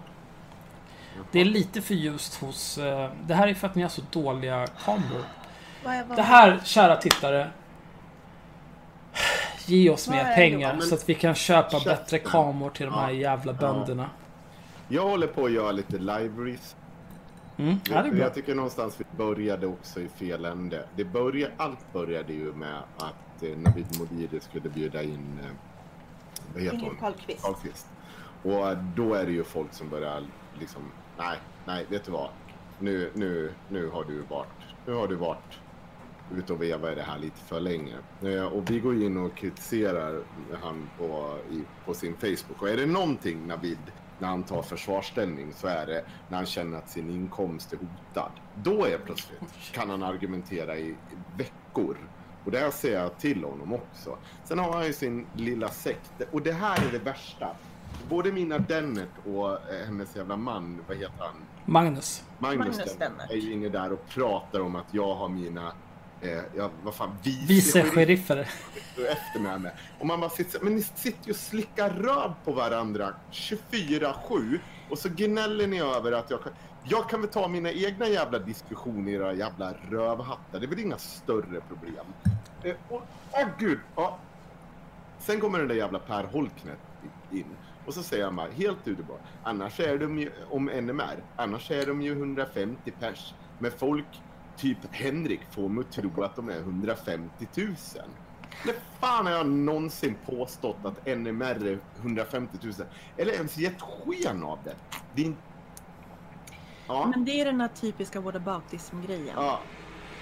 Det 1.32 1.40
är 1.42 1.46
lite 1.46 1.82
för 1.82 1.94
ljust 1.94 2.42
hos... 2.42 2.78
eh, 2.78 3.10
Det 3.28 3.34
här 3.34 3.48
är 3.48 3.54
för 3.54 3.68
att 3.68 3.76
ni 3.76 3.82
har 3.82 3.90
så 3.90 4.02
dåliga 4.12 4.68
kameror. 4.68 5.24
Det 6.16 6.22
här, 6.22 6.62
kära 6.64 6.96
tittare. 6.96 7.50
Ge 9.66 9.90
oss 9.90 10.10
mer 10.10 10.36
pengar 10.36 10.80
så 10.80 10.96
att 10.96 11.10
vi 11.10 11.14
kan 11.14 11.36
köpa 11.36 11.80
bättre 11.86 12.20
kameror 12.20 12.70
till 12.70 12.86
de 12.86 12.96
här 12.96 13.10
jävla 13.12 13.54
bönderna. 13.54 14.10
Jag 14.88 15.04
håller 15.04 15.28
på 15.28 15.46
att 15.46 15.52
göra 15.52 15.72
lite 15.72 15.98
libraries. 15.98 16.76
Mm, 17.58 17.76
ja, 17.90 18.02
det 18.02 18.08
är 18.08 18.12
bra. 18.12 18.20
Jag 18.20 18.34
tycker 18.34 18.56
någonstans 18.56 18.96
vi 19.00 19.18
började 19.18 19.68
också 19.68 20.02
i 20.02 20.08
fel 20.08 20.46
ände. 20.46 20.86
Det 20.96 21.06
började, 21.06 21.54
allt 21.58 21.94
började 21.94 22.34
ju 22.34 22.54
med 22.54 22.78
att 22.98 23.44
eh, 23.44 23.58
Navid 23.58 23.86
Modiri 24.00 24.40
skulle 24.40 24.70
bjuda 24.70 25.04
in, 25.04 25.40
eh, 25.44 25.50
vad 26.54 26.64
heter 26.64 26.76
Ingrid 26.78 26.90
hon? 26.90 26.98
Carlqvist. 27.00 27.44
Carlqvist. 27.44 27.88
Och 28.44 28.78
då 28.96 29.14
är 29.14 29.26
det 29.26 29.32
ju 29.32 29.44
folk 29.44 29.74
som 29.74 29.90
börjar 29.90 30.24
liksom, 30.60 30.82
nej, 31.18 31.38
nej, 31.66 31.86
vet 31.90 32.04
du 32.06 32.12
vad? 32.12 32.30
Nu, 32.80 33.12
nu, 33.14 33.52
nu 33.70 33.88
har 33.90 34.04
du 34.04 34.22
varit, 34.22 34.48
nu 34.86 34.94
har 34.94 35.08
du 35.08 35.16
varit 35.16 35.60
ute 36.38 36.54
och 36.54 36.62
vevat 36.62 36.92
i 36.92 36.96
det 36.96 37.02
här 37.02 37.18
lite 37.20 37.38
för 37.40 37.60
länge. 37.60 37.96
Eh, 38.22 38.46
Och 38.46 38.72
vi 38.72 38.80
går 38.80 39.02
in 39.04 39.18
och 39.18 39.36
kritiserar 39.36 40.22
han 40.62 40.90
på, 40.98 41.38
i, 41.52 41.62
på 41.86 41.94
sin 41.94 42.16
Facebook. 42.16 42.62
Och 42.62 42.70
är 42.70 42.78
det 42.78 42.86
någonting 42.86 43.48
Navid, 43.48 43.78
när 44.20 44.28
han 44.28 44.44
tar 44.44 44.62
försvarsställning, 44.62 45.54
så 45.54 45.68
är 45.68 45.86
det 45.86 46.06
när 46.30 46.38
han 46.38 46.46
känner 46.46 46.78
att 46.78 46.90
sin 46.90 47.10
inkomst 47.10 47.74
är 47.74 47.78
hotad. 47.78 48.32
Då 48.64 48.86
är 48.86 48.98
plötsligt 48.98 49.40
kan 49.72 49.90
han 49.90 50.04
argumentera 50.04 50.78
i 50.78 50.96
veckor. 51.38 51.98
Och 52.46 52.52
det 52.52 52.60
här 52.60 52.72
ser 52.72 52.94
jag 52.94 53.18
till 53.18 53.44
honom 53.44 53.74
också. 53.74 54.18
Sen 54.44 54.60
har 54.60 54.74
han 54.74 54.86
ju 54.86 54.94
sin 54.94 55.28
lilla 55.36 55.70
sekt. 55.70 56.12
Och 56.32 56.42
det 56.42 56.52
här 56.52 56.88
är 56.88 56.92
det 56.92 57.00
värsta. 57.00 57.56
Både 58.10 58.32
mina 58.32 58.58
Dennert 58.58 59.10
och 59.26 59.52
eh, 59.52 59.86
hennes 59.86 60.16
jävla 60.16 60.38
man, 60.38 60.82
vad 60.88 60.98
heter 60.98 61.20
han? 61.20 61.36
Magnus. 61.66 62.24
Magnus, 62.40 62.78
Magnus 62.78 62.96
Dennert. 62.98 63.32
är 63.32 63.36
ju 63.36 63.54
inne 63.54 63.70
där 63.70 63.94
och 63.94 64.08
pratar 64.10 64.60
om 64.60 64.76
att 64.76 64.94
jag 64.94 65.16
har 65.16 65.30
mina, 65.30 65.74
eh, 66.32 66.44
ja, 66.56 66.70
vad 66.84 66.96
fan, 66.96 67.18
vice, 67.24 67.46
Vice 67.48 67.84
sheriffer. 67.84 68.38
efter 69.12 69.40
med 69.40 69.62
mig. 69.62 69.72
Och 70.00 70.06
man 70.06 70.20
bara 70.20 70.30
sitter 70.30 70.60
men 70.60 70.76
ni 70.76 70.82
sitter 70.82 71.26
ju 71.28 71.32
och 71.32 71.38
slickar 71.38 71.90
röv 71.90 72.34
på 72.46 72.52
varandra 72.52 73.14
24-7 73.32 74.60
och 74.90 74.98
så 75.00 75.10
gnäller 75.10 75.68
ni 75.68 75.82
över 75.82 76.12
att 76.12 76.30
jag 76.32 76.44
kan, 76.44 76.52
jag 76.84 77.10
kan 77.10 77.22
väl 77.22 77.30
ta 77.30 77.48
mina 77.48 77.72
egna 77.72 78.08
jävla 78.08 78.40
diskussioner 78.40 79.12
i 79.12 79.16
era 79.16 79.34
jävla 79.34 79.74
rövhattar. 79.90 80.60
Det 80.60 80.66
är 80.66 80.70
väl 80.70 80.80
inga 80.80 80.98
större 80.98 81.62
problem. 81.68 82.06
Eh, 82.64 82.76
och, 82.90 83.02
åh 83.32 83.48
gud! 83.60 83.80
Ja. 83.96 84.18
Sen 85.20 85.40
kommer 85.40 85.60
den 85.60 85.68
där 85.68 85.76
jävla 85.76 86.00
Per 86.00 86.24
Holknet 86.24 86.80
in. 87.32 87.46
Och 87.86 87.94
så 87.94 88.04
säger 88.04 88.24
han 88.26 88.36
bara, 88.36 88.48
helt 88.52 88.88
underbart. 88.88 89.22
Annars 89.44 89.80
är 89.80 89.98
de 89.98 90.20
ju, 90.20 90.32
om 90.50 90.66
NMR, 90.66 91.24
annars 91.36 91.72
är 91.72 91.86
de 91.86 92.02
ju 92.02 92.12
150 92.12 92.92
pers. 93.00 93.34
Men 93.60 93.72
folk, 93.72 94.06
typ 94.58 94.78
Henrik, 94.92 95.40
får 95.52 95.70
mig 95.70 95.82
att 95.82 95.92
tro 95.92 96.24
att 96.24 96.36
de 96.36 96.50
är 96.50 96.58
150 96.60 97.48
000. 97.58 97.68
När 98.66 98.74
fan 99.00 99.26
har 99.26 99.34
jag 99.34 99.48
någonsin 99.48 100.16
påstått 100.26 100.78
att 100.84 101.06
NMR 101.06 101.66
är 101.68 101.80
150 102.02 102.58
000? 102.64 102.74
Eller 103.18 103.34
ens 103.34 103.58
gett 103.58 103.82
sken 103.82 104.44
av 104.44 104.60
det? 104.64 104.76
Din... 105.16 105.36
Ja, 106.88 107.06
Men 107.08 107.26
det 107.26 107.42
är 107.42 107.46
den 107.46 107.62
här 107.62 107.68
typiska 107.68 108.22
whataboutism-grejen. 108.22 109.36
ja. 109.38 109.60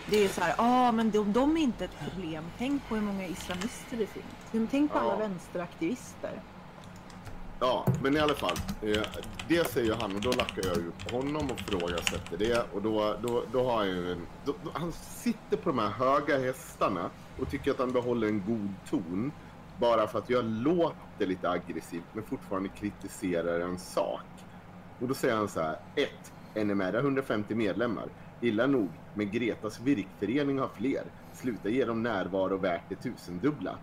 Det 0.10 0.24
är 0.24 0.28
så 0.28 0.42
här, 0.42 0.56
ja 0.58 0.92
men 0.92 1.12
de, 1.12 1.34
de 1.34 1.58
är 1.58 1.62
inte 1.62 1.86
ett 1.86 1.98
problem. 2.12 2.44
Tänk 2.58 2.88
på 2.90 2.96
hur 2.96 3.02
många 3.02 3.28
islamister 3.28 3.98
det 3.98 4.08
finns. 4.08 4.70
Tänk 4.72 4.92
på 4.92 5.00
alla 5.00 5.10
Ja. 5.14 5.16
vänsteraktivister. 5.18 6.42
Ja, 7.64 7.86
men 8.02 8.18
i 8.18 8.20
alla 8.20 8.34
fall. 8.34 8.56
Eh, 8.82 9.02
det 9.48 9.68
säger 9.68 9.94
han 9.94 10.16
och 10.16 10.22
då 10.22 10.32
lackar 10.32 10.64
jag 10.68 10.78
ju 10.78 10.92
på 10.92 11.18
honom 11.18 11.52
och 11.52 11.60
frågasätter 11.60 12.38
det. 12.38 12.66
Och 12.74 12.82
då, 12.82 13.16
då, 13.22 13.44
då 13.52 13.64
har 13.64 13.78
han 13.78 13.88
ju 13.88 14.12
en... 14.12 14.28
Då, 14.46 14.54
då, 14.64 14.70
han 14.74 14.92
sitter 14.92 15.58
på 15.58 15.70
de 15.70 15.80
här 15.80 15.90
höga 15.90 16.40
hästarna 16.40 17.10
och 17.40 17.50
tycker 17.50 17.72
att 17.72 17.80
han 17.80 17.92
behåller 17.92 18.28
en 18.28 18.44
god 18.48 18.74
ton. 18.90 19.32
Bara 19.80 20.08
för 20.08 20.20
att 20.20 20.30
jag 20.30 20.46
låter 20.46 21.28
lite 21.28 21.50
aggressivt 21.50 22.04
men 22.14 22.24
fortfarande 22.24 22.70
kritiserar 22.70 23.60
en 23.60 23.80
sak. 23.80 24.26
Och 25.00 25.08
då 25.08 25.14
säger 25.14 25.36
han 25.36 25.48
så 25.48 25.62
här. 25.62 25.80
1. 25.96 26.66
NMR 26.66 26.94
har 26.94 27.00
150 27.00 27.56
medlemmar. 27.56 28.06
Illa 28.42 28.68
nog, 28.68 28.90
men 29.14 29.32
Gretas 29.32 29.80
virkförening 29.80 30.60
har 30.60 30.70
fler. 30.74 31.04
Sluta 31.34 31.70
ge 31.70 31.86
dem 31.86 32.04
närvaro 32.04 32.58
värt 32.58 32.90
det 32.90 32.96
tusendubbla. 32.96 33.78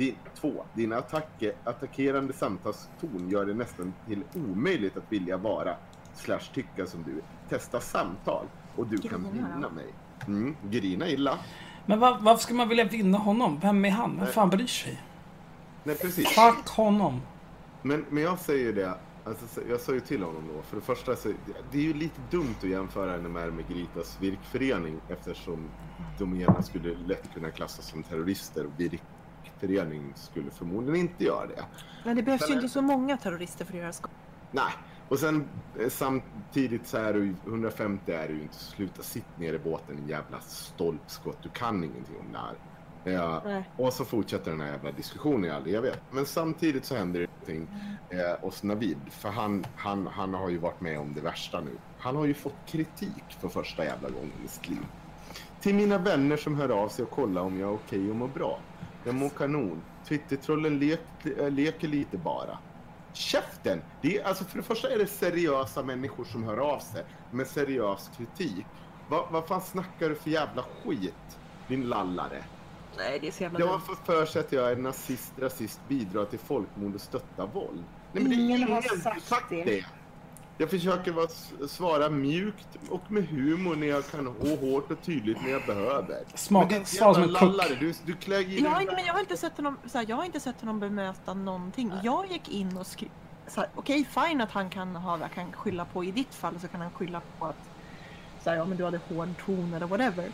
Din, 0.00 0.14
två, 0.40 0.64
din 0.74 0.92
attacke, 0.92 1.52
attackerande 1.64 2.32
samtalston 2.32 3.28
gör 3.30 3.46
det 3.46 3.54
nästan 3.54 3.94
till 4.06 4.22
omöjligt 4.34 4.96
att 4.96 5.12
vilja 5.12 5.36
vara 5.36 5.76
slash 6.14 6.40
tycka 6.54 6.86
som 6.86 7.02
du. 7.02 7.22
Testa 7.48 7.80
samtal 7.80 8.46
och 8.76 8.86
du 8.86 8.98
kan 8.98 9.10
Grina, 9.22 9.32
vinna 9.32 9.58
ja. 9.62 9.68
mig. 9.70 9.86
Mm, 10.26 10.56
grina 10.70 11.08
illa. 11.08 11.38
Men 11.86 12.00
va- 12.00 12.18
varför 12.20 12.42
ska 12.42 12.54
man 12.54 12.68
vilja 12.68 12.84
vinna 12.84 13.18
honom? 13.18 13.58
Vem 13.62 13.84
är 13.84 13.90
han? 13.90 14.16
Vem 14.16 14.26
fan 14.26 14.50
bryr 14.50 14.66
sig? 14.66 15.02
Nej, 15.84 15.96
precis. 15.98 16.28
Fuck 16.28 16.68
honom. 16.68 17.20
Men, 17.82 18.04
men 18.10 18.22
jag 18.22 18.38
säger 18.38 18.72
det, 18.72 18.94
alltså, 19.24 19.46
så- 19.46 19.60
jag 19.68 19.80
sa 19.80 19.92
ju 19.92 20.00
till 20.00 20.22
honom 20.22 20.42
då, 20.54 20.62
för 20.62 20.76
det 20.76 20.82
första 20.82 21.16
så 21.16 21.28
det 21.72 21.78
är 21.78 21.82
ju 21.82 21.94
lite 21.94 22.20
dumt 22.30 22.54
att 22.62 22.68
jämföra 22.68 23.16
NMR 23.16 23.50
med 23.50 23.68
Gritas 23.68 24.18
virkförening 24.20 25.00
eftersom 25.08 25.68
de 26.18 26.40
ena 26.40 26.62
skulle 26.62 26.94
lätt 27.06 27.34
kunna 27.34 27.50
klassas 27.50 27.86
som 27.88 28.02
terrorister 28.02 28.66
och 28.66 28.72
virkförening 29.66 30.12
skulle 30.14 30.50
förmodligen 30.50 31.00
inte 31.00 31.24
göra 31.24 31.46
det. 31.46 31.64
Men 32.04 32.16
det 32.16 32.22
behövs 32.22 32.40
Sen 32.40 32.50
ju 32.50 32.54
inte 32.54 32.68
så 32.68 32.82
många 32.82 33.16
terrorister 33.16 33.64
för 33.64 33.72
att 33.72 33.80
göra 33.80 33.92
skada. 33.92 34.14
Nej, 34.50 34.72
och 35.08 35.18
sen 35.18 35.48
eh, 35.80 35.88
samtidigt 35.88 36.86
så 36.86 36.96
är 36.96 37.14
du 37.14 37.34
150 37.46 38.12
är 38.12 38.28
du 38.28 38.34
ju 38.34 38.42
inte. 38.42 38.56
Sluta 38.56 39.02
sitt 39.02 39.38
ner 39.38 39.54
i 39.54 39.58
båten 39.58 39.98
en 39.98 40.08
jävla 40.08 40.40
stolpskott. 40.40 41.38
Du 41.42 41.48
kan 41.48 41.84
ingenting 41.84 42.16
om 42.20 42.32
det 42.32 42.38
här. 42.38 42.54
Nej. 43.04 43.64
och 43.76 43.92
så 43.92 44.04
fortsätter 44.04 44.50
den 44.50 44.60
här 44.60 44.72
jävla 44.72 44.92
diskussionen 44.92 45.44
i 45.44 45.50
all 45.50 45.66
evighet. 45.66 46.02
Men 46.10 46.26
samtidigt 46.26 46.84
så 46.84 46.96
händer 46.96 47.20
det 47.20 47.26
någonting 47.26 47.76
eh, 48.10 48.40
hos 48.40 48.62
Navid. 48.62 48.98
För 49.10 49.28
han, 49.28 49.64
han, 49.76 50.06
han 50.06 50.34
har 50.34 50.48
ju 50.48 50.58
varit 50.58 50.80
med 50.80 50.98
om 50.98 51.14
det 51.14 51.20
värsta 51.20 51.60
nu. 51.60 51.70
Han 51.98 52.16
har 52.16 52.24
ju 52.24 52.34
fått 52.34 52.56
kritik 52.66 53.24
för 53.40 53.48
första 53.48 53.84
jävla 53.84 54.08
gången 54.08 54.32
i 54.44 54.48
sitt 54.48 54.68
liv. 54.68 54.86
Till 55.60 55.74
mina 55.74 55.98
vänner 55.98 56.36
som 56.36 56.54
hör 56.54 56.68
av 56.68 56.88
sig 56.88 57.02
och 57.02 57.10
kollar 57.10 57.42
om 57.42 57.60
jag 57.60 57.70
är 57.70 57.74
okej 57.74 58.10
och 58.10 58.16
mår 58.16 58.28
bra. 58.28 58.58
Jag 59.04 59.14
mår 59.14 59.28
kanon. 59.28 59.82
Twittertrollen 60.08 60.78
lek, 60.78 61.00
äh, 61.38 61.50
leker 61.50 61.88
lite 61.88 62.16
bara. 62.18 62.58
Käften! 63.12 63.82
Det 64.02 64.18
är, 64.18 64.24
alltså 64.24 64.44
för 64.44 64.56
det 64.56 64.62
första 64.62 64.90
är 64.90 64.98
det 64.98 65.06
seriösa 65.06 65.82
människor 65.82 66.24
som 66.24 66.44
hör 66.44 66.56
av 66.56 66.78
sig 66.78 67.04
med 67.30 67.46
seriös 67.46 68.10
kritik. 68.16 68.66
Va, 69.08 69.28
vad 69.30 69.46
fan 69.46 69.60
snackar 69.60 70.08
du 70.08 70.14
för 70.14 70.30
jävla 70.30 70.62
skit? 70.84 71.38
Din 71.68 71.82
lallare. 71.88 72.44
Nej, 72.96 73.18
det 73.20 73.26
är 73.26 73.30
så 73.32 73.42
jävla 73.42 73.58
Jag 73.60 73.66
har 73.66 73.78
fått 73.78 74.06
för 74.06 74.26
sig 74.26 74.40
att 74.40 74.52
jag 74.52 74.70
är 74.72 74.76
nazist, 74.76 75.32
rasist, 75.38 75.80
bidrar 75.88 76.24
till 76.24 76.38
folkmord 76.38 76.94
och 76.94 77.00
stöttar 77.00 77.46
våld. 77.46 77.84
Nej, 78.12 78.22
men 78.22 78.32
Ingen 78.32 78.60
det 78.60 78.66
är 78.66 78.70
har 78.74 78.82
ingen 78.92 79.00
sagt 79.00 79.22
sagt 79.24 79.50
det. 79.50 79.64
det. 79.64 79.84
Jag 80.60 80.70
försöker 80.70 81.12
vara, 81.12 81.28
svara 81.68 82.10
mjukt 82.10 82.68
och 82.88 83.12
med 83.12 83.28
humor 83.28 83.76
när 83.76 83.86
jag 83.86 84.06
kan 84.10 84.26
och 84.26 84.34
hårt 84.58 84.90
och 84.90 85.02
tydligt 85.02 85.42
när 85.42 85.50
jag 85.50 85.62
behöver. 85.66 86.18
Smaka- 86.34 86.60
Men 86.60 86.68
det 86.68 86.76
är 86.76 86.80
ett 86.80 86.88
svar 86.88 87.14
som 87.14 87.22
en 87.22 87.28
kuck. 87.28 87.40
lallare. 87.40 87.74
Du, 87.80 87.94
du 88.06 88.14
i 88.42 88.60
Jag 88.60 88.82
inte, 88.82 88.94
men 88.94 89.04
jag 89.06 89.12
har 89.12 89.20
inte 89.20 89.36
sett 89.36 89.56
honom, 89.56 89.76
så 89.86 89.98
här, 89.98 90.06
jag 90.08 90.16
har 90.16 90.24
inte 90.24 90.40
sett 90.40 90.60
honom 90.60 90.80
bemöta 90.80 91.34
någonting. 91.34 91.92
Jag 92.02 92.26
gick 92.30 92.48
in 92.48 92.76
och 92.76 92.86
skrev, 92.86 93.08
okej 93.74 94.04
fine 94.04 94.40
att 94.40 94.50
han 94.52 94.70
kan, 94.70 94.96
ha, 94.96 95.18
kan 95.34 95.52
skylla 95.52 95.84
på, 95.84 96.04
i 96.04 96.10
ditt 96.10 96.34
fall 96.34 96.60
så 96.60 96.68
kan 96.68 96.80
han 96.80 96.90
skylla 96.90 97.20
på 97.38 97.46
att 97.46 97.70
så 98.44 98.50
här, 98.50 98.56
ja, 98.56 98.64
men 98.64 98.78
du 98.78 98.84
hade 98.84 99.00
hård 99.08 99.28
ton 99.46 99.74
eller 99.74 99.86
whatever. 99.86 100.28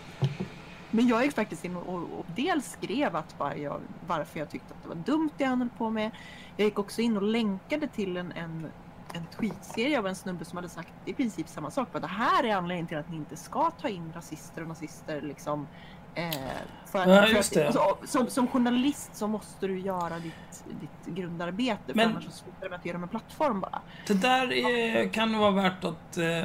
Men 0.91 1.09
jag 1.09 1.25
gick 1.25 1.35
faktiskt 1.35 1.65
in 1.65 1.77
och, 1.77 1.95
och, 1.95 2.19
och 2.19 2.27
dels 2.37 2.71
skrev 2.71 3.17
att 3.17 3.39
bara 3.39 3.57
jag, 3.57 3.81
varför 4.07 4.39
jag 4.39 4.51
tyckte 4.51 4.75
att 4.75 4.83
det 4.83 4.89
var 4.89 4.97
dumt 4.97 5.31
det 5.39 5.45
han 5.45 5.59
höll 5.59 5.69
på 5.79 5.91
med. 5.91 6.11
Jag 6.57 6.65
gick 6.65 6.79
också 6.79 7.01
in 7.01 7.17
och 7.17 7.23
länkade 7.23 7.89
till 7.89 8.17
en, 8.17 8.33
en, 8.33 8.71
en 9.17 9.27
tweetserie 9.39 9.99
av 9.99 10.07
en 10.07 10.15
snubbe 10.15 10.45
som 10.45 10.57
hade 10.57 10.69
sagt 10.69 10.93
i 11.05 11.13
princip 11.13 11.49
samma 11.49 11.71
sak. 11.71 11.89
Att 11.93 12.03
det 12.03 12.09
här 12.09 12.45
är 12.45 12.55
anledningen 12.57 12.87
till 12.87 12.97
att 12.99 13.11
ni 13.11 13.17
inte 13.17 13.37
ska 13.37 13.71
ta 13.71 13.89
in 13.89 14.13
rasister 14.15 14.63
och 14.63 14.69
nazister 14.69 15.21
liksom. 15.21 15.67
Eh, 16.15 16.31
för 16.87 16.99
att, 16.99 17.09
Ja, 17.09 17.27
just 17.27 17.55
det. 17.55 17.73
så, 17.73 17.97
som, 18.05 18.27
som 18.27 18.47
journalist 18.49 19.17
så 19.17 19.27
måste 19.27 19.67
du 19.67 19.79
göra 19.81 20.19
ditt, 20.19 20.65
ditt 20.81 21.15
grundarbete. 21.17 21.81
Men- 21.87 21.95
För 21.95 22.03
annars 22.11 22.25
så 22.25 22.31
slutar 22.31 22.69
med 22.69 22.79
att 22.79 22.87
ge 22.87 22.93
dem 22.93 23.03
en 23.03 23.09
plattform 23.09 23.61
bara. 23.61 23.81
Det 24.07 24.15
där 24.15 24.53
är, 24.53 25.09
kan 25.09 25.39
vara 25.39 25.51
värt 25.51 25.85
att... 25.85 26.17
Eh, 26.19 26.39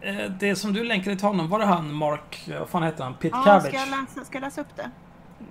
eh, 0.00 0.30
det 0.40 0.56
som 0.56 0.72
du 0.72 0.84
länkade 0.84 1.16
till 1.16 1.26
honom, 1.26 1.48
var 1.48 1.58
det 1.58 1.64
han 1.66 1.94
Mark... 1.94 2.48
eh, 2.48 2.58
Vad 2.58 2.68
fan 2.68 2.82
heter 2.82 3.04
han? 3.04 3.14
Pete 3.14 3.28
Ja, 3.36 3.42
Cabbage? 3.44 3.66
ska, 3.68 3.76
jag 3.76 3.88
läsa, 3.90 4.24
ska 4.24 4.36
jag 4.36 4.42
läsa 4.42 4.60
upp 4.60 4.76
det? 4.76 4.90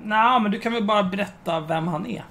Nej, 0.04 0.40
men 0.42 0.52
du 0.52 0.60
kan 0.60 0.74
väl 0.74 0.84
bara 0.86 1.04
berätta 1.04 1.60
vem 1.60 1.88
han 1.88 2.06
är? 2.08 2.26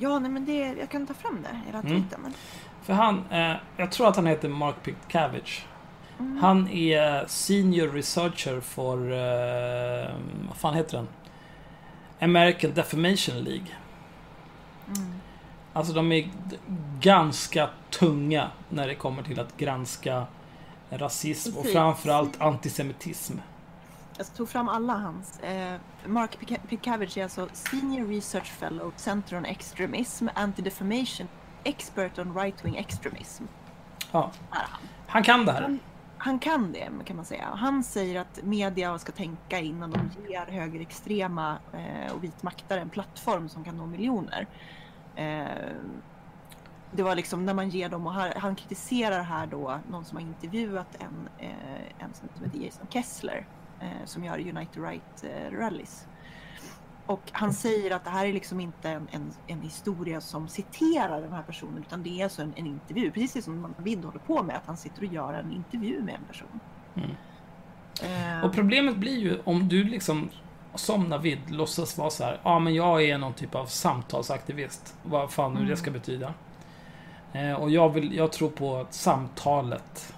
Ja, 0.00 0.18
nej 0.18 0.30
men 0.30 0.44
det, 0.44 0.58
jag 0.58 0.88
kan 0.88 1.06
ta 1.06 1.14
fram 1.14 1.42
det, 1.42 1.60
hela 1.66 1.78
Mm. 1.78 1.90
tweeten. 2.00 2.20
Men, 2.22 2.34
För 2.88 2.94
han, 2.94 3.24
eh, 3.30 3.56
jag 3.76 3.92
tror 3.92 4.08
att 4.08 4.16
han 4.16 4.26
heter 4.26 4.48
Mark 4.48 4.74
Pickavage. 4.82 5.66
Mm. 6.18 6.38
Han 6.38 6.68
är 6.68 7.26
Senior 7.26 7.88
Researcher 7.88 8.60
för, 8.60 8.96
eh, 8.96 10.14
vad 10.48 10.56
fan 10.56 10.74
heter 10.74 10.96
den? 10.96 11.08
American 12.20 12.74
Defamation 12.74 13.34
League. 13.44 13.66
mm. 14.86 15.12
Alltså 15.72 15.92
de 15.92 16.12
är 16.12 16.30
ganska 17.00 17.70
tunga 17.90 18.50
när 18.68 18.88
det 18.88 18.94
kommer 18.94 19.22
till 19.22 19.40
att 19.40 19.56
granska 19.56 20.26
rasism 20.90 21.50
och 21.50 21.62
Precis. 21.62 21.72
framförallt 21.72 22.40
antisemitism. 22.40 23.34
Jag 24.18 24.34
tog 24.34 24.48
fram 24.48 24.68
alla 24.68 24.92
hans. 24.92 25.40
Eh, 25.40 25.74
Mark 26.06 26.38
Pickavage 26.68 27.18
är 27.18 27.22
alltså 27.22 27.48
Senior 27.52 28.08
Research 28.08 28.46
Fellow 28.46 28.92
Center 28.96 29.36
on 29.36 29.44
Extremism, 29.44 30.28
Anti-Defamation, 30.34 31.26
Expert 31.64 32.18
on 32.18 32.34
Right-Wing 32.34 32.78
Extremism. 32.78 33.44
Ja, 34.12 34.30
han. 35.06 35.22
kan 35.22 35.46
det 35.46 35.52
här. 35.52 35.62
Han, 35.62 35.80
han 36.18 36.38
kan 36.38 36.72
det 36.72 36.90
kan 37.04 37.16
man 37.16 37.24
säga. 37.24 37.48
Han 37.54 37.84
säger 37.84 38.20
att 38.20 38.42
media 38.42 38.98
ska 38.98 39.12
tänka 39.12 39.58
innan 39.58 39.90
de 39.90 40.10
ger 40.28 40.46
högerextrema 40.46 41.58
eh, 41.72 42.14
och 42.14 42.24
vitmaktare 42.24 42.80
en 42.80 42.88
plattform 42.88 43.48
som 43.48 43.64
kan 43.64 43.76
nå 43.76 43.86
miljoner. 43.86 44.46
Eh, 45.16 45.46
det 46.92 47.02
var 47.02 47.16
liksom 47.16 47.46
när 47.46 47.54
man 47.54 47.68
ger 47.68 47.88
dem 47.88 48.06
och 48.06 48.14
här, 48.14 48.34
han 48.36 48.56
kritiserar 48.56 49.22
här 49.22 49.46
då 49.46 49.78
någon 49.90 50.04
som 50.04 50.16
har 50.16 50.22
intervjuat 50.22 50.96
en, 50.98 51.28
eh, 51.38 52.04
en 52.04 52.14
som 52.14 52.28
heter 52.44 52.58
Jason 52.58 52.86
Kessler 52.90 53.46
eh, 53.80 54.04
som 54.04 54.24
gör 54.24 54.38
United 54.38 54.82
Right 54.84 55.24
eh, 55.24 55.56
rallies. 55.58 56.06
Och 57.08 57.20
han 57.32 57.52
säger 57.52 57.90
att 57.90 58.04
det 58.04 58.10
här 58.10 58.26
är 58.26 58.32
liksom 58.32 58.60
inte 58.60 58.90
en, 58.90 59.08
en, 59.10 59.32
en 59.46 59.60
historia 59.60 60.20
som 60.20 60.48
citerar 60.48 61.20
den 61.20 61.32
här 61.32 61.42
personen 61.42 61.78
utan 61.78 62.02
det 62.02 62.20
är 62.20 62.24
alltså 62.24 62.42
en, 62.42 62.52
en 62.56 62.66
intervju. 62.66 63.10
Precis 63.10 63.44
som 63.44 63.74
Vid 63.76 64.04
håller 64.04 64.18
på 64.18 64.42
med, 64.42 64.56
att 64.56 64.66
han 64.66 64.76
sitter 64.76 65.06
och 65.06 65.12
gör 65.12 65.34
en 65.34 65.52
intervju 65.52 66.02
med 66.02 66.14
en 66.14 66.24
person. 66.24 66.60
Mm. 66.94 67.10
Eh, 68.02 68.44
Och 68.44 68.54
problemet 68.54 68.96
blir 68.96 69.18
ju 69.18 69.38
om 69.44 69.68
du 69.68 69.84
liksom 69.84 70.30
som 70.74 71.04
Navid 71.04 71.50
låtsas 71.50 71.98
vara 71.98 72.10
så 72.10 72.24
här. 72.24 72.40
Ja, 72.42 72.58
men 72.58 72.74
jag 72.74 73.04
är 73.04 73.18
någon 73.18 73.34
typ 73.34 73.54
av 73.54 73.66
samtalsaktivist. 73.66 74.96
Vad 75.02 75.30
fan 75.30 75.54
nu 75.54 75.64
det 75.64 75.76
ska 75.76 75.90
betyda. 75.90 76.34
Eh, 77.32 77.52
och 77.52 77.70
jag, 77.70 77.88
vill, 77.88 78.16
jag 78.16 78.32
tror 78.32 78.50
på 78.50 78.86
samtalet. 78.90 80.14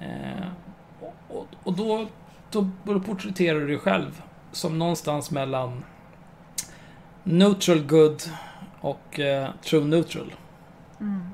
Eh, 0.00 0.46
och, 1.00 1.36
och, 1.36 1.46
och 1.62 1.72
då, 1.72 2.06
då, 2.50 2.68
då 2.84 3.00
porträtterar 3.00 3.60
du 3.60 3.66
dig 3.66 3.78
själv 3.78 4.22
som 4.52 4.78
någonstans 4.78 5.30
mellan 5.30 5.84
neutral 7.22 7.82
good 7.86 8.22
och 8.80 9.20
eh, 9.20 9.48
true 9.64 9.84
neutral. 9.84 10.34
mm. 11.00 11.30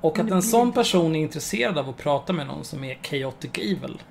Och 0.00 0.18
att 0.18 0.30
en 0.30 0.42
sån 0.42 0.72
person 0.72 1.16
är 1.16 1.20
intresserad 1.20 1.78
av 1.78 1.88
att 1.88 1.96
prata 1.96 2.32
med 2.32 2.46
någon 2.46 2.64
som 2.64 2.84
är 2.84 2.98
chaotic 3.02 3.50
evil. 3.58 4.02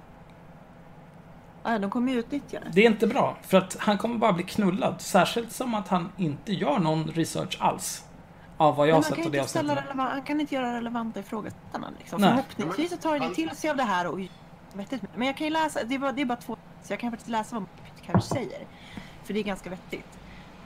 ja, 1.64 1.80
de 1.80 1.92
kommer 1.92 2.16
utnyttja 2.16 2.60
det. 2.60 2.70
Det 2.74 2.82
är 2.82 2.92
inte 2.92 3.08
bra, 3.08 3.38
för 3.42 3.58
att 3.58 3.78
han 3.80 3.98
kommer 3.98 4.16
bara 4.16 4.34
bli 4.34 4.44
knullad. 4.44 5.02
Särskilt 5.02 5.52
som 5.52 5.76
att 5.76 5.88
han 5.88 6.12
inte 6.18 6.54
gör 6.54 6.80
någon 6.80 7.08
research 7.08 7.58
alls. 7.60 8.06
Av 8.58 8.76
vad 8.76 8.88
jag 8.88 8.96
har 8.96 9.02
sett 9.02 9.26
och 9.26 9.32
det 9.32 9.38
jag 9.38 9.50
sett. 9.50 9.66
han 9.96 10.22
kan 10.22 10.42
inte 10.42 10.56
göra 10.56 10.78
relevanta 10.78 11.20
ifrågasättanden. 11.20 11.94
Liksom. 12.00 12.20
Förhoppningsvis 12.20 12.92
så 12.92 12.98
tar 12.98 13.20
det 13.20 13.36
till 13.36 13.50
sig 13.50 13.70
av 13.70 13.78
det 13.78 13.84
här 13.84 14.08
och 14.08 14.20
vettigt. 14.74 15.02
Men 15.16 15.28
jag 15.28 15.38
kan 15.38 15.48
ju 15.48 15.54
läsa, 15.54 15.84
det 15.84 15.96
är 15.96 16.00
bara, 16.00 16.12
det 16.12 16.22
är 16.22 16.26
bara 16.26 16.36
två, 16.36 16.58
så 16.84 16.94
jag 16.94 17.00
kan 17.00 17.12
faktiskt 17.12 17.30
läsa 17.30 17.66
vad 18.14 18.24
säger. 18.24 18.68
För 19.24 19.34
det 19.34 19.40
är 19.40 19.44
ganska 19.44 19.70
vettigt. 19.70 20.20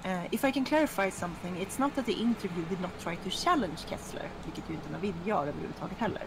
Uh, 0.05 0.25
if 0.31 0.43
I 0.43 0.51
can 0.51 0.65
clarify 0.65 1.11
something, 1.11 1.55
it's 1.55 1.79
not 1.79 1.95
that 1.95 2.05
the 2.05 2.11
interview 2.11 2.65
did 2.69 2.81
not 2.81 2.99
try 2.99 3.15
to 3.15 3.29
challenge 3.29 3.77
Kessler, 3.89 4.29
vilket 4.45 4.69
ju 4.69 4.73
inte 4.73 4.91
Navid 4.91 5.13
gör 5.25 5.47
överhuvudtaget 5.47 5.97
heller. 5.97 6.23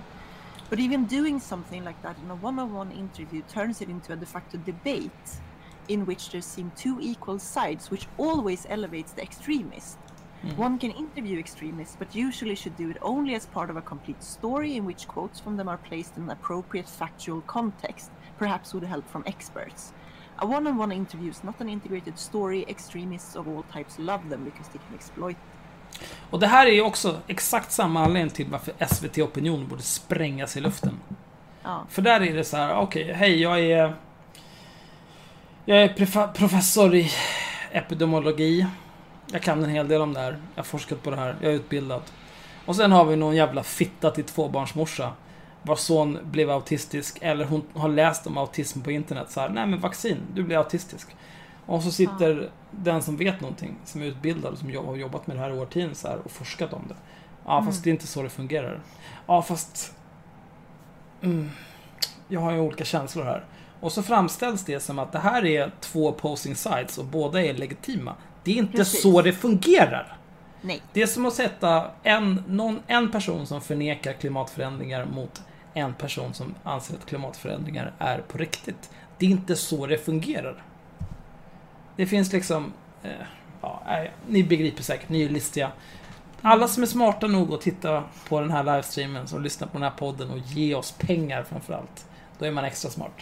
But 0.71 0.79
even 0.79 1.07
doing 1.07 1.41
something 1.41 1.85
like 1.85 2.03
that 2.03 2.17
in 2.25 2.31
a 2.31 2.39
one-on-one 2.43 2.93
interview 2.93 3.43
turns 3.43 3.83
it 3.83 3.89
into 3.89 4.13
a 4.13 4.17
de 4.17 4.27
facto 4.27 4.59
debate 4.59 5.43
in 5.89 6.05
which 6.05 6.31
there 6.31 6.43
seem 6.43 6.71
two 6.77 7.01
equal 7.01 7.39
sides, 7.39 7.91
which 7.91 8.07
always 8.19 8.67
elevates 8.69 9.13
the 9.13 9.23
extremist. 9.23 9.99
One 10.57 10.79
can 10.79 10.91
interview 10.93 11.39
extremists, 11.39 11.97
but 11.97 12.15
usually 12.15 12.55
should 12.55 12.77
do 12.77 12.89
it 12.89 12.97
only 13.03 13.35
as 13.35 13.47
part 13.47 13.69
of 13.69 13.77
a 13.77 13.83
complete 13.83 14.23
story 14.23 14.77
in 14.77 14.87
which 14.87 15.07
quotes 15.07 15.39
from 15.39 15.57
them 15.57 15.69
are 15.69 15.77
placed 15.77 16.17
in 16.17 16.23
an 16.23 16.31
appropriate 16.31 16.89
factual 16.89 17.43
context, 17.43 18.11
perhaps 18.41 18.75
with 18.75 18.87
help 18.87 19.05
from 19.11 19.23
experts. 19.27 19.93
A 20.37 20.47
one 20.47 20.71
on 20.71 20.81
one 20.81 20.95
interview 20.95 21.31
is 21.31 21.43
not 21.43 21.61
an 21.61 21.69
integrated 21.69 22.19
story. 22.19 22.65
Extremists 22.69 23.37
of 23.37 23.49
all 23.49 23.63
types 23.73 23.99
love 23.99 24.23
them 24.31 24.45
because 24.45 24.71
they 24.73 24.79
can 24.79 24.95
exploit. 24.95 25.37
Och 26.31 26.41
det 26.41 26.47
här 26.47 26.67
är 26.67 26.71
ju 26.71 26.83
också 26.83 27.21
exakt 27.27 27.73
samma 27.73 28.05
anledning 28.05 28.31
till 28.31 28.47
varför 28.51 28.75
SVT 28.87 29.19
Opinion 29.19 29.69
borde 29.69 29.83
sprängas 29.83 30.57
i 30.57 30.61
luften. 30.61 31.01
Ja, 31.63 31.87
För 31.89 32.03
där 32.03 32.21
är 32.21 32.35
det 32.35 32.45
så 32.45 32.57
här, 32.57 32.77
okej, 32.77 33.13
hej, 33.13 33.43
jag 33.43 33.61
är... 33.61 33.95
Jag 35.65 35.83
är 35.83 35.89
professor 36.33 36.95
i 36.95 37.11
epidemiologi. 37.73 38.67
Jag 39.33 39.43
kan 39.43 39.65
en 39.65 39.71
hel 39.71 39.89
del 39.89 40.01
om 40.01 40.15
det 40.15 40.21
här. 40.21 40.33
Jag 40.55 40.63
har 40.63 40.65
forskat 40.65 41.03
på 41.03 41.11
det 41.11 41.17
här. 41.17 41.37
Jag 41.41 41.53
är 41.53 41.57
utbildad. 41.57 42.03
Och 42.67 42.77
sen 42.77 42.93
har 42.93 43.05
vi 43.05 43.17
någon 43.17 43.37
jävla 43.37 43.63
fitta 43.63 44.11
till 44.11 44.25
tvåbarnsmorsa. 44.25 45.13
Vars 45.63 45.79
son 45.81 46.19
blev 46.25 46.51
autistisk. 46.51 47.19
Eller 47.21 47.45
hon 47.45 47.63
har 47.75 47.89
läst 47.89 48.27
om 48.27 48.39
autism 48.39 48.81
på 48.81 48.91
internet. 48.91 49.31
Så 49.31 49.41
här, 49.41 49.49
nej 49.49 49.67
men 49.67 49.81
vaccin, 49.81 50.17
du 50.35 50.43
blir 50.43 50.57
autistisk. 50.57 51.09
Och 51.67 51.83
så 51.83 51.91
sitter 51.93 52.51
den 52.71 53.03
som 53.03 53.17
vet 53.17 53.41
någonting, 53.41 53.77
som 53.85 54.03
är 54.03 54.07
utbildad, 54.07 54.59
som 54.59 54.71
jobb- 54.71 54.87
har 54.87 54.97
jobbat 54.97 55.27
med 55.27 55.37
det 55.37 55.41
här 55.41 55.51
i 55.51 55.59
årtionden 55.59 55.95
så 55.95 56.09
här, 56.09 56.19
och 56.25 56.31
forskat 56.31 56.73
om 56.73 56.85
det. 56.89 56.95
Ja, 57.45 57.63
fast 57.63 57.85
det 57.85 57.91
är 57.91 57.93
inte 57.93 58.07
så 58.07 58.23
det 58.23 58.29
fungerar. 58.29 58.81
Ja, 59.27 59.43
fast... 59.43 59.95
Mm, 61.23 61.51
jag 62.29 62.41
har 62.41 62.53
ju 62.53 62.61
olika 62.61 62.85
känslor 62.85 63.25
här. 63.25 63.45
Och 63.81 63.93
så 63.93 64.03
framställs 64.03 64.65
det 64.65 64.81
som 64.81 64.99
att 64.99 65.13
det 65.13 65.19
här 65.19 65.45
är 65.47 65.73
två 65.81 66.09
opposing 66.09 66.57
sides 66.57 66.99
och 66.99 67.05
båda 67.05 67.43
är 67.45 67.55
legitima. 67.55 68.15
Det 68.45 68.51
är 68.53 68.57
inte 68.57 68.77
Precis. 68.77 69.03
så 69.03 69.23
det 69.23 69.33
fungerar. 69.33 70.17
nej. 70.63 70.83
Det 70.93 71.03
är 71.03 71.07
som 71.07 71.27
att 71.27 71.35
sätta 71.35 71.91
en, 72.03 72.43
någon, 72.49 72.81
en 72.87 73.11
person 73.11 73.47
som 73.47 73.61
förnekar 73.61 74.13
klimatförändringar 74.13 75.05
mot 75.05 75.43
en 75.75 75.95
person 75.95 76.35
som 76.35 76.55
anser 76.63 76.95
att 76.95 77.07
klimatförändringar 77.07 77.93
är 77.99 78.19
på 78.19 78.39
riktigt. 78.39 78.91
Det 79.19 79.27
är 79.27 79.31
inte 79.31 79.57
så 79.57 79.87
det 79.87 79.99
fungerar. 79.99 80.63
Det 81.97 82.07
finns 82.07 82.33
liksom... 82.33 82.73
Eh, 83.03 83.11
ja, 83.63 83.83
ni 84.29 84.45
begriper 84.45 84.83
säkert, 84.83 85.09
ni 85.09 85.23
är 85.23 85.29
listiga. 85.29 85.71
Alla 86.43 86.69
som 86.69 86.83
är 86.83 86.87
smarta 86.87 87.27
nog 87.27 87.53
att 87.55 87.61
titta 87.61 88.05
på 88.29 88.41
den 88.41 88.51
här 88.51 88.63
livestreamen 88.65 89.27
och 89.33 89.41
lyssna 89.41 89.67
på 89.67 89.73
den 89.73 89.83
här 89.83 89.91
podden 89.99 90.31
och 90.31 90.39
ge 90.39 90.75
oss 90.75 90.93
pengar 90.93 91.43
framförallt. 91.43 92.07
Då 92.39 92.45
är 92.45 92.51
man 92.53 92.65
extra 92.65 92.91
smart. 92.91 93.13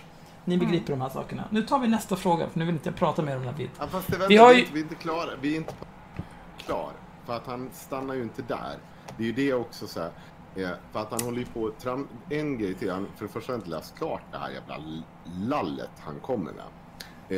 Ni 0.44 0.58
begriper 0.58 0.92
de 0.92 1.00
här 1.00 1.08
sakerna. 1.08 1.44
Nu 1.50 1.62
tar 1.62 1.78
vi 1.78 1.88
nästa 1.88 2.16
fråga, 2.16 2.48
för 2.48 2.58
nu 2.58 2.64
vill 2.64 2.74
inte 2.74 2.88
jag 2.88 2.96
prata 2.96 3.22
mer 3.22 3.32
om 3.36 3.42
den 3.42 3.48
här 3.50 3.58
biten. 3.58 3.74
Ja, 3.80 3.86
fast 3.86 4.06
det, 4.06 4.12
vänta, 4.12 4.28
Vi 4.28 4.36
har 4.36 4.50
är 4.50 4.54
ju- 4.54 4.60
inte, 4.60 4.72
vi 4.72 4.78
är 4.80 4.82
inte 4.82 4.94
klara. 4.94 5.30
Vi 5.40 5.52
är 5.52 5.56
inte 5.56 5.74
klar. 6.66 6.90
För 7.26 7.36
att 7.36 7.46
han 7.46 7.70
stannar 7.72 8.14
ju 8.14 8.22
inte 8.22 8.42
där. 8.42 8.76
Det 9.16 9.22
är 9.22 9.26
ju 9.26 9.32
det 9.32 9.52
också 9.54 9.86
så 9.86 10.00
här 10.00 10.10
eh, 10.56 10.70
För 10.92 11.00
att 11.00 11.10
han 11.10 11.20
håller 11.20 11.38
ju 11.38 11.46
på 11.46 11.70
tram, 11.78 12.08
En 12.30 12.58
grej 12.58 12.74
till. 12.74 12.90
Han, 12.90 13.06
för 13.16 13.24
det 13.26 13.32
första 13.32 13.52
har 13.52 13.54
jag 13.54 13.60
inte 13.60 13.70
läst 13.70 13.98
klart 13.98 14.22
det 14.32 14.38
här 14.38 14.50
jävla 14.50 14.76
lallet 15.48 15.90
han 15.98 16.20
kommer 16.20 16.52
med. 16.52 16.64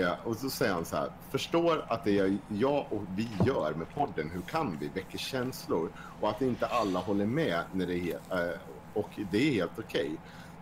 Eh, 0.03 0.13
och 0.25 0.37
så 0.37 0.51
säger 0.51 0.73
han 0.73 0.85
så 0.85 0.97
här. 0.97 1.11
Förstår 1.31 1.85
att 1.89 2.05
det 2.05 2.11
jag, 2.13 2.39
jag 2.49 2.87
och 2.91 3.03
vi 3.17 3.29
gör 3.47 3.75
med 3.75 3.95
podden, 3.95 4.31
hur 4.31 4.41
kan 4.41 4.77
vi, 4.81 4.89
väcker 4.89 5.19
känslor. 5.19 5.91
Och 6.21 6.29
att 6.29 6.43
inte 6.43 6.67
alla 6.67 7.01
håller 7.01 7.27
med 7.27 7.61
när 7.73 7.87
det 7.87 7.95
är, 7.95 8.19
he- 8.31 8.51
eh, 8.53 8.59
och 8.95 9.11
det 9.31 9.49
är 9.49 9.53
helt 9.53 9.79
okej. 9.79 10.11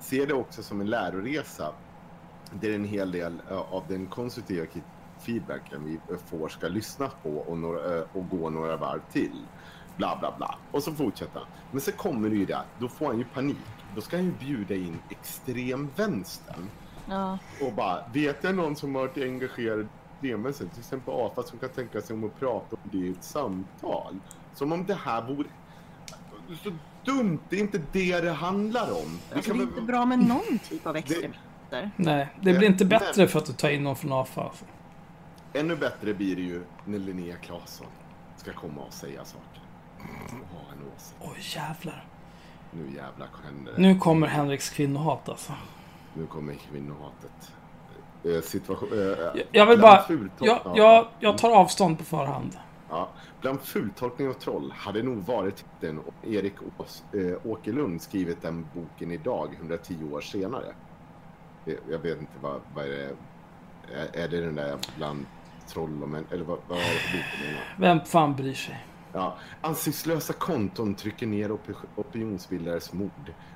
Ser 0.01 0.27
det 0.27 0.35
också 0.35 0.63
som 0.63 0.81
en 0.81 0.91
läroresa 0.91 1.73
det 2.53 2.71
är 2.71 2.75
en 2.75 2.85
hel 2.85 3.13
del 3.13 3.43
eh, 3.51 3.59
av 3.73 3.85
den 3.89 4.07
konstruktiva 4.07 4.67
feedbacken 5.19 5.85
vi 5.85 6.17
får 6.27 6.49
ska 6.49 6.69
lyssnas 6.69 7.13
på 7.23 7.31
och, 7.31 7.59
några, 7.59 7.99
eh, 7.99 8.05
och 8.13 8.29
gå 8.29 8.51
några 8.51 8.77
varv 8.77 9.01
till. 9.13 9.43
Bla, 9.99 10.17
bla, 10.21 10.35
bla. 10.37 10.59
Och 10.73 10.83
så 10.83 10.93
fortsätter 10.93 11.41
han. 11.41 11.49
Men 11.71 11.81
så 11.81 11.93
kommer 11.93 12.29
det 12.31 12.37
ju 12.37 12.45
där, 12.45 12.63
då 12.79 12.89
får 12.89 13.07
han 13.07 13.19
ju 13.19 13.25
panik. 13.25 13.57
Då 13.95 14.01
ska 14.01 14.17
han 14.17 14.25
ju 14.25 14.33
bjuda 14.33 14.75
in 14.75 14.99
extremvänstern 15.11 16.69
Ja. 17.09 17.39
Och 17.63 17.73
bara, 17.73 18.05
vet 18.13 18.45
jag 18.45 18.55
någon 18.55 18.77
som 18.77 18.95
har 18.95 19.03
varit 19.03 19.17
engagerad 19.19 19.89
idémässigt, 20.23 20.73
till 20.73 20.81
exempel 20.81 21.15
AFA, 21.15 21.43
som 21.43 21.59
kan 21.59 21.69
tänka 21.69 22.01
sig 22.01 22.17
om 22.17 22.25
att 22.25 22.41
prata 22.41 22.77
om 22.77 22.91
det 22.93 22.99
i 22.99 23.11
ett 23.11 23.25
samtal? 23.25 24.17
Som 24.55 24.73
om 24.73 24.87
det 24.87 24.95
här 24.95 25.23
vore 25.23 25.49
så 26.65 26.71
dumt, 27.05 27.39
det 27.49 27.57
är 27.57 27.61
inte 27.61 27.81
det 27.93 28.21
det 28.21 28.33
handlar 28.33 28.91
om. 28.91 29.19
Vi 29.31 29.37
Alltså, 29.37 29.53
det 29.53 29.59
är 29.59 29.63
inte 29.63 29.81
bra 29.81 30.05
med 30.07 30.19
någon 30.19 30.59
typ 30.69 30.87
av 30.87 30.97
extremister. 30.97 31.91
Nej, 31.97 32.29
det 32.41 32.53
blir 32.53 32.69
inte 32.69 32.85
bättre 32.85 33.29
för 33.29 33.39
att 33.39 33.47
du 33.47 33.53
tar 33.53 33.71
in 33.71 33.85
någon 33.85 33.97
från 33.97 34.13
AFA. 34.13 34.43
Alltså. 34.43 34.65
Ännu 35.53 35.77
bättre 35.77 36.15
blir 36.15 36.37
det 36.37 36.43
ju 36.43 36.65
när 36.85 36.99
Linnea 36.99 37.37
Claesson 37.37 37.87
ska 38.37 38.53
komma 38.53 38.83
och 38.83 38.93
säga 38.93 39.25
saker. 39.25 39.63
Oj, 41.21 41.37
jävlar. 41.39 42.05
Nu 42.71 42.91
jävlar 42.91 43.29
händer 43.45 43.73
det. 43.73 43.83
Nu 43.83 43.99
kommer 43.99 44.27
Henriks 44.27 44.71
kvinnohat 44.71 45.29
alltså. 45.29 45.53
Nu 46.15 46.27
kommer 46.27 46.55
kvinnohatet. 46.55 47.53
Eh, 48.25 48.41
situation, 48.43 48.89
eh, 48.93 48.99
Jag- 48.99 49.43
Jag 49.53 49.67
vill 49.67 49.81
bara... 49.81 50.03
fultol- 50.03 50.31
Jag, 50.47 50.61
ja. 50.65 50.73
jag, 50.77 51.07
jag 51.21 51.39
tar 51.39 51.51
avstånd 51.51 51.99
på 51.99 52.05
förhand. 52.05 52.57
Ja, 52.91 53.09
bland 53.41 53.61
fultolkning 53.61 54.29
och 54.31 54.41
troll 54.41 54.73
hade 54.77 55.03
nog 55.03 55.17
varit 55.19 55.57
titeln 55.57 55.99
om 55.99 56.31
Erik 56.33 56.55
Ås, 56.79 57.05
äh, 57.13 57.47
Åkerlund 57.51 58.03
skrivit 58.03 58.43
den 58.43 58.67
boken 58.75 59.11
idag, 59.13 59.55
110 59.59 59.97
år 60.13 60.21
senare. 60.21 60.75
Eh, 61.67 61.75
Jag 61.91 61.99
vet 61.99 62.21
inte 62.21 62.33
vad, 62.41 62.61
vad 62.75 62.85
är 62.85 62.89
det 62.89 63.15
är, 63.95 64.25
är 64.25 64.29
det 64.29 64.41
den 64.41 64.55
där 64.55 64.77
bland 64.97 65.27
troll 65.67 66.03
och 66.03 66.09
män, 66.09 66.27
eller 66.31 66.45
vad, 66.45 66.59
vad 66.69 66.79
är 66.79 66.83
det 66.83 66.89
för 66.89 67.17
bok? 67.19 67.59
Vem 67.79 68.01
fan 68.01 68.37
bryr 68.37 68.55
sig? 68.55 68.85
Ja, 69.13 69.37
ansiktslösa 69.61 70.33
konton 70.33 70.95
trycker 70.95 71.27
ner 71.27 71.53
op 71.53 71.69
opinionsbildares 71.97 72.93
mod. 72.93 73.11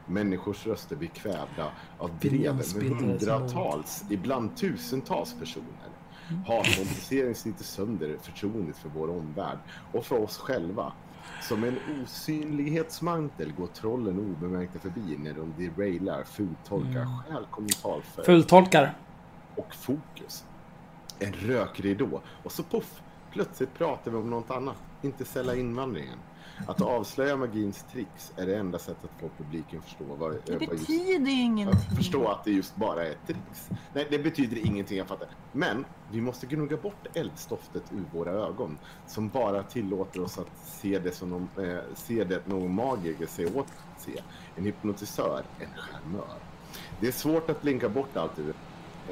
Människors 0.07 0.67
röster 0.67 0.97
blir 0.97 1.09
kvävda 1.09 1.73
av 1.99 2.11
dreven 2.21 2.57
med 2.57 3.01
hundratals, 3.01 4.05
ibland 4.11 4.57
tusentals 4.57 5.35
personer. 5.39 5.89
Hatmobilisering 6.47 7.35
sliter 7.35 7.65
sönder 7.65 8.17
förtroendet 8.23 8.77
för 8.77 8.89
vår 8.89 9.11
omvärld 9.11 9.59
och 9.93 10.05
för 10.07 10.23
oss 10.23 10.39
själva. 10.39 10.93
Som 11.43 11.65
en 11.65 11.79
osynlighetsmantel 12.03 13.53
går 13.53 13.67
trollen 13.67 14.19
obemärkta 14.19 14.79
förbi 14.79 15.17
när 15.19 15.35
de 15.35 15.55
derailar, 15.59 16.25
fultolkar, 16.25 17.07
stjäl 17.07 17.47
kommentarfält 17.51 18.27
Fultolkar. 18.27 18.95
och 19.57 19.75
fokus. 19.75 20.45
En 21.19 21.33
rökridå 21.33 22.21
och 22.43 22.53
så 22.53 22.63
poff, 22.63 23.03
plötsligt 23.33 23.75
pratar 23.75 24.11
vi 24.11 24.17
om 24.17 24.31
något 24.31 24.51
annat. 24.51 24.77
Inte 25.03 25.25
sälja 25.25 25.55
invandringen. 25.57 26.19
Att 26.67 26.81
avslöja 26.83 27.37
magins 27.37 27.85
tricks 27.93 28.33
är 28.37 28.47
det 28.47 28.57
enda 28.57 28.79
sättet 28.79 29.05
att 29.05 29.21
få 29.21 29.29
publiken 29.45 29.83
förstå 29.83 30.05
vad, 30.05 30.33
Det 30.47 30.53
just 30.53 30.71
betyder 30.71 31.31
ju 31.31 31.41
ingenting. 31.43 31.97
förstå 31.97 32.29
att 32.29 32.45
det 32.45 32.51
just 32.51 32.77
bara 32.77 33.07
är 33.07 33.15
tricks. 33.27 33.71
Nej, 33.95 34.07
det 34.11 34.19
betyder 34.19 34.67
ingenting, 34.67 34.99
jag 34.99 35.07
fattar. 35.07 35.29
Men 35.53 35.85
vi 36.11 36.21
måste 36.21 36.47
gnugga 36.47 36.77
bort 36.77 37.07
eldstoftet 37.17 37.83
ur 37.93 38.05
våra 38.19 38.31
ögon 38.31 38.79
som 39.07 39.29
bara 39.29 39.63
tillåter 39.63 40.21
oss 40.21 40.39
att 40.39 40.51
se 40.67 40.99
det 40.99 41.13
som 41.13 41.31
någon, 41.31 41.49
eh, 41.67 41.79
se 41.95 42.25
det 42.25 42.47
någon 42.47 42.75
magiker 42.75 43.27
ser 43.27 43.57
åt 43.57 43.67
att 43.95 44.01
se. 44.03 44.23
En 44.57 44.65
hypnotisör, 44.65 45.43
en 45.61 45.69
charmör. 45.77 46.39
Det 47.01 47.09
är 47.09 47.13
svårt 47.13 47.51
att 47.51 47.63
blinka 47.63 47.89
bort 47.89 48.17
allt 48.17 48.37
det. 48.37 48.53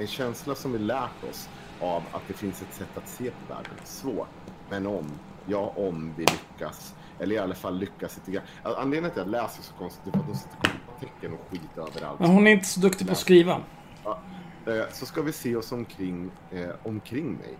En 0.00 0.06
känsla 0.06 0.54
som 0.54 0.72
vi 0.72 0.78
lärt 0.78 1.24
oss 1.30 1.48
av 1.80 2.02
att 2.12 2.22
det 2.28 2.34
finns 2.34 2.62
ett 2.62 2.74
sätt 2.74 2.98
att 2.98 3.08
se 3.08 3.30
på 3.30 3.54
världen. 3.54 3.72
Svårt, 3.84 4.28
men 4.70 4.86
om, 4.86 5.04
ja 5.46 5.72
om 5.76 6.14
vi 6.16 6.24
lyckas. 6.24 6.94
Eller 7.18 7.34
i 7.34 7.38
alla 7.38 7.54
fall 7.54 7.78
lyckas 7.78 8.16
lite 8.16 8.30
grann. 8.30 8.44
Alltså, 8.62 8.80
Anledningen 8.80 9.10
till 9.10 9.20
att 9.20 9.26
jag 9.26 9.42
läser 9.42 9.62
så 9.62 9.74
konstigt 9.74 10.06
är 10.06 10.10
för 10.10 10.18
att 10.18 10.26
de 10.26 10.34
sätter 10.34 10.80
tecken 11.00 11.32
och 11.32 11.40
skit 11.50 11.78
överallt. 11.78 12.20
Men 12.20 12.30
hon 12.30 12.46
är 12.46 12.50
inte 12.50 12.66
så 12.66 12.80
duktig 12.80 13.06
på 13.06 13.12
att 13.12 13.18
skriva. 13.18 13.60
Ja, 14.04 14.18
eh, 14.66 14.84
så 14.92 15.06
ska 15.06 15.22
vi 15.22 15.32
se 15.32 15.56
oss 15.56 15.72
omkring, 15.72 16.30
eh, 16.50 16.70
omkring 16.82 17.32
mig. 17.32 17.56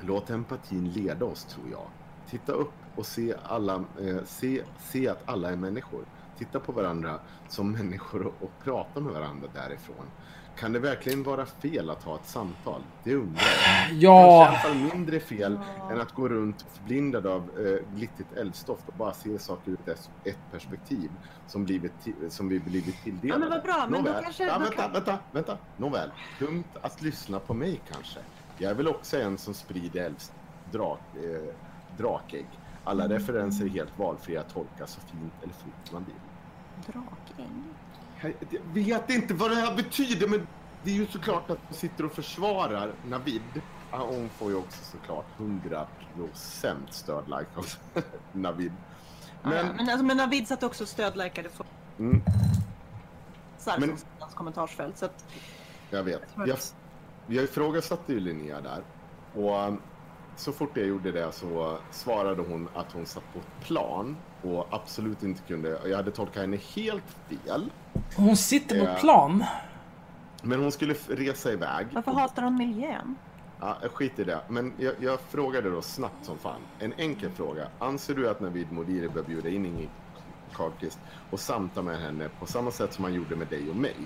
Låt 0.00 0.30
empatin 0.30 0.90
leda 0.90 1.24
oss, 1.24 1.44
tror 1.44 1.70
jag. 1.70 1.86
Titta 2.30 2.52
upp 2.52 2.72
och 2.96 3.06
se, 3.06 3.34
alla, 3.44 3.74
eh, 3.74 4.24
se, 4.24 4.62
se 4.78 5.08
att 5.08 5.22
alla 5.24 5.50
är 5.50 5.56
människor. 5.56 6.04
Titta 6.38 6.60
på 6.60 6.72
varandra 6.72 7.20
som 7.48 7.72
människor 7.72 8.26
och, 8.26 8.34
och 8.40 8.50
prata 8.64 9.00
med 9.00 9.12
varandra 9.12 9.48
därifrån. 9.54 10.06
Kan 10.62 10.72
det 10.72 10.78
verkligen 10.78 11.22
vara 11.22 11.46
fel 11.46 11.90
att 11.90 12.02
ha 12.02 12.14
ett 12.16 12.26
samtal? 12.26 12.82
Det 13.04 13.14
undrar 13.14 13.42
jag. 13.42 13.64
Kanske 13.64 13.94
i 13.94 13.98
Ja, 14.02 14.48
alla 14.48 14.58
fall 14.58 14.76
mindre 14.94 15.20
fel 15.20 15.58
än 15.90 16.00
att 16.00 16.12
gå 16.12 16.28
runt 16.28 16.66
förblindad 16.72 17.26
av 17.26 17.42
eh, 17.58 17.96
glittrigt 17.96 18.32
eldstoff 18.32 18.78
och 18.86 18.94
bara 18.98 19.14
se 19.14 19.38
saker 19.38 19.70
ur 19.70 19.78
ett, 19.90 20.10
ett 20.24 20.38
perspektiv 20.50 21.10
som, 21.46 21.64
blivit 21.64 21.92
som 22.28 22.48
vi 22.48 22.60
blivit 22.60 23.02
tilldelade. 23.04 23.28
Ja, 23.34 23.38
men 23.38 23.50
vad 23.50 23.62
bra, 23.62 23.86
men 23.88 24.04
då 24.04 24.20
kanske- 24.22 24.44
Ja, 24.46 24.58
vänta, 24.58 24.76
kan- 24.76 24.92
vänta, 24.92 25.18
vänta. 25.32 25.58
Nåväl. 25.76 26.10
Dumt 26.38 26.64
att 26.82 27.02
lyssna 27.02 27.38
på 27.38 27.54
mig 27.54 27.80
kanske. 27.92 28.18
Jag 28.58 28.70
är 28.70 28.74
väl 28.74 28.88
också 28.88 29.20
en 29.20 29.38
som 29.38 29.54
sprider 29.54 30.04
elds, 30.04 30.32
drak, 30.72 31.00
eh, 31.16 31.54
drakägg. 31.98 32.46
Alla 32.84 33.04
Mm. 33.04 33.18
referenser 33.18 33.64
är 33.64 33.68
helt 33.68 33.98
valfria 33.98 34.40
att 34.40 34.54
tolka 34.54 34.86
så 34.86 35.00
fint 35.00 35.32
eller 35.42 35.52
fort 35.54 35.92
man 35.92 36.04
vill. 36.04 36.14
Drakägg. 36.86 37.46
Jag 38.22 38.34
vet 38.74 39.10
inte 39.10 39.34
vad 39.34 39.50
det 39.50 39.56
här 39.56 39.76
betyder, 39.76 40.28
men 40.28 40.46
det 40.82 40.90
är 40.90 40.94
ju 40.94 41.06
såklart 41.06 41.50
att 41.50 41.58
de 41.68 41.74
sitter 41.74 42.04
och 42.04 42.12
försvarar 42.12 42.92
Navid. 43.08 43.42
Hon 43.90 44.28
får 44.28 44.50
ju 44.50 44.56
också 44.56 44.84
såklart 44.84 45.26
100% 45.38 45.86
stöd-like 46.90 47.50
av 47.56 47.66
Navid. 48.32 48.72
Men, 49.42 49.56
ja, 49.56 49.72
men, 49.76 49.88
alltså, 49.88 50.04
men 50.04 50.16
Navid 50.16 50.48
satt 50.48 50.62
också 50.62 50.86
stödlikade 50.86 51.48
för 51.48 51.66
mm, 51.98 52.22
Sarfons 53.58 54.06
kommentarsfält. 54.34 54.98
Så 54.98 55.04
att, 55.04 55.24
jag 55.90 56.02
vet. 56.02 56.22
Jag, 56.36 56.58
jag 57.26 57.44
ifrågasatte 57.44 58.12
ju 58.12 58.20
Linnea 58.20 58.60
där. 58.60 58.82
Och 59.34 59.68
um, 59.68 59.80
så 60.36 60.52
fort 60.52 60.76
jag 60.76 60.86
gjorde 60.86 61.12
det 61.12 61.32
så 61.32 61.78
svarade 61.90 62.42
hon 62.42 62.68
att 62.74 62.92
hon 62.92 63.06
satt 63.06 63.32
på 63.32 63.38
ett 63.38 63.66
plan 63.66 64.16
och 64.42 64.66
absolut 64.70 65.22
inte 65.22 65.42
kunde... 65.42 65.80
Jag 65.84 65.96
hade 65.96 66.10
tolkat 66.10 66.42
henne 66.42 66.58
helt 66.74 67.04
fel. 67.28 67.70
hon 68.16 68.36
sitter 68.36 68.80
på 68.80 68.86
ett 68.86 69.00
plan. 69.00 69.44
Men 70.42 70.60
hon 70.60 70.72
skulle 70.72 70.94
resa 71.08 71.52
iväg. 71.52 71.86
varför 71.92 72.12
hatar 72.12 72.42
hon 72.42 72.56
miljön? 72.56 73.16
Ja, 73.60 73.76
skiter 73.92 74.22
i 74.22 74.26
det. 74.26 74.40
Men 74.48 74.72
jag, 74.78 74.94
jag 75.00 75.20
frågade 75.20 75.70
då 75.70 75.82
snabbt 75.82 76.24
som 76.24 76.38
fan. 76.38 76.60
En 76.78 76.92
enkel 76.96 77.30
fråga. 77.30 77.66
Anser 77.78 78.14
du 78.14 78.28
att 78.28 78.40
Navid 78.40 78.72
Modiri 78.72 79.08
bör 79.08 79.22
bjuda 79.22 79.48
in 79.48 79.66
Ingrid 79.66 79.88
Carlqvist 80.52 80.98
och 81.30 81.40
samtala 81.40 81.84
med 81.84 82.00
henne 82.00 82.28
på 82.38 82.46
samma 82.46 82.70
sätt 82.70 82.92
som 82.92 83.04
han 83.04 83.14
gjorde 83.14 83.36
med 83.36 83.46
dig 83.48 83.70
och 83.70 83.76
mig? 83.76 83.96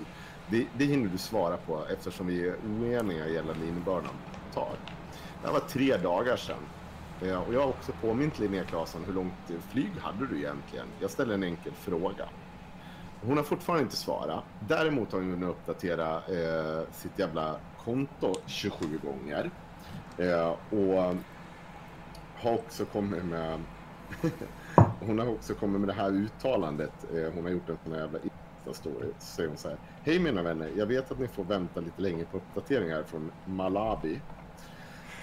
Det, 0.49 0.67
det 0.77 0.85
hinner 0.85 1.09
du 1.09 1.17
svara 1.17 1.57
på 1.57 1.85
eftersom 1.91 2.27
vi 2.27 2.47
är 2.47 2.55
oeniga 2.55 3.27
gällande 3.27 3.67
innebörden 3.67 4.09
tar. 4.53 4.75
Det 5.41 5.47
här 5.47 5.53
var 5.53 5.59
tre 5.59 5.97
dagar 5.97 6.35
sedan. 6.37 6.57
Eh, 7.21 7.41
Och 7.41 7.53
jag 7.53 7.61
har 7.61 7.67
också 7.67 7.91
påmint 8.01 8.39
Linnea 8.39 8.63
Claesson 8.63 9.03
hur 9.05 9.13
långt 9.13 9.33
flyg 9.69 9.91
hade 10.01 10.27
du 10.27 10.37
egentligen? 10.37 10.85
Jag 10.99 11.09
ställde 11.11 11.33
en 11.33 11.43
enkel 11.43 11.71
fråga. 11.73 12.25
Hon 13.21 13.37
har 13.37 13.43
fortfarande 13.43 13.83
inte 13.83 13.95
svarat. 13.95 14.43
Däremot 14.67 15.11
har 15.11 15.19
hon 15.19 15.29
hunnit 15.31 15.49
uppdatera 15.49 16.15
eh, 16.15 16.83
sitt 16.91 17.19
jävla 17.19 17.55
konto 17.83 18.33
27 18.45 18.99
gånger. 19.03 19.49
Eh, 20.17 20.49
och 20.49 21.15
har 22.35 22.53
också 22.53 22.85
kommit 22.85 23.25
med... 23.25 23.59
hon 24.99 25.19
har 25.19 25.27
också 25.27 25.53
kommit 25.53 25.79
med 25.81 25.89
det 25.89 25.93
här 25.93 26.11
uttalandet. 26.11 27.05
Eh, 27.15 27.33
hon 27.35 27.43
har 27.43 27.51
gjort 27.51 27.69
en 27.69 27.77
sån 27.83 27.93
här 27.93 27.99
jävla 27.99 28.19
Insta-story. 28.19 29.11
Så 29.19 29.25
säger 29.25 29.49
hon 29.49 29.57
så 29.57 29.69
här. 29.69 29.77
Hej 30.03 30.19
mina 30.19 30.41
vänner, 30.41 30.69
jag 30.75 30.85
vet 30.85 31.11
att 31.11 31.19
ni 31.19 31.27
får 31.27 31.43
vänta 31.43 31.79
lite 31.81 32.01
länge 32.01 32.25
på 32.25 32.37
uppdateringar 32.37 33.03
från 33.03 33.31
Malawi. 33.45 34.19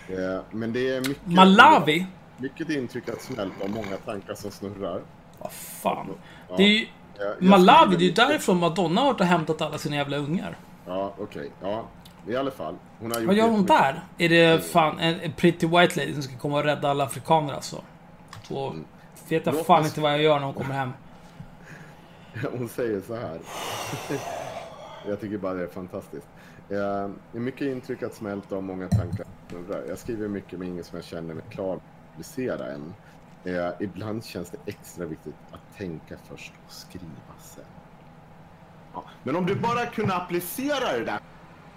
Eh, 0.08 0.40
men 0.50 0.72
det 0.72 0.96
är 0.96 1.00
mycket... 1.00 1.26
Malawi? 1.26 2.06
Mycket 2.36 2.70
intryck 2.70 3.08
att 3.08 3.22
smälta 3.22 3.64
och 3.64 3.70
många 3.70 3.96
tankar 4.04 4.34
som 4.34 4.50
snurrar. 4.50 5.02
Vad 5.38 5.52
fan. 5.52 6.06
Ja. 6.48 6.56
Det 6.56 6.62
är 6.62 6.68
ju... 6.68 6.86
Malawi, 7.38 7.96
det 7.96 8.04
är 8.04 8.06
ju 8.06 8.12
därifrån 8.12 8.58
Madonna 8.58 9.00
har 9.00 9.24
hämtat 9.24 9.62
alla 9.62 9.78
sina 9.78 9.96
jävla 9.96 10.16
ungar. 10.16 10.56
Ja, 10.86 11.14
okej. 11.18 11.50
Ja, 11.62 11.84
i 12.26 12.36
alla 12.36 12.50
fall. 12.50 12.74
Hon 13.00 13.12
har 13.12 13.20
gjort 13.20 13.26
Vad 13.26 13.36
gör 13.36 13.48
hon 13.48 13.66
där? 13.66 14.04
Är 14.18 14.28
det 14.28 14.64
fan 14.64 14.98
en, 14.98 15.32
pretty 15.32 15.66
white 15.66 16.00
lady 16.00 16.12
som 16.12 16.22
ska 16.22 16.36
komma 16.36 16.58
och 16.58 16.64
rädda 16.64 16.90
alla 16.90 17.04
afrikaner 17.04 17.54
alltså? 17.54 17.82
Och 18.50 18.74
vet 19.28 19.46
jag 19.46 19.66
fan 19.66 19.84
inte 19.84 20.00
vad 20.00 20.12
jag 20.12 20.22
gör 20.22 20.38
när 20.38 20.46
hon 20.46 20.54
kommer 20.54 20.74
hem. 20.74 20.92
Hon 22.58 22.68
säger 22.68 23.00
så 23.00 23.14
här. 23.14 23.38
Jag 25.06 25.20
tycker 25.20 25.38
bara 25.38 25.54
det 25.54 25.62
är 25.62 25.68
fantastiskt. 25.68 26.26
Det 26.68 26.76
är 26.76 27.10
mycket 27.32 27.62
intryck 27.62 28.02
att 28.02 28.14
smälta 28.14 28.56
och 28.56 28.64
många 28.64 28.88
tankar 28.88 29.26
snurrar. 29.48 29.84
Jag 29.88 29.98
skriver 29.98 30.28
mycket 30.28 30.58
med 30.58 30.68
ingen 30.68 30.84
som 30.84 30.96
jag 30.96 31.04
känner 31.04 31.34
mig 31.34 31.44
klar 31.50 31.76
att 31.76 31.82
publicera 32.10 32.72
än. 32.72 32.94
Eh, 33.44 33.70
Ibland 33.80 34.24
känns 34.24 34.50
det 34.50 34.58
extra 34.66 35.06
viktigt 35.06 35.34
att 35.52 35.76
tänka 35.76 36.16
först 36.28 36.52
och 36.66 36.72
skriva 36.72 37.34
sen. 37.40 37.64
Ja. 38.92 39.04
Men 39.22 39.36
om 39.36 39.46
du 39.46 39.54
bara 39.54 39.86
kunde 39.86 40.14
applicera 40.14 40.98
det 40.98 41.04
där 41.04 41.20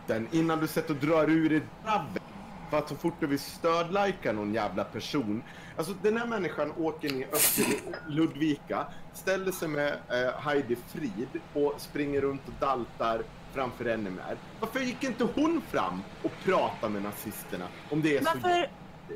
den 0.08 0.28
innan 0.32 0.60
du 0.60 0.68
sätter 0.68 0.94
och 0.94 1.00
drar 1.00 1.30
ur 1.30 1.50
dig 1.50 1.62
dravet. 1.84 2.24
För 2.70 2.78
att 2.78 2.90
så 2.90 2.96
fort 2.96 3.14
du 3.20 3.28
vill 3.28 3.40
stödlajka 3.40 4.32
någon 4.32 4.54
jävla 4.54 4.84
person. 4.84 5.44
Alltså 5.78 5.94
den 6.02 6.18
här 6.18 6.28
människan 6.28 6.74
åker 6.78 7.14
ner 7.14 7.28
upp 7.28 7.56
till 7.56 7.96
Ludvika, 8.08 8.88
ställer 9.14 9.52
sig 9.52 9.68
med 9.68 9.88
eh, 9.88 10.40
Heidi 10.40 10.76
Frid 10.76 11.28
och 11.54 11.74
springer 11.78 12.22
runt 12.22 12.42
och 12.48 12.54
daltar 12.60 13.24
framför 13.58 13.98
NMR. 13.98 14.38
Varför 14.60 14.80
gick 14.80 15.04
inte 15.04 15.24
hon 15.24 15.62
fram 15.72 16.02
och 16.24 16.32
pratade 16.44 16.94
med 16.94 17.02
nazisterna? 17.02 17.68
Om 17.90 18.02
det 18.02 18.18
är 18.18 18.22
så 18.24 18.30
Varför? 18.34 18.70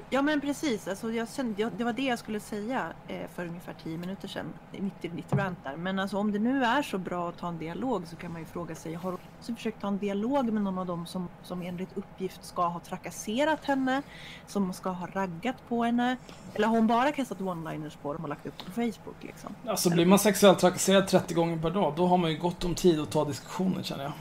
Ja 0.10 0.22
men 0.22 0.42
precis, 0.42 0.88
alltså 0.88 1.12
jag 1.12 1.30
kände, 1.30 1.62
jag, 1.62 1.72
det 1.78 1.84
var 1.84 1.94
det 1.94 2.02
jag 2.02 2.20
skulle 2.20 2.40
säga 2.40 2.86
eh, 3.08 3.28
för 3.36 3.46
ungefär 3.46 3.76
10 3.84 3.98
minuter 3.98 4.28
sedan, 4.28 4.54
mitt 4.72 5.06
i 5.06 5.08
ditt 5.08 5.34
rant 5.34 5.58
där. 5.64 5.76
Men 5.76 6.00
alltså 6.00 6.18
om 6.18 6.32
det 6.32 6.40
nu 6.40 6.64
är 6.64 6.82
så 6.82 6.98
bra 6.98 7.30
att 7.30 7.38
ta 7.38 7.48
en 7.48 7.58
dialog 7.58 8.08
så 8.08 8.16
kan 8.16 8.32
man 8.32 8.42
ju 8.42 8.48
fråga 8.48 8.76
sig, 8.76 8.94
har 8.94 9.12
hon 9.12 9.20
också 9.40 9.56
försökt 9.56 9.82
ta 9.82 9.88
en 9.88 9.98
dialog 9.98 10.54
med 10.54 10.64
någon 10.64 10.78
av 10.78 10.86
dem 10.86 11.06
som, 11.06 11.28
som 11.44 11.62
enligt 11.62 11.98
uppgift 11.98 12.46
ska 12.46 12.68
ha 12.68 12.80
trakasserat 12.80 13.66
henne, 13.66 14.02
som 14.48 14.74
ska 14.74 14.90
ha 14.90 15.08
raggat 15.08 15.56
på 15.68 15.84
henne? 15.84 16.18
Eller 16.54 16.68
har 16.68 16.76
hon 16.76 16.88
bara 16.88 17.12
kastat 17.12 17.40
one-liners 17.40 17.98
på 18.02 18.14
dem 18.14 18.24
och 18.24 18.30
lagt 18.30 18.46
upp 18.46 18.66
på 18.66 18.72
Facebook 18.72 19.16
liksom? 19.20 19.56
Alltså 19.66 19.90
blir 19.90 20.06
man 20.06 20.20
sexuellt 20.20 20.60
trakasserad 20.60 21.08
30 21.08 21.34
gånger 21.34 21.58
per 21.58 21.70
dag, 21.70 21.94
då 21.98 22.08
har 22.08 22.18
man 22.18 22.32
ju 22.32 22.38
gott 22.38 22.64
om 22.64 22.76
tid 22.76 23.00
att 23.00 23.12
ta 23.12 23.26
diskussionen 23.26 23.84
känner 23.84 24.04
jag. 24.04 24.14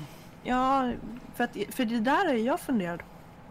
Ja, 0.43 0.93
för, 1.35 1.45
att, 1.45 1.57
för 1.71 1.85
det 1.85 2.01
där 2.01 2.29
är 2.29 2.35
jag 2.35 2.61
funderat 2.61 3.01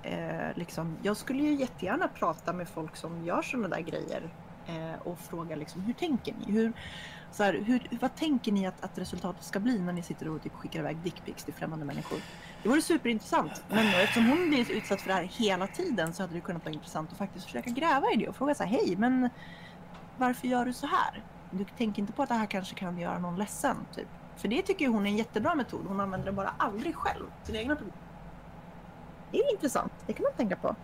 eh, 0.03 0.55
liksom, 0.55 0.97
jag 1.01 1.17
skulle 1.17 1.43
ju 1.43 1.53
jättegärna 1.53 2.07
prata 2.07 2.53
med 2.53 2.69
folk 2.69 2.95
som 2.95 3.25
gör 3.25 3.41
sådana 3.41 3.67
där 3.67 3.81
grejer 3.81 4.29
eh, 4.67 5.07
och 5.07 5.19
fråga 5.19 5.55
liksom, 5.55 5.81
hur 5.81 5.93
tänker 5.93 6.33
ni? 6.33 6.53
Hur, 6.53 6.73
så 7.31 7.43
här, 7.43 7.53
hur, 7.53 7.97
vad 8.01 8.15
tänker 8.15 8.51
ni 8.51 8.67
att, 8.67 8.83
att 8.83 8.97
resultatet 8.97 9.43
ska 9.43 9.59
bli 9.59 9.79
när 9.79 9.93
ni 9.93 10.03
sitter 10.03 10.27
och 10.29 10.43
typ 10.43 10.53
skickar 10.53 10.79
iväg 10.79 10.97
dickpics 10.97 11.43
till 11.43 11.53
främmande 11.53 11.85
människor? 11.85 12.17
Det 12.63 12.69
vore 12.69 12.81
superintressant. 12.81 13.63
Men 13.69 13.91
då, 13.91 13.97
eftersom 13.97 14.25
hon 14.25 14.49
blir 14.49 14.71
utsatt 14.71 15.01
för 15.01 15.07
det 15.07 15.15
här 15.15 15.23
hela 15.23 15.67
tiden 15.67 16.13
så 16.13 16.23
hade 16.23 16.33
det 16.33 16.41
kunnat 16.41 16.65
vara 16.65 16.73
intressant 16.73 17.11
att 17.11 17.17
faktiskt 17.17 17.45
försöka 17.45 17.69
gräva 17.69 18.11
i 18.13 18.15
det 18.15 18.27
och 18.27 18.35
fråga 18.35 18.55
så 18.55 18.63
här, 18.63 18.71
hej, 18.71 18.95
men 18.97 19.29
varför 20.17 20.47
gör 20.47 20.65
du 20.65 20.73
så 20.73 20.87
här? 20.87 21.23
Du 21.51 21.65
tänker 21.77 22.01
inte 22.01 22.13
på 22.13 22.23
att 22.23 22.29
det 22.29 22.35
här 22.35 22.45
kanske 22.45 22.75
kan 22.75 22.97
göra 22.97 23.19
någon 23.19 23.35
ledsen, 23.35 23.77
typ. 23.95 24.07
För 24.37 24.47
det 24.47 24.61
tycker 24.61 24.87
hon 24.87 25.05
är 25.05 25.09
en 25.09 25.17
jättebra 25.17 25.55
metod. 25.55 25.85
Hon 25.87 25.99
använder 25.99 26.25
den 26.25 26.35
bara 26.35 26.53
aldrig 26.57 26.95
själv, 26.95 27.25
sina 27.43 27.59
egna 27.59 27.75
produkter. 27.75 28.08
Det 29.31 29.37
är 29.37 29.51
intressant. 29.51 29.93
Det 30.07 30.13
kan 30.13 30.23
man 30.23 30.33
tänka 30.33 30.55
på. 30.55 30.75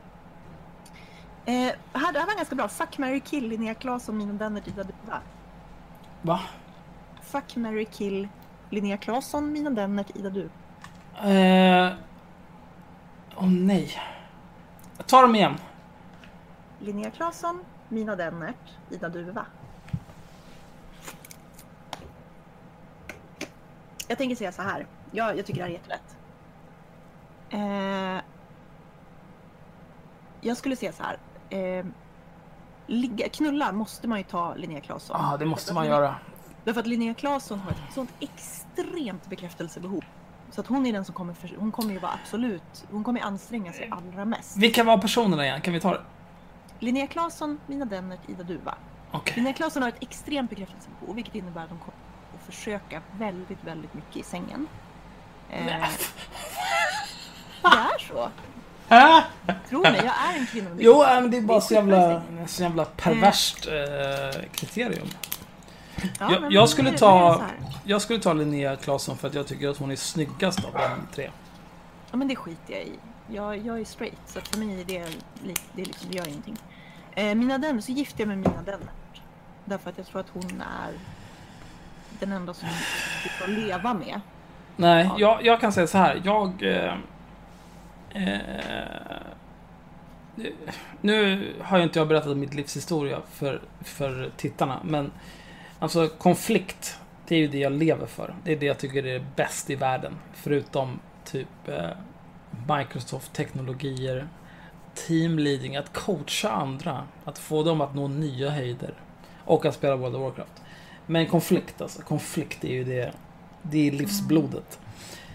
Eh, 1.46 1.54
här, 1.94 2.14
det 2.14 2.20
här 2.20 2.28
var 2.28 2.36
ganska 2.36 2.56
bra. 2.56 2.68
Fuck, 2.68 2.98
marry, 2.98 3.20
kill, 3.20 3.48
Linnea 3.48 3.74
Claesson, 3.74 4.18
Mina 4.18 4.34
Denner, 4.34 4.64
Ida 4.66 4.84
Duva. 4.84 5.22
Va? 6.22 6.40
Fuck, 7.22 7.56
marry, 7.56 7.86
kill, 7.86 8.28
Linnea 8.70 8.98
Claesson, 8.98 9.52
Mina 9.52 9.70
Denner, 9.70 10.06
Ida 10.16 10.30
Duva. 10.30 10.50
Eh... 11.24 11.94
Åh 13.36 13.48
nej. 13.48 14.02
Ta 15.06 15.22
dem 15.22 15.36
igen. 15.36 15.56
Linnea 16.80 17.12
Claesson, 17.12 17.66
Mina 17.90 18.16
Dennert, 18.16 18.74
Ida 18.90 19.10
Duva. 19.10 19.46
Jag 24.08 24.18
tänker 24.18 24.36
säga 24.36 24.52
så 24.52 24.62
här. 24.62 24.88
Jag, 25.12 25.38
jag 25.38 25.46
tycker 25.46 25.60
det 25.60 25.64
här 25.64 25.70
är 25.70 25.74
jättelätt. 25.74 26.18
Eh, 27.50 28.35
jag 30.46 30.58
skulle 30.58 30.76
säga 30.76 30.92
så 30.92 31.04
här. 31.04 31.18
Eh, 31.50 31.86
ligga, 32.88 33.30
knulla 33.30 33.72
måste 33.72 34.08
man 34.08 34.18
ju 34.18 34.24
ta 34.24 34.56
Linnea 34.56 34.82
Claesson. 34.82 35.18
Ja, 35.20 35.34
ah, 35.34 35.38
det 35.38 35.46
måste 35.46 35.74
man 35.74 35.86
göra. 35.86 36.16
Därför 36.64 36.80
att 36.80 36.88
Linnea 36.88 37.14
Claesson 37.14 37.60
har 37.60 37.72
ett 37.72 37.94
sånt 37.94 38.10
extremt 38.20 39.30
bekräftelsebehov. 39.30 40.04
Så 40.52 40.62
att 40.62 40.68
hon 40.68 40.86
är 40.86 40.94
den 40.94 41.06
som 41.06 41.16
kommer, 41.16 41.34
för, 41.34 41.56
hon 41.58 41.72
kommer 41.72 41.94
ju 41.94 42.00
vara 42.00 42.12
absolut, 42.24 42.86
hon 42.92 43.04
kommer 43.04 43.22
anstränga 43.22 43.74
sig 43.74 43.90
allra 43.92 44.26
mest. 44.26 44.58
Vilka 44.58 44.84
var 44.84 44.98
personerna 44.98 45.46
igen? 45.46 45.62
Kan 45.62 45.74
vi 45.74 45.80
ta 45.80 45.92
det? 45.92 46.02
Linnea 46.80 47.08
Claesson, 47.08 47.60
Mina 47.68 47.86
Dennert, 47.86 48.30
Ida 48.30 48.44
Duva. 48.44 48.76
Okej. 49.12 49.34
Linnea 49.36 49.54
Claesson 49.54 49.82
har 49.82 49.90
ett 49.90 50.04
extremt 50.04 50.50
bekräftelsebehov 50.50 51.16
vilket 51.16 51.36
innebär 51.36 51.64
att 51.64 51.70
de 51.70 51.80
kommer 51.80 51.98
att 52.34 52.46
försöka 52.46 53.02
väldigt, 53.12 53.64
väldigt 53.64 53.94
mycket 53.94 54.18
i 54.18 54.24
sängen. 54.24 54.68
Eh, 55.50 55.66
det 57.62 57.68
är 57.68 58.00
så. 58.08 58.30
Tro 59.70 59.82
mig, 59.82 59.96
jag 59.96 60.34
är 60.36 60.40
en 60.40 60.46
kvinna 60.46 60.70
Jo, 60.80 61.04
äh, 61.04 61.08
men 61.22 61.32
det 61.32 61.38
är 61.38 61.42
bara 61.42 61.62
så 61.62 61.74
jävla, 61.74 62.22
så 62.48 62.64
jävla 62.64 62.86
perverst 62.86 63.68
eh, 63.68 64.42
kriterium. 64.52 65.08
Ja, 66.20 66.32
jag, 66.42 66.52
jag, 66.54 66.70
skulle 66.70 66.92
det- 66.92 66.98
ta, 66.98 67.42
jag 67.84 68.02
skulle 68.02 68.20
ta 68.20 68.34
Linnea 68.34 68.76
Claesson 68.76 69.18
för 69.18 69.28
att 69.28 69.34
jag 69.34 69.48
tycker 69.48 69.70
att 69.70 69.78
hon 69.78 69.92
är 69.92 69.96
snyggast 69.96 70.66
av 70.66 70.72
de 70.74 71.16
tre. 71.16 71.32
Ja 72.12 72.18
men 72.18 72.28
det 72.28 72.36
skiter 72.36 72.74
jag 72.74 72.82
i. 72.84 72.94
Jag, 73.28 73.58
jag 73.58 73.80
är 73.80 73.86
straight 73.86 74.18
så 74.26 74.40
för 74.42 74.58
mig 74.60 74.82
är 74.82 74.86
det, 74.86 75.04
det, 75.74 75.82
är 75.82 75.86
liksom, 75.86 76.08
det 76.12 76.18
gör 76.18 76.28
ingenting. 76.28 76.58
Eh, 77.16 77.36
mina 77.36 77.58
Denner, 77.58 77.82
så 77.82 77.92
gifte 77.92 78.22
jag 78.22 78.28
mig 78.28 78.38
med 78.38 78.50
Mina 78.52 78.62
Dennert. 78.64 79.22
Därför 79.66 79.90
att 79.90 79.98
jag 79.98 80.08
tror 80.08 80.20
att 80.20 80.30
hon 80.34 80.62
är 80.62 80.92
den 82.20 82.32
enda 82.32 82.54
som 82.54 82.68
vi 83.24 83.30
får 83.30 83.48
leva 83.48 83.94
med. 83.94 84.22
Nej, 84.76 85.06
Ja. 85.06 85.16
jag, 85.20 85.46
jag 85.46 85.62
kan 85.62 85.72
säga 85.74 85.88
så 85.88 85.98
här. 85.98 86.22
Jag... 86.24 86.64
Eh, 86.64 86.94
eh, 88.16 89.36
nu 91.02 91.54
har 91.62 91.78
ju 91.78 91.84
inte 91.84 92.00
jag 92.00 92.08
berättat 92.08 92.38
mitt 92.38 92.54
livs 92.54 92.76
historia 92.76 93.22
för, 93.32 93.62
för 93.82 94.32
tittarna, 94.38 94.82
men 94.84 95.12
alltså 95.80 96.08
konflikt, 96.08 97.00
det 97.28 97.36
är 97.36 97.40
ju 97.40 97.48
det 97.48 97.58
jag 97.58 97.72
lever 97.72 98.06
för. 98.06 98.36
Det 98.44 98.52
är 98.52 98.56
det 98.56 98.66
jag 98.66 98.78
tycker 98.78 99.06
är 99.06 99.26
bäst 99.36 99.70
i 99.70 99.76
världen. 99.76 100.14
Förutom 100.34 101.00
typ 101.26 101.68
eh, 101.68 101.90
Microsoft-teknologier, 102.68 104.28
teamleading, 105.08 105.76
att 105.76 105.94
coacha 105.94 106.50
andra, 106.50 107.04
att 107.26 107.38
få 107.38 107.64
dem 107.64 107.82
att 107.82 107.96
nå 107.96 108.08
nya 108.08 108.50
höjder 108.50 108.94
och 109.46 109.66
att 109.66 109.76
spela 109.76 109.96
World 109.96 110.16
of 110.16 110.22
Warcraft. 110.22 110.62
Men 111.06 111.28
konflikt 111.28 111.82
alltså, 111.82 112.02
konflikt 112.02 112.64
är 112.64 112.74
ju 112.74 112.84
det, 112.84 113.12
det 113.62 113.88
är 113.88 113.92
livsblodet. 113.92 114.80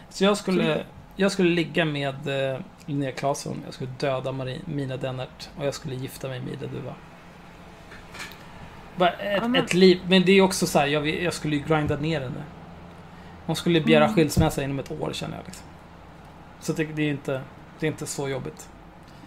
Så 0.09 0.25
jag 0.25 0.37
skulle, 0.37 0.85
jag 1.21 1.33
skulle 1.33 1.51
ligga 1.51 1.85
med 1.85 2.53
eh, 2.53 2.61
Linnea 2.87 3.13
Claesson, 3.13 3.63
jag 3.65 3.75
skulle 3.75 3.91
döda 3.99 4.33
Marie, 4.33 4.61
Mina 4.65 4.97
Dennert 4.97 5.49
och 5.59 5.67
jag 5.67 5.75
skulle 5.75 5.95
gifta 5.95 6.29
mig 6.29 6.41
med 6.41 6.53
Ida 6.53 6.67
Duva. 6.67 6.95
Bara 8.97 9.11
ett, 9.11 9.39
Ja, 9.43 9.49
men- 9.49 9.65
ett 9.65 9.75
liv, 9.75 10.01
men 10.09 10.25
det 10.25 10.33
är 10.33 10.43
också 10.43 10.67
så 10.67 10.79
här, 10.79 10.87
jag, 10.87 11.09
jag 11.09 11.35
skulle 11.35 11.57
ju 11.57 11.63
grinda 11.63 11.97
ner 11.97 12.21
henne. 12.21 12.43
Hon 13.47 13.57
skulle 13.57 13.81
begära 13.81 14.05
Mm. 14.05 14.17
skilsmässa 14.17 14.63
inom 14.63 14.79
ett 14.79 14.91
år 14.91 15.11
känner 15.13 15.37
jag 15.37 15.45
liksom. 15.47 15.67
Så 16.61 16.73
det, 16.73 16.85
det 16.85 17.03
är 17.03 17.11
inte, 17.11 17.41
det 17.81 17.87
är 17.87 17.91
inte 17.91 18.07
så 18.07 18.29
jobbigt. 18.29 18.69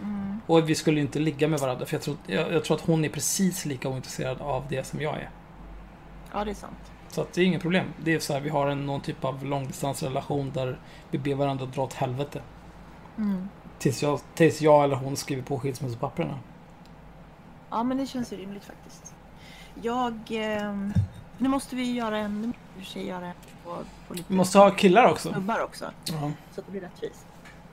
Mm. 0.02 0.42
Och 0.48 0.70
vi 0.70 0.76
skulle 0.76 0.98
ju 0.98 1.02
inte 1.06 1.20
ligga 1.20 1.48
med 1.48 1.60
varandra 1.60 1.86
för 1.86 1.96
jag 1.96 2.02
tror, 2.02 2.18
jag, 2.28 2.54
jag 2.54 2.64
tror 2.64 2.78
att 2.78 2.84
hon 2.86 3.06
är 3.06 3.10
precis 3.10 3.66
lika 3.66 3.90
ointresserad 3.90 4.42
av 4.42 4.64
det 4.70 4.84
som 4.88 5.02
jag 5.02 5.16
är. 5.16 5.30
Ja 6.34 6.44
det 6.46 6.52
är 6.52 6.56
sant. 6.56 6.92
Så 7.14 7.22
att 7.22 7.34
det 7.34 7.42
är 7.42 7.46
inget 7.46 7.62
problem. 7.62 7.86
Det 8.04 8.14
är 8.14 8.20
så 8.20 8.34
här, 8.34 8.40
vi 8.40 8.50
har 8.50 8.68
en, 8.68 8.86
någon 8.86 9.02
typ 9.02 9.26
av 9.26 9.46
långdistansrelation 9.46 10.52
där 10.52 10.80
vi 11.12 11.18
ber 11.18 11.36
varandra 11.36 11.66
dra 11.66 11.82
åt 11.84 11.94
helvete. 11.94 12.42
Mm. 13.18 13.50
Tills 13.80 14.04
jag, 14.04 14.20
tills 14.36 14.62
jag 14.62 14.84
eller 14.84 14.96
hon 14.96 15.18
skriver 15.18 15.44
på 15.44 15.60
skilsmässopapperna. 15.60 16.40
Ja 17.70 17.84
men 17.84 17.98
det 17.98 18.06
känns 18.06 18.34
ju 18.34 18.38
rimligt 18.38 18.66
faktiskt. 18.66 19.16
Jag... 19.82 20.20
ehm, 20.30 20.94
nu 21.38 21.50
måste 21.50 21.76
vi 21.76 21.92
göra 21.92 22.18
en... 22.18 22.54
Nu 22.78 22.84
sig 22.84 23.08
göra 23.08 23.26
en 23.26 23.34
på, 23.64 23.78
på 24.08 24.14
lite 24.14 24.26
Vi 24.28 24.36
måste 24.36 24.60
ha 24.60 24.72
killar 24.72 25.12
också. 25.12 25.30
snubbar 25.30 25.64
också. 25.64 25.86
Ja. 26.06 26.32
Så 26.52 26.60
att 26.60 26.66
det 26.66 26.72
blir 26.72 26.82
rättvist. 26.82 27.26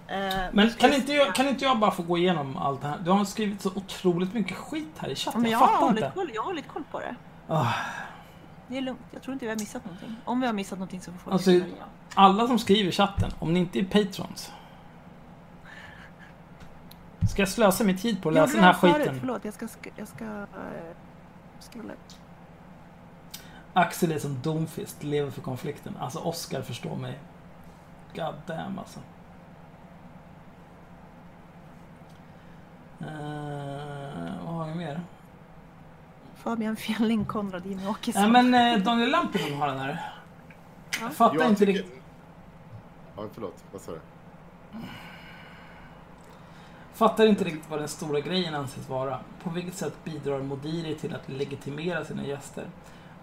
Eh, 0.08 0.16
Men 0.52 0.70
ska 0.70 0.80
kan 0.80 0.94
inte, 0.96 1.12
jag, 1.12 1.34
kan 1.34 1.48
inte 1.48 1.64
jag 1.64 1.78
bara 1.78 1.90
få 1.90 2.02
gå 2.02 2.18
igenom 2.18 2.56
allt 2.56 2.80
det 2.82 2.88
här? 2.88 2.98
Du 2.98 3.10
har 3.10 3.24
skrivit 3.24 3.62
så 3.62 3.68
otroligt 3.74 4.34
mycket 4.34 4.56
skit 4.56 4.88
här 4.98 5.08
i 5.08 5.14
chatten. 5.14 5.42
men 5.42 5.50
Jag 5.50 5.60
jag, 5.60 5.66
har 5.66 5.72
fattar 5.72 5.86
hållit 5.86 6.04
inte. 6.04 6.14
koll, 6.14 6.30
jag 6.34 6.42
har 6.42 6.46
hållit 6.46 6.68
koll 6.68 6.82
på 6.90 7.00
det. 7.00 7.14
Ah, 7.48 7.72
Det 8.70 8.76
är 8.78 8.82
lugnt. 8.82 9.00
Jag 9.10 9.22
tror 9.22 9.32
inte 9.32 9.44
vi 9.44 9.50
har 9.50 9.58
missat 9.58 9.84
någonting. 9.84 10.16
Om 10.24 10.40
vi 10.40 10.46
har 10.46 10.52
missat 10.54 10.78
någonting 10.78 11.00
så 11.00 11.12
får 11.12 11.18
folk 11.18 11.32
Alltså, 11.32 11.50
skriva 11.50 11.66
igen. 11.66 11.78
alla 12.14 12.46
som 12.46 12.58
skriver 12.58 12.88
i 12.88 12.92
chatten, 12.92 13.30
om 13.38 13.52
ni 13.52 13.60
inte 13.60 13.78
är 13.78 13.84
patrons. 13.84 14.52
Ska 17.30 17.42
jag 17.42 17.48
slösa 17.48 17.84
min 17.84 17.98
tid 17.98 18.22
på 18.22 18.28
att 18.28 18.34
läsa 18.34 18.54
den 18.54 18.64
här 18.64 18.72
förut, 18.72 18.96
skiten? 18.96 19.16
Förlåt, 19.20 19.44
jag 19.44 19.54
ska... 19.54 19.66
sk- 19.66 19.92
Jag 19.96 20.08
ska 20.08 20.24
uh, 20.24 20.44
scrolla. 21.60 21.92
Axel 23.72 24.12
är 24.12 24.18
som 24.18 24.40
Domfist, 24.42 25.02
lever 25.02 25.30
för 25.30 25.40
konflikten. 25.40 25.96
Alltså 26.00 26.18
Oscar 26.18 26.62
förstår 26.62 26.96
mig. 26.96 27.18
God 28.14 28.34
damn 28.46 28.78
alltså. 28.78 29.00
Uh, 33.00 33.06
vad 34.44 34.54
har 34.54 34.66
vi 34.68 34.74
mer? 34.74 35.00
Fabian 36.42 36.76
Fjelling, 36.76 37.24
Konrad 37.24 37.66
Jimmy 37.66 37.86
Åkesson. 37.86 38.32
Nej 38.32 38.42
men 38.42 38.78
eh, 38.78 38.84
Daniel 38.84 39.10
Lampinen 39.10 39.58
har 39.58 39.66
den 39.66 39.78
här. 39.78 39.88
Ja. 40.90 40.98
Jag 41.06 41.12
fattar 41.14 41.36
Jag 41.36 41.48
inte 41.48 41.66
tycker- 41.66 41.72
riktigt. 41.82 42.02
Ja, 43.16 43.22
förlåt. 43.34 43.64
Vad 43.72 43.80
sa 43.80 43.92
du? 43.92 43.98
Fattar 46.94 47.26
inte 47.26 47.44
riktigt 47.44 47.70
vad 47.70 47.78
den 47.78 47.88
stora 47.88 48.20
grejen 48.20 48.54
anses 48.54 48.88
vara. 48.88 49.18
På 49.42 49.50
vilket 49.50 49.74
sätt 49.74 50.04
bidrar 50.04 50.40
Modiri 50.42 50.94
till 50.94 51.14
att 51.14 51.28
legitimera 51.28 52.04
sina 52.04 52.24
gäster? 52.26 52.64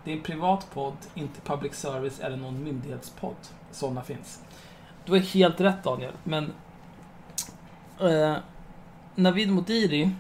Det 0.04 0.12
är 0.12 0.18
en 0.18 0.24
privat 0.24 0.68
podd, 0.74 0.98
inte 1.16 1.42
public 1.42 1.74
service 1.76 2.20
eller 2.20 2.38
någon 2.38 2.64
myndighetspodd. 2.64 3.36
Sådana 3.72 4.02
finns. 4.02 4.42
Du 5.06 5.12
har 5.12 5.20
helt 5.20 5.62
rätt 5.62 5.84
Daniel, 5.84 6.14
men 6.24 6.54
eh, 8.00 8.36
Navid 9.16 9.52
Modiri 9.52 10.12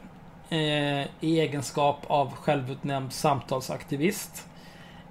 i 1.19 1.39
egenskap 1.39 2.05
av 2.07 2.35
självutnämnd 2.35 3.13
samtalsaktivist, 3.13 4.47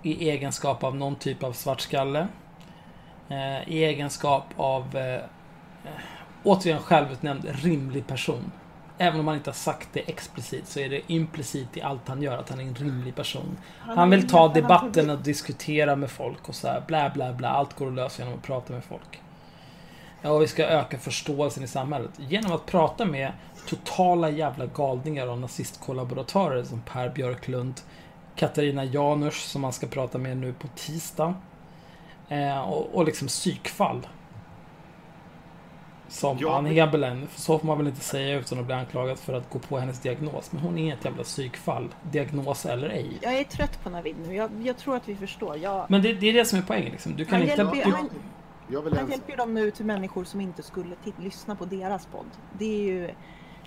i 0.03 0.31
egenskap 0.31 0.85
av 0.85 0.97
någon 0.97 1.17
typ 1.17 1.43
av 1.43 1.53
svartskalle, 1.53 2.29
Eh, 3.29 3.69
I 3.69 3.85
egenskap 3.85 4.45
av, 4.57 4.97
eh, 4.97 5.15
eh, 5.15 5.21
återigen 6.45 6.83
självutnämnd 6.83 7.45
rimlig 7.63 8.07
person. 8.07 8.53
Även 8.99 9.21
om 9.21 9.27
han 9.27 9.37
inte 9.37 9.51
har 9.51 9.55
sagt 9.55 9.89
det 9.93 10.01
explicit 10.01 10.67
så 10.67 10.81
är 10.81 10.89
det 10.89 11.01
implicit 11.13 11.77
i 11.77 11.83
allt 11.83 12.09
han 12.09 12.23
gör 12.23 12.39
att 12.39 12.51
han 12.51 12.61
är 12.61 12.65
en 12.65 12.75
rimlig 12.75 13.15
person. 13.15 13.59
Han 13.79 14.11
vill 14.11 14.29
ta 14.29 14.49
debatten 14.49 15.11
och 15.11 15.19
diskutera 15.19 15.97
med 15.97 16.11
folk 16.11 16.49
och 16.49 16.55
så 16.55 16.69
här 16.69 16.83
bla 16.87 17.11
bla 17.11 17.33
bla. 17.33 17.49
Allt 17.49 17.75
går 17.75 17.89
att 17.89 17.95
lösa 17.95 18.23
genom 18.23 18.39
att 18.39 18.45
prata 18.45 18.73
med 18.73 18.85
folk. 18.85 19.21
Ja, 20.23 20.31
och 20.31 20.43
vi 20.43 20.49
ska 20.49 20.65
öka 20.65 20.99
förståelsen 20.99 21.65
i 21.65 21.67
samhället. 21.67 22.11
Genom 22.17 22.53
att 22.53 22.67
prata 22.67 23.05
med 23.05 23.33
totala 23.67 24.31
jävla 24.31 24.67
galningar 24.67 25.27
och 25.27 25.39
nazistkollaboratörer 25.39 26.63
som 26.65 26.81
Per 26.81 27.09
Björklund, 27.09 27.81
Katarina 28.37 28.85
Janouch 28.85 29.35
som 29.45 29.63
man 29.63 29.73
ska 29.73 29.87
prata 29.87 30.19
med 30.19 30.37
nu 30.37 30.53
på 30.53 30.69
tisdag. 30.75 31.35
Eh, 32.29 32.61
och, 32.61 32.95
och 32.95 33.05
liksom 33.05 33.29
psykfall. 33.29 34.07
Som 36.09 36.37
Ja, 36.41 36.57
Ann 36.57 36.65
men- 36.65 36.75
Hebelen, 36.75 37.27
för 37.27 37.41
så 37.41 37.59
får 37.59 37.67
man 37.67 37.79
väl 37.79 37.87
inte 37.87 38.01
säga 38.01 38.39
utan 38.39 38.59
att 38.59 38.65
bli 38.67 38.75
anklagad 38.75 39.19
för 39.19 39.33
att 39.33 39.51
gå 39.51 39.59
på 39.59 39.79
hennes 39.79 40.01
diagnos. 40.01 40.53
Men 40.53 40.63
hon 40.63 40.79
är 40.79 40.95
ett 40.95 41.05
jävla 41.05 41.23
psykfall, 41.23 41.89
diagnos 42.03 42.67
eller 42.67 42.89
ej. 42.89 43.19
Jag 43.23 43.37
är 43.39 43.45
trött 43.45 43.83
på 43.83 43.91
Navid 43.91 44.17
nu. 44.27 44.35
Jag, 44.35 44.51
jag 44.63 44.77
tror 44.79 44.97
att 44.97 45.09
vi 45.09 45.17
förstår. 45.17 45.57
Jag, 45.57 45.87
Men 45.91 46.03
det, 46.03 46.13
det 46.13 46.27
är 46.29 46.33
det 46.33 46.45
som 46.45 46.59
är 46.59 46.63
poängen 46.63 46.91
liksom. 46.93 47.17
Du 47.17 47.25
kan 47.25 47.33
Han 47.33 47.43
inte... 47.43 47.57
hjälper 47.63 47.85
Du, 47.85 47.91
han- 47.93 48.11
Jag 48.71 48.83
vill 48.83 48.93
han 48.93 48.99
ens... 48.99 49.11
hjälper 49.11 49.31
ju 49.31 49.37
dem 49.37 49.55
nu 49.55 49.71
till 49.71 49.85
människor 49.85 50.25
som 50.25 50.41
inte 50.41 50.63
skulle 50.63 50.97
lyssna 51.19 51.57
på 51.57 51.65
deras 51.65 52.07
podd. 52.07 52.27
Det 52.59 52.65
är 52.65 52.83
ju, 52.93 53.11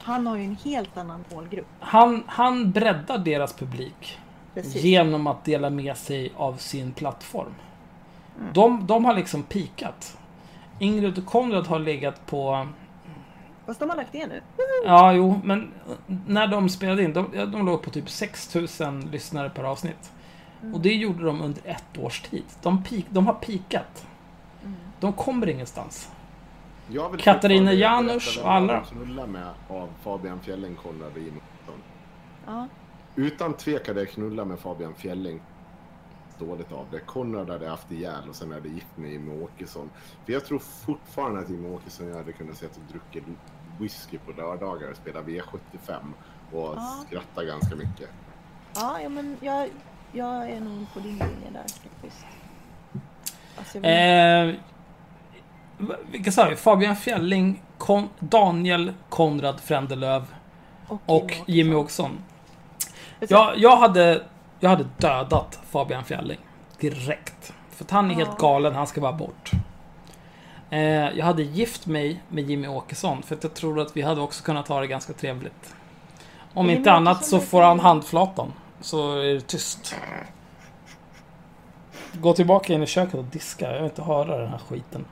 han 0.04 0.28
har 0.28 0.38
ju 0.38 0.44
en 0.44 0.58
helt 0.64 0.98
annan 0.98 1.26
målgrupp. 1.34 1.68
han, 1.80 2.24
han 2.28 2.72
breddar 2.72 3.18
deras 3.18 3.54
publik. 3.54 4.20
Precis. 4.54 4.84
Genom 4.84 5.28
att 5.28 5.46
dela 5.46 5.70
med 5.70 5.98
sig 5.98 6.34
av 6.36 6.54
sin 6.54 6.92
plattform. 6.92 7.54
Mm. 8.40 8.54
De, 8.54 8.88
de 8.88 9.06
har 9.06 9.14
liksom 9.14 9.44
pikat. 9.44 10.18
Ingrid 10.80 11.18
och 11.18 11.26
Konrad 11.26 11.68
har 11.68 11.80
legat 11.80 12.26
på... 12.26 12.68
Fast 13.66 13.80
de 13.80 13.90
har 13.90 13.98
lagt 13.98 14.12
det 14.12 14.28
nu. 14.28 14.42
Ja, 14.86 15.14
jo, 15.14 15.42
men 15.44 15.72
när 16.28 16.48
de 16.48 16.70
spelade 16.70 17.04
in, 17.04 17.14
de, 17.14 17.52
de 17.52 17.66
låg 17.66 17.82
på 17.82 17.90
typ 17.90 18.10
6000 18.10 19.02
lyssnare 19.12 19.50
per 19.50 19.64
avsnitt. 19.64 20.12
Mm. 20.62 20.74
Och 20.74 20.82
det 20.82 20.94
gjorde 20.94 21.24
de 21.24 21.42
under 21.42 21.62
ett 21.66 21.98
års 21.98 22.22
tid. 22.22 22.44
De, 22.62 22.84
peak, 22.84 23.06
de 23.10 23.28
har 23.28 23.34
pikat. 23.34 24.08
Mm. 24.64 24.76
De 25.00 25.14
kommer 25.14 25.50
ingenstans. 25.50 26.12
Jag 26.92 27.10
vill 27.10 27.20
Katarina 27.22 27.74
Janouch 27.74 28.40
och 28.44 28.52
alla. 28.52 28.74
jag 28.74 28.86
med 29.28 29.48
av 29.68 29.90
Fabian 30.04 30.40
och 31.12 31.18
Jimmy 31.20 31.38
Åkesson. 31.38 31.82
Ja. 32.46 32.68
Utan 33.16 33.54
tvekan 33.54 33.98
är 33.98 34.06
knulla 34.06 34.46
med 34.46 34.60
Fabian 34.60 34.94
Fjälling 34.96 35.42
dåligt 36.40 36.72
av 36.72 36.86
det. 36.92 37.00
Konrad 37.00 37.50
hade 37.50 37.70
haft 37.70 37.92
ihjäl 37.92 38.30
och 38.30 38.36
sen 38.36 38.52
hade 38.52 38.70
gift 38.70 38.88
med 38.98 39.12
Jimmy 39.12 39.44
Åkesson. 39.44 39.90
För 40.26 40.34
jag 40.34 40.46
tror 40.46 40.60
fortfarande 40.60 41.40
att 41.40 41.50
Jimmy 41.50 41.70
Åkesson 41.70 42.14
hade 42.14 42.32
kunnat 42.32 42.58
sett 42.58 42.76
och 42.78 42.84
druckit 42.92 43.24
whisky 43.80 44.18
på 44.18 44.32
lördagar 44.42 44.90
och 44.92 44.98
spela 44.98 45.22
V75 45.22 46.00
och 46.52 46.74
Ja. 46.76 47.04
skratta 47.08 47.44
ganska 47.46 47.76
mycket. 47.76 48.10
Ja, 48.76 49.00
ja, 49.02 49.10
men 49.10 49.38
jag, 49.42 49.70
jag 50.12 50.50
är 50.50 50.60
nog 50.60 50.86
på 50.94 51.00
din 51.00 51.12
linje 51.18 51.50
där 51.54 51.60
faktiskt. 51.62 52.26
Alltså, 53.58 53.78
jag 53.78 54.46
vill- 54.46 54.56
Eh, 54.56 54.60
vilka 56.12 56.32
sa 56.32 56.50
vi? 56.50 56.56
Fabian 56.56 56.96
Fjälling, 56.96 57.62
Kon, 57.78 58.10
Daniel 58.20 58.94
Konrad 59.10 59.60
Frändelöv 59.60 60.26
och 61.06 61.34
Jimmy 61.48 61.76
Åkesson. 61.76 62.12
Jag, 63.20 63.58
jag, 63.58 63.78
hade, 63.78 64.24
jag 64.60 64.70
hade 64.70 64.86
dödat 64.98 65.60
Fabian 65.72 66.04
Fjälling 66.04 66.40
direkt. 66.80 67.54
För 67.72 67.84
att 67.84 67.92
han 67.92 68.12
är 68.12 68.20
Ja. 68.20 68.26
helt 68.26 68.38
galen, 68.40 68.76
han 68.76 68.88
ska 68.88 69.02
bara 69.02 69.14
bort. 69.14 69.52
Eh, 70.70 70.80
jag 71.18 71.26
hade 71.26 71.44
gift 71.44 71.86
mig 71.86 72.22
med 72.30 72.50
Jimmy 72.50 72.68
Åkesson 72.68 73.24
för 73.24 73.36
att 73.36 73.44
jag 73.44 73.54
tror 73.54 73.80
att 73.80 73.98
vi 73.98 74.02
hade 74.02 74.22
också 74.22 74.44
kunnat 74.44 74.68
ha 74.68 74.80
det 74.80 74.88
ganska 74.88 75.14
trevligt. 75.14 75.76
Om 76.54 76.66
Jimmy 76.66 76.78
inte 76.78 76.92
annat 76.92 77.26
så 77.26 77.40
får 77.40 77.62
han 77.62 77.80
handflatan. 77.80 78.54
Så 78.82 79.20
är 79.20 79.34
det 79.34 79.42
tyst. 79.48 79.96
Gå 82.14 82.34
tillbaka 82.34 82.74
in 82.74 82.84
i 82.84 82.86
köket 82.86 83.14
och 83.16 83.24
diska. 83.24 83.66
Jag 83.66 83.74
vill 83.76 83.84
inte 83.84 84.02
höra 84.02 84.38
den 84.38 84.50
här 84.50 84.58
skiten. 84.58 85.06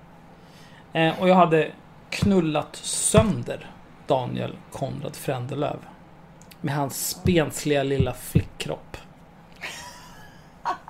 Eh, 0.94 1.22
och 1.22 1.30
jag 1.30 1.36
hade 1.36 1.72
knullat 2.10 2.76
sönder 2.76 3.72
Daniel 4.08 4.56
Konrad 4.72 5.16
Frändelöv. 5.16 5.78
Med 6.62 6.76
hans 6.76 7.10
spensliga 7.10 7.84
lilla 7.84 8.14
flickkropp. 8.14 8.98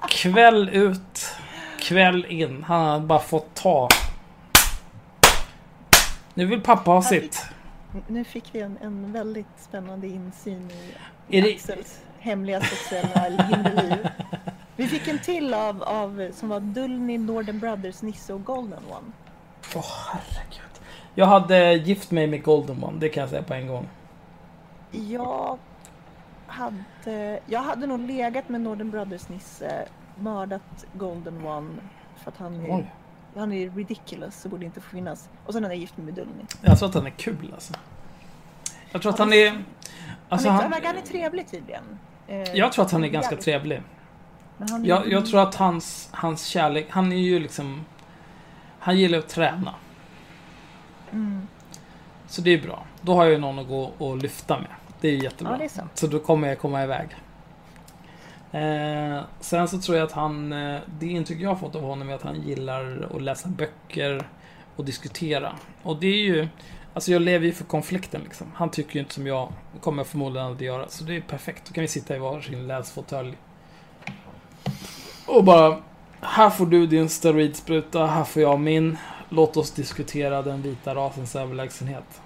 Kväll 0.10 0.70
ut, 0.70 1.36
kväll 1.80 2.26
in. 2.26 2.64
Han 2.64 2.86
hade 2.86 3.06
bara 3.06 3.20
fått 3.20 3.56
ta. 3.56 3.90
Nu 6.34 6.46
vill 6.46 6.62
pappa 6.62 6.92
ha 6.92 7.02
sitt. 7.02 7.46
Nu 8.08 8.24
fick 8.24 8.44
vi 8.52 8.60
en, 8.60 8.78
en 8.82 9.14
väldigt 9.14 9.46
spännande 9.60 10.08
insyn 10.08 10.72
i 10.72 11.38
Är 11.38 11.42
det, 11.42 11.56
Axels 11.56 12.02
hemliga 12.20 12.62
sexuella 12.62 13.30
liv. 13.30 14.08
Vi 14.76 14.88
fick 14.88 15.08
en 15.08 15.20
till 15.20 15.54
av, 15.54 15.84
av 15.84 16.32
som 16.34 16.50
var 16.50 16.60
Dullny, 16.60 17.18
Northern 17.18 17.60
Brothers, 17.60 18.02
Nisse 18.02 18.34
och 18.34 18.44
Golden 18.44 18.84
One. 18.90 19.12
Åh 19.76 19.84
herregud. 20.08 20.80
Jag 21.16 21.26
hade 21.26 21.74
gift 21.74 22.12
mig 22.12 22.28
med 22.28 22.44
Golden 22.44 22.84
One, 22.84 23.00
det 23.00 23.10
kan 23.10 23.22
jag 23.22 23.30
säga 23.30 23.44
på 23.44 23.54
en 23.54 23.68
gång. 23.68 23.88
Jag 24.92 25.58
hade, 26.48 27.40
jag 27.46 27.60
hade 27.60 27.88
nog 27.88 28.00
legat 28.00 28.50
med 28.50 28.62
Northern 28.62 28.92
Brothers 28.92 29.30
Nisse, 29.30 29.88
mördat 30.16 30.86
Golden 30.94 31.46
One 31.46 31.70
för 32.24 32.32
att 32.32 32.38
han 32.38 32.66
är, 32.66 32.92
han 33.36 33.52
är 33.52 33.70
ridiculous 33.70 34.46
och 34.46 34.52
borde 34.52 34.66
inte 34.66 34.82
få 34.82 34.90
finnas. 34.90 35.30
Och 35.46 35.54
sen 35.54 35.64
hade 35.64 35.76
jag 35.76 35.82
gift 35.82 35.98
mig 35.98 36.06
med 36.06 36.14
Dullny. 36.14 36.44
Jag 36.62 36.80
tror 36.80 36.90
att 36.90 36.96
han 36.96 37.06
är 37.06 37.10
kul 37.10 37.52
alltså. 37.54 37.74
Jag 38.92 39.02
tror 39.02 39.12
att 39.12 39.20
han 39.20 39.34
är... 39.34 39.50
Han, 39.50 39.64
Alltså 40.30 40.48
är, 40.48 40.52
han, 40.52 40.62
han, 40.74 40.82
han 40.84 40.98
är 40.98 41.02
trevlig 41.02 41.48
tydligen. 41.52 41.84
Eh, 42.28 42.38
jag 42.54 42.74
tror 42.74 42.86
att 42.86 42.92
han 42.92 43.04
är 43.04 43.08
ganska 43.08 43.36
trevlig. 43.36 43.82
han 44.70 44.86
Jag, 44.86 45.12
jag 45.12 45.26
tror 45.26 45.40
att 45.42 45.56
hans, 45.56 46.10
hans 46.12 46.46
kärlek, 46.46 46.88
han 46.90 47.12
är 47.12 47.18
ju 47.18 47.40
liksom... 47.40 47.86
Han 48.88 49.00
gillar 49.00 49.18
att 49.20 49.30
träna. 49.30 49.76
Mm. 51.12 51.48
Så 52.28 52.42
det 52.42 52.54
är 52.54 52.62
bra. 52.62 52.86
Då 53.02 53.14
har 53.14 53.24
jag 53.24 53.32
ju 53.32 53.38
någon 53.38 53.60
att 53.60 53.68
gå 53.68 53.92
och 53.98 54.18
lyfta 54.18 54.60
med. 54.60 54.72
Det 55.02 55.08
är 55.08 55.12
ju 55.12 55.24
jättebra. 55.24 55.54
Ja, 55.54 55.58
det 55.58 55.64
är 55.64 55.70
sant. 55.70 55.92
Så 55.94 56.08
då 56.08 56.20
kommer 56.20 56.48
jag 56.48 56.60
komma 56.60 56.84
iväg. 56.84 57.08
Eh, 58.52 59.24
sen 59.40 59.68
så 59.68 59.82
tror 59.82 59.98
jag 59.98 60.06
att 60.06 60.12
han, 60.12 60.54
eh, 60.54 60.80
det 61.00 61.06
intryck 61.06 61.40
jag 61.40 61.50
har 61.50 61.56
fått 61.56 61.76
av 61.76 61.82
honom 61.82 62.10
är 62.10 62.14
att 62.14 62.22
han 62.22 62.42
gillar 62.42 63.10
att 63.16 63.22
läsa 63.22 63.50
böcker 63.50 64.28
och 64.76 64.86
diskutera. 64.86 65.56
Och 65.84 66.00
det 66.00 66.08
är 66.08 66.24
ju, 66.24 66.48
alltså 66.94 67.12
jag 67.12 67.22
lever 67.22 67.46
ju 67.46 67.54
för 67.54 67.66
konflikten 67.66 68.22
liksom. 68.24 68.48
Han 68.56 68.72
tycker 68.72 68.94
ju 68.94 69.00
inte 69.00 69.14
som 69.14 69.28
jag, 69.28 69.54
kommer 69.82 70.00
jag 70.00 70.08
förmodligen 70.08 70.48
aldrig 70.48 70.68
göra. 70.68 70.90
Så 70.90 71.04
det 71.04 71.16
är 71.16 71.22
perfekt, 71.22 71.66
då 71.68 71.74
kan 71.74 71.82
vi 71.82 71.88
sitta 71.88 72.16
i 72.16 72.20
varsin 72.20 72.68
läsfåtölj. 72.68 73.38
Och 75.28 75.44
bara, 75.44 75.82
här 76.22 76.50
får 76.50 76.66
du 76.66 76.88
din 76.88 77.10
steroidspruta, 77.10 78.06
här 78.06 78.24
får 78.24 78.42
jag 78.42 78.60
min. 78.60 78.98
Låt 79.30 79.58
oss 79.58 79.72
diskutera 79.72 80.42
den 80.42 80.62
vita 80.62 80.96
rasens 80.96 81.36
överlägsenhet. 81.36 82.22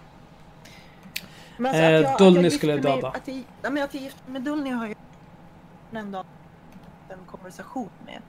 Men 1.58 1.76
Eh, 1.76 2.12
att 2.14 2.20
jag- 2.22 2.32
gifte 2.34 2.52
skulle 2.58 2.72
jag 2.74 2.84
mig- 2.84 2.96
döda. 2.96 3.08
Att 3.08 3.28
jag, 3.28 3.44
ja, 3.62 3.70
men 3.70 3.84
att 3.84 3.94
jag 3.94 4.04
gifte 4.04 4.20
mig 4.26 4.34
med 4.34 4.42
Dullny 4.42 4.70
har 4.70 4.88
jag 4.88 4.96
ändå 6.00 6.24
en 7.10 7.18
konversation 7.32 7.90
med. 8.06 8.22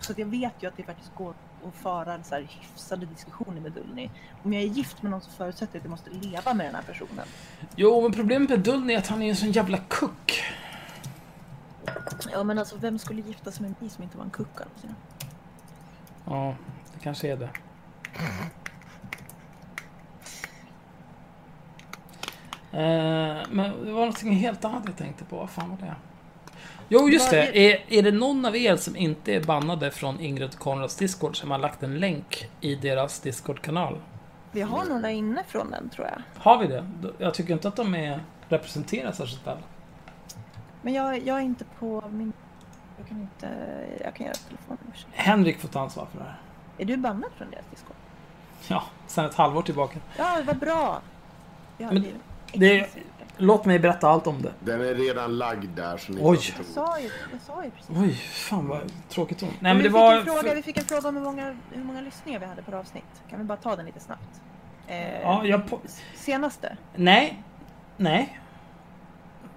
Så 0.00 0.12
jag 0.16 0.26
vet 0.26 0.52
ju 0.60 0.68
att 0.68 0.76
det 0.76 0.82
faktiskt 0.82 1.14
går 1.14 1.34
att 1.68 1.74
föra 1.82 2.22
så 2.22 2.34
här 2.34 2.46
hyfsade 2.60 3.06
diskussioner 3.06 3.60
med 3.60 3.72
Dullny. 3.72 4.10
Om 4.42 4.52
jag 4.52 4.62
är 4.62 4.66
gift 4.66 5.02
med 5.02 5.10
någon 5.10 5.20
så 5.20 5.30
förutsätter 5.30 5.74
jag 5.74 5.78
att 5.80 5.84
jag 5.84 5.90
måste 5.90 6.10
leva 6.28 6.54
med 6.54 6.66
den 6.66 6.74
här 6.74 6.82
personen. 6.82 7.26
Jo, 7.76 8.00
men 8.02 8.12
problemet 8.12 8.50
med 8.50 8.60
Dullny 8.60 8.94
är 8.94 8.98
att 8.98 9.06
han 9.06 9.22
är 9.22 9.28
en 9.30 9.36
sån 9.36 9.52
jävla 9.52 9.78
kuck. 9.88 10.42
Ja 12.32 12.44
men 12.44 12.58
alltså 12.58 12.76
vem 12.76 12.98
skulle 12.98 13.22
gifta 13.22 13.52
sig 13.52 13.62
med 13.62 13.74
mig 13.78 13.90
som 13.90 14.04
inte 14.04 14.16
var 14.16 14.24
en 14.24 14.30
kuck 14.30 14.60
alltså? 14.60 14.88
Ja, 16.24 16.54
det 16.94 17.00
kanske 17.02 17.32
är 17.32 17.36
det. 17.36 17.50
Eh, 22.72 23.46
men 23.50 23.84
det 23.84 23.92
var 23.92 24.00
någonting 24.00 24.32
helt 24.32 24.64
annat 24.64 24.82
jag 24.86 24.96
tänkte 24.96 25.24
på. 25.24 25.36
Vad 25.36 25.50
fan 25.50 25.70
var 25.70 25.76
det? 25.76 25.94
Jo, 26.88 27.08
just 27.08 27.30
det. 27.30 27.72
Är, 27.72 27.84
är 27.88 28.02
det 28.02 28.10
någon 28.10 28.44
av 28.44 28.56
er 28.56 28.76
som 28.76 28.96
inte 28.96 29.34
är 29.34 29.40
bannade 29.40 29.90
från 29.90 30.20
Ingrid 30.20 30.48
och 30.48 30.58
Konrads 30.58 30.96
Discord 30.96 31.36
som 31.36 31.50
har 31.50 31.58
lagt 31.58 31.82
en 31.82 31.98
länk 31.98 32.48
i 32.60 32.74
deras 32.74 33.20
Discord-kanal? 33.20 33.98
Vi 34.52 34.60
har 34.60 34.84
några 34.84 35.10
inne 35.10 35.44
från 35.48 35.70
den 35.70 35.88
tror 35.88 36.06
jag. 36.06 36.42
Har 36.42 36.58
vi 36.58 36.66
det? 36.66 36.86
Jag 37.18 37.34
tycker 37.34 37.52
inte 37.52 37.68
att 37.68 37.76
de 37.76 37.94
är 37.94 38.20
representerar 38.48 39.12
särskilt 39.12 39.46
väl. 39.46 39.58
Men 40.88 40.94
jag, 40.94 41.26
jag 41.26 41.36
är 41.38 41.42
inte 41.42 41.64
på 41.78 42.04
min... 42.12 42.32
Jag 42.98 43.08
kan 43.08 43.20
inte... 43.20 43.48
Jag 44.04 44.14
kan 44.14 44.26
göra 44.26 44.34
telefon. 44.48 44.78
Henrik 45.12 45.58
får 45.60 45.68
ta 45.68 45.80
ansvar 45.80 46.06
för 46.12 46.18
det 46.18 46.24
här. 46.24 46.38
Är 46.78 46.84
du 46.84 46.96
bannad 46.96 47.30
från 47.36 47.50
deras 47.50 47.64
Discord? 47.70 47.96
Ja, 48.68 48.84
sen 49.06 49.24
ett 49.24 49.34
halvår 49.34 49.62
tillbaka. 49.62 49.98
Ja, 50.18 50.38
vad 50.46 50.58
bra! 50.58 51.00
Ja, 51.78 51.92
Men- 51.92 52.02
det, 52.02 52.12
Det, 52.58 52.88
låt 53.36 53.64
mig 53.64 53.78
berätta 53.78 54.08
allt 54.08 54.26
om 54.26 54.42
det. 54.42 54.52
Den 54.60 54.80
är 54.80 54.94
redan 54.94 55.38
lagd 55.38 55.70
där. 55.76 55.96
Så 55.98 56.12
ni 56.12 56.18
Oj. 56.22 56.38
Jag 56.56 56.66
sa 56.66 57.00
ju, 57.00 57.10
jag 57.32 57.40
sa 57.40 57.64
ju 57.64 57.70
precis. 57.70 57.96
Oj, 57.96 58.12
fan 58.14 58.68
vad 58.68 58.92
tråkigt 59.08 59.40
hon. 59.40 59.50
Nej 59.60 59.74
Men 59.74 59.76
det 59.76 59.82
vi, 59.82 59.88
var... 59.88 60.18
fick 60.20 60.28
en 60.28 60.34
fråga, 60.34 60.54
vi 60.54 60.62
fick 60.62 60.78
en 60.78 60.84
fråga 60.84 61.08
om 61.08 61.16
hur 61.16 61.22
många, 61.24 61.56
hur 61.72 61.84
många 61.84 62.00
lyssningar 62.00 62.40
vi 62.40 62.46
hade 62.46 62.62
per 62.62 62.72
avsnitt. 62.72 63.22
Kan 63.30 63.38
vi 63.38 63.44
bara 63.44 63.58
ta 63.58 63.76
den 63.76 63.86
lite 63.86 64.00
snabbt? 64.00 64.40
Eh, 64.86 65.20
Ja, 65.20 65.44
jag 65.44 65.62
s- 65.84 66.02
Senaste? 66.14 66.76
Nej. 66.94 67.42
Nej. 67.96 68.38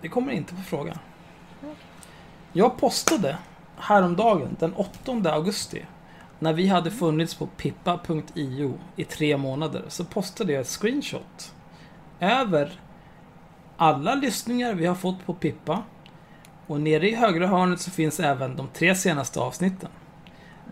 Det 0.01 0.09
kommer 0.09 0.31
inte 0.33 0.55
på 0.55 0.61
fråga. 0.61 0.93
Jag 2.53 2.77
postade 2.77 3.37
häromdagen, 3.77 4.55
den 4.59 4.73
8 4.73 5.31
augusti, 5.33 5.85
när 6.39 6.53
vi 6.53 6.67
hade 6.67 6.91
funnits 6.91 7.35
på 7.35 7.47
pippa.io 7.47 8.79
i 8.95 9.03
tre 9.03 9.37
månader, 9.37 9.85
så 9.87 10.05
postade 10.05 10.53
jag 10.53 10.61
ett 10.61 10.67
screenshot 10.67 11.53
över 12.19 12.79
alla 13.77 14.15
lyssningar 14.15 14.73
vi 14.73 14.85
har 14.85 14.95
fått 14.95 15.25
på 15.25 15.33
Pippa. 15.33 15.83
Och 16.67 16.81
nere 16.81 17.09
i 17.09 17.15
högra 17.15 17.47
hörnet 17.47 17.81
så 17.81 17.91
finns 17.91 18.19
även 18.19 18.55
de 18.55 18.67
tre 18.67 18.95
senaste 18.95 19.39
avsnitten. 19.39 19.89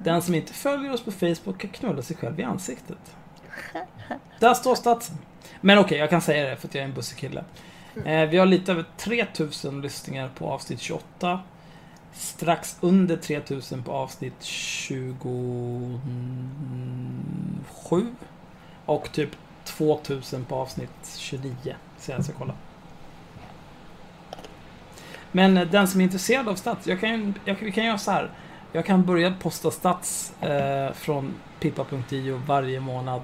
Den 0.04 0.22
som 0.22 0.36
inte 0.36 0.54
följer 0.54 0.94
oss 0.94 1.04
på 1.04 1.12
Facebook 1.12 1.62
kan 1.62 1.70
knulla 1.70 2.02
sig 2.02 2.18
själv 2.18 2.40
i 2.40 2.44
ansiktet. 2.44 3.16
Där 4.40 4.54
står 4.54 4.76
statsen. 4.76 5.18
Men 5.62 5.80
okej, 5.80 5.98
jag 5.98 6.10
kan 6.10 6.22
säga 6.22 6.50
det 6.50 6.56
för 6.56 6.68
att 6.68 6.76
jag 6.76 6.82
är 6.82 6.88
en 6.88 6.94
bussig 6.94 7.18
kille. 7.18 7.44
Eh, 8.06 8.30
vi 8.30 8.38
har 8.38 8.46
lite 8.46 8.72
över 8.72 8.86
3000 8.98 9.82
lyssningar 9.82 10.30
på 10.36 10.48
avsnitt 10.50 10.80
28. 10.80 11.40
Strax 12.14 12.78
under 12.82 13.18
3000 13.18 13.84
på 13.84 13.92
avsnitt 13.92 14.44
27. 14.44 16.00
Och 18.86 19.12
typ 19.12 19.30
2000 19.66 20.46
på 20.46 20.56
avsnitt 20.56 21.16
29. 21.18 21.76
Så 21.98 22.12
jag 22.12 22.24
ska 22.24 22.34
kolla. 22.34 22.54
Men 25.32 25.58
eh, 25.58 25.68
den 25.68 25.88
som 25.88 26.02
är 26.02 26.06
intresserad 26.06 26.50
av 26.50 26.56
stats, 26.56 26.88
jag 26.88 27.00
kan, 27.00 27.10
ju- 27.10 27.34
jag, 27.46 27.56
vi 27.62 27.72
kan 27.72 27.86
göra 27.86 27.98
så 27.98 28.12
här. 28.12 28.32
Jag 28.72 28.86
kan 28.86 29.06
börja 29.06 29.34
posta 29.42 29.72
stats 29.72 30.34
eh, 30.42 30.94
från 30.94 31.34
pippa.io 31.60 32.42
varje 32.48 32.80
månad. 32.80 33.22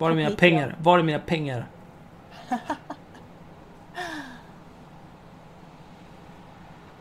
Var 0.00 0.10
är 0.10 0.14
mina 0.14 0.30
pengar? 0.30 0.76
Var 0.82 0.98
är 0.98 1.02
mina 1.02 1.18
pengar? 1.18 1.66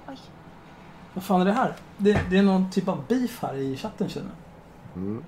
Oj. 0.08 0.18
Vad 1.14 1.24
fan 1.24 1.42
är 1.42 1.46
det 1.46 1.52
här? 1.52 1.76
Det, 1.98 2.22
det 2.30 2.38
är 2.38 2.44
någon 2.44 2.72
typ 2.72 2.88
av 2.88 3.04
beef 3.08 3.42
här 3.42 3.56
i 3.56 3.78
chatten 3.78 4.10
känner 4.10 4.30
jag. 4.30 4.38
Mm. 5.02 5.24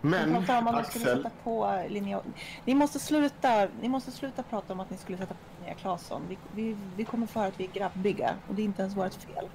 Men 0.00 0.32
pratar 0.34 0.58
om 0.58 0.68
att 0.68 0.86
skulle 0.86 1.04
Axel, 1.04 1.22
sätta 1.22 1.30
på 1.44 1.84
linje... 1.88 2.20
Ni 2.64 2.74
måste 2.74 2.98
sluta, 2.98 3.68
ni 3.80 3.88
måste 3.88 4.10
sluta 4.10 4.42
prata 4.42 4.72
om 4.72 4.80
att 4.80 4.90
ni 4.90 4.96
skulle 4.96 5.18
sätta 5.18 5.34
på 5.34 5.40
Linnea 5.58 5.74
Claesson. 5.74 6.22
Vi, 6.28 6.38
vi, 6.54 6.76
vi 6.96 7.04
kommer 7.04 7.26
för 7.26 7.46
att 7.46 7.60
vi 7.60 7.64
är 7.64 7.70
grabbiga 7.72 8.34
och 8.48 8.54
det 8.54 8.62
är 8.62 8.64
inte 8.64 8.82
ens 8.82 8.96
vårt 8.96 9.14
fel. 9.14 9.48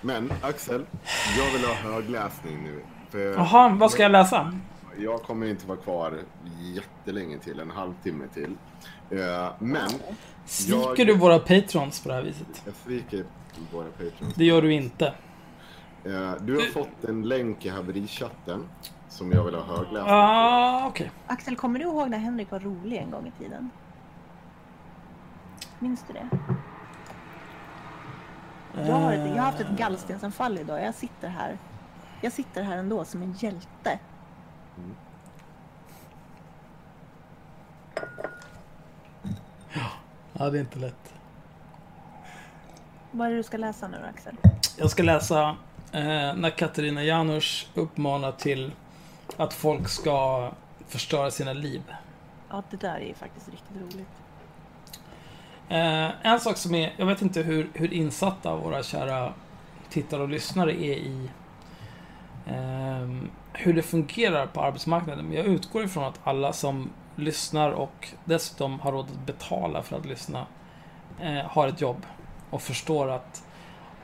men 0.00 0.32
Axel, 0.42 0.86
jag 1.38 1.52
vill 1.52 1.64
ha 1.64 1.74
högläsning 1.74 2.62
nu. 2.64 2.82
Jaha, 3.14 3.68
vad 3.68 3.90
ska 3.90 4.02
jag 4.02 4.12
läsa? 4.12 4.52
Jag 4.98 5.22
kommer 5.22 5.46
inte 5.46 5.66
vara 5.66 5.78
kvar 5.78 6.18
jättelänge 6.60 7.38
till, 7.38 7.60
en 7.60 7.70
halvtimme 7.70 8.24
till. 8.34 8.56
Eh, 9.10 9.48
Men 9.58 9.90
Sviker 10.44 10.78
Jag- 10.98 11.06
du 11.06 11.14
våra 11.14 11.38
patrons 11.38 12.00
på 12.00 12.08
det 12.08 12.14
här 12.14 12.22
viset? 12.22 12.62
jag 12.64 12.74
sviker 12.74 13.24
våra 13.72 13.86
patrons. 13.90 14.34
Det 14.34 14.44
gör 14.44 14.62
du 14.62 14.72
inte. 14.72 15.06
Eh, 16.04 16.32
Du 16.40 16.54
har 16.54 16.72
fått 16.72 17.04
en 17.08 17.22
länk 17.22 17.64
i 17.66 17.68
haverichatten 17.68 18.68
som 19.08 19.32
jag 19.32 19.44
vill 19.44 19.54
ha 19.54 19.62
högläsning. 19.76 20.12
Ah, 20.14 20.86
okej. 20.86 21.10
Axel, 21.26 21.56
kommer 21.56 21.78
du 21.78 21.84
ihåg 21.84 22.10
när 22.10 22.18
Henrik 22.18 22.50
var 22.50 22.60
rolig 22.60 22.96
en 22.96 23.10
gång 23.10 23.26
i 23.26 23.42
tiden? 23.42 23.70
Minns 25.78 26.04
du 26.08 26.12
det? 26.12 26.28
Jag 28.88 28.94
har, 28.94 29.12
ett, 29.12 29.18
jag 29.28 29.36
har 29.42 29.50
haft 29.50 29.60
ett 29.60 29.78
gallstensanfall 29.78 30.58
idag. 30.58 30.82
Jag 30.84 30.94
sitter 30.94 31.28
här. 31.28 31.58
Jag 32.24 32.32
sitter 32.32 32.62
här 32.62 32.76
ändå 32.76 33.04
som 33.04 33.22
en 33.22 33.32
hjälte. 33.32 33.98
Ja, 40.32 40.50
det 40.50 40.58
är 40.58 40.60
inte 40.60 40.78
lätt. 40.78 41.14
Vad 43.10 43.26
är 43.26 43.30
det 43.30 43.36
du 43.36 43.42
ska 43.42 43.56
läsa 43.56 43.88
nu 43.88 43.96
Axel? 44.08 44.36
Jag 44.78 44.90
ska 44.90 45.02
läsa 45.02 45.56
eh, 45.92 46.34
när 46.34 46.50
Katarina 46.50 47.04
Janouch 47.04 47.68
uppmanar 47.74 48.32
till 48.32 48.72
att 49.36 49.54
folk 49.54 49.88
ska 49.88 50.50
förstöra 50.88 51.30
sina 51.30 51.52
liv. 51.52 51.82
Ja, 52.50 52.62
det 52.70 52.76
där 52.76 52.94
är 52.94 53.06
ju 53.06 53.14
faktiskt 53.14 53.48
riktigt 53.48 53.76
roligt. 53.76 54.08
Eh, 55.68 56.26
en 56.26 56.40
sak 56.40 56.56
som 56.56 56.74
är, 56.74 56.94
jag 56.96 57.06
vet 57.06 57.22
inte 57.22 57.42
hur, 57.42 57.70
hur 57.74 57.92
insatta 57.92 58.56
våra 58.56 58.82
kära 58.82 59.32
tittare 59.90 60.22
och 60.22 60.28
lyssnare 60.28 60.72
är 60.72 60.96
i 60.96 61.30
Ehm, 62.46 63.30
hur 63.52 63.72
det 63.72 63.82
fungerar 63.82 64.46
på 64.46 64.60
arbetsmarknaden. 64.60 65.24
Men 65.24 65.36
jag 65.36 65.46
utgår 65.46 65.84
ifrån 65.84 66.04
att 66.04 66.20
alla 66.24 66.52
som 66.52 66.90
lyssnar 67.16 67.70
och 67.70 68.08
dessutom 68.24 68.80
har 68.80 68.92
råd 68.92 69.04
att 69.04 69.26
betala 69.26 69.82
för 69.82 69.96
att 69.96 70.06
lyssna 70.06 70.46
eh, 71.20 71.44
har 71.44 71.68
ett 71.68 71.80
jobb 71.80 72.06
och 72.50 72.62
förstår 72.62 73.10
att 73.10 73.44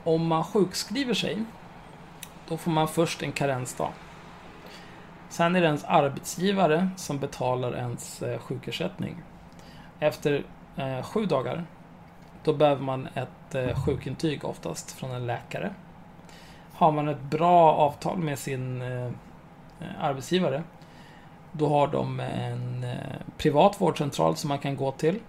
om 0.03 0.27
man 0.27 0.43
sjukskriver 0.43 1.13
sig 1.13 1.43
då 2.47 2.57
får 2.57 2.71
man 2.71 2.87
först 2.87 3.23
en 3.23 3.31
karensdag. 3.31 3.91
Sen 5.29 5.55
är 5.55 5.61
det 5.61 5.67
ens 5.67 5.83
arbetsgivare 5.83 6.89
som 6.95 7.19
betalar 7.19 7.75
ens 7.75 8.21
eh, 8.21 8.39
sjukersättning. 8.39 9.21
Efter 9.99 10.43
eh, 10.77 11.03
sju 11.03 11.25
dagar, 11.25 11.65
då 12.43 12.53
behöver 12.53 12.81
man 12.81 13.07
ett 13.13 13.55
eh, 13.55 13.85
sjukintyg 13.85 14.45
oftast 14.45 14.91
från 14.91 15.11
en 15.11 15.27
läkare. 15.27 15.73
Har 16.79 16.91
man 16.91 17.07
ett 17.07 17.21
bra 17.21 17.73
avtal 17.73 18.17
med 18.17 18.39
sin 18.39 18.81
eh, 18.81 19.05
eh, 19.05 19.11
arbetsgivare, 19.99 20.63
då 21.51 21.69
har 21.69 21.87
de 21.87 22.19
en 22.19 22.83
eh, 22.83 22.97
privat 23.37 23.81
vårdcentral 23.81 24.35
som 24.35 24.47
man 24.47 24.59
kan 24.59 24.75
gå 24.75 24.91
till 24.91 25.19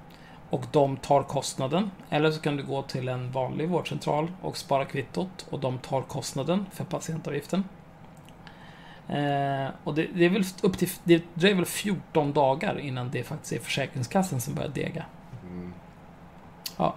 och 0.51 0.65
de 0.73 0.97
tar 0.97 1.23
kostnaden. 1.23 1.91
Eller 2.11 2.31
så 2.31 2.41
kan 2.41 2.57
du 2.57 2.63
gå 2.63 2.83
till 2.83 3.09
en 3.09 3.33
vanlig 3.33 3.69
vårdcentral 3.69 4.33
och 4.43 4.57
spara 4.57 4.85
kvittot 4.85 5.47
och 5.51 5.61
de 5.61 5.79
tar 5.79 6.03
kostnaden 6.03 6.67
för 6.73 6.85
patientavgiften. 6.85 7.65
Eh, 9.09 9.69
och 9.85 9.95
det, 9.95 10.07
det 10.15 10.25
är 10.25 10.31
väl 10.31 10.45
upp 10.63 10.79
till, 10.79 10.89
det 11.05 11.25
dröjer 11.35 11.57
väl 11.57 11.67
14 11.67 12.33
dagar 12.33 12.79
innan 12.79 13.11
det 13.11 13.23
faktiskt 13.23 13.53
är 13.53 13.59
Försäkringskassan 13.59 14.41
som 14.41 14.55
börjar 14.55 14.71
dega. 14.71 15.05
Mm. 15.43 15.75
Ja. 16.77 16.95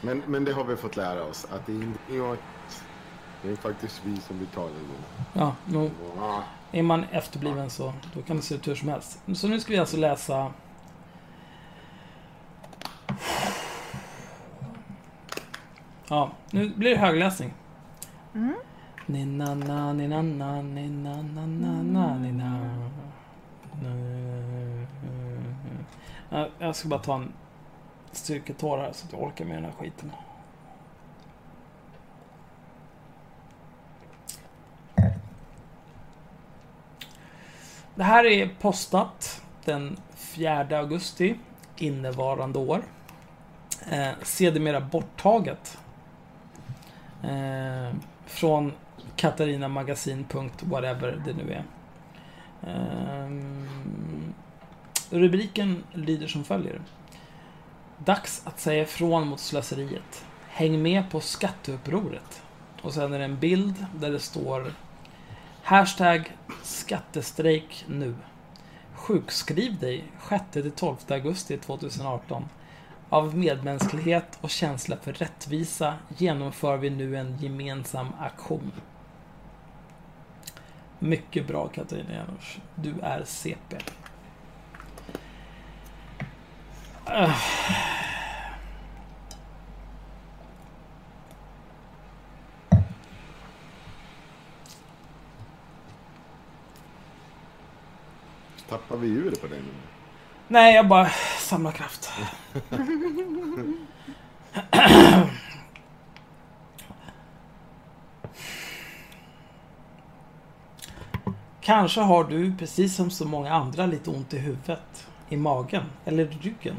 Men, 0.00 0.22
men 0.26 0.44
det 0.44 0.52
har 0.52 0.64
vi 0.64 0.76
fått 0.76 0.96
lära 0.96 1.24
oss 1.24 1.46
att 1.50 1.66
det 1.66 1.72
är, 1.72 1.82
inte, 1.82 1.98
ja, 2.10 2.36
det 3.42 3.50
är 3.50 3.56
faktiskt 3.56 4.02
vi 4.04 4.16
som 4.16 4.38
betalar 4.38 4.70
det. 4.70 5.40
Ja, 5.40 5.54
nu 5.66 5.90
är 6.72 6.82
man 6.82 7.04
efterbliven 7.04 7.70
så 7.70 7.92
då 8.14 8.22
kan 8.22 8.36
det 8.36 8.42
se 8.42 8.54
ut 8.54 8.68
hur 8.68 8.74
som 8.74 8.88
helst. 8.88 9.22
Så 9.34 9.48
nu 9.48 9.60
ska 9.60 9.72
vi 9.72 9.78
alltså 9.78 9.96
läsa 9.96 10.52
Ja, 16.08 16.30
nu 16.50 16.68
blir 16.68 16.90
det 16.90 16.96
högläsning. 16.96 17.52
Mm. 18.34 18.54
Ninna-na, 19.06 19.92
ninna-na, 19.92 20.62
ninna-na-na-na, 20.62 22.18
ninna. 22.18 22.78
Ja, 26.30 26.48
Jag 26.58 26.76
ska 26.76 26.88
bara 26.88 27.00
ta 27.00 27.14
en 27.14 27.32
styrketår 28.12 28.78
här 28.78 28.92
så 28.92 29.06
att 29.06 29.12
jag 29.12 29.22
orkar 29.22 29.44
med 29.44 29.56
den 29.56 29.64
här 29.64 29.72
skiten. 29.72 30.12
Det 37.94 38.02
här 38.02 38.24
är 38.24 38.50
postat 38.60 39.42
den 39.64 39.96
4 40.14 40.78
augusti 40.78 41.34
innevarande 41.76 42.58
år. 42.58 42.82
Eh, 43.90 44.10
sedermera 44.22 44.80
borttaget. 44.80 45.78
Eh, 47.22 47.94
från 48.26 48.72
katarinamagasin.whatever 49.16 51.22
det 51.24 51.32
nu 51.32 51.52
är. 51.52 51.64
Ehm, 52.66 54.34
rubriken 55.10 55.84
lyder 55.92 56.26
som 56.26 56.44
följer. 56.44 56.80
Dags 57.98 58.42
att 58.44 58.60
säga 58.60 58.82
ifrån 58.82 59.26
mot 59.26 59.40
slöseriet. 59.40 60.24
Häng 60.48 60.82
med 60.82 61.10
på 61.10 61.20
skatteupproret. 61.20 62.42
Och 62.82 62.94
sen 62.94 63.12
är 63.12 63.18
det 63.18 63.24
en 63.24 63.38
bild 63.38 63.86
där 63.94 64.10
det 64.10 64.20
står 64.20 64.72
Hashtag 65.64 66.36
skattestrejk 66.62 67.84
nu. 67.88 68.14
Sjukskriv 68.94 69.78
dig 69.78 70.04
6-12 70.20 71.12
augusti 71.12 71.58
2018. 71.58 72.44
Av 73.08 73.36
medmänsklighet 73.36 74.38
och 74.40 74.50
känsla 74.50 74.96
för 74.96 75.12
rättvisa 75.12 75.94
genomför 76.18 76.76
vi 76.76 76.90
nu 76.90 77.16
en 77.16 77.36
gemensam 77.38 78.06
aktion. 78.20 78.72
Mycket 80.98 81.46
bra 81.46 81.68
Katarina 81.68 82.12
Janouch. 82.12 82.58
Du 82.74 82.94
är 83.02 83.24
CP. 83.24 83.76
Uh. 83.76 83.82
Ah. 87.04 87.34
Tappar 98.72 98.96
vi 98.96 99.08
ur 99.08 99.30
på 99.30 99.46
dig 99.46 99.58
nu? 99.58 99.68
Nej, 100.48 100.74
jag 100.74 100.88
bara 100.88 101.08
samlar 101.38 101.72
kraft. 101.72 102.10
Kanske 111.60 112.00
har 112.00 112.24
du, 112.24 112.56
precis 112.58 112.96
som 112.96 113.10
så 113.10 113.28
många 113.28 113.52
andra, 113.52 113.86
lite 113.86 114.10
ont 114.10 114.34
i 114.34 114.38
huvudet, 114.38 115.06
i 115.28 115.36
magen 115.36 115.84
eller 116.04 116.22
i 116.24 116.26
ryggen. 116.26 116.76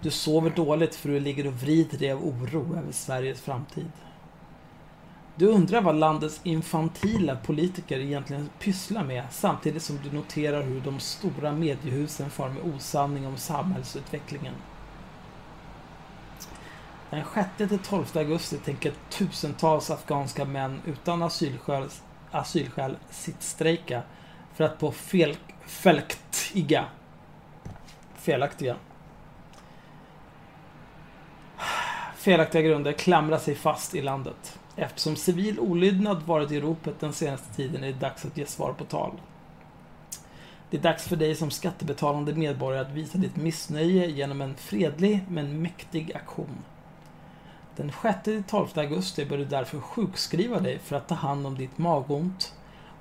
Du 0.00 0.10
sover 0.10 0.50
dåligt 0.50 0.94
för 0.94 1.08
du 1.08 1.20
ligger 1.20 1.46
och 1.46 1.54
vrider 1.54 1.98
dig 1.98 2.12
av 2.12 2.24
oro 2.24 2.76
över 2.78 2.92
Sveriges 2.92 3.40
framtid. 3.40 3.90
Du 5.42 5.48
undrar 5.48 5.80
vad 5.80 5.94
landets 5.94 6.40
infantila 6.42 7.36
politiker 7.36 7.98
egentligen 7.98 8.50
pysslar 8.58 9.04
med 9.04 9.24
samtidigt 9.30 9.82
som 9.82 9.98
du 10.04 10.12
noterar 10.12 10.62
hur 10.62 10.80
de 10.80 11.00
stora 11.00 11.52
mediehusen 11.52 12.30
far 12.30 12.48
med 12.48 12.74
osanning 12.74 13.26
om 13.26 13.36
samhällsutvecklingen. 13.36 14.54
Den 17.10 17.24
6-12 17.24 18.18
augusti 18.18 18.56
tänker 18.56 18.92
tusentals 19.10 19.90
afghanska 19.90 20.44
män 20.44 20.80
utan 20.86 21.22
asylskäl, 21.22 21.88
asylskäl 22.30 22.96
sittstrejka 23.10 24.02
för 24.54 24.64
att 24.64 24.78
på 24.78 24.92
fel, 24.92 25.36
felaktiga, 25.66 26.84
felaktiga 28.14 28.76
felaktiga 32.16 32.62
grunder 32.62 32.92
klamra 32.92 33.38
sig 33.38 33.54
fast 33.54 33.94
i 33.94 34.02
landet. 34.02 34.58
Eftersom 34.76 35.16
civil 35.16 35.60
olydnad 35.60 36.22
varit 36.22 36.50
i 36.50 36.60
ropet 36.60 37.00
den 37.00 37.12
senaste 37.12 37.54
tiden 37.54 37.84
är 37.84 37.86
det 37.86 37.98
dags 37.98 38.24
att 38.24 38.36
ge 38.36 38.46
svar 38.46 38.72
på 38.72 38.84
tal. 38.84 39.12
Det 40.70 40.76
är 40.76 40.82
dags 40.82 41.08
för 41.08 41.16
dig 41.16 41.34
som 41.34 41.50
skattebetalande 41.50 42.34
medborgare 42.34 42.82
att 42.82 42.92
visa 42.92 43.18
ditt 43.18 43.36
missnöje 43.36 44.06
genom 44.06 44.40
en 44.40 44.54
fredlig 44.54 45.24
men 45.28 45.62
mäktig 45.62 46.12
aktion. 46.14 46.64
Den 47.76 47.90
6-12 47.90 48.78
augusti 48.78 49.24
bör 49.24 49.38
du 49.38 49.44
därför 49.44 49.80
sjukskriva 49.80 50.60
dig 50.60 50.78
för 50.78 50.96
att 50.96 51.08
ta 51.08 51.14
hand 51.14 51.46
om 51.46 51.58
ditt 51.58 51.78
magont 51.78 52.54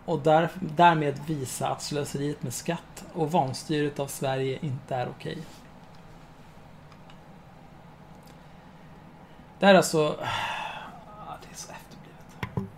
och 0.05 0.19
där, 0.19 0.49
därmed 0.59 1.19
visa 1.27 1.67
att 1.67 1.81
slöseriet 1.81 2.43
med 2.43 2.53
skatt 2.53 3.05
och 3.13 3.31
vanstyret 3.31 3.99
av 3.99 4.07
Sverige 4.07 4.59
inte 4.61 4.95
är 4.95 5.09
okej. 5.09 5.37
Det 9.59 9.65
här 9.65 9.73
är 9.73 9.77
alltså... 9.77 10.15
Ah, 11.27 11.37
det 11.41 11.47
är 11.51 11.55
så 11.55 11.71
efterblivet. 11.71 12.71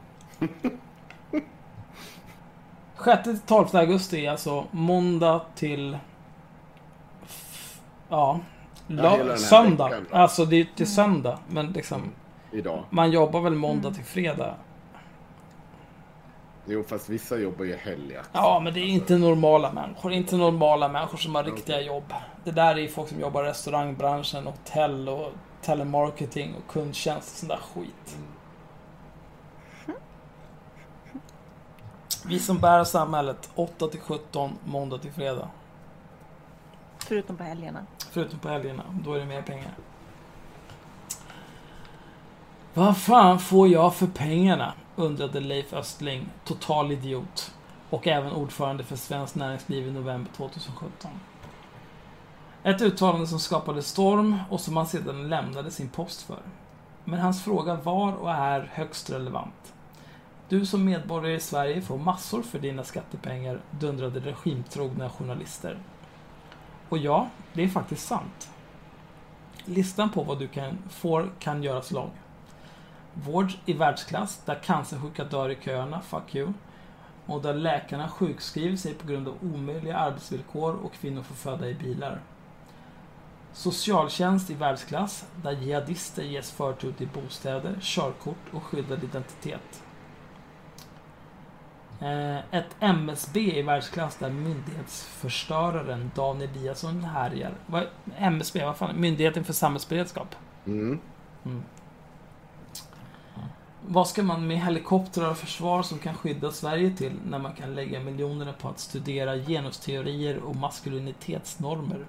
6-12 2.98 3.78
augusti 3.78 4.26
är 4.26 4.32
alltså 4.32 4.66
måndag 4.72 5.42
till... 5.56 5.98
Ja. 8.10 8.40
La- 8.88 9.38
söndag. 9.38 9.90
veckan. 9.90 10.06
Alltså 10.12 10.46
det 10.46 10.56
är 10.56 10.68
till 10.76 10.94
söndag. 10.94 11.40
Men 11.48 11.72
liksom, 11.72 12.02
Idag. 12.52 12.84
man 12.90 13.12
jobbar 13.12 13.42
väl 13.42 13.56
måndag 13.56 13.92
till 13.92 14.04
fredag. 14.04 14.56
Jo, 16.66 16.84
fast 16.88 17.10
vissa 17.10 17.38
jobbar 17.38 17.66
ju 17.66 17.76
helg. 17.76 18.18
Ja, 18.32 18.62
men 18.64 18.74
det 18.74 18.80
är 18.80 18.86
inte 18.86 19.18
normala 19.18 19.72
människor. 19.72 20.12
Inte 20.12 20.36
normala 20.36 20.88
människor 20.88 21.18
som 21.18 21.36
har 21.36 21.44
riktiga 21.44 21.82
jobb. 21.82 22.14
Det 22.44 22.52
där 22.52 22.78
är 22.80 22.88
folk 22.88 23.10
som 23.10 23.20
jobbar 23.20 23.44
i 23.44 23.48
restaurangbranschen, 23.48 24.46
hotell 24.46 25.10
och 25.10 25.32
telemarketing 25.62 26.56
och 26.56 26.74
kundtjänst 26.74 27.32
och 27.32 27.38
sån 27.38 27.50
där 27.50 27.60
skit. 27.74 28.18
Vi 32.26 32.40
som 32.40 32.60
bär 32.60 32.84
samhället 32.84 33.50
8 33.56 33.88
till 33.88 34.00
17, 34.00 34.52
måndag 34.66 34.98
till 34.98 35.12
fredag. 35.12 35.48
Förutom 36.98 37.38
på 37.38 37.44
helgerna. 37.44 37.86
Förutom 38.12 38.40
på 38.40 38.50
helgerna, 38.50 38.84
då 39.04 39.14
är 39.14 39.20
det 39.20 39.26
mer 39.26 39.42
pengar. 39.42 39.74
Vad 42.74 42.98
fan 42.98 43.40
får 43.40 43.68
jag 43.68 43.96
för 43.96 44.08
pengarna? 44.08 44.74
Undrade 44.96 45.40
Leif 45.40 45.74
Östling, 45.74 46.30
total 46.46 46.92
idiot. 46.92 47.52
Och 47.90 48.08
även 48.08 48.32
ordförande 48.32 48.84
för 48.84 48.96
Svenskt 48.96 49.36
Näringsliv 49.36 49.88
i 49.88 49.92
november 49.92 50.32
2017. 50.32 51.12
Ett 52.64 52.82
uttalande 52.82 53.28
som 53.28 53.40
skapade 53.40 53.82
storm 53.82 54.40
och 54.50 54.60
som 54.60 54.78
han 54.78 54.88
sedan 54.88 55.30
lämnade 55.30 55.72
sin 55.72 55.90
post 55.90 56.22
för. 56.22 56.40
Men 57.04 57.20
hans 57.20 57.44
fråga 57.44 57.76
var 57.76 58.14
och 58.14 58.32
är 58.32 58.70
högst 58.74 59.10
relevant. 59.10 59.74
Du 60.50 60.66
som 60.66 60.86
medborgare 60.86 61.36
i 61.36 61.40
Sverige 61.40 61.82
får 61.82 61.98
massor 61.98 62.42
för 62.42 62.60
dina 62.60 62.84
skattepengar, 62.84 63.62
dundrade 63.72 64.20
regimtrogna 64.20 65.10
journalister. 65.10 65.78
Och 66.90 66.98
ja, 66.98 67.30
det 67.54 67.64
är 67.64 67.68
faktiskt 67.68 68.08
sant. 68.08 68.50
Listan 69.66 70.10
på 70.10 70.24
vad 70.24 70.40
du 70.40 70.48
kan, 70.48 70.78
får 70.90 71.32
kan 71.40 71.64
göras 71.64 71.92
lång. 71.92 72.12
Vård 73.14 73.52
i 73.66 73.74
världsklass, 73.74 74.42
där 74.46 74.56
cancersjuka 74.64 75.24
dör 75.24 75.50
i 75.50 75.58
köerna, 75.62 76.02
fuck 76.02 76.36
you. 76.36 76.54
Och 77.26 77.42
där 77.42 77.54
läkarna 77.54 78.10
sjukskriver 78.10 78.78
sig 78.78 78.94
på 78.94 79.08
grund 79.08 79.28
av 79.28 79.38
omöjliga 79.42 79.98
arbetsvillkor 79.98 80.74
och 80.76 80.94
kvinnor 80.94 81.22
får 81.24 81.36
föda 81.36 81.70
i 81.70 81.74
bilar. 81.74 82.22
Socialtjänst 83.54 84.50
i 84.50 84.54
världsklass, 84.54 85.26
där 85.44 85.52
jihadister 85.52 86.24
ges 86.24 86.52
förtur 86.52 86.94
till 86.94 87.08
bostäder, 87.08 87.78
körkort 87.82 88.54
och 88.54 88.64
skyddad 88.64 89.04
identitet. 89.04 89.83
Eh, 92.04 92.38
Ett 92.52 92.76
MSB 92.80 93.60
i 93.60 93.62
världsklass 93.62 94.16
där 94.16 94.30
myndighetsförstöraren 94.30 96.12
Dan 96.16 96.42
Eliasson 96.42 97.04
härjar. 97.04 97.52
Vad, 97.66 97.88
MSB, 98.18 98.66
vad 98.66 98.78
fan? 98.78 99.02
Myndigheten 99.02 99.44
för 99.44 99.54
samhällsberedskap. 99.54 100.36
Mm. 100.66 101.00
Vad 103.88 104.08
ska 104.08 104.24
man 104.24 104.48
med 104.48 104.62
helikoptrar 104.62 105.30
och 105.30 105.38
försvar 105.38 105.84
som 105.84 106.00
kan 106.00 106.16
skydda 106.16 106.52
Sverige 106.52 106.92
till 106.98 107.14
när 107.26 107.40
man 107.40 107.54
kan 107.54 107.76
lägga 107.76 108.00
miljonerna 108.00 108.54
på 108.54 108.70
att 108.70 108.80
studera 108.80 109.38
genusteorier 109.38 110.38
och 110.38 110.56
maskulinitetsnormer? 110.56 112.06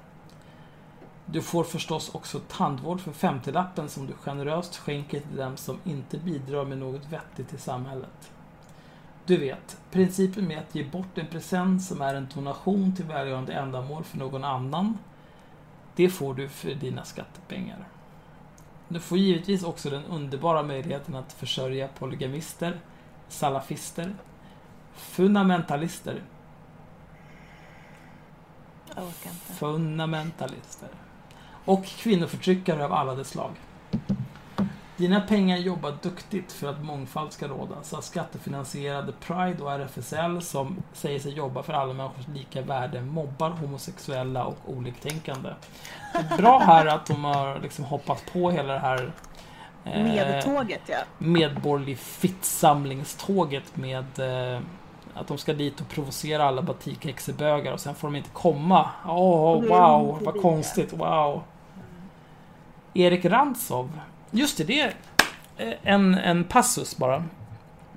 Du 1.26 1.42
får 1.42 1.64
förstås 1.64 2.14
också 2.14 2.40
tandvård 2.48 3.00
för 3.00 3.12
50-lappen 3.12 3.88
som 3.88 4.06
du 4.06 4.12
generöst 4.12 4.76
skänker 4.76 5.20
till 5.20 5.36
dem 5.36 5.56
som 5.56 5.78
inte 5.84 6.18
bidrar 6.18 6.64
med 6.64 6.78
något 6.78 7.06
vettigt 7.10 7.48
till 7.48 7.58
samhället. 7.58 8.30
Du 9.26 9.36
vet, 9.36 9.78
principen 9.90 10.46
med 10.46 10.58
att 10.58 10.74
ge 10.74 10.84
bort 10.84 11.18
en 11.18 11.26
present 11.26 11.82
som 11.82 12.00
är 12.02 12.14
en 12.14 12.28
donation 12.34 12.94
till 12.96 13.04
välgörande 13.04 13.52
ändamål 13.52 14.04
för 14.04 14.18
någon 14.18 14.44
annan, 14.44 14.98
det 15.96 16.08
får 16.08 16.34
du 16.34 16.48
för 16.48 16.74
dina 16.74 17.04
skattepengar. 17.04 17.88
Du 18.88 19.00
får 19.00 19.18
givetvis 19.18 19.64
också 19.64 19.90
den 19.90 20.04
underbara 20.04 20.62
möjligheten 20.62 21.14
att 21.14 21.32
försörja 21.32 21.88
polygamister, 21.88 22.80
salafister, 23.28 24.14
fundamentalister, 24.94 26.22
Jag 28.88 29.04
orkar 29.04 29.30
inte. 29.30 29.52
fundamentalister 29.52 30.88
och 31.64 31.84
kvinnoförtryckare 31.84 32.84
av 32.84 32.92
alla 32.92 33.14
dess 33.14 33.28
slag. 33.28 33.50
Dina 34.96 35.20
pengar 35.20 35.56
jobbar 35.56 35.94
duktigt 36.02 36.52
för 36.52 36.68
att 36.68 36.84
mångfald 36.84 37.32
ska 37.32 37.48
råda, 37.48 37.74
så 37.82 37.96
att 37.96 38.04
skattefinansierade 38.04 39.12
Pride 39.12 39.62
och 39.62 39.72
RFSL 39.72 40.42
som 40.42 40.82
säger 40.92 41.18
sig 41.18 41.32
jobba 41.32 41.62
för 41.62 41.72
alla 41.72 41.94
människors 41.94 42.28
lika 42.34 42.62
värde 42.62 43.00
mobbar 43.00 43.50
homosexuella 43.50 44.44
och 44.44 44.58
oliktänkande. 44.66 45.50
Det 46.12 46.34
är 46.34 46.38
bra 46.38 46.58
här 46.58 46.86
att 46.86 47.06
de 47.06 47.24
har 47.24 47.60
liksom 47.60 47.84
hoppat 47.84 48.24
på 48.32 48.50
hela 48.50 48.72
det 48.72 48.78
här 48.78 49.12
eh, 49.84 50.02
Medtåget 50.02 50.82
ja. 50.86 50.98
medborgerlig 51.18 51.98
fittsamlingståget 51.98 53.76
med 53.76 54.18
eh, 54.18 54.60
att 55.14 55.26
de 55.26 55.38
ska 55.38 55.52
dit 55.52 55.80
och 55.80 55.88
provocera 55.88 56.44
alla 56.44 56.62
batikhäxebögar 56.62 57.72
och 57.72 57.80
sen 57.80 57.94
får 57.94 58.08
de 58.08 58.16
inte 58.16 58.30
komma. 58.32 58.90
Åh, 59.06 59.62
de 59.62 59.68
wow, 59.68 60.18
vad 60.24 60.42
konstigt, 60.42 60.92
wow. 60.92 61.42
Erik 62.94 63.24
Rantzov. 63.24 64.00
Just 64.34 64.58
det, 64.58 64.64
det 64.64 64.80
är 64.80 64.94
eh, 65.56 65.74
en, 65.82 66.14
en 66.14 66.44
passus 66.44 66.96
bara. 66.96 67.24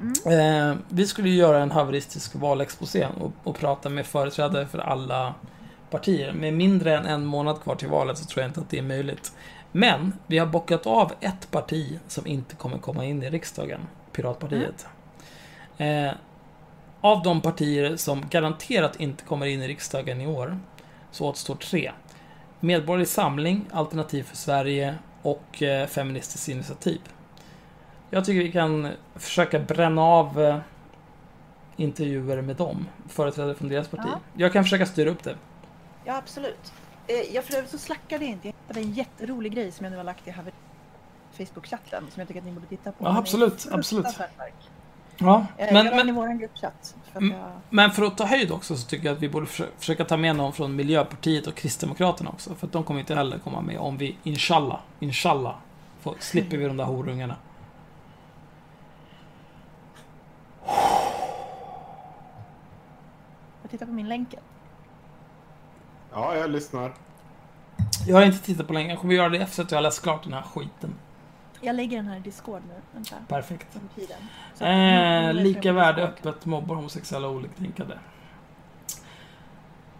Mm. 0.01 0.71
Eh, 0.71 0.77
vi 0.89 1.07
skulle 1.07 1.29
ju 1.29 1.35
göra 1.35 1.61
en 1.61 1.71
haveristisk 1.71 2.35
valexposé 2.35 3.07
och, 3.19 3.31
och 3.43 3.59
prata 3.59 3.89
med 3.89 4.05
företrädare 4.05 4.67
för 4.67 4.79
alla 4.79 5.33
partier. 5.89 6.33
Med 6.33 6.53
mindre 6.53 6.97
än 6.97 7.05
en 7.05 7.25
månad 7.25 7.61
kvar 7.61 7.75
till 7.75 7.87
valet 7.87 8.17
så 8.17 8.25
tror 8.25 8.41
jag 8.41 8.49
inte 8.49 8.59
att 8.59 8.69
det 8.69 8.77
är 8.77 8.83
möjligt. 8.83 9.31
Men 9.71 10.13
vi 10.27 10.37
har 10.37 10.47
bockat 10.47 10.87
av 10.87 11.13
ett 11.19 11.51
parti 11.51 11.99
som 12.07 12.27
inte 12.27 12.55
kommer 12.55 12.77
komma 12.77 13.05
in 13.05 13.23
i 13.23 13.29
riksdagen. 13.29 13.79
Piratpartiet. 14.11 14.87
Eh, 15.77 16.11
av 17.01 17.23
de 17.23 17.41
partier 17.41 17.95
som 17.95 18.25
garanterat 18.29 18.99
inte 18.99 19.23
kommer 19.23 19.45
in 19.45 19.61
i 19.61 19.67
riksdagen 19.67 20.21
i 20.21 20.27
år 20.27 20.59
så 21.11 21.25
återstår 21.25 21.55
tre. 21.55 21.91
Medborgerlig 22.59 23.07
Samling, 23.07 23.65
Alternativ 23.71 24.23
för 24.23 24.35
Sverige 24.35 24.95
och 25.21 25.63
eh, 25.63 25.87
Feministiskt 25.87 26.49
initiativ. 26.49 27.01
Jag 28.09 28.25
tycker 28.25 28.43
vi 28.43 28.51
kan 28.51 28.91
försöka 29.15 29.59
bränna 29.59 30.01
av 30.01 30.41
eh, 30.41 30.57
intervjuer 31.75 32.41
med 32.41 32.55
dem, 32.55 32.87
företrädare 33.07 33.55
från 33.55 33.69
deras 33.69 33.87
parti. 33.87 34.09
Ja. 34.11 34.19
Jag 34.33 34.53
kan 34.53 34.63
försöka 34.63 34.85
styra 34.85 35.09
upp 35.09 35.23
det. 35.23 35.35
Ja, 36.05 36.17
absolut. 36.17 36.73
Eh, 37.07 37.35
jag 37.35 37.43
för 37.43 37.57
övrigt 37.57 37.71
så 37.71 37.77
slackade 37.77 38.25
jag 38.25 38.31
inte. 38.33 38.47
Jag 38.47 38.53
hittade 38.53 38.79
en 38.79 38.93
jätterolig 38.93 39.53
grej 39.53 39.71
som 39.71 39.83
jag 39.83 39.91
nu 39.91 39.97
har 39.97 40.03
lagt 40.03 40.27
i 40.27 40.33
Facebook-chatten 41.37 42.03
som 42.11 42.19
jag 42.19 42.27
tycker 42.27 42.41
att 42.41 42.45
ni 42.45 42.51
borde 42.51 42.67
titta 42.67 42.91
på. 42.91 43.05
Ja, 43.05 43.17
absolut, 43.17 43.67
absolut. 43.71 44.05
Ja, 45.17 45.45
men, 45.57 45.75
jag 45.75 45.85
den 45.85 45.99
i 45.99 46.03
men, 46.03 46.15
vår 46.15 46.39
gruppchatt. 46.39 46.95
För 47.19 47.25
Mm. 47.25 47.37
jag... 47.39 47.49
men 47.69 47.91
för 47.91 48.03
att 48.03 48.17
ta 48.17 48.25
höjd 48.25 48.51
också 48.51 48.75
så 48.77 48.87
tycker 48.87 49.05
jag 49.05 49.15
att 49.15 49.21
vi 49.23 49.29
borde 49.29 49.45
försö- 49.45 49.69
försöka 49.77 50.05
ta 50.05 50.17
med 50.17 50.35
någon 50.35 50.53
från 50.53 50.75
Miljöpartiet 50.75 51.47
och 51.47 51.55
Kristdemokraterna 51.55 52.29
också. 52.29 52.55
För 52.55 52.67
att 52.67 52.73
de 52.73 52.83
kommer 52.83 52.99
inte 52.99 53.15
heller 53.15 53.39
komma 53.39 53.61
med 53.61 53.79
om 53.79 53.97
vi, 53.97 54.17
inshallah, 54.23 54.79
inshallah, 54.99 55.55
får, 56.01 56.15
slipper 56.19 56.57
vi 56.57 56.65
de 56.67 56.77
där 56.77 56.85
horungarna. 56.85 57.35
jag 63.61 63.71
tittar 63.71 63.85
på 63.85 63.91
min 63.91 64.09
länken. 64.09 64.39
Ja, 66.11 66.35
jag 66.35 66.49
lyssnar. 66.49 66.93
Jag 68.07 68.15
har 68.15 68.23
inte 68.25 68.39
tittat 68.39 68.67
på 68.67 68.73
länge, 68.73 68.89
jag 68.89 68.99
kommer 68.99 69.13
göra 69.15 69.29
det 69.29 69.37
efter 69.37 69.63
att 69.63 69.71
jag 69.71 69.77
har 69.77 69.83
läst 69.83 70.03
klart 70.03 70.23
den 70.23 70.33
här 70.33 70.41
skiten. 70.41 70.93
Jag 71.61 71.75
lägger 71.75 71.97
den 71.97 72.07
här 72.07 72.17
i 72.17 72.19
Discord 72.19 72.61
nu. 72.67 72.73
Vänta. 72.91 73.15
Perfekt. 73.27 73.77
Eh, 74.59 75.33
lika 75.33 75.71
värde 75.73 76.03
öppet 76.03 76.45
mobbar 76.45 76.75
homosexuella 76.75 77.27
och 77.27 77.35
oliktänkande. 77.35 77.95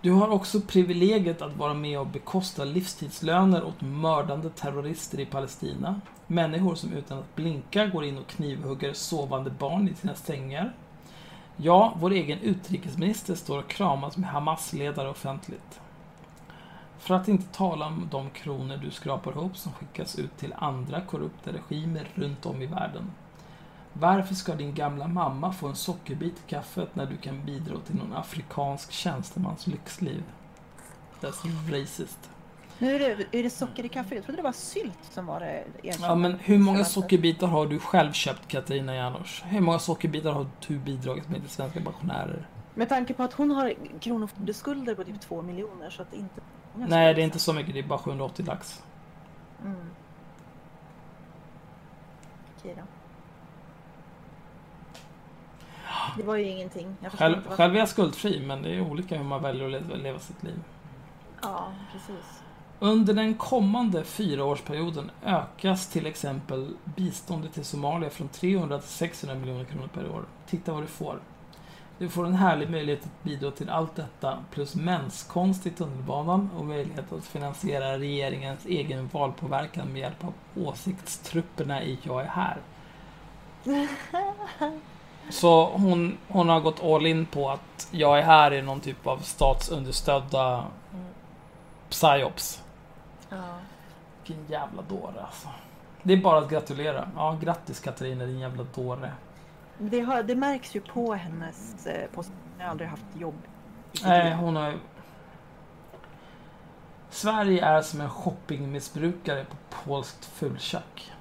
Du 0.01 0.11
har 0.11 0.29
också 0.29 0.61
privilegiet 0.61 1.41
att 1.41 1.57
vara 1.57 1.73
med 1.73 1.99
och 1.99 2.07
bekosta 2.07 2.65
livstidslöner 2.65 3.63
åt 3.63 3.81
mördande 3.81 4.49
terrorister 4.49 5.19
i 5.19 5.25
Palestina. 5.25 6.01
Människor 6.27 6.75
som 6.75 6.93
utan 6.93 7.19
att 7.19 7.35
blinka 7.35 7.85
går 7.85 8.05
in 8.05 8.17
och 8.17 8.27
knivhugger 8.27 8.93
sovande 8.93 9.49
barn 9.49 9.87
i 9.87 9.95
sina 9.95 10.15
sängar. 10.15 10.73
Ja, 11.57 11.93
vår 11.99 12.11
egen 12.11 12.39
utrikesminister 12.39 13.35
står 13.35 13.59
och 13.59 13.67
kramas 13.67 14.17
med 14.17 14.29
Hamas-ledare 14.29 15.09
offentligt. 15.09 15.79
För 17.07 17.15
att 17.15 17.27
inte 17.27 17.57
tala 17.57 17.85
om 17.85 18.07
de 18.11 18.29
kronor 18.29 18.77
du 18.77 18.91
skrapar 18.91 19.31
ihop 19.31 19.57
som 19.57 19.71
skickas 19.73 20.19
ut 20.19 20.37
till 20.37 20.53
andra 20.57 21.01
korrupta 21.01 21.51
regimer 21.53 22.07
runt 22.15 22.45
om 22.45 22.61
i 22.61 22.65
världen. 22.65 23.11
Varför 23.93 24.35
ska 24.35 24.55
din 24.55 24.73
gamla 24.73 25.07
mamma 25.07 25.53
få 25.53 25.67
en 25.67 25.75
sockerbit 25.75 26.33
i 26.45 26.49
kaffet 26.49 26.95
när 26.95 27.05
du 27.05 27.17
kan 27.17 27.45
bidra 27.45 27.79
till 27.79 27.95
någon 27.95 28.13
afrikansk 28.13 28.91
tjänstemans 28.91 29.67
lyxliv? 29.67 30.23
That's 31.21 31.71
racist. 31.79 32.29
Nu 32.79 32.95
är 32.95 32.99
det, 32.99 33.39
är 33.39 33.43
det 33.43 33.49
socker 33.49 33.85
i 33.85 33.89
kaffet. 33.89 34.15
Jag 34.15 34.23
trodde 34.23 34.37
det 34.37 34.43
var 34.43 34.51
sylt 34.51 35.03
som 35.11 35.25
var 35.25 35.39
det 35.39 35.63
erkända. 35.83 36.07
Ja, 36.07 36.15
men 36.15 36.39
hur 36.39 36.57
många 36.57 36.85
sockerbitar 36.85 37.47
har 37.47 37.67
du 37.67 37.79
själv 37.79 38.11
köpt, 38.11 38.47
Katarina 38.47 38.95
Janouch? 38.95 39.43
Hur 39.45 39.61
många 39.61 39.79
sockerbitar 39.79 40.31
har 40.31 40.47
du 40.67 40.79
bidragit 40.79 41.29
med 41.29 41.41
till 41.41 41.49
svenska 41.49 41.81
pensionärer? 41.81 42.47
Med 42.73 42.89
tanke 42.89 43.13
på 43.13 43.23
att 43.23 43.33
hon 43.33 43.51
har 43.51 43.73
kronofogdeskulder 43.99 44.95
på 44.95 45.03
typ 45.03 45.21
två 45.21 45.41
miljoner 45.41 45.89
så 45.89 46.01
att 46.01 46.11
det 46.11 46.17
inte... 46.17 46.41
Nej, 46.77 47.13
det 47.13 47.21
är 47.21 47.25
inte 47.25 47.39
så 47.39 47.53
mycket. 47.53 47.73
Det 47.73 47.79
är 47.79 47.83
bara 47.83 47.99
780 47.99 48.45
lax. 48.45 48.83
Mm. 49.63 49.89
Okej 52.57 52.75
då. 52.77 52.83
Det 56.17 56.23
var 56.23 56.35
ju 56.35 56.43
ingenting. 56.43 56.95
Jag 56.99 57.11
Själv, 57.11 57.49
själv 57.49 57.75
är 57.75 57.79
jag 57.79 57.89
skuldfri, 57.89 58.45
men 58.45 58.61
det 58.61 58.75
är 58.75 58.81
olika 58.81 59.17
hur 59.17 59.23
man 59.23 59.41
väljer 59.41 59.65
att 59.65 59.71
leva, 59.71 59.95
leva 59.95 60.19
sitt 60.19 60.43
liv. 60.43 60.63
Ja, 61.41 61.71
precis. 61.91 62.41
Under 62.79 63.13
den 63.13 63.33
kommande 63.33 64.03
fyraårsperioden 64.03 65.11
ökas 65.25 65.87
till 65.87 66.05
exempel 66.05 66.73
biståndet 66.83 67.53
till 67.53 67.65
Somalia 67.65 68.09
från 68.09 68.27
300 68.27 68.79
till 68.79 68.89
600 68.89 69.35
miljoner 69.35 69.63
kronor 69.63 69.89
per 69.93 70.11
år. 70.11 70.25
Titta 70.47 70.73
vad 70.73 70.83
du 70.83 70.87
får. 70.87 71.19
Du 71.99 72.09
får 72.09 72.25
en 72.25 72.35
härlig 72.35 72.69
möjlighet 72.69 73.05
att 73.05 73.23
bidra 73.23 73.51
till 73.51 73.69
allt 73.69 73.95
detta 73.95 74.37
plus 74.51 74.75
menskonst 74.75 75.65
i 75.65 75.69
tunnelbanan 75.71 76.49
och 76.57 76.65
möjlighet 76.65 77.11
att 77.13 77.25
finansiera 77.25 77.97
regeringens 77.97 78.65
egen 78.65 79.07
valpåverkan 79.07 79.87
med 79.87 80.01
hjälp 80.01 80.23
av 80.23 80.33
åsiktstrupperna 80.55 81.83
i 81.83 81.99
Jag 82.03 82.21
är 82.21 82.27
här. 82.27 82.57
Så 85.29 85.65
hon, 85.65 86.17
hon 86.27 86.49
har 86.49 86.59
gått 86.59 86.83
all 86.83 87.05
in 87.05 87.25
på 87.25 87.49
att 87.49 87.87
Jag 87.91 88.19
är 88.19 88.23
här 88.23 88.51
är 88.51 88.61
någon 88.61 88.79
typ 88.79 89.07
av 89.07 89.17
statsunderstödda 89.17 90.65
psyops. 91.89 92.63
Ja. 93.29 93.37
Vilken 94.25 94.45
jävla 94.47 94.81
dåre 94.81 95.21
alltså. 95.25 95.47
Det 96.03 96.13
är 96.13 96.17
bara 96.17 96.39
att 96.39 96.49
gratulera. 96.49 97.09
Ja, 97.15 97.37
grattis 97.41 97.79
Katarina 97.79 98.25
din 98.25 98.39
jävla 98.39 98.63
dåre. 98.75 99.11
Det, 99.79 100.01
har, 100.01 100.23
det 100.23 100.35
märks 100.35 100.75
ju 100.75 100.81
på 100.81 101.13
hennes... 101.13 101.87
eh, 101.87 102.07
På, 102.09 102.21
hon 102.23 102.61
har 102.61 102.67
aldrig 102.67 102.89
haft 102.89 103.05
jobb. 103.17 103.35
Nej, 104.03 104.33
hon 104.33 104.55
har 104.55 104.71
ju... 104.71 104.77
Sverige 107.09 107.65
är 107.65 107.81
som 107.81 108.01
en 108.01 108.09
shoppingmissbrukare 108.09 109.45
på 109.45 109.55
polskt 109.83 110.25
fulkök. 110.25 111.11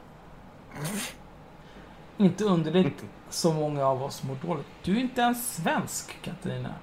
Inte 2.16 2.44
underligt 2.44 3.04
så 3.30 3.52
många 3.52 3.86
av 3.86 4.02
oss 4.02 4.22
mår 4.22 4.34
dåligt. 4.48 4.66
Du 4.82 4.96
är 4.96 5.00
inte 5.00 5.20
ens 5.20 5.54
svensk, 5.56 6.22
Katarina. 6.22 6.74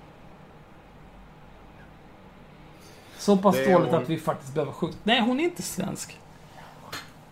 Så 3.18 3.38
pass 3.38 3.56
Det 3.56 3.74
dåligt 3.74 3.92
hon. 3.92 4.02
att 4.04 4.10
vi 4.10 4.18
faktiskt 4.20 4.54
behöver 4.54 4.72
sjukt. 4.72 4.98
Nej, 5.04 5.22
hon 5.22 5.40
är 5.40 5.44
inte 5.44 5.62
svensk. 5.62 6.20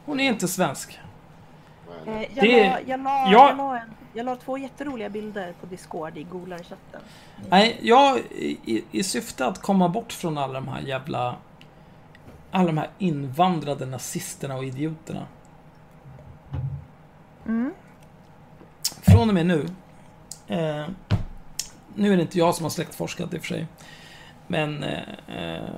Hon 0.06 0.20
är 0.20 0.30
inte 0.30 0.48
svensk. 0.48 1.00
Eh, 2.06 2.22
jag, 2.22 2.30
Det- 2.36 2.70
la, 2.70 2.80
jag, 2.86 3.00
la, 3.04 3.10
Ja. 3.10 3.32
jag, 3.50 3.58
la 3.58 3.80
en, 3.80 3.94
jag 4.14 4.26
la 4.26 4.36
två 4.36 4.58
jätteroliga 4.58 5.10
bilder 5.10 5.54
på 5.62 5.66
Discord 5.66 6.18
i 6.18 6.24
Golar-chatten. 6.24 7.02
Nej, 7.50 7.80
jag 7.82 8.18
i, 8.20 8.84
i- 8.92 9.04
syfte 9.04 9.46
att 9.46 9.62
komma 9.62 9.90
bort 9.90 10.14
från 10.14 10.38
alla 10.38 10.54
de 10.54 10.68
här 10.68 10.82
jävla... 10.82 11.36
Alla 12.52 12.66
de 12.66 12.78
här 12.78 12.90
invandrade 12.98 13.86
nazisterna 13.86 14.56
och 14.56 14.64
idioterna. 14.66 15.28
Mm. 17.46 17.74
Från 19.02 19.30
och 19.30 19.34
med 19.36 19.46
nu. 19.46 19.70
Eh, 20.48 20.86
nu 21.96 22.14
är 22.14 22.16
det 22.18 22.22
inte 22.22 22.38
jag 22.38 22.56
som 22.56 22.64
har 22.66 22.70
släktforskat 22.70 23.34
i 23.34 23.38
och 23.38 23.42
för 23.42 23.48
sig. 23.48 23.68
Men 24.48 24.84
eh, 24.84 25.70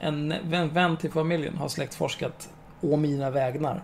en 0.00 0.34
vän, 0.44 0.68
vän 0.68 0.96
till 0.96 1.12
familjen 1.12 1.56
har 1.56 1.68
släktforskat 1.68 2.48
å 2.80 2.96
mina 2.96 3.30
vägnar. 3.30 3.82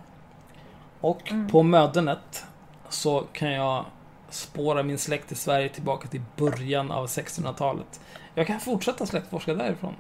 Och 1.01 1.31
Mm. 1.31 1.49
på 1.49 1.63
mödernet 1.63 2.45
så 2.89 3.21
kan 3.33 3.53
jag 3.53 3.85
spåra 4.31 4.83
min 4.83 4.99
släkt 4.99 5.33
i 5.33 5.35
Sverige 5.35 5.69
tillbaka 5.69 6.09
till 6.09 6.23
början 6.37 6.91
av 6.91 7.07
1600-talet. 7.07 8.01
Jag 8.35 8.47
kan 8.47 8.61
fortsätta 8.61 9.07
släktforska 9.07 9.55
därifrån. 9.55 9.95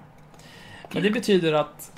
Men 0.92 1.02
det 1.02 1.10
betyder 1.10 1.52
att 1.52 1.92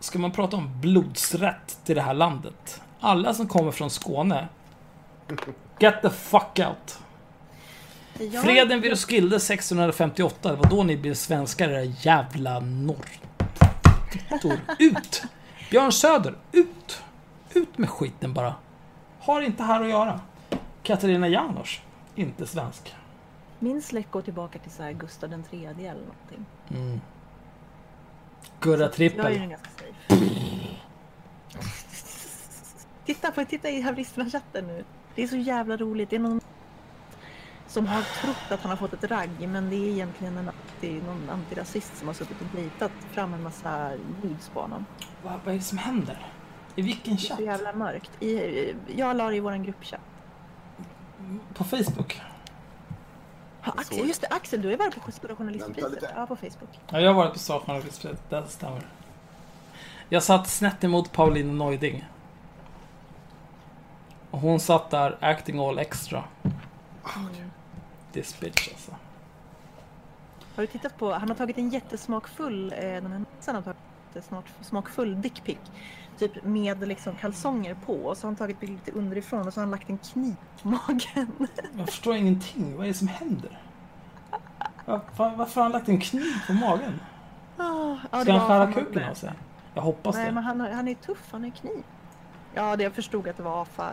ska 0.00 0.18
man 0.18 0.32
prata 0.32 0.56
om 0.56 0.80
blodsrätt 0.80 1.78
till 1.84 1.96
det 1.96 2.02
här 2.02 2.14
landet. 2.14 2.80
Alla 3.00 3.34
som 3.34 3.48
kommer 3.48 3.70
från 3.70 3.90
Skåne 3.90 4.48
Get 5.78 6.02
the 6.02 6.10
fuck 6.10 6.58
out. 6.58 6.98
Jag- 8.32 8.42
Freden 8.44 8.80
vid 8.80 8.90
Roskilde 8.90 9.36
1658, 9.36 10.50
det 10.50 10.56
var 10.56 10.70
då 10.70 10.82
ni 10.82 10.96
blev 10.96 11.14
svenskar 11.14 11.68
era 11.68 11.84
jävla 11.84 12.60
norrtor. 12.60 13.14
Ut! 14.78 15.22
Björn 15.70 15.92
Söder, 15.92 16.34
ut! 16.52 17.02
Ut 17.54 17.78
med 17.78 17.90
skiten 17.90 18.34
bara. 18.34 18.54
Har 19.20 19.40
inte 19.42 19.62
här 19.62 19.80
att 19.82 19.88
göra. 19.90 20.20
Katarina 20.88 21.28
Janouch, 21.28 21.82
inte 22.14 22.46
svensk. 22.46 22.94
Min 23.58 23.82
släkt 23.82 24.10
går 24.10 24.22
tillbaka 24.22 24.58
till 24.58 24.70
så 24.70 24.82
här 24.82 24.92
Gustav 24.92 25.30
den 25.30 25.42
tredje 25.42 25.90
eller 25.90 26.00
någonting. 26.00 26.46
Mm. 26.70 27.00
Gurra 28.60 28.78
Jag 28.80 28.88
är 28.88 28.92
trippel. 28.92 29.32
ju 29.32 29.48
ganska 29.48 29.68
safe. 29.70 30.16
titta, 33.04 33.30
på, 33.30 33.44
titta 33.44 33.70
i 33.70 33.80
haveristerna-chatten 33.82 34.66
nu. 34.66 34.84
Det 35.14 35.22
är 35.22 35.26
så 35.26 35.36
jävla 35.36 35.76
roligt. 35.76 36.10
Det 36.10 36.16
är 36.16 36.20
någon 36.20 36.40
som 37.66 37.86
har 37.86 38.02
trott 38.02 38.50
att 38.50 38.60
han 38.60 38.70
har 38.70 38.76
fått 38.76 38.92
ett 38.92 39.10
ragg 39.10 39.48
men 39.48 39.70
det 39.70 39.76
är 39.76 39.88
egentligen 39.88 40.36
en 40.36 40.48
anti, 40.48 41.00
någon 41.06 41.30
antirasist 41.30 41.96
som 41.96 42.06
har 42.08 42.14
suttit 42.14 42.40
och 42.40 42.50
plitat 42.50 42.92
fram 43.12 43.34
en 43.34 43.42
massa 43.42 43.90
nudes 44.22 44.48
på 44.48 44.60
honom. 44.60 44.84
Vad, 45.22 45.32
vad 45.44 45.54
är 45.54 45.58
det 45.58 45.64
som 45.64 45.78
händer? 45.78 46.26
I 46.76 46.82
vilken 46.82 47.14
Det 47.16 47.20
är 47.22 47.28
chatt? 47.28 47.38
så 47.38 47.44
jävla 47.44 47.72
mörkt. 47.72 48.22
I, 48.22 48.74
jag 48.96 49.16
la 49.16 49.28
det 49.30 49.36
i 49.36 49.40
våran 49.40 49.62
gruppchatt. 49.62 50.00
På 51.54 51.64
Facebook? 51.64 52.20
Jag 53.62 53.80
Axel, 53.80 54.08
just 54.08 54.20
det, 54.20 54.26
Axel, 54.30 54.62
du 54.62 54.72
är 54.72 54.76
väl 54.76 54.92
på 54.92 55.12
Stora 55.12 55.36
Journalistpriset? 55.36 56.04
Ja, 56.16 56.26
på 56.26 56.36
Facebook. 56.36 56.80
Ja, 56.90 57.00
jag 57.00 57.08
har 57.08 57.14
varit 57.14 57.32
på 57.32 57.38
Sakjournalistpriset, 57.38 58.30
det 58.30 58.46
stämmer. 58.48 58.86
Jag 60.08 60.22
satt 60.22 60.48
snett 60.48 60.84
emot 60.84 61.12
Pauline 61.12 61.58
Neuding. 61.58 62.04
Och 64.30 64.40
hon 64.40 64.60
satt 64.60 64.90
där, 64.90 65.18
acting 65.20 65.58
all 65.58 65.78
extra. 65.78 66.24
Mm. 67.14 67.50
this 68.12 68.40
bitch 68.40 68.68
alltså. 68.68 68.90
Har 70.56 70.62
du 70.62 70.66
tittat 70.66 70.98
på, 70.98 71.12
han 71.12 71.28
har 71.28 71.36
tagit 71.36 71.58
en 71.58 71.70
jättesmakfull, 71.70 72.72
eh, 72.72 72.78
den 72.78 73.12
här 73.12 73.24
näsan 73.36 73.54
har 73.54 73.62
tagit 73.62 73.78
en 74.14 74.64
smakfull 74.64 75.20
dickpic. 75.22 75.58
Typ 76.18 76.44
med 76.44 76.88
liksom 76.88 77.14
kalsonger 77.14 77.76
på 77.86 77.94
och 77.94 78.16
så 78.16 78.26
har 78.26 78.30
han 78.30 78.36
tagit 78.36 78.60
bild 78.60 78.72
lite 78.72 78.98
underifrån 78.98 79.46
och 79.46 79.54
så 79.54 79.60
har 79.60 79.62
han 79.62 79.70
lagt 79.70 79.90
en 79.90 79.98
kniv 79.98 80.34
på 80.62 80.68
magen. 80.68 81.48
Jag 81.78 81.86
förstår 81.86 82.16
ingenting. 82.16 82.76
Vad 82.76 82.84
är 82.84 82.88
det 82.88 82.94
som 82.94 83.08
händer? 83.08 83.58
Varför, 84.84 85.36
varför 85.36 85.54
har 85.54 85.62
han 85.62 85.72
lagt 85.72 85.88
en 85.88 86.00
kniv 86.00 86.32
på 86.46 86.52
magen? 86.52 87.00
Ah, 87.56 87.96
ja, 88.10 88.20
Ska 88.22 88.32
han 88.32 88.48
skära 88.48 88.72
kuken 88.72 89.04
av 89.10 89.14
sig? 89.14 89.32
Jag 89.74 89.82
hoppas 89.82 90.14
Nej 90.16 90.26
det. 90.26 90.32
men 90.32 90.44
han, 90.44 90.60
han 90.60 90.88
är 90.88 90.94
tuff, 90.94 91.28
han 91.30 91.44
är 91.44 91.50
kniv. 91.50 91.82
Ja, 92.54 92.76
det 92.76 92.82
jag 92.82 92.92
förstod 92.92 93.28
att 93.28 93.36
det 93.36 93.42
var 93.42 93.62
AFA. 93.62 93.92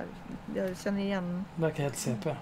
Jag 0.56 0.78
känner 0.78 1.02
igen. 1.02 1.46
Verkar 1.56 1.84
helt 1.84 1.96
CP. 1.98 2.36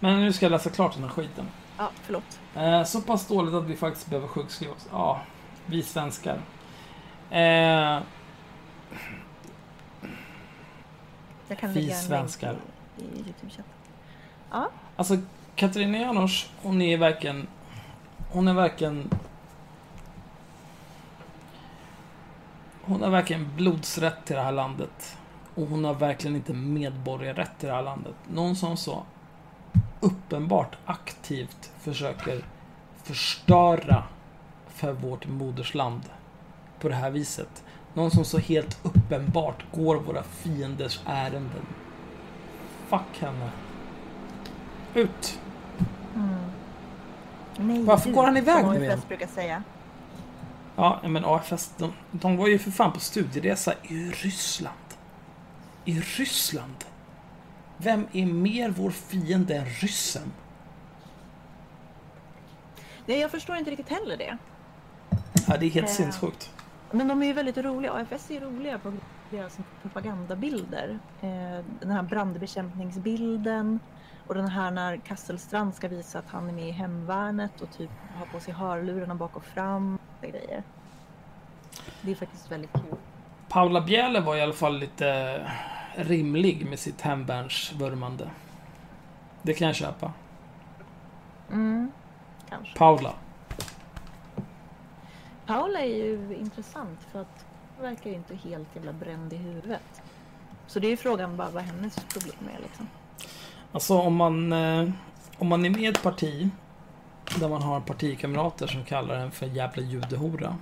Men 0.00 0.20
nu 0.20 0.32
ska 0.32 0.44
jag 0.44 0.50
läsa 0.50 0.70
klart 0.70 0.94
den 0.94 1.02
här 1.02 1.10
skiten. 1.10 1.46
Ja, 1.78 1.90
förlåt. 2.02 2.40
Eh, 2.54 2.84
så 2.84 3.00
pass 3.00 3.26
dåligt 3.28 3.54
att 3.54 3.64
vi 3.64 3.76
faktiskt 3.76 4.06
behöver 4.06 4.28
sjukskriva 4.28 4.72
oss. 4.72 4.88
Ja, 4.90 5.20
vi 5.66 5.82
svenskar. 5.82 6.40
Eh, 7.30 7.98
Jag 11.48 11.58
kan 11.58 11.72
Vi 11.72 11.90
svenskar. 11.90 12.56
i, 12.96 13.02
i 13.02 13.06
Youtube-chatten. 13.06 14.70
alltså, 14.96 15.16
Katarina 15.54 15.98
Janouch, 15.98 16.50
hon 16.62 16.82
är 16.82 16.98
verkligen... 16.98 17.46
Hon 18.30 18.48
är 18.48 18.54
verkligen... 18.54 19.10
Hon 22.82 23.02
har 23.02 23.10
verkligen 23.10 23.56
blodsrätt 23.56 24.24
till 24.24 24.36
det 24.36 24.42
här 24.42 24.52
landet. 24.52 25.16
Och 25.54 25.66
hon 25.66 25.84
har 25.84 25.94
verkligen 25.94 26.36
inte 26.36 26.52
medborgarrätt 26.52 27.58
till 27.58 27.68
det 27.68 27.74
här 27.74 27.82
landet. 27.82 28.14
Någon 28.28 28.56
som 28.56 28.76
så 28.76 29.02
uppenbart 30.00 30.76
aktivt 30.86 31.72
försöker 31.78 32.44
förstöra 33.02 34.04
för 34.68 34.92
vårt 34.92 35.26
modersland 35.26 36.02
på 36.80 36.88
det 36.88 36.94
här 36.94 37.10
viset. 37.10 37.63
Någon 37.94 38.10
som 38.10 38.24
så 38.24 38.38
helt 38.38 38.78
uppenbart 38.82 39.64
går 39.72 39.96
våra 39.96 40.22
fienders 40.22 41.00
ärenden. 41.06 41.66
Fuck 42.88 43.18
henne. 43.20 43.50
Ut! 44.94 45.38
Mm. 46.14 46.34
Nej, 47.58 47.82
Varför 47.82 48.10
går 48.10 48.24
han 48.24 48.36
iväg 48.36 48.64
nu 48.66 48.84
igen? 48.84 49.00
brukar 49.08 49.26
säga. 49.26 49.62
Ja, 50.76 51.00
men 51.04 51.24
AFS, 51.24 51.72
de, 51.76 51.92
de 52.10 52.36
var 52.36 52.48
ju 52.48 52.58
för 52.58 52.70
fan 52.70 52.92
på 52.92 53.00
studieresa 53.00 53.74
i 53.82 54.10
Ryssland. 54.10 54.74
I 55.84 56.00
Ryssland? 56.00 56.84
Vem 57.76 58.06
är 58.12 58.26
mer 58.26 58.68
vår 58.70 58.90
fiende 58.90 59.54
än 59.56 59.64
ryssen? 59.66 60.32
Nej, 63.06 63.18
jag 63.20 63.30
förstår 63.30 63.56
inte 63.56 63.70
riktigt 63.70 63.88
heller 63.88 64.16
det. 64.16 64.36
Ja, 65.48 65.56
det 65.56 65.66
är 65.66 65.70
helt 65.70 65.88
Ja. 65.88 65.94
sinnessjukt. 65.94 66.50
Men 66.90 67.08
de 67.08 67.22
är 67.22 67.26
ju 67.26 67.32
väldigt 67.32 67.58
roliga. 67.58 67.92
AFS 67.92 68.30
är 68.30 68.40
roliga 68.40 68.78
på 68.78 68.92
deras 69.30 69.58
propagandabilder. 69.82 70.98
Eh, 71.20 71.64
den 71.80 71.90
här 71.90 72.02
brandbekämpningsbilden 72.02 73.80
och 74.26 74.34
den 74.34 74.48
här 74.48 74.70
när 74.70 74.96
Kasselstrand 74.96 75.74
ska 75.74 75.88
visa 75.88 76.18
att 76.18 76.28
han 76.28 76.48
är 76.48 76.52
med 76.52 76.68
i 76.68 76.70
hemvärnet 76.70 77.60
och 77.60 77.70
typ 77.70 77.90
har 78.18 78.26
på 78.26 78.40
sig 78.40 78.54
hörlurarna 78.54 79.14
bak 79.14 79.36
och 79.36 79.44
fram. 79.44 79.98
Och 80.20 80.28
grejer. 80.28 80.62
Det 82.02 82.10
är 82.10 82.14
faktiskt 82.14 82.52
väldigt 82.52 82.72
kul. 82.72 82.98
Paula 83.48 83.80
Bjäle 83.80 84.20
var 84.20 84.36
i 84.36 84.40
alla 84.40 84.52
fall 84.52 84.78
lite 84.78 85.40
rimlig 85.96 86.66
med 86.66 86.78
sitt 86.78 87.00
hemvärnsvurmande. 87.00 88.30
Det 89.42 89.54
kan 89.54 89.66
jag 89.66 89.76
köpa. 89.76 90.12
Mm, 91.50 91.92
kanske. 92.48 92.78
Paula. 92.78 93.14
Paula 95.46 95.80
är 95.80 95.96
ju 95.96 96.36
intressant 96.40 96.98
för 97.12 97.20
att 97.20 97.46
hon 97.76 97.86
verkar 97.86 98.10
ju 98.10 98.16
inte 98.16 98.34
helt 98.34 98.68
jävla 98.74 98.92
bränd 98.92 99.32
i 99.32 99.36
huvudet. 99.36 100.02
Så 100.66 100.78
det 100.80 100.86
är 100.86 100.90
ju 100.90 100.96
frågan 100.96 101.36
bara 101.36 101.50
vad 101.50 101.62
hennes 101.62 101.94
problem 101.94 102.48
är 102.56 102.62
liksom. 102.62 102.88
Alltså 103.72 103.98
om 103.98 104.14
man, 104.14 104.52
eh, 104.52 104.90
om 105.38 105.48
man 105.48 105.64
är 105.64 105.70
med 105.70 105.80
i 105.80 105.86
ett 105.86 106.02
parti 106.02 106.50
där 107.40 107.48
man 107.48 107.62
har 107.62 107.80
partikamrater 107.80 108.66
som 108.66 108.84
kallar 108.84 109.14
en 109.14 109.30
för 109.30 109.46
jävla 109.46 109.82
judehora. 109.82 110.56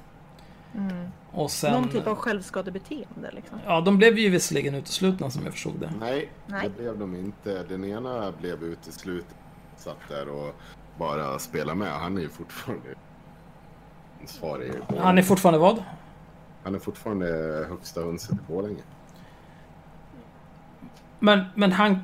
Mm. 0.75 1.09
Och 1.33 1.51
sen... 1.51 1.73
Någon 1.73 1.89
typ 1.89 2.07
av 2.07 2.17
självskadebeteende 2.17 3.31
liksom. 3.33 3.59
Ja, 3.67 3.81
de 3.81 3.99
blev 3.99 4.19
ju 4.19 4.31
visserligen 4.31 4.75
uteslutna 4.75 5.31
som 5.31 5.45
jag 5.45 5.53
förstod 5.53 5.81
det. 5.81 5.93
Nej, 6.01 6.33
Nej. 6.47 6.69
det 6.69 6.83
blev 6.83 6.99
de 6.99 7.17
inte. 7.17 7.63
Den 7.63 7.85
ena 7.85 8.33
blev 8.33 8.63
utesluten. 8.63 9.37
Satt 9.77 10.09
där 10.09 10.29
och 10.29 10.55
bara 10.99 11.39
spelade 11.39 11.79
med. 11.79 11.93
Han 11.93 12.17
är 12.17 12.21
ju 12.21 12.29
fortfarande 12.29 12.95
ansvarig. 14.23 14.73
Han 14.99 15.19
är 15.19 15.23
fortfarande 15.23 15.59
vad? 15.59 15.83
Han 16.63 16.75
är 16.75 16.79
fortfarande 16.79 17.27
högsta 17.69 18.01
hönset 18.01 18.33
i 18.33 18.53
Borlänge. 18.53 18.83
Men, 21.19 21.45
men 21.55 21.73
han... 21.73 21.99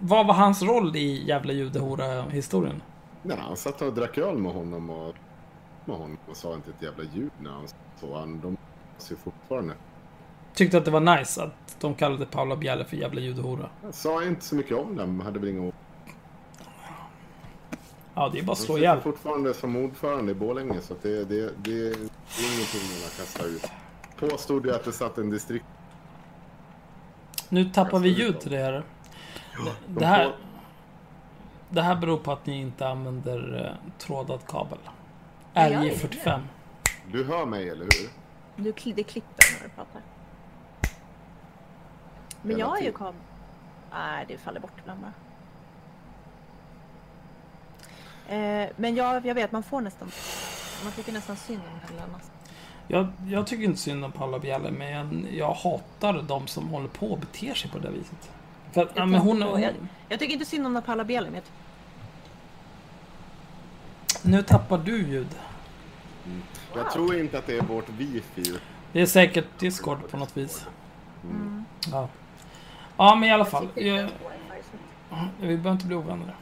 Vad 0.00 0.26
var 0.26 0.34
hans 0.34 0.62
roll 0.62 0.96
i 0.96 1.24
jävla 1.26 1.52
judehora-historien? 1.52 2.82
Nej, 3.22 3.38
han 3.40 3.56
satt 3.56 3.82
och 3.82 3.94
drack 3.94 4.18
öl 4.18 4.38
med 4.38 4.52
honom 4.52 4.90
och, 4.90 5.14
med 5.84 5.96
honom 5.96 6.18
och 6.28 6.36
sa 6.36 6.54
inte 6.54 6.70
ett 6.70 6.82
jävla 6.82 7.04
ljud 7.04 7.30
när 7.38 7.50
han 7.50 7.68
så. 8.00 8.18
Han, 8.18 8.40
de 8.40 8.56
ser 8.98 9.16
fortfarande. 9.16 9.74
Tyckte 10.54 10.78
att 10.78 10.84
det 10.84 10.90
var 10.90 11.18
nice 11.18 11.42
att 11.42 11.76
de 11.80 11.94
kallade 11.94 12.26
Paula 12.26 12.56
Bjälle 12.56 12.84
för 12.84 12.96
jävla 12.96 13.20
judehora. 13.20 13.68
Jag 13.82 13.94
sa 13.94 14.24
inte 14.24 14.44
så 14.44 14.54
mycket 14.54 14.76
om 14.76 14.96
dem. 14.96 15.20
Hade 15.20 15.38
väl 15.38 15.48
inga 15.48 15.72
Ja, 18.18 18.28
det 18.32 18.38
är 18.38 18.42
bara 18.42 18.52
att 18.52 18.58
Han 18.58 18.66
slå 18.66 18.78
ihjäl. 18.78 19.00
fortfarande 19.00 19.54
som 19.54 19.76
ordförande 19.76 20.32
i 20.32 20.34
Borlänge 20.34 20.80
så 20.80 20.92
att 20.92 21.02
det, 21.02 21.24
det, 21.24 21.50
det, 21.56 21.70
är 21.70 21.94
ingenting 21.94 22.82
man 22.82 23.02
har 23.02 23.16
kastat 23.18 23.46
ut. 23.46 23.66
Påstod 24.30 24.66
ju 24.66 24.74
att 24.74 24.84
det 24.84 24.92
satt 24.92 25.18
en 25.18 25.30
distrikt... 25.30 25.64
Nu 27.48 27.64
tappar 27.64 27.98
vi 27.98 28.08
ljud 28.08 28.40
till 28.40 28.50
det 28.50 28.58
här. 28.58 28.72
de 29.86 29.94
Det 30.00 30.06
här, 30.06 30.24
på- 30.24 30.32
det 31.70 31.82
här 31.82 31.96
beror 31.96 32.18
på 32.18 32.32
att 32.32 32.46
ni 32.46 32.60
inte 32.60 32.88
använder 32.88 33.66
eh, 33.66 33.90
trådad 33.98 34.40
kabel. 34.46 34.78
Ja, 35.54 35.68
jag 35.68 35.86
är 35.86 35.90
RJ45. 35.90 36.40
Du 37.12 37.24
hör 37.24 37.46
mig, 37.46 37.68
eller 37.68 37.84
hur? 37.84 38.10
Du, 38.64 38.72
kli- 38.72 38.94
det 38.94 39.02
klipper 39.02 39.44
när 39.60 39.68
du 39.68 39.74
pratar. 39.74 40.02
Men 42.42 42.50
Hela 42.56 42.60
jag 42.68 42.78
är 42.78 42.82
ju 42.84 42.92
kam... 42.92 43.14
Nej, 43.92 44.24
det 44.28 44.38
faller 44.38 44.60
bort 44.60 44.72
ibland 44.82 45.00
bara. 45.00 45.12
Eh, 48.28 48.68
men 48.76 48.94
jag, 48.96 49.26
jag 49.26 49.34
vet, 49.34 49.52
man 49.52 49.62
får 49.62 49.80
nästan... 49.80 50.10
Man 50.84 50.92
tycker 50.92 51.12
nästan 51.12 51.36
synd 51.36 51.60
om 51.72 51.88
Helena. 51.88 52.20
Jag, 52.88 53.06
jag 53.28 53.46
tycker 53.46 53.64
inte 53.64 53.78
synd 53.80 54.04
om 54.04 54.12
Paula 54.12 54.38
Bjälle, 54.38 54.70
men 54.70 55.26
jag 55.32 55.52
hatar 55.54 56.22
de 56.22 56.46
som 56.46 56.68
håller 56.68 56.88
på 56.88 57.06
och 57.12 57.18
beter 57.18 57.54
sig 57.54 57.70
på 57.70 57.78
det 57.78 57.90
viset. 57.90 58.30
För 58.72 58.82
att, 58.82 58.90
ja, 58.94 59.06
men 59.06 59.20
hon, 59.20 59.42
hon, 59.42 59.62
jag, 59.62 59.74
jag 60.08 60.18
tycker 60.18 60.32
inte 60.32 60.44
synd 60.46 60.66
om 60.66 60.82
Paula 60.82 61.04
Bjelle, 61.04 61.26
men 61.30 61.34
jag 64.14 64.30
nu 64.30 64.42
tappar 64.42 64.78
du 64.78 65.06
ljud. 65.08 65.28
Jag 66.74 66.84
Wow. 66.84 66.90
tror 66.92 67.18
inte 67.20 67.38
att 67.38 67.46
det 67.46 67.56
är 67.56 67.62
vårt 67.62 67.88
wifi. 67.88 68.58
Det 68.92 69.00
är 69.00 69.06
säkert 69.06 69.58
Discord 69.58 70.10
på 70.10 70.16
något 70.16 70.36
vis. 70.36 70.66
Mm. 71.24 71.64
Ja, 71.92 72.08
ja 72.96 73.14
men 73.14 73.28
i 73.28 73.32
alla 73.32 73.44
fall. 73.44 73.68
Jag, 73.74 74.08
vi 75.40 75.46
behöver 75.56 75.72
inte 75.72 75.86
bli 75.86 75.96
ovänner. 75.96 76.34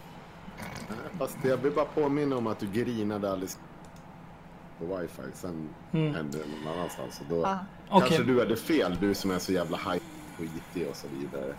Fast 1.18 1.38
jag 1.44 1.56
vill 1.56 1.72
bara 1.72 1.84
påminna 1.84 2.36
om 2.36 2.46
att 2.46 2.58
du 2.58 2.66
grinade 2.66 3.30
alldeles 3.32 3.58
på 4.78 4.96
wifi. 4.96 5.22
Sen 5.34 5.68
Mm. 5.92 6.14
hände 6.14 6.38
det 6.38 6.44
någon 6.64 6.74
annanstans. 6.78 7.20
Och 7.20 7.26
då 7.28 7.46
Ah, 7.46 7.58
Okej, 7.88 8.08
kanske 8.08 8.24
du 8.32 8.38
hade 8.38 8.56
fel, 8.56 8.96
du 9.00 9.14
som 9.14 9.30
är 9.30 9.38
så 9.38 9.52
jävla 9.52 9.76
hype 9.76 10.04
på 10.36 10.44
IT 10.44 10.86
och 10.90 10.96
så 10.96 11.06
vidare. 11.08 11.54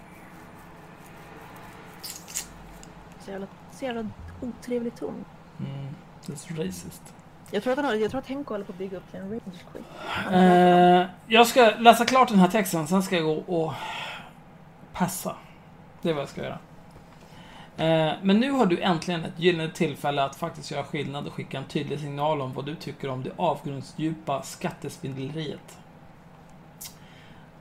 så 3.26 3.32
jävla, 3.32 3.48
så 3.72 3.86
jävla 3.86 4.08
otrevlig 4.42 4.96
ton. 4.96 5.26
mm, 5.60 5.88
det 6.26 6.34
är 6.34 6.38
så 6.38 6.54
racist. 6.54 7.14
Jag 7.52 7.64
tror 7.64 7.74
att, 7.74 7.78
han, 7.80 7.86
har- 7.86 7.94
jag 7.94 8.12
tror 8.12 8.20
att 8.22 8.28
Henko 8.28 8.54
håller 8.54 8.66
på 8.66 8.72
att 8.72 8.78
bygga 8.78 8.98
upp 8.98 9.12
till 9.12 9.20
en 9.20 9.32
rage 9.34 9.66
quit. 9.74 9.86
Eh, 10.32 11.06
jag 11.28 11.48
ska 11.48 11.72
läsa 11.80 12.06
klart 12.06 12.30
den 12.30 12.40
här 12.40 12.48
texten, 12.48 12.88
sen 12.88 13.04
ska 13.04 13.16
jag 13.16 13.26
gå 13.26 13.34
och 13.36 13.74
passa. 14.94 15.36
Det 16.02 16.10
är 16.10 16.14
vad 16.14 16.22
jag 16.22 16.30
ska 16.30 16.44
göra. 16.44 16.60
Eh, 17.78 18.14
men 18.22 18.40
nu 18.40 18.52
har 18.52 18.66
du 18.66 18.82
äntligen 18.82 19.26
ett 19.26 19.40
gyllene 19.40 19.72
tillfälle 19.72 20.24
att 20.24 20.36
faktiskt 20.36 20.72
göra 20.72 20.84
skillnad 20.84 21.28
och 21.28 21.34
skicka 21.34 21.58
en 21.58 21.66
tydlig 21.66 22.00
signal 22.00 22.42
om 22.42 22.54
vad 22.54 22.66
du 22.66 22.76
tycker 22.76 23.10
om 23.10 23.24
det 23.24 23.32
avgrundsdjupa 23.36 24.42
skattesvindleriet. 24.42 25.78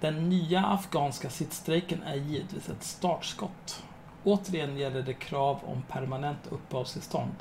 Den 0.01 0.29
nya 0.29 0.67
afghanska 0.67 1.31
sittstrejken 1.31 2.03
är 2.03 2.15
givetvis 2.15 2.69
ett 2.69 2.83
startskott. 2.83 3.85
Återigen 4.25 4.77
gäller 4.77 5.03
det 5.03 5.15
krav 5.15 5.61
om 5.65 5.83
permanent 5.83 6.47
uppehållstillstånd. 6.51 7.35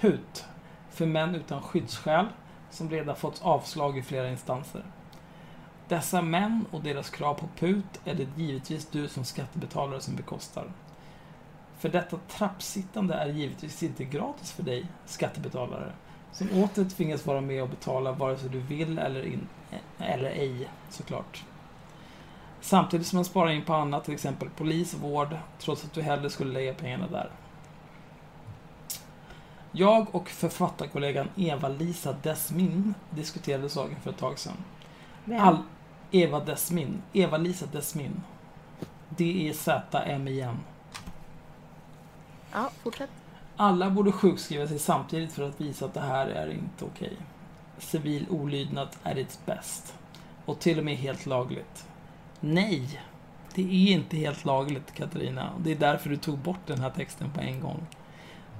PUT, 0.00 0.44
för 0.90 1.06
män 1.06 1.34
utan 1.34 1.62
skyddsskäl, 1.62 2.26
som 2.70 2.90
redan 2.90 3.16
fått 3.16 3.42
avslag 3.42 3.98
i 3.98 4.02
flera 4.02 4.30
instanser. 4.30 4.84
Dessa 5.88 6.22
män 6.22 6.66
och 6.70 6.82
deras 6.82 7.10
krav 7.10 7.34
på 7.34 7.46
PUT 7.58 8.00
är 8.04 8.14
det 8.14 8.42
givetvis 8.42 8.86
du 8.86 9.08
som 9.08 9.24
skattebetalare 9.24 10.00
som 10.00 10.16
bekostar. 10.16 10.66
För 11.82 11.88
detta 11.88 12.18
trappsittande 12.28 13.14
är 13.14 13.26
givetvis 13.26 13.82
inte 13.82 14.04
gratis 14.04 14.52
för 14.52 14.62
dig, 14.62 14.86
skattebetalare, 15.06 15.92
som 16.32 16.48
åter 16.62 16.84
tvingas 16.84 17.26
vara 17.26 17.40
med 17.40 17.62
och 17.62 17.68
betala 17.68 18.12
vare 18.12 18.36
sig 18.36 18.48
du 18.48 18.60
vill 18.60 18.98
eller, 18.98 19.26
in, 19.26 19.48
eller 19.98 20.30
ej, 20.30 20.68
såklart. 20.90 21.44
Samtidigt 22.60 23.06
som 23.06 23.16
man 23.16 23.24
sparar 23.24 23.50
in 23.50 23.64
på 23.64 23.74
annat, 23.74 24.04
till 24.04 24.14
exempel 24.14 24.48
polis, 24.50 24.94
vård, 24.94 25.36
trots 25.58 25.84
att 25.84 25.92
du 25.92 26.02
hellre 26.02 26.30
skulle 26.30 26.52
lägga 26.52 26.74
pengarna 26.74 27.06
där. 27.08 27.30
Jag 29.72 30.14
och 30.14 30.28
författarkollegan 30.28 31.28
Eva-Lisa 31.36 32.16
Desmin 32.22 32.94
diskuterade 33.10 33.68
saken 33.68 33.96
för 34.02 34.10
ett 34.10 34.18
tag 34.18 34.38
sedan. 34.38 34.56
Vem? 35.24 35.40
All, 35.40 35.58
Eva 36.10 36.40
Desmin. 36.40 37.02
Eva-Lisa 37.12 37.66
Desmin. 37.66 38.22
D-E-Z-M-I-N. 39.08 40.58
Ja, 42.52 42.70
fortsätt. 42.82 43.10
Alla 43.56 43.90
borde 43.90 44.12
sjukskriva 44.12 44.66
sig 44.66 44.78
samtidigt 44.78 45.32
för 45.32 45.48
att 45.48 45.60
visa 45.60 45.84
att 45.84 45.94
det 45.94 46.00
här 46.00 46.26
är 46.26 46.50
inte 46.50 46.84
okej. 46.84 47.16
Civil 47.78 48.26
olydnad 48.30 48.88
är 49.02 49.18
its 49.18 49.40
bäst. 49.46 49.94
Och 50.44 50.58
till 50.58 50.78
och 50.78 50.84
med 50.84 50.96
helt 50.96 51.26
lagligt. 51.26 51.86
Nej, 52.40 53.00
det 53.54 53.62
är 53.62 53.92
inte 53.92 54.16
helt 54.16 54.44
lagligt 54.44 54.94
Katarina. 54.94 55.50
Och 55.50 55.60
det 55.60 55.72
är 55.72 55.76
därför 55.76 56.10
du 56.10 56.16
tog 56.16 56.38
bort 56.38 56.66
den 56.66 56.80
här 56.80 56.90
texten 56.90 57.30
på 57.30 57.40
en 57.40 57.60
gång. 57.60 57.86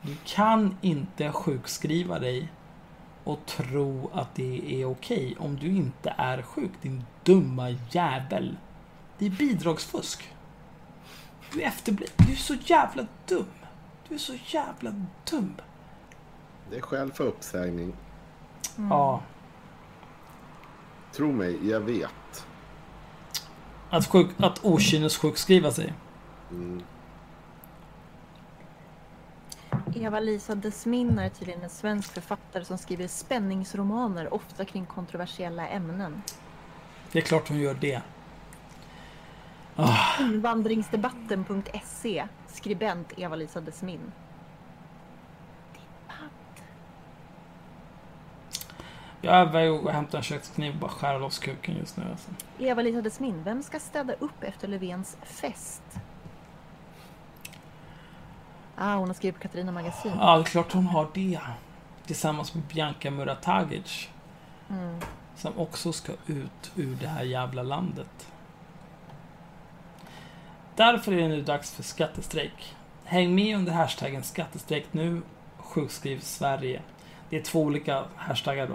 Du 0.03 0.17
kan 0.25 0.77
inte 0.81 1.33
sjukskriva 1.33 2.19
dig 2.19 2.49
och 3.25 3.47
tro 3.47 4.11
att 4.15 4.35
det 4.35 4.83
är 4.83 4.85
okej 4.85 5.37
om 5.39 5.57
du 5.57 5.67
inte 5.67 6.15
är 6.19 6.43
sjuk, 6.43 6.71
din 6.83 7.05
dumma 7.25 7.71
jävel. 7.91 8.57
Det 9.19 9.27
är 9.27 9.31
bidragsfusk. 9.31 10.29
Du 11.53 11.63
är 11.63 11.67
efterbliven. 11.67 12.15
Du 12.17 12.33
är 12.33 12.37
så 12.37 12.55
jävla 12.55 13.07
dum. 13.29 13.47
Du 14.13 14.17
är 14.17 14.21
så 14.21 14.35
jävla 14.47 14.95
dum. 15.31 15.55
Det 16.71 16.77
är 16.77 16.81
skäl 16.81 17.13
för 17.13 17.25
uppsägning. 17.25 17.93
Mm. 18.79 18.91
Ja. 18.91 19.23
Tro 21.13 21.33
mig, 21.33 21.69
jag 21.69 21.81
vet. 21.81 22.47
Att, 23.91 24.07
sjuk, 24.07 24.31
att 24.39 24.65
okynnessjukskriva 24.65 25.71
sig. 25.71 25.93
Mm. 26.51 26.83
Eva-Lisa 29.95 30.55
Desmin 30.55 31.19
är 31.19 31.29
tydligen 31.29 31.63
en 31.63 31.71
svensk 31.71 32.13
författare 32.13 32.65
som 32.65 32.79
skriver 32.79 33.09
spänningsromaner, 33.09 34.35
ofta 34.35 34.65
kring 34.65 34.87
kontroversiella 34.87 35.69
ämnen. 35.69 36.23
Det 37.13 37.19
är 37.19 37.23
klart 37.23 37.49
hon 37.49 37.59
gör 37.59 37.75
det. 37.75 38.03
Ah, 39.77 40.21
Invandringsdebatten.se 40.21 42.29
Skribent 42.53 43.19
Eva-Lisa 43.19 43.61
Desmin. 43.61 44.13
jag 49.23 49.35
överväger 49.35 49.89
att 49.89 49.95
hämta 49.95 50.17
en 50.17 50.23
kökskniv 50.23 50.73
och 50.73 50.79
bara 50.79 50.91
skära 50.91 51.19
loss 51.19 51.39
kuken 51.39 51.77
just 51.77 51.97
nu. 51.97 52.05
Alltså. 52.11 52.31
Eva-Lisa 52.59 53.03
Desmin, 53.03 53.43
vem 53.45 53.63
ska 53.63 53.81
städa 53.81 54.13
upp 54.13 54.43
efter 54.43 54.69
Löfvens 54.69 55.17
fest? 55.23 55.83
Ah, 58.77 58.95
hon 58.95 59.09
har 59.09 59.15
skrivit 59.15 59.37
på 59.37 59.43
Katarina 59.43 59.73
Magasin. 59.73 60.13
Ja, 60.19 60.37
det 60.37 60.43
är 60.43 60.45
klart 60.45 60.73
hon 60.73 60.87
har 60.87 61.09
det. 61.15 61.41
Tillsammans 62.07 62.55
med 62.55 62.65
Bianca 62.65 63.11
Muratagic. 63.11 64.09
Mm. 64.71 65.01
Som 65.37 65.59
också 65.59 65.93
ska 65.93 66.13
ut 66.27 66.73
ur 66.77 66.97
det 67.01 67.09
här 67.09 67.23
jävla 67.23 67.63
landet. 67.63 68.32
Därför 70.83 71.13
är 71.13 71.17
det 71.17 71.29
nu 71.29 71.43
dags 71.43 71.73
för 71.73 71.83
skattestrejk. 71.83 72.75
Häng 73.05 73.35
med 73.35 73.57
under 73.57 73.73
hashtaggen 73.73 74.23
skattestrejk 74.23 74.87
nu, 74.93 75.23
sjukskriv 75.57 76.21
Sverige. 76.21 76.83
Det 77.31 77.37
är 77.37 77.43
två 77.43 77.63
olika 77.63 78.05
hashtaggar 78.17 78.67
då. 78.67 78.75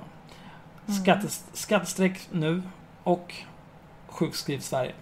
Mm. 0.88 1.02
Skattes, 1.02 1.46
skattestrejk 1.54 2.28
nu 2.32 2.64
och 3.04 3.34
sjukskriv 4.08 4.60
Sverige. 4.60 4.94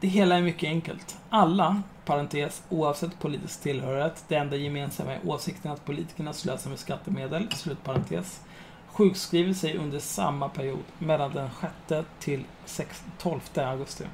Det 0.00 0.08
hela 0.08 0.36
är 0.36 0.42
mycket 0.42 0.68
enkelt. 0.68 1.16
Alla, 1.30 1.82
parentes, 2.04 2.62
oavsett 2.68 3.18
politisk 3.18 3.62
tillhörighet, 3.62 4.24
det 4.28 4.34
enda 4.34 4.56
gemensamma 4.56 5.12
är 5.12 5.20
åsikten 5.28 5.72
att 5.72 5.84
politikerna 5.84 6.32
slösar 6.32 6.70
med 6.70 6.78
skattemedel, 6.78 7.50
slutparentes, 7.52 8.40
sjukskriver 8.86 9.54
sig 9.54 9.76
under 9.76 9.98
samma 9.98 10.48
period, 10.48 10.84
mellan 10.98 11.32
den 11.32 11.50
6 11.88 12.06
till 12.18 12.44
6, 12.64 13.04
12 13.18 13.40
augusti. 13.54 14.04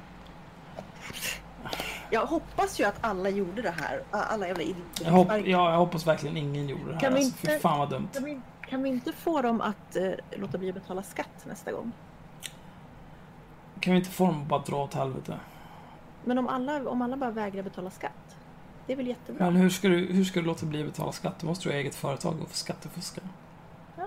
Jag 2.11 2.25
hoppas 2.25 2.79
ju 2.79 2.83
att 2.83 2.95
alla 3.01 3.29
gjorde 3.29 3.61
det 3.61 3.71
här. 3.81 4.03
Alla 4.11 4.47
jävla 4.47 4.63
idioter. 4.63 5.05
Jag, 5.05 5.11
hopp, 5.11 5.27
ja, 5.31 5.71
jag 5.71 5.77
hoppas 5.77 6.07
verkligen 6.07 6.37
ingen 6.37 6.69
gjorde 6.69 6.85
det 6.87 6.93
här. 6.93 6.99
Kan 6.99 7.13
vi 7.13 7.19
Alltså, 7.23 7.47
inte- 7.47 7.59
fan 7.59 7.79
vad 7.79 7.89
dumt. 7.89 8.07
Kan 8.13 8.23
vi, 8.23 8.39
kan 8.69 8.83
vi 8.83 8.89
inte 8.89 9.11
få 9.13 9.41
dem 9.41 9.61
att 9.61 9.95
eh, 9.95 10.11
låta 10.31 10.57
bli 10.57 10.69
att 10.69 10.75
betala 10.75 11.03
skatt 11.03 11.45
nästa 11.45 11.71
gång? 11.71 11.91
Kan 13.79 13.93
vi 13.93 13.97
inte 13.99 14.11
få 14.11 14.25
dem 14.25 14.41
att 14.41 14.47
bara 14.47 14.59
dra 14.61 14.83
åt 14.83 14.93
helvete? 14.93 15.39
Men 16.23 16.37
om 16.37 16.47
alla, 16.47 16.89
om 16.89 17.01
alla 17.01 17.17
bara 17.17 17.31
vägrar 17.31 17.63
betala 17.63 17.89
skatt, 17.89 18.35
det 18.87 18.93
är 18.93 18.97
väl 18.97 19.07
jättebra? 19.07 19.45
Men 19.45 19.55
hur 19.55 19.69
ska, 19.69 19.87
du, 19.87 20.05
hur 20.13 20.23
ska 20.23 20.39
du 20.39 20.45
låta 20.45 20.65
bli 20.65 20.79
att 20.81 20.87
betala 20.87 21.11
skatt? 21.11 21.39
Du 21.39 21.47
måste 21.47 21.63
du 21.69 21.73
ha 21.73 21.79
eget 21.79 21.95
företag 21.95 22.41
och 22.41 22.49
skattefuska. 22.55 23.21
Och 23.95 24.01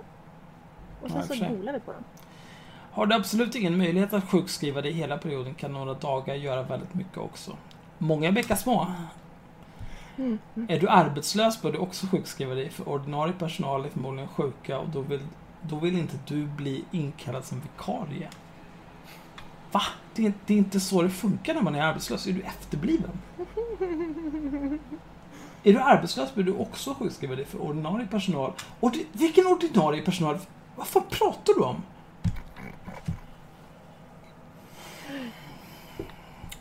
Ja, 1.05 1.09
sen 1.09 1.20
och 1.20 1.27
för 1.27 1.35
så 1.35 1.41
sig. 1.41 1.57
golar 1.57 1.73
vi 1.73 1.81
på 1.81 1.93
dem. 1.93 2.05
Har 2.99 3.07
du 3.07 3.15
absolut 3.15 3.55
ingen 3.55 3.79
möjlighet 3.79 4.12
att 4.12 4.31
sjukskriva 4.31 4.83
dig 4.83 4.93
hela 4.93 5.19
perioden 5.19 5.55
kan 5.55 5.73
några 5.73 5.95
dagar 5.95 6.35
göra 6.35 6.62
väldigt 6.62 6.95
mycket 6.95 7.19
också. 7.19 7.57
Många 7.99 8.33
bäckar 8.33 8.57
små. 8.57 8.87
Mm. 10.16 10.39
Är 10.69 10.81
du 10.81 10.89
arbetslös 10.89 11.62
bör 11.62 11.73
du 11.73 11.79
också 11.79 12.07
sjukskriva 12.07 12.55
dig 12.55 12.70
för 12.70 12.89
ordinarie 12.89 13.33
personal 13.33 13.85
är 13.85 13.89
förmodligen 13.89 14.29
sjuka 14.29 14.79
och 14.79 14.89
då 14.89 15.01
vill, 15.01 15.20
då 15.62 15.77
vill 15.77 15.99
inte 15.99 16.16
du 16.27 16.47
bli 16.47 16.85
inkallad 16.91 17.45
som 17.45 17.61
vikarie. 17.61 18.29
Va? 19.73 19.83
Det 20.15 20.27
är, 20.27 20.33
det 20.47 20.55
är 20.55 20.59
inte 20.59 20.81
så 20.81 21.03
det 21.03 21.11
funkar 21.11 21.55
när 21.55 21.62
man 21.62 21.75
är 21.75 21.83
arbetslös. 21.83 22.27
Är 22.27 22.33
du 22.33 22.43
efterbliven? 22.43 23.11
Är 25.62 25.73
du 25.73 25.79
arbetslös 25.79 26.35
bör 26.35 26.43
du 26.43 26.53
också 26.53 26.95
sjukskriva 26.95 27.37
dig 27.37 27.45
för 27.45 27.62
ordinarie 27.62 28.07
personal. 28.07 28.53
Ordi, 28.81 29.07
vilken 29.12 29.47
ordinarie 29.47 30.03
personal? 30.03 30.39
Vad 30.77 30.87
fan 30.87 31.03
pratar 31.11 31.55
du 31.55 31.61
om? 31.61 31.83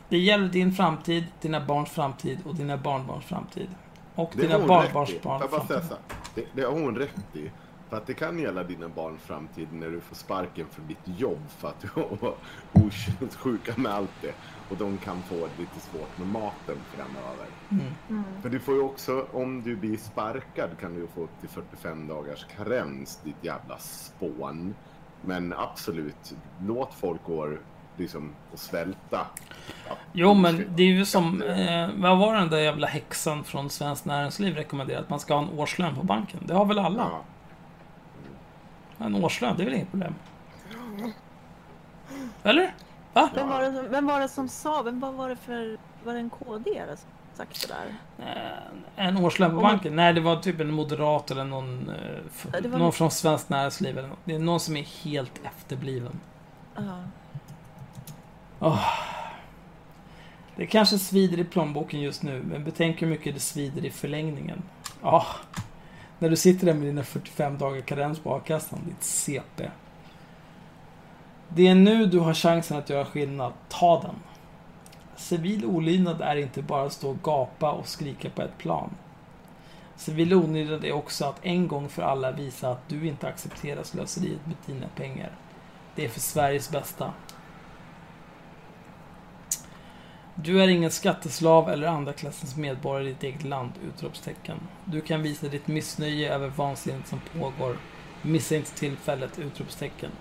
Det 0.10 0.18
gäller 0.18 0.48
din 0.48 0.72
framtid, 0.72 1.24
dina 1.42 1.66
barns 1.66 1.90
framtid 1.90 2.40
och 2.46 2.56
dina 2.56 2.78
barnbarns 2.78 3.26
framtid. 3.26 3.70
Och 4.16 4.32
Det 4.36 4.42
dina 4.42 4.54
har 4.54 4.62
hon 4.62 4.70
rätt 4.78 4.90
i. 4.90 4.94
barnbarns 4.94 5.10
Får 5.10 5.32
jag 5.40 5.50
bara 5.50 5.50
barns 5.50 5.68
säga 5.68 5.82
framtid. 5.82 5.90
så 5.90 5.94
här? 5.94 6.04
Det, 6.36 6.46
det 6.62 6.62
har 6.68 6.72
hon 6.74 6.96
rätt 6.96 7.36
i. 7.36 7.52
För 7.90 7.98
att 7.98 8.08
det 8.08 8.14
kan 8.14 8.40
gälla 8.40 8.64
dina 8.64 8.90
barns 8.90 9.22
framtid 9.22 9.68
när 9.74 9.90
du 9.90 10.02
får 10.02 10.16
sparken 10.16 10.66
från 10.72 10.88
ditt 10.88 11.20
jobb 11.20 11.40
för 11.50 11.68
att 11.68 11.80
du 11.82 11.88
har 11.96 12.36
okynnesjuka 12.74 13.74
med 13.78 13.92
allt 13.94 14.12
det. 14.22 14.34
Och 14.70 14.78
de 14.78 14.98
kan 14.98 15.22
få 15.24 15.36
lite 15.36 15.80
svårt 15.80 16.18
med 16.18 16.28
maten 16.28 16.78
framöver. 16.96 17.48
Mm. 17.70 17.86
Mm. 18.10 18.24
För 18.42 18.50
du 18.50 18.60
får 18.60 18.76
ju 18.76 18.82
också, 18.82 19.28
om 19.34 19.64
du 19.64 19.76
blir 19.76 19.98
sparkad 19.98 20.70
kan 20.80 20.94
du 20.94 21.00
ju 21.02 21.08
få 21.08 21.22
upp 21.22 21.40
till 21.40 21.50
45 21.50 22.08
dagars 22.08 22.46
karens, 22.58 23.20
ditt 23.24 23.44
jävla 23.44 23.78
spån. 23.78 24.76
Men 25.22 25.54
absolut, 25.54 26.36
låt 26.62 26.94
folk 26.94 27.24
gå 27.24 27.58
liksom 27.98 28.34
och 28.54 28.60
svälta. 28.60 29.28
Ja, 29.90 29.96
Jo, 30.14 30.34
men 30.34 30.66
det 30.76 30.84
är 30.84 30.88
ju 30.88 31.06
som... 31.06 31.42
Eh, 31.42 31.90
vad 31.96 32.18
var 32.18 32.36
den 32.36 32.50
där 32.50 32.58
jävla 32.58 32.88
häxan 32.88 33.44
från 33.44 33.70
Svenskt 33.70 34.06
Näringsliv 34.06 34.56
rekommenderat? 34.56 35.04
Att 35.04 35.10
man 35.10 35.20
ska 35.20 35.34
ha 35.36 35.42
en 35.44 35.60
årslön 35.60 35.96
på 35.96 36.04
banken. 36.04 36.40
Det 36.46 36.54
har 36.54 36.66
väl 36.66 36.80
alla? 36.80 37.08
Ja. 39.00 39.06
En 39.06 39.16
årslön, 39.16 39.54
det 39.58 39.64
är 39.64 39.66
väl 39.66 39.74
inget 39.74 39.90
problem? 39.92 40.16
Eller? 42.44 42.74
Va? 43.14 43.30
Vem, 43.36 43.50
var 43.50 43.62
det, 43.62 43.74
som- 43.74 43.92
vem 43.92 44.08
var 44.08 44.20
det 44.20 44.28
som 44.30 44.50
sa, 44.50 44.82
vem 44.82 45.00
vad 45.00 45.14
var 45.14 45.30
det 45.30 45.36
för, 45.36 45.78
var 46.04 46.14
det 46.14 46.20
en 46.20 46.30
KD 46.30 46.82
som 46.88 46.98
sagt 47.34 47.56
sådär? 47.56 47.96
Eh, 48.20 49.06
En 49.08 49.18
årslön 49.18 49.52
på 49.56 49.62
banken? 49.62 49.96
Nej, 49.96 50.14
det 50.14 50.22
var 50.22 50.36
typ 50.36 50.60
en 50.60 50.72
moderat 50.72 51.32
eller 51.32 51.44
någon, 51.44 51.90
eh, 52.54 52.70
någon 52.72 52.92
från 52.94 53.12
Svenskt 53.12 53.50
Näringsliv. 53.50 53.98
Eller 53.98 54.08
något. 54.08 54.20
Det 54.24 54.36
är 54.36 54.40
någon 54.40 54.60
som 54.60 54.78
är 54.78 54.84
helt 55.04 55.42
efterbliven. 55.46 56.20
Ja. 56.76 56.82
Åh. 58.60 58.90
Det 60.56 60.66
kanske 60.66 61.00
svider 61.00 61.40
i 61.40 61.44
plånboken 61.44 62.02
just 62.02 62.24
nu, 62.24 62.44
men 62.44 62.64
betänk 62.64 63.02
hur 63.02 63.08
mycket 63.08 63.34
det 63.34 63.40
svider 63.40 63.86
i 63.86 63.90
förlängningen. 63.92 64.62
Ja, 65.02 65.26
när 66.20 66.30
du 66.30 66.36
sitter 66.36 66.66
där 66.66 66.74
med 66.74 66.88
dina 66.88 67.04
45 67.04 67.58
dagar 67.58 67.82
karens 67.82 68.20
på 68.20 68.36
a-kassan, 68.36 68.80
ditt 68.86 69.04
CP. 69.04 69.70
Det 71.50 71.68
är 71.68 71.76
nu 71.76 72.06
du 72.06 72.20
har 72.20 72.34
chansen 72.34 72.78
att 72.78 72.90
göra 72.90 73.06
skillnad. 73.06 73.54
Ta 73.70 74.02
den. 74.02 74.16
Civil 75.16 75.66
olydnad 75.66 76.22
är 76.22 76.36
inte 76.36 76.62
bara 76.62 76.86
att 76.86 76.94
stå 76.94 77.10
och 77.10 77.24
gapa 77.24 77.72
och 77.72 77.88
skrika 77.88 78.30
på 78.30 78.42
ett 78.42 78.58
plan. 78.58 78.90
Civil 79.96 80.34
olydnad 80.34 80.86
är 80.86 80.92
också 80.92 81.26
att 81.26 81.46
en 81.46 81.68
gång 81.68 81.90
för 81.90 82.02
alla 82.02 82.32
visa 82.32 82.72
att 82.72 82.90
du 82.90 83.08
inte 83.08 83.28
accepterar 83.28 83.84
slöseriet 83.84 84.46
med 84.46 84.56
dina 84.66 84.88
pengar. 84.96 85.32
Det 85.96 86.06
är 86.06 86.10
för 86.10 86.20
Sveriges 86.20 86.72
bästa. 86.72 87.14
Du 90.44 90.64
är 90.64 90.68
ingen 90.68 90.92
skatteslav 90.92 91.70
eller 91.70 91.88
andra 91.88 92.14
klassens 92.14 92.56
medborgare 92.56 93.10
i 93.10 93.14
ditt 93.14 93.24
eget 93.24 93.44
land! 93.44 93.72
Utropstecken. 93.88 94.58
Du 94.86 95.02
kan 95.02 95.22
visa 95.22 95.48
ditt 95.48 95.68
missnöje 95.68 96.34
över 96.34 96.48
vansinnet 96.48 97.08
som 97.08 97.20
pågår. 97.40 97.78
Missa 98.22 98.56
inte 98.56 98.72
tillfället! 98.72 99.40
Utropstecken. 99.40 100.12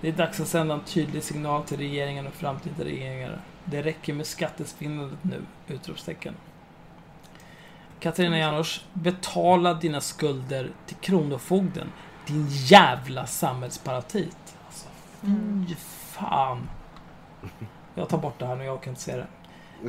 Det 0.00 0.08
är 0.08 0.12
dags 0.12 0.40
att 0.40 0.48
sända 0.48 0.74
en 0.74 0.80
tydlig 0.84 1.22
signal 1.22 1.62
till 1.62 1.78
regeringen 1.78 2.26
och 2.26 2.32
framtida 2.34 2.84
regeringar. 2.84 3.40
Det 3.64 3.82
räcker 3.82 4.12
med 4.14 4.26
skattesvindlandet 4.26 5.18
nu! 5.24 5.42
Utropstecken. 5.68 6.34
Katarina 8.00 8.38
Janouch, 8.38 8.84
betala 8.92 9.74
dina 9.74 10.00
skulder 10.00 10.70
till 10.86 10.96
Kronofogden. 10.96 11.92
Din 12.26 12.46
jävla 12.48 13.26
samhällsparatit. 13.26 14.56
Alltså, 14.66 14.86
Mm. 15.22 15.66
fy 15.68 15.74
fan. 15.74 16.68
Jag 17.94 18.08
tar 18.08 18.18
bort 18.18 18.38
det 18.38 18.46
här 18.46 18.56
nu, 18.56 18.64
jag 18.64 18.82
kan 18.82 18.90
inte 18.90 19.02
se 19.02 19.16
det. 19.16 19.26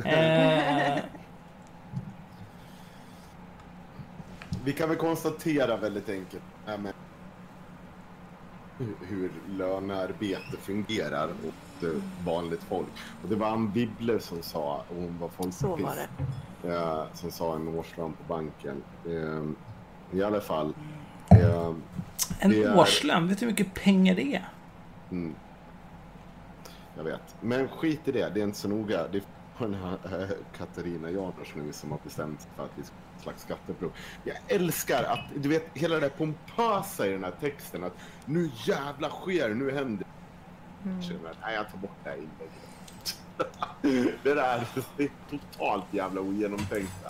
Eh, 0.04 0.98
Vi 4.64 4.72
kan 4.72 4.88
väl 4.88 4.98
konstatera 4.98 5.76
väldigt 5.76 6.08
enkelt 6.08 6.42
här 6.66 6.78
med 6.78 6.92
hur, 8.78 8.94
hur 9.08 9.30
lönearbete 9.48 10.56
fungerar 10.60 11.28
åt 11.28 11.82
eh, 11.84 11.88
vanligt 12.26 12.62
folk. 12.62 12.86
Och 13.22 13.28
det 13.28 13.36
var 13.36 13.46
Ann 13.48 13.70
Wibble 13.72 14.20
som 14.20 14.42
sa, 14.42 14.84
och 14.88 14.96
hon 14.96 15.18
var 15.18 15.28
folkpartist, 15.28 15.60
Så 15.60 15.76
var 15.76 15.96
det. 16.62 16.74
eh, 16.74 17.04
som 17.14 17.30
sa 17.30 17.54
en 17.54 17.68
årslön 17.68 18.12
på 18.12 18.34
banken. 18.34 18.82
Eh, 19.06 20.18
I 20.18 20.22
alla 20.22 20.40
fall. 20.40 20.74
Eh, 21.30 21.72
en 22.40 22.52
är- 22.52 22.78
årslön, 22.78 23.28
vet 23.28 23.38
du 23.38 23.46
hur 23.46 23.52
mycket 23.52 23.74
pengar 23.74 24.14
det 24.14 24.34
är? 24.34 24.48
mm, 25.10 25.34
jag 26.96 27.04
vet. 27.04 27.36
Men 27.40 27.68
skit 27.68 28.00
i 28.08 28.12
det, 28.12 28.30
det 28.34 28.40
är 28.40 28.44
inte 28.44 28.58
så 28.58 28.68
noga. 28.68 29.08
Det 29.12 29.20
är 29.64 29.68
den 29.68 29.74
här 29.74 30.20
eh, 30.22 30.28
Katarina 30.58 31.10
Janouch 31.10 31.52
nu 31.56 31.72
som 31.72 31.90
har 31.90 31.98
bestämt 32.04 32.40
sig 32.40 32.50
för 32.56 32.64
att 32.64 32.70
vi 32.74 32.82
ska 32.82 32.94
ett 33.16 33.22
slags 33.22 33.42
skatteprov. 33.42 33.92
Jag 34.24 34.36
älskar 34.48 35.04
att, 35.04 35.20
du 35.36 35.48
vet, 35.48 35.66
hela 35.74 36.00
det 36.00 36.08
pompösa 36.08 37.06
i 37.06 37.10
den 37.10 37.24
här 37.24 37.32
texten 37.40 37.84
att 37.84 37.92
nu 38.24 38.50
jävla 38.66 39.08
sker, 39.08 39.54
nu 39.54 39.70
händer 39.70 40.06
Mm. 40.84 41.02
Känner 41.02 41.30
att, 41.30 41.36
Nej, 41.42 41.54
jag 41.54 41.70
tar 41.70 41.78
bort 41.78 41.90
det 42.04 42.10
här 42.10 42.16
inlägget. 42.16 44.16
det 44.22 44.34
där 44.34 44.66
det 44.96 45.04
är 45.04 45.10
totalt 45.30 45.84
jävla 45.90 46.20
ogenomtänkta. 46.20 47.08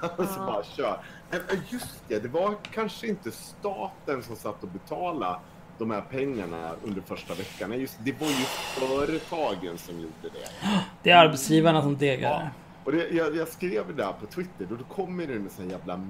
Alltså 0.00 0.40
Ja. 0.40 0.46
bara 0.46 0.64
kör. 0.64 1.00
Men 1.30 1.40
Just 1.68 2.02
det, 2.08 2.18
det 2.18 2.28
var 2.28 2.54
kanske 2.72 3.06
inte 3.06 3.30
staten 3.30 4.22
som 4.22 4.36
satt 4.36 4.62
och 4.62 4.68
betalade 4.68 5.40
de 5.80 5.90
här 5.90 6.00
pengarna 6.00 6.70
under 6.84 7.00
första 7.02 7.34
veckan. 7.34 7.70
Nej, 7.70 7.80
Just, 7.80 7.98
det 8.04 8.20
var 8.20 8.26
ju 8.28 8.44
företagen 8.80 9.78
som 9.78 9.94
gjorde 9.94 10.12
det. 10.22 10.68
Det 11.02 11.10
är 11.10 11.16
arbetsgivarna 11.16 11.82
som 11.82 11.96
degar 11.96 12.30
det. 12.30 12.50
Och 12.84 12.92
det, 12.92 13.08
jag, 13.10 13.36
jag 13.36 13.48
skrev 13.48 13.86
det 13.86 14.02
där 14.02 14.12
på 14.12 14.26
Twitter 14.26 14.66
och 14.72 14.78
då 14.78 14.84
kommer 14.84 15.26
det 15.26 15.34
en 15.34 15.50
sån 15.50 15.70
jävla 15.70 16.00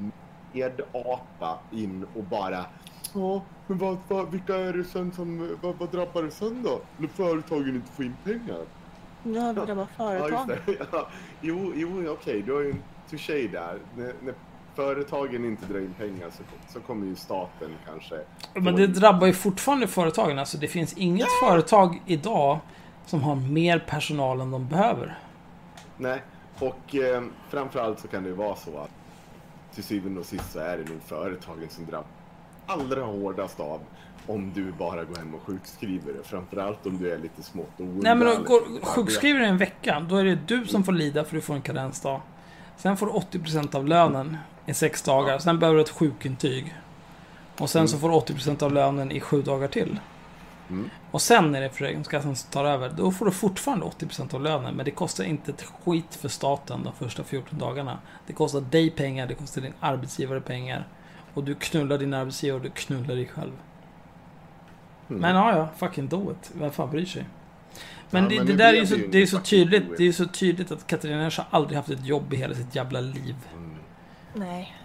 medapa 0.53 1.59
in 1.73 2.07
och 2.17 2.25
bara 2.25 2.65
Ja, 3.15 3.43
men 3.67 3.79
vad, 3.79 3.99
vad, 4.09 4.31
vilka 4.31 4.57
är 4.57 4.73
det 4.73 4.85
sen 4.85 5.13
som, 5.13 5.57
vad, 5.63 5.75
vad 5.79 5.91
drabbar 5.91 6.23
det 6.23 6.31
sen 6.31 6.63
då? 6.63 6.81
När 6.97 7.09
företagen 7.09 7.75
inte 7.75 7.93
får 7.93 8.05
in 8.05 8.17
pengar? 8.25 8.65
Ja, 9.23 9.53
det 9.67 9.75
var 9.75 9.87
Ja, 9.97 10.15
just 10.15 10.29
företag. 10.29 10.49
det. 10.67 10.87
Ja, 10.93 11.09
jo, 11.41 11.73
jo 11.77 12.09
okej, 12.11 12.43
du 12.43 12.53
har 12.53 12.61
ju 12.61 12.71
en 12.71 12.83
touché 13.11 13.49
där. 13.49 13.79
När, 13.97 14.13
när 14.23 14.35
företagen 14.81 15.45
inte 15.45 15.67
drar 15.67 15.79
in 15.79 15.95
pengar 15.99 16.31
så, 16.31 16.43
så 16.73 16.81
kommer 16.81 17.07
ju 17.07 17.17
staten 17.17 17.71
kanske... 17.87 18.15
Men 18.55 18.77
det 18.77 18.87
drabbar 18.87 19.27
ju 19.27 19.33
fortfarande 19.33 19.87
företagen. 19.87 20.39
Alltså 20.39 20.59
det 20.59 20.69
finns 20.69 20.93
inget 20.93 21.29
företag 21.45 22.03
idag 22.07 22.59
som 23.07 23.23
har 23.23 23.37
mer 23.37 23.79
personal 23.79 24.41
än 24.41 24.51
de 24.51 24.69
behöver. 24.69 25.19
Nej, 25.97 26.23
och 26.59 26.95
eh, 26.95 27.23
framförallt 27.51 28.01
så 28.01 28.09
kan 28.09 28.23
det 28.23 28.29
ju 28.29 28.35
vara 28.35 28.57
så 28.57 28.79
att 28.79 28.91
till 29.75 29.85
syvende 29.85 30.21
och 30.21 30.27
sist 30.27 30.53
så 30.53 30.59
är 30.59 30.79
det 30.79 30.91
nog 30.91 31.03
företagen 31.07 31.69
som 31.69 31.87
drabbas 31.87 32.07
allra 32.67 33.03
hårdast 33.03 33.61
av 33.61 33.81
om 34.27 34.53
du 34.55 34.73
bara 34.73 35.05
går 35.05 35.17
hem 35.17 35.35
och 35.35 35.43
sjukskriver 35.43 36.13
det. 36.13 36.29
Framförallt 36.29 36.87
om 36.87 36.99
du 36.99 37.13
är 37.13 37.19
lite 37.19 37.43
smått 37.43 37.71
Nej 37.79 38.15
men 38.15 38.21
då 38.21 38.43
går, 38.43 38.85
sjukskriver 38.85 39.41
du 39.41 39.47
en 39.47 39.59
vecka, 39.59 40.07
då 40.09 40.17
är 40.17 40.25
det 40.25 40.39
du 40.47 40.67
som 40.67 40.85
får 40.85 40.93
lida 40.93 41.25
för 41.25 41.35
du 41.35 41.41
får 41.41 41.55
en 41.55 41.63
karensdag. 41.63 42.21
Sen 42.81 42.97
får 42.97 43.07
du 43.07 43.13
80% 43.39 43.77
av 43.77 43.87
lönen 43.87 44.37
i 44.67 44.75
sex 44.75 45.03
dagar. 45.03 45.39
Sen 45.39 45.59
behöver 45.59 45.77
du 45.77 45.83
ett 45.83 45.91
sjukintyg. 45.91 46.75
Och 47.59 47.71
sen 47.71 47.89
så 47.89 47.99
får 47.99 48.09
du 48.09 48.15
80% 48.15 48.63
av 48.63 48.73
lönen 48.73 49.13
i 49.13 49.21
sju 49.21 49.43
dagar 49.43 49.69
till. 49.69 50.01
Mm. 50.69 50.91
Och 51.11 51.23
sen 51.23 51.55
är 51.55 51.61
det 51.61 51.71
Försäkringskassan 51.71 52.37
som 52.37 52.51
tar 52.51 52.65
över. 52.65 52.93
Då 52.97 53.11
får 53.11 53.27
du 53.27 53.33
fortfarande 53.33 53.87
80% 53.87 54.35
av 54.35 54.43
lönen. 54.43 54.75
Men 54.75 54.85
det 54.85 54.91
kostar 54.91 55.25
inte 55.25 55.51
ett 55.51 55.63
skit 55.63 56.15
för 56.15 56.29
staten 56.29 56.83
de 56.85 56.93
första 56.93 57.25
14 57.25 57.59
dagarna. 57.59 57.99
Det 58.27 58.33
kostar 58.33 58.61
dig 58.61 58.91
pengar, 58.91 59.27
det 59.27 59.35
kostar 59.35 59.63
din 59.63 59.75
arbetsgivare 59.81 60.41
pengar. 60.41 60.89
Och 61.35 61.45
du 61.45 61.55
knullar 61.55 61.99
din 61.99 62.15
arbetsgivare 62.15 62.57
och 62.57 62.63
du 62.63 62.71
knullar 62.71 63.15
dig 63.15 63.27
själv. 63.27 63.53
Mm. 65.09 65.21
Men 65.21 65.37
ja, 65.37 65.57
ja, 65.57 65.69
fucking 65.77 66.09
do 66.09 66.33
it. 66.33 66.51
Vem 66.55 66.71
fan 66.71 66.91
bryr 66.91 67.07
sig? 67.07 67.27
Men, 68.11 68.23
Ja, 68.23 68.29
det, 68.29 68.37
men 68.37 68.47
det 68.47 68.53
nu 68.53 68.59
där 68.59 68.75
är 68.75 68.79
ju 68.79 68.87
så, 68.87 68.97
det 68.97 69.07
det 69.07 69.23
är 69.23 69.27
så 69.27 69.39
tydligt. 69.41 69.85
Det 69.97 70.03
är 70.03 70.07
ju 70.07 70.13
så 70.13 70.27
tydligt 70.27 70.71
att 70.71 70.87
Katarina 70.87 71.19
Närs 71.19 71.39
har 71.39 71.47
aldrig 71.51 71.77
haft 71.77 71.91
ett 71.91 72.07
jobb 72.07 72.33
i 72.33 72.37
hela 72.37 72.55
sitt 72.55 72.75
jävla 72.75 73.01
liv. 73.01 73.37
Mm. 73.53 73.77
Nej. 74.35 74.77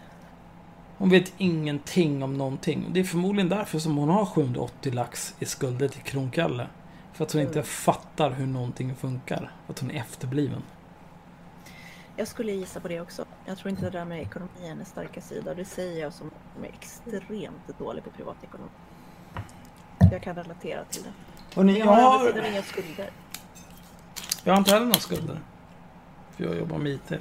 Hon 0.98 1.10
vet 1.10 1.34
ingenting 1.38 2.24
om 2.24 2.38
någonting. 2.38 2.86
Det 2.92 3.00
är 3.00 3.04
förmodligen 3.04 3.50
därför 3.50 3.80
som 3.80 3.98
hon 3.98 4.10
har 4.10 4.26
780 4.26 4.94
lax 4.94 5.36
i 5.40 5.46
skulder 5.46 5.88
till 5.88 6.02
Kronkalle. 6.02 6.68
För 7.14 7.24
att 7.24 7.32
hon 7.32 7.42
inte 7.42 7.54
Mm. 7.60 7.66
fattar 7.66 8.32
hur 8.32 8.46
någonting 8.48 8.96
funkar. 8.96 9.52
För 9.66 9.74
att 9.74 9.80
hon 9.80 9.92
är 9.92 9.96
efterbliven. 10.00 10.62
Jag 12.18 12.28
skulle 12.28 12.52
gissa 12.52 12.80
på 12.80 12.88
det 12.88 13.02
också. 13.02 13.26
Jag 13.46 13.58
tror 13.58 13.70
inte 13.70 13.82
det 13.82 13.90
där 13.90 14.06
med 14.06 14.22
ekonomi 14.22 14.50
är 14.64 14.68
hennes 14.68 14.88
starka 14.90 15.22
sida. 15.22 15.54
Det 15.54 15.66
säger 15.66 16.02
jag 16.02 16.14
som 16.14 16.32
är 16.64 16.68
extremt 16.68 17.80
dålig 17.80 18.04
på 18.04 18.10
privatekonomi. 18.10 18.70
Jag 20.12 20.22
kan 20.22 20.36
relatera 20.36 20.84
till 20.84 21.04
det. 21.04 21.10
Hörrni, 21.56 21.72
Men 21.72 21.80
jag 21.88 21.88
jag 21.88 22.02
har 22.02 22.28
sidan 22.32 22.46
inga 22.46 22.62
skulder. 22.62 23.10
jag 24.44 24.54
har 24.54 24.58
inte 24.58 24.72
heller 24.72 24.86
några 24.86 25.00
skulder. 25.00 25.40
För 26.36 26.44
jag 26.44 26.56
jobbar 26.58 26.78
med 26.78 26.92
IT. 26.92 27.12
Eh, 27.12 27.20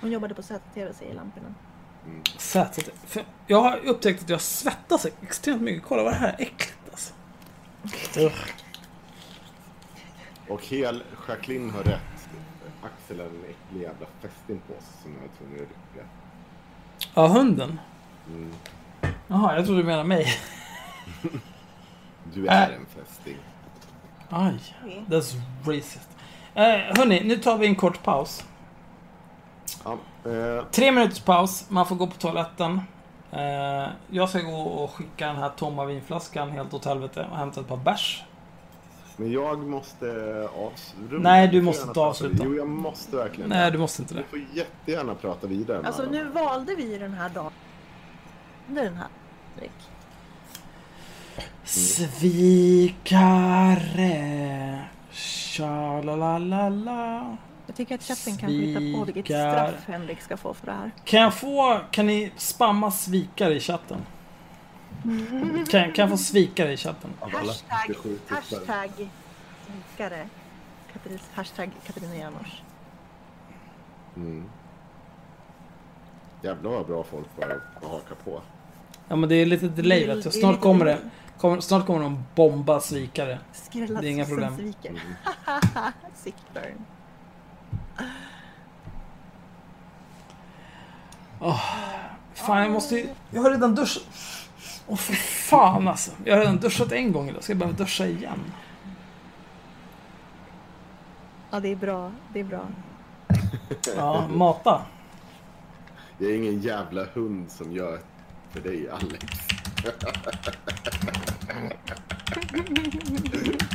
Hon 0.00 0.10
jobbade 0.12 0.34
på 0.34 0.42
ZTV 0.42 0.92
säger. 0.94 1.22
Sätet. 2.38 2.90
För 3.06 3.24
jag 3.46 3.60
har 3.62 3.76
upptäckt 3.76 4.22
att 4.22 4.28
jag 4.28 4.40
svettas 4.40 5.06
extremt 5.22 5.62
mycket. 5.62 5.88
Kolla 5.88 6.02
vad 6.02 6.12
det 6.12 6.16
här 6.16 6.28
är 6.28 6.42
äckligt 6.42 6.78
alltså. 6.90 7.14
Ugh. 8.20 8.34
och 10.48 10.62
hel 10.64 11.02
Jacqueline 11.28 11.70
har 11.70 11.82
rätt. 11.82 12.00
Axel 12.82 13.20
är 13.20 13.24
en 13.24 13.30
äcklig 13.30 13.82
jävla 13.82 14.06
fästing 14.20 14.60
på 14.66 14.72
sig 14.72 15.02
som 15.02 15.12
jag 15.14 15.24
är 15.24 15.28
tvungen 15.38 15.54
att 15.54 15.68
rycka. 15.68 16.06
Ja, 17.14 17.26
hunden. 17.26 17.80
Mm. 18.28 18.52
Jaha, 19.28 19.56
jag 19.56 19.64
trodde 19.66 19.80
du 19.80 19.86
menade 19.86 20.08
mig. 20.08 20.26
Du 22.34 22.46
är 22.46 22.70
Äh. 22.70 22.74
en 22.76 22.86
fästing. 22.86 23.36
Aj, 24.30 24.58
that's 25.08 25.34
racist. 25.66 26.08
Eh, 26.54 26.62
hörni, 26.64 27.22
nu 27.24 27.36
tar 27.36 27.58
vi 27.58 27.66
en 27.66 27.74
kort 27.74 28.02
paus. 28.02 28.44
Ja, 29.84 29.92
eh, 30.30 30.64
Tre 30.70 30.92
minuters 30.92 31.20
paus, 31.20 31.66
man 31.70 31.86
får 31.86 31.96
gå 31.96 32.06
på 32.06 32.14
toaletten. 32.16 32.80
Eh, 33.32 33.88
jag 34.10 34.28
ska 34.28 34.40
gå 34.40 34.56
och 34.60 34.90
skicka 34.90 35.26
den 35.26 35.36
här 35.36 35.48
tomma 35.48 35.84
vinflaskan 35.84 36.50
helt 36.50 36.74
åt 36.74 36.84
helvete 36.84 37.26
och 37.30 37.36
hämta 37.36 37.60
ett 37.60 37.68
par 37.68 37.76
bärs. 37.76 38.22
men 39.16 39.32
jag 39.32 39.58
måste 39.58 40.06
avsluta. 40.56 41.16
Nej, 41.22 41.48
du 41.48 41.62
måste 41.62 41.88
inte 41.88 42.00
avsluta. 42.00 42.44
Jo, 42.44 42.54
jag 42.56 42.68
måste 42.68 43.16
verkligen. 43.16 43.50
Nej, 43.50 43.70
du 43.70 43.78
måste 43.78 44.02
inte 44.02 44.14
Du 44.14 44.20
det. 44.20 44.26
får 44.28 44.38
jättegärna 44.52 45.14
prata 45.14 45.46
vidare. 45.46 45.86
Alltså 45.86 46.02
nu 46.10 46.24
valde 46.24 46.74
vi 46.74 46.98
den 46.98 47.12
här 47.14 47.28
dagen. 47.28 47.52
Den 48.66 48.96
här. 48.96 49.06
Rick. 49.60 49.70
Svikare. 53.54 54.84
Tja-la-la-la-la. 55.12 57.36
Jag 57.66 57.76
tycker 57.76 57.94
att 57.94 58.02
chatten 58.02 58.36
kan 58.36 58.50
hitta 58.50 58.98
på 58.98 59.04
vilket 59.04 59.26
Svikar. 59.26 59.68
straff 59.68 59.84
Henrik 59.86 60.20
ska 60.20 60.36
få 60.36 60.54
för 60.54 60.66
det 60.66 60.72
här. 60.72 60.90
Kan 61.04 61.20
jag 61.20 61.34
få... 61.34 61.80
Kan 61.90 62.06
ni 62.06 62.32
spamma 62.36 62.90
svikare 62.90 63.54
i 63.54 63.60
chatten? 63.60 63.98
Kan, 65.70 65.92
kan 65.92 66.02
jag 66.02 66.10
få 66.10 66.16
svikare 66.16 66.72
i 66.72 66.76
chatten? 66.76 67.10
Hashtag, 67.20 67.86
47 67.86 68.18
tittare. 68.18 68.38
hashtag 68.40 68.90
svikare. 69.90 70.28
Katarina- 70.92 71.20
Hashtag 71.34 71.70
Katarina 71.86 72.16
Janouch. 72.16 72.62
Mm. 74.16 74.44
Jävlar 76.42 76.70
vad 76.70 76.86
bra 76.86 77.04
folk 77.04 77.26
bara 77.40 77.54
hakar 77.90 78.14
på. 78.24 78.40
Ja 79.08 79.16
men 79.16 79.28
det 79.28 79.34
är 79.34 79.46
lite 79.46 79.68
delay 79.68 80.06
vet 80.06 80.24
du. 80.24 80.30
Snart 80.30 80.60
kommer 80.60 80.84
det. 80.84 80.98
Kommer, 81.38 81.60
snart 81.60 81.86
kommer 81.86 82.00
de 82.00 82.24
bomba 82.34 82.80
svikare. 82.80 83.38
Skrälla 83.52 84.00
Det 84.00 84.08
är 84.08 84.10
inga 84.10 84.24
problem. 84.24 84.56
sviker. 84.56 84.90
Mm. 84.90 85.00
Sick 86.14 86.34
burn. 86.54 86.84
Fan 92.34 92.62
jag 92.62 92.70
måste 92.70 92.94
ju... 92.96 93.08
Jag 93.30 93.42
har 93.42 93.50
redan 93.50 93.74
duschat. 93.74 94.04
Åh 94.86 94.96
för 94.96 95.12
fan 95.14 95.88
alltså. 95.88 96.10
Jag 96.24 96.34
har 96.34 96.40
redan 96.40 96.56
duschat 96.56 96.92
en 96.92 97.12
gång 97.12 97.28
idag. 97.28 97.42
Ska 97.42 97.52
jag 97.52 97.58
behöva 97.58 97.76
duscha 97.78 98.06
igen? 98.06 98.52
Ja, 101.50 101.60
det 101.60 101.68
är 101.68 101.76
bra. 101.76 102.12
Det 102.32 102.40
är 102.40 102.44
bra. 102.44 102.66
Ja, 103.96 104.28
mata. 104.28 104.82
Jag 106.18 106.30
är 106.30 106.36
ingen 106.36 106.60
jävla 106.60 107.04
hund 107.04 107.50
som 107.50 107.72
gör 107.72 108.00
för 108.50 108.60
dig, 108.60 108.90
Alex. 108.90 109.24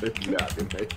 Det 0.02 0.18
gläder 0.18 0.64
mig. 0.74 0.90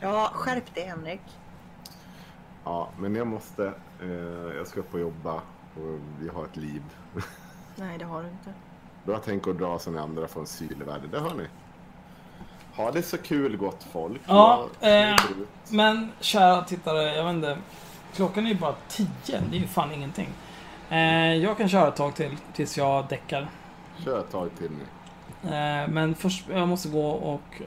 Ja, 0.00 0.30
skärp 0.34 0.74
dig 0.74 0.84
Henrik. 0.84 1.20
Ja, 2.64 2.90
men 2.98 3.14
jag 3.14 3.26
måste. 3.26 3.72
Eh, 4.02 4.08
jag 4.56 4.66
ska 4.66 4.80
upp 4.80 4.94
och 4.94 5.00
jobba 5.00 5.34
och 5.74 5.98
vi 6.20 6.28
har 6.28 6.44
ett 6.44 6.56
liv. 6.56 6.82
Nej, 7.76 7.98
det 7.98 8.04
har 8.04 8.22
du 8.22 8.28
inte. 8.28 8.54
Då 9.08 9.12
har 9.12 9.18
jag 9.18 9.24
tänkt 9.24 9.46
att 9.46 9.58
dra 9.58 9.78
som 9.78 9.92
ni 9.92 9.98
andra 9.98 10.28
från 10.28 10.46
sylvärde. 10.46 11.06
Det 11.10 11.20
hör 11.20 11.34
ni. 11.34 11.46
Ha 12.76 12.90
det 12.90 13.02
så 13.02 13.18
kul 13.18 13.56
gott 13.56 13.86
folk. 13.92 14.20
Ja, 14.26 14.66
eh. 14.80 15.16
Men 15.68 16.12
kära 16.20 16.64
tittare, 16.64 17.16
jag 17.16 17.24
vet 17.24 17.34
inte. 17.34 17.58
Klockan 18.14 18.46
är 18.46 18.48
ju 18.50 18.54
bara 18.54 18.74
10. 18.88 19.08
Det 19.26 19.56
är 19.56 19.60
ju 19.60 19.66
fan 19.66 19.92
ingenting. 19.92 20.28
Eh, 20.90 21.34
jag 21.34 21.56
kan 21.56 21.68
köra 21.68 21.88
ett 21.88 21.96
tag 21.96 22.14
till 22.14 22.36
tills 22.54 22.78
jag 22.78 23.08
däckar. 23.08 23.48
Kör 24.04 24.20
ett 24.20 24.30
tag 24.30 24.50
till 24.58 24.70
nu. 24.70 24.84
Eh, 25.54 25.88
men 25.88 26.14
först, 26.14 26.48
jag 26.48 26.68
måste 26.68 26.88
gå 26.88 27.10
och 27.10 27.62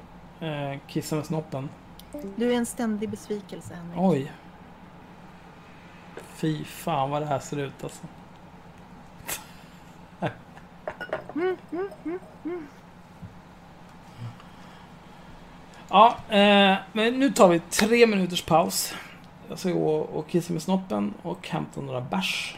eh, 0.46 0.80
kissa 0.88 1.16
med 1.16 1.26
snoppen. 1.26 1.70
Du 2.36 2.54
är 2.54 2.58
en 2.58 2.66
ständig 2.66 3.10
besvikelse 3.10 3.74
Henrik. 3.74 4.00
Oj. 4.00 4.32
Fy 6.34 6.64
fan 6.64 7.10
vad 7.10 7.22
det 7.22 7.26
här 7.26 7.40
ser 7.40 7.58
ut 7.58 7.84
alltså. 7.84 8.08
Ja, 15.90 16.18
eh, 16.30 16.78
men 16.94 17.20
nu 17.20 17.30
tar 17.32 17.48
vi 17.48 17.60
tre 17.60 18.08
minuters 18.08 18.41
paus. 18.41 18.94
Jag 19.49 19.60
ska 19.60 19.72
gå 19.72 19.95
och 19.95 20.28
kissa 20.28 20.53
med 20.53 20.62
snoppen 20.62 21.14
och 21.22 21.48
hämta 21.48 21.82
några 21.82 22.02
bärs. 22.02 22.58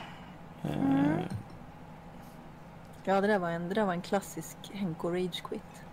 Eh, 0.64 1.26
Ja, 3.06 3.22
det 3.22 3.28
där 3.28 3.40
var 3.40 3.50
en, 3.50 3.70
det 3.70 3.76
där 3.76 3.86
var 3.86 3.94
en 3.94 4.02
klassisk 4.02 4.58
Henko 4.72 5.10
Rage 5.10 5.44
Quit. 5.44 5.84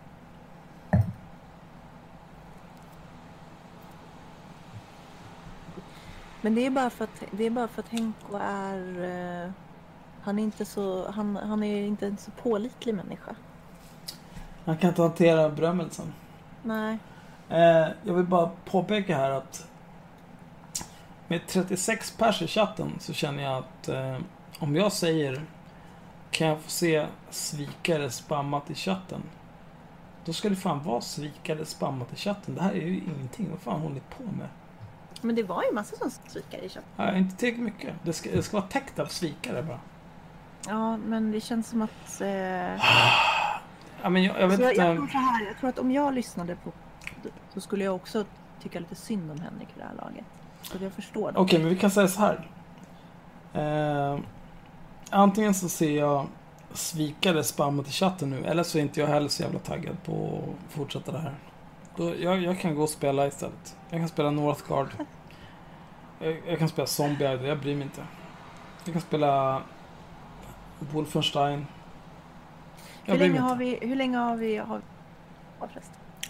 Men 6.40 6.54
det 6.54 6.66
är 6.66 6.70
bara 6.70 6.90
för 6.90 7.04
att, 7.04 7.24
det 7.30 7.44
är 7.44 7.50
bara 7.50 7.68
för 7.68 7.82
att 7.82 7.88
Henko 7.88 8.36
är... 8.36 9.04
eh, 9.44 9.50
han 10.22 10.38
är 10.38 10.42
inte 10.42 10.64
så... 10.64 11.10
Han, 11.10 11.36
han 11.36 11.62
är 11.62 11.82
inte 11.82 12.06
en 12.06 12.16
så 12.16 12.30
pålitlig 12.30 12.94
människa. 12.94 13.34
han 14.64 14.76
kan 14.76 14.88
inte 14.88 15.02
hantera 15.02 15.48
berömmelsen. 15.48 16.12
Nej. 16.62 16.98
Eh, 17.48 17.88
jag 18.02 18.14
vill 18.14 18.26
bara 18.26 18.50
påpeka 18.64 19.16
här 19.16 19.30
att 19.30 19.66
med 21.28 21.46
36 21.46 22.16
pers 22.16 22.42
i 22.42 22.46
chatten 22.46 22.92
så 22.98 23.12
känner 23.12 23.42
jag 23.42 23.58
att 23.58 23.88
eh, 23.88 24.18
om 24.58 24.76
jag 24.76 24.92
säger 24.92 25.42
kan 26.30 26.46
jag 26.46 26.60
få 26.60 26.70
se 26.70 27.06
svikare 27.30 28.10
spammat 28.10 28.70
i 28.70 28.74
chatten? 28.74 29.22
Då 30.24 30.32
ska 30.32 30.48
det 30.48 30.56
fan 30.56 30.82
vara 30.82 31.00
svikare 31.00 31.64
spammat 31.64 32.12
i 32.12 32.16
chatten. 32.16 32.54
Det 32.54 32.62
här 32.62 32.72
är 32.72 32.86
ju 32.86 32.96
ingenting. 32.96 33.50
Vad 33.50 33.60
fan 33.60 33.80
håller 33.80 33.94
ni 33.94 34.02
på 34.16 34.22
med? 34.22 34.48
Men 35.20 35.34
det 35.34 35.42
var 35.42 35.62
ju 35.62 35.72
massa 35.72 35.96
som 35.96 36.10
svikare 36.10 36.64
i 36.64 36.68
chatten. 36.68 36.90
Ja, 36.96 37.16
inte 37.16 37.36
tillräckligt 37.36 37.64
mycket. 37.64 37.94
Det 38.02 38.12
ska, 38.12 38.30
det 38.30 38.42
ska 38.42 38.56
vara 38.56 38.68
täckt 38.68 38.98
av 38.98 39.06
svikare 39.06 39.62
bara. 39.62 39.80
Ja, 40.66 40.96
men 40.96 41.32
det 41.32 41.40
känns 41.40 41.68
som 41.68 41.82
att... 41.82 42.20
Eh, 42.20 42.84
Ja, 44.02 44.10
men 44.10 44.22
jag, 44.22 44.40
jag 44.40 44.48
vet 44.48 44.56
så 44.56 44.62
jag, 44.62 44.76
jag, 44.76 44.96
tror 44.96 45.06
så 45.06 45.18
här, 45.18 45.46
jag 45.46 45.58
tror 45.58 45.70
att 45.70 45.78
om 45.78 45.90
jag 45.90 46.14
lyssnade 46.14 46.56
på 46.56 46.72
så 47.54 47.60
skulle 47.60 47.84
jag 47.84 47.94
också 47.94 48.24
tycka 48.62 48.78
lite 48.78 48.94
synd 48.94 49.30
om 49.30 49.40
Henrik 49.40 49.68
i 49.76 49.78
det 49.78 49.84
här 49.84 49.94
laget. 49.94 50.24
Så 50.62 50.76
jag 50.80 50.92
förstår 50.92 51.32
det. 51.32 51.38
Okej, 51.38 51.58
men 51.58 51.68
vi 51.68 51.76
kan 51.76 51.90
säga 51.90 52.08
så 52.08 52.20
här. 52.20 52.48
Eh, 53.52 54.20
antingen 55.10 55.54
så 55.54 55.68
ser 55.68 55.98
jag 55.98 56.26
svikare 56.72 57.44
spammat 57.44 57.88
i 57.88 57.90
chatten 57.92 58.30
nu, 58.30 58.44
eller 58.44 58.62
så 58.62 58.78
är 58.78 58.82
inte 58.82 59.00
jag 59.00 59.06
heller 59.06 59.28
så 59.28 59.42
jävla 59.42 59.58
taggad 59.58 60.02
på 60.04 60.42
att 60.66 60.72
fortsätta 60.72 61.12
det 61.12 61.18
här. 61.18 61.34
Då, 61.96 62.14
jag, 62.16 62.42
jag 62.42 62.60
kan 62.60 62.74
gå 62.74 62.82
och 62.82 62.90
spela 62.90 63.26
istället. 63.26 63.76
Jag 63.90 64.00
kan 64.00 64.08
spela 64.08 64.30
Northgard. 64.30 64.88
Jag, 66.18 66.42
jag 66.46 66.58
kan 66.58 66.68
spela 66.68 66.86
Zombie 66.86 67.32
Idol, 67.32 67.46
jag 67.46 67.58
bryr 67.58 67.74
mig 67.74 67.84
inte. 67.84 68.02
Jag 68.84 68.92
kan 68.92 69.02
spela 69.02 69.62
Wolfenstein. 70.92 71.66
Hur, 73.04 73.18
länge 73.18 73.40
har 73.40 73.56
vi, 73.56 73.78
hur 73.82 73.96
länge 73.96 74.16
har 74.16 74.36
vi... 74.36 74.56
Har. 74.56 74.80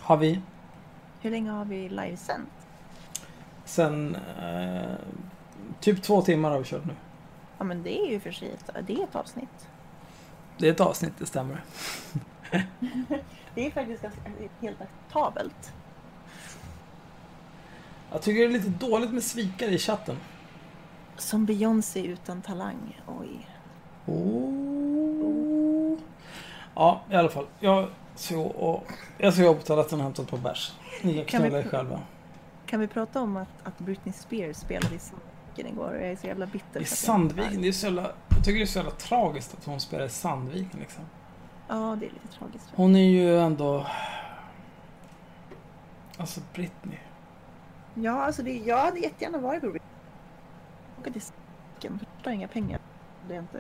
Har 0.01 0.17
vi 0.17 0.41
Hur 1.21 1.31
länge 1.31 1.51
har 1.51 1.65
vi 1.65 1.89
livesänt? 1.89 2.49
sen 3.65 4.15
eh, 4.15 4.95
typ 5.81 6.03
två 6.03 6.23
timmar 6.23 6.51
har 6.51 6.59
vi 6.59 6.65
kört 6.65 6.85
nu. 6.85 6.95
Ja 7.59 7.65
men 7.65 7.83
det 7.83 8.01
är 8.01 8.11
ju 8.11 8.21
för 8.21 8.31
sig 8.31 8.51
ett, 8.51 8.71
det 8.87 8.95
är 8.95 9.05
ett 9.05 9.17
avsnitt. 9.17 9.69
Det 10.59 10.69
är 10.69 10.73
ett 10.73 10.81
avsnitt, 10.81 11.13
det 11.19 11.27
stämmer. 11.27 11.65
Det 13.55 13.67
är 13.67 13.71
faktiskt 13.71 14.03
ganska, 14.03 14.21
helt 14.61 14.81
acceptabelt. 14.81 15.73
Jag 18.11 18.23
tycker 18.23 18.41
det 18.41 18.47
är 18.47 18.59
lite 18.59 18.87
dåligt 18.87 19.13
med 19.13 19.23
svikare 19.23 19.71
i 19.71 19.79
chatten. 19.79 20.17
Som 21.17 21.47
Beyoncé 21.47 22.07
utan 22.07 22.43
talang. 22.43 23.01
Oj. 23.07 23.50
Oh. 24.11 25.99
Ja, 26.75 27.01
i 27.11 27.15
alla 27.15 27.29
fall. 27.29 27.47
Jag 27.61 27.89
och... 28.57 28.87
Jag 29.19 29.35
ska 29.35 29.43
gå 29.43 29.55
på 29.55 29.63
toaletten 29.63 29.99
och 29.99 30.05
hämta 30.05 30.23
ett 30.23 30.31
par 30.31 30.39
bärs. 30.39 30.73
Ni 31.03 31.25
kan 31.25 31.41
knulla 31.41 31.59
er 31.59 31.63
själva. 31.63 32.01
Kan 32.67 32.81
vi 32.81 32.87
prata 32.87 33.21
om 33.21 33.37
att, 33.37 33.49
att 33.63 33.79
Britney 33.79 34.13
Spears 34.13 34.57
spelade 34.57 34.95
i 34.95 34.99
Sandviken 34.99 35.67
igår? 35.67 35.95
Jag 35.95 36.11
är 36.11 36.17
så 36.17 36.27
jävla 36.27 36.47
bitter. 36.47 36.69
I 36.69 36.73
för 36.73 36.81
jag 36.81 36.89
Sandviken, 36.89 37.63
det 37.63 37.69
är 37.69 37.73
så 37.73 37.87
jävla... 37.87 38.03
Jag 38.29 38.45
tycker 38.45 38.59
det 38.59 38.65
är 38.65 38.67
så 38.67 38.79
jävla 38.79 38.93
tragiskt 38.93 39.55
att 39.55 39.65
hon 39.65 39.81
spelar 39.81 40.05
i 40.05 40.09
Sandviken 40.09 40.81
liksom. 40.81 41.05
Ja, 41.69 41.97
det 42.01 42.07
är 42.07 42.11
lite 42.11 42.39
tragiskt. 42.39 42.69
Hon 42.75 42.97
är 42.97 43.11
ju 43.11 43.39
ändå... 43.39 43.87
Alltså 46.17 46.41
Britney. 46.55 46.99
Ja, 47.95 48.25
alltså 48.25 48.43
det, 48.43 48.53
jag 48.53 48.79
hade 48.79 48.99
jättegärna 48.99 49.39
varit 49.39 49.61
på 49.61 49.71
Britney. 49.71 49.93
Åka 51.01 51.11
till 51.11 51.23
Sandviken. 51.23 52.07
Förstår 52.15 52.33
inga 52.33 52.49
pengar. 52.49 52.81
Det 53.29 53.35
är 53.35 53.39
inte... 53.39 53.59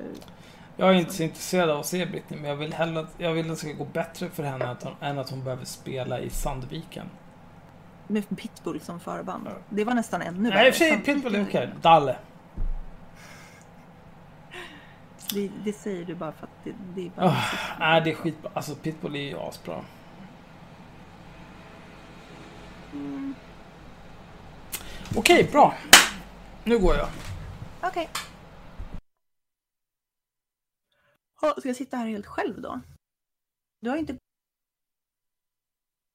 Jag 0.80 0.88
är 0.90 0.94
inte 0.94 1.14
så 1.14 1.22
intresserad 1.22 1.70
av 1.70 1.80
att 1.80 1.86
se 1.86 2.06
Britney, 2.06 2.40
men 2.40 2.50
jag 2.50 2.56
vill 2.56 2.72
hellre 2.72 3.00
att, 3.00 3.14
jag 3.18 3.32
vill 3.32 3.44
att 3.44 3.50
det 3.50 3.56
ska 3.56 3.72
gå 3.72 3.84
bättre 3.84 4.30
för 4.30 4.42
henne 4.42 4.70
att 4.70 4.82
hon, 4.82 4.94
än 5.00 5.18
att 5.18 5.30
hon 5.30 5.44
behöver 5.44 5.64
spela 5.64 6.20
i 6.20 6.30
Sandviken. 6.30 7.06
Med 8.06 8.28
Pitbull 8.36 8.80
som 8.80 9.00
förband. 9.00 9.48
Det 9.68 9.84
var 9.84 9.94
nästan 9.94 10.22
ännu 10.22 10.50
Nej, 10.50 10.66
i 10.66 10.70
och 10.70 10.74
för 10.74 10.78
sig 10.78 11.00
Pitbull 11.00 11.34
är 11.34 11.42
okej. 11.42 11.70
Dalle. 11.82 12.16
Det, 15.34 15.50
det 15.64 15.72
säger 15.72 16.04
du 16.04 16.14
bara 16.14 16.32
för 16.32 16.46
att 16.46 16.64
det, 16.64 16.72
det 16.94 17.06
är 17.06 17.10
bara... 17.16 17.26
Oh, 17.26 17.54
nej, 17.78 18.00
det 18.00 18.10
är 18.10 18.14
skitbra. 18.14 18.50
Alltså 18.54 18.74
Pitbull 18.74 19.16
är 19.16 19.20
ju 19.20 19.38
asbra. 19.38 19.84
Mm, 22.92 23.34
Okej, 25.16 25.48
bra. 25.52 25.74
Nu 26.64 26.78
går 26.78 26.96
jag. 26.96 27.08
Okej. 27.82 28.08
Ja, 28.12 28.20
Ska 31.40 31.68
jag 31.68 31.76
sitta 31.76 31.96
här 31.96 32.06
helt 32.06 32.26
själv 32.26 32.60
då? 32.60 32.80
Du 33.80 33.88
har 33.88 33.96
ju 33.96 34.00
inte... 34.00 34.18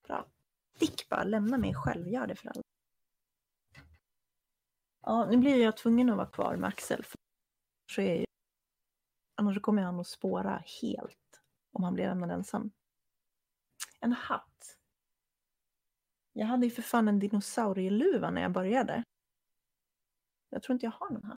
Bra. 0.08 0.28
Stick 0.76 1.10
bara, 1.10 1.24
lämna 1.24 1.58
mig 1.58 1.74
själv. 1.76 2.08
Gör 2.08 2.28
det 2.28 2.36
för 2.36 2.50
alla. 2.50 2.62
Ja, 5.02 5.26
nu 5.30 5.38
blir 5.38 5.64
jag 5.64 5.78
tvungen 5.78 6.10
att 6.10 6.18
vara 6.18 6.28
kvar 6.28 6.56
med 6.56 6.68
Axel. 6.68 7.04
För 7.04 7.18
så 7.92 8.02
är 8.02 8.20
ju... 8.20 8.26
Annars 9.36 9.62
kommer 9.62 9.82
han 9.82 10.00
att 10.00 10.08
spåra 10.08 10.64
helt 10.82 11.42
om 11.72 11.84
han 11.84 11.94
blir 11.94 12.06
lämnad 12.06 12.32
ensam. 12.32 12.72
En 14.00 14.14
hatt. 14.14 14.78
Jag 16.34 16.46
hade 16.46 16.66
ju 16.66 16.72
för 16.72 16.82
fan 16.82 17.08
en 17.08 17.20
dinosaurieluva 17.20 18.30
när 18.30 18.42
jag 18.42 18.52
började. 18.52 19.04
Jag 20.50 20.64
tror 20.64 20.74
inte 20.74 20.86
jag 20.86 20.92
har 20.92 21.10
någon 21.10 21.24
hatt. 21.24 21.34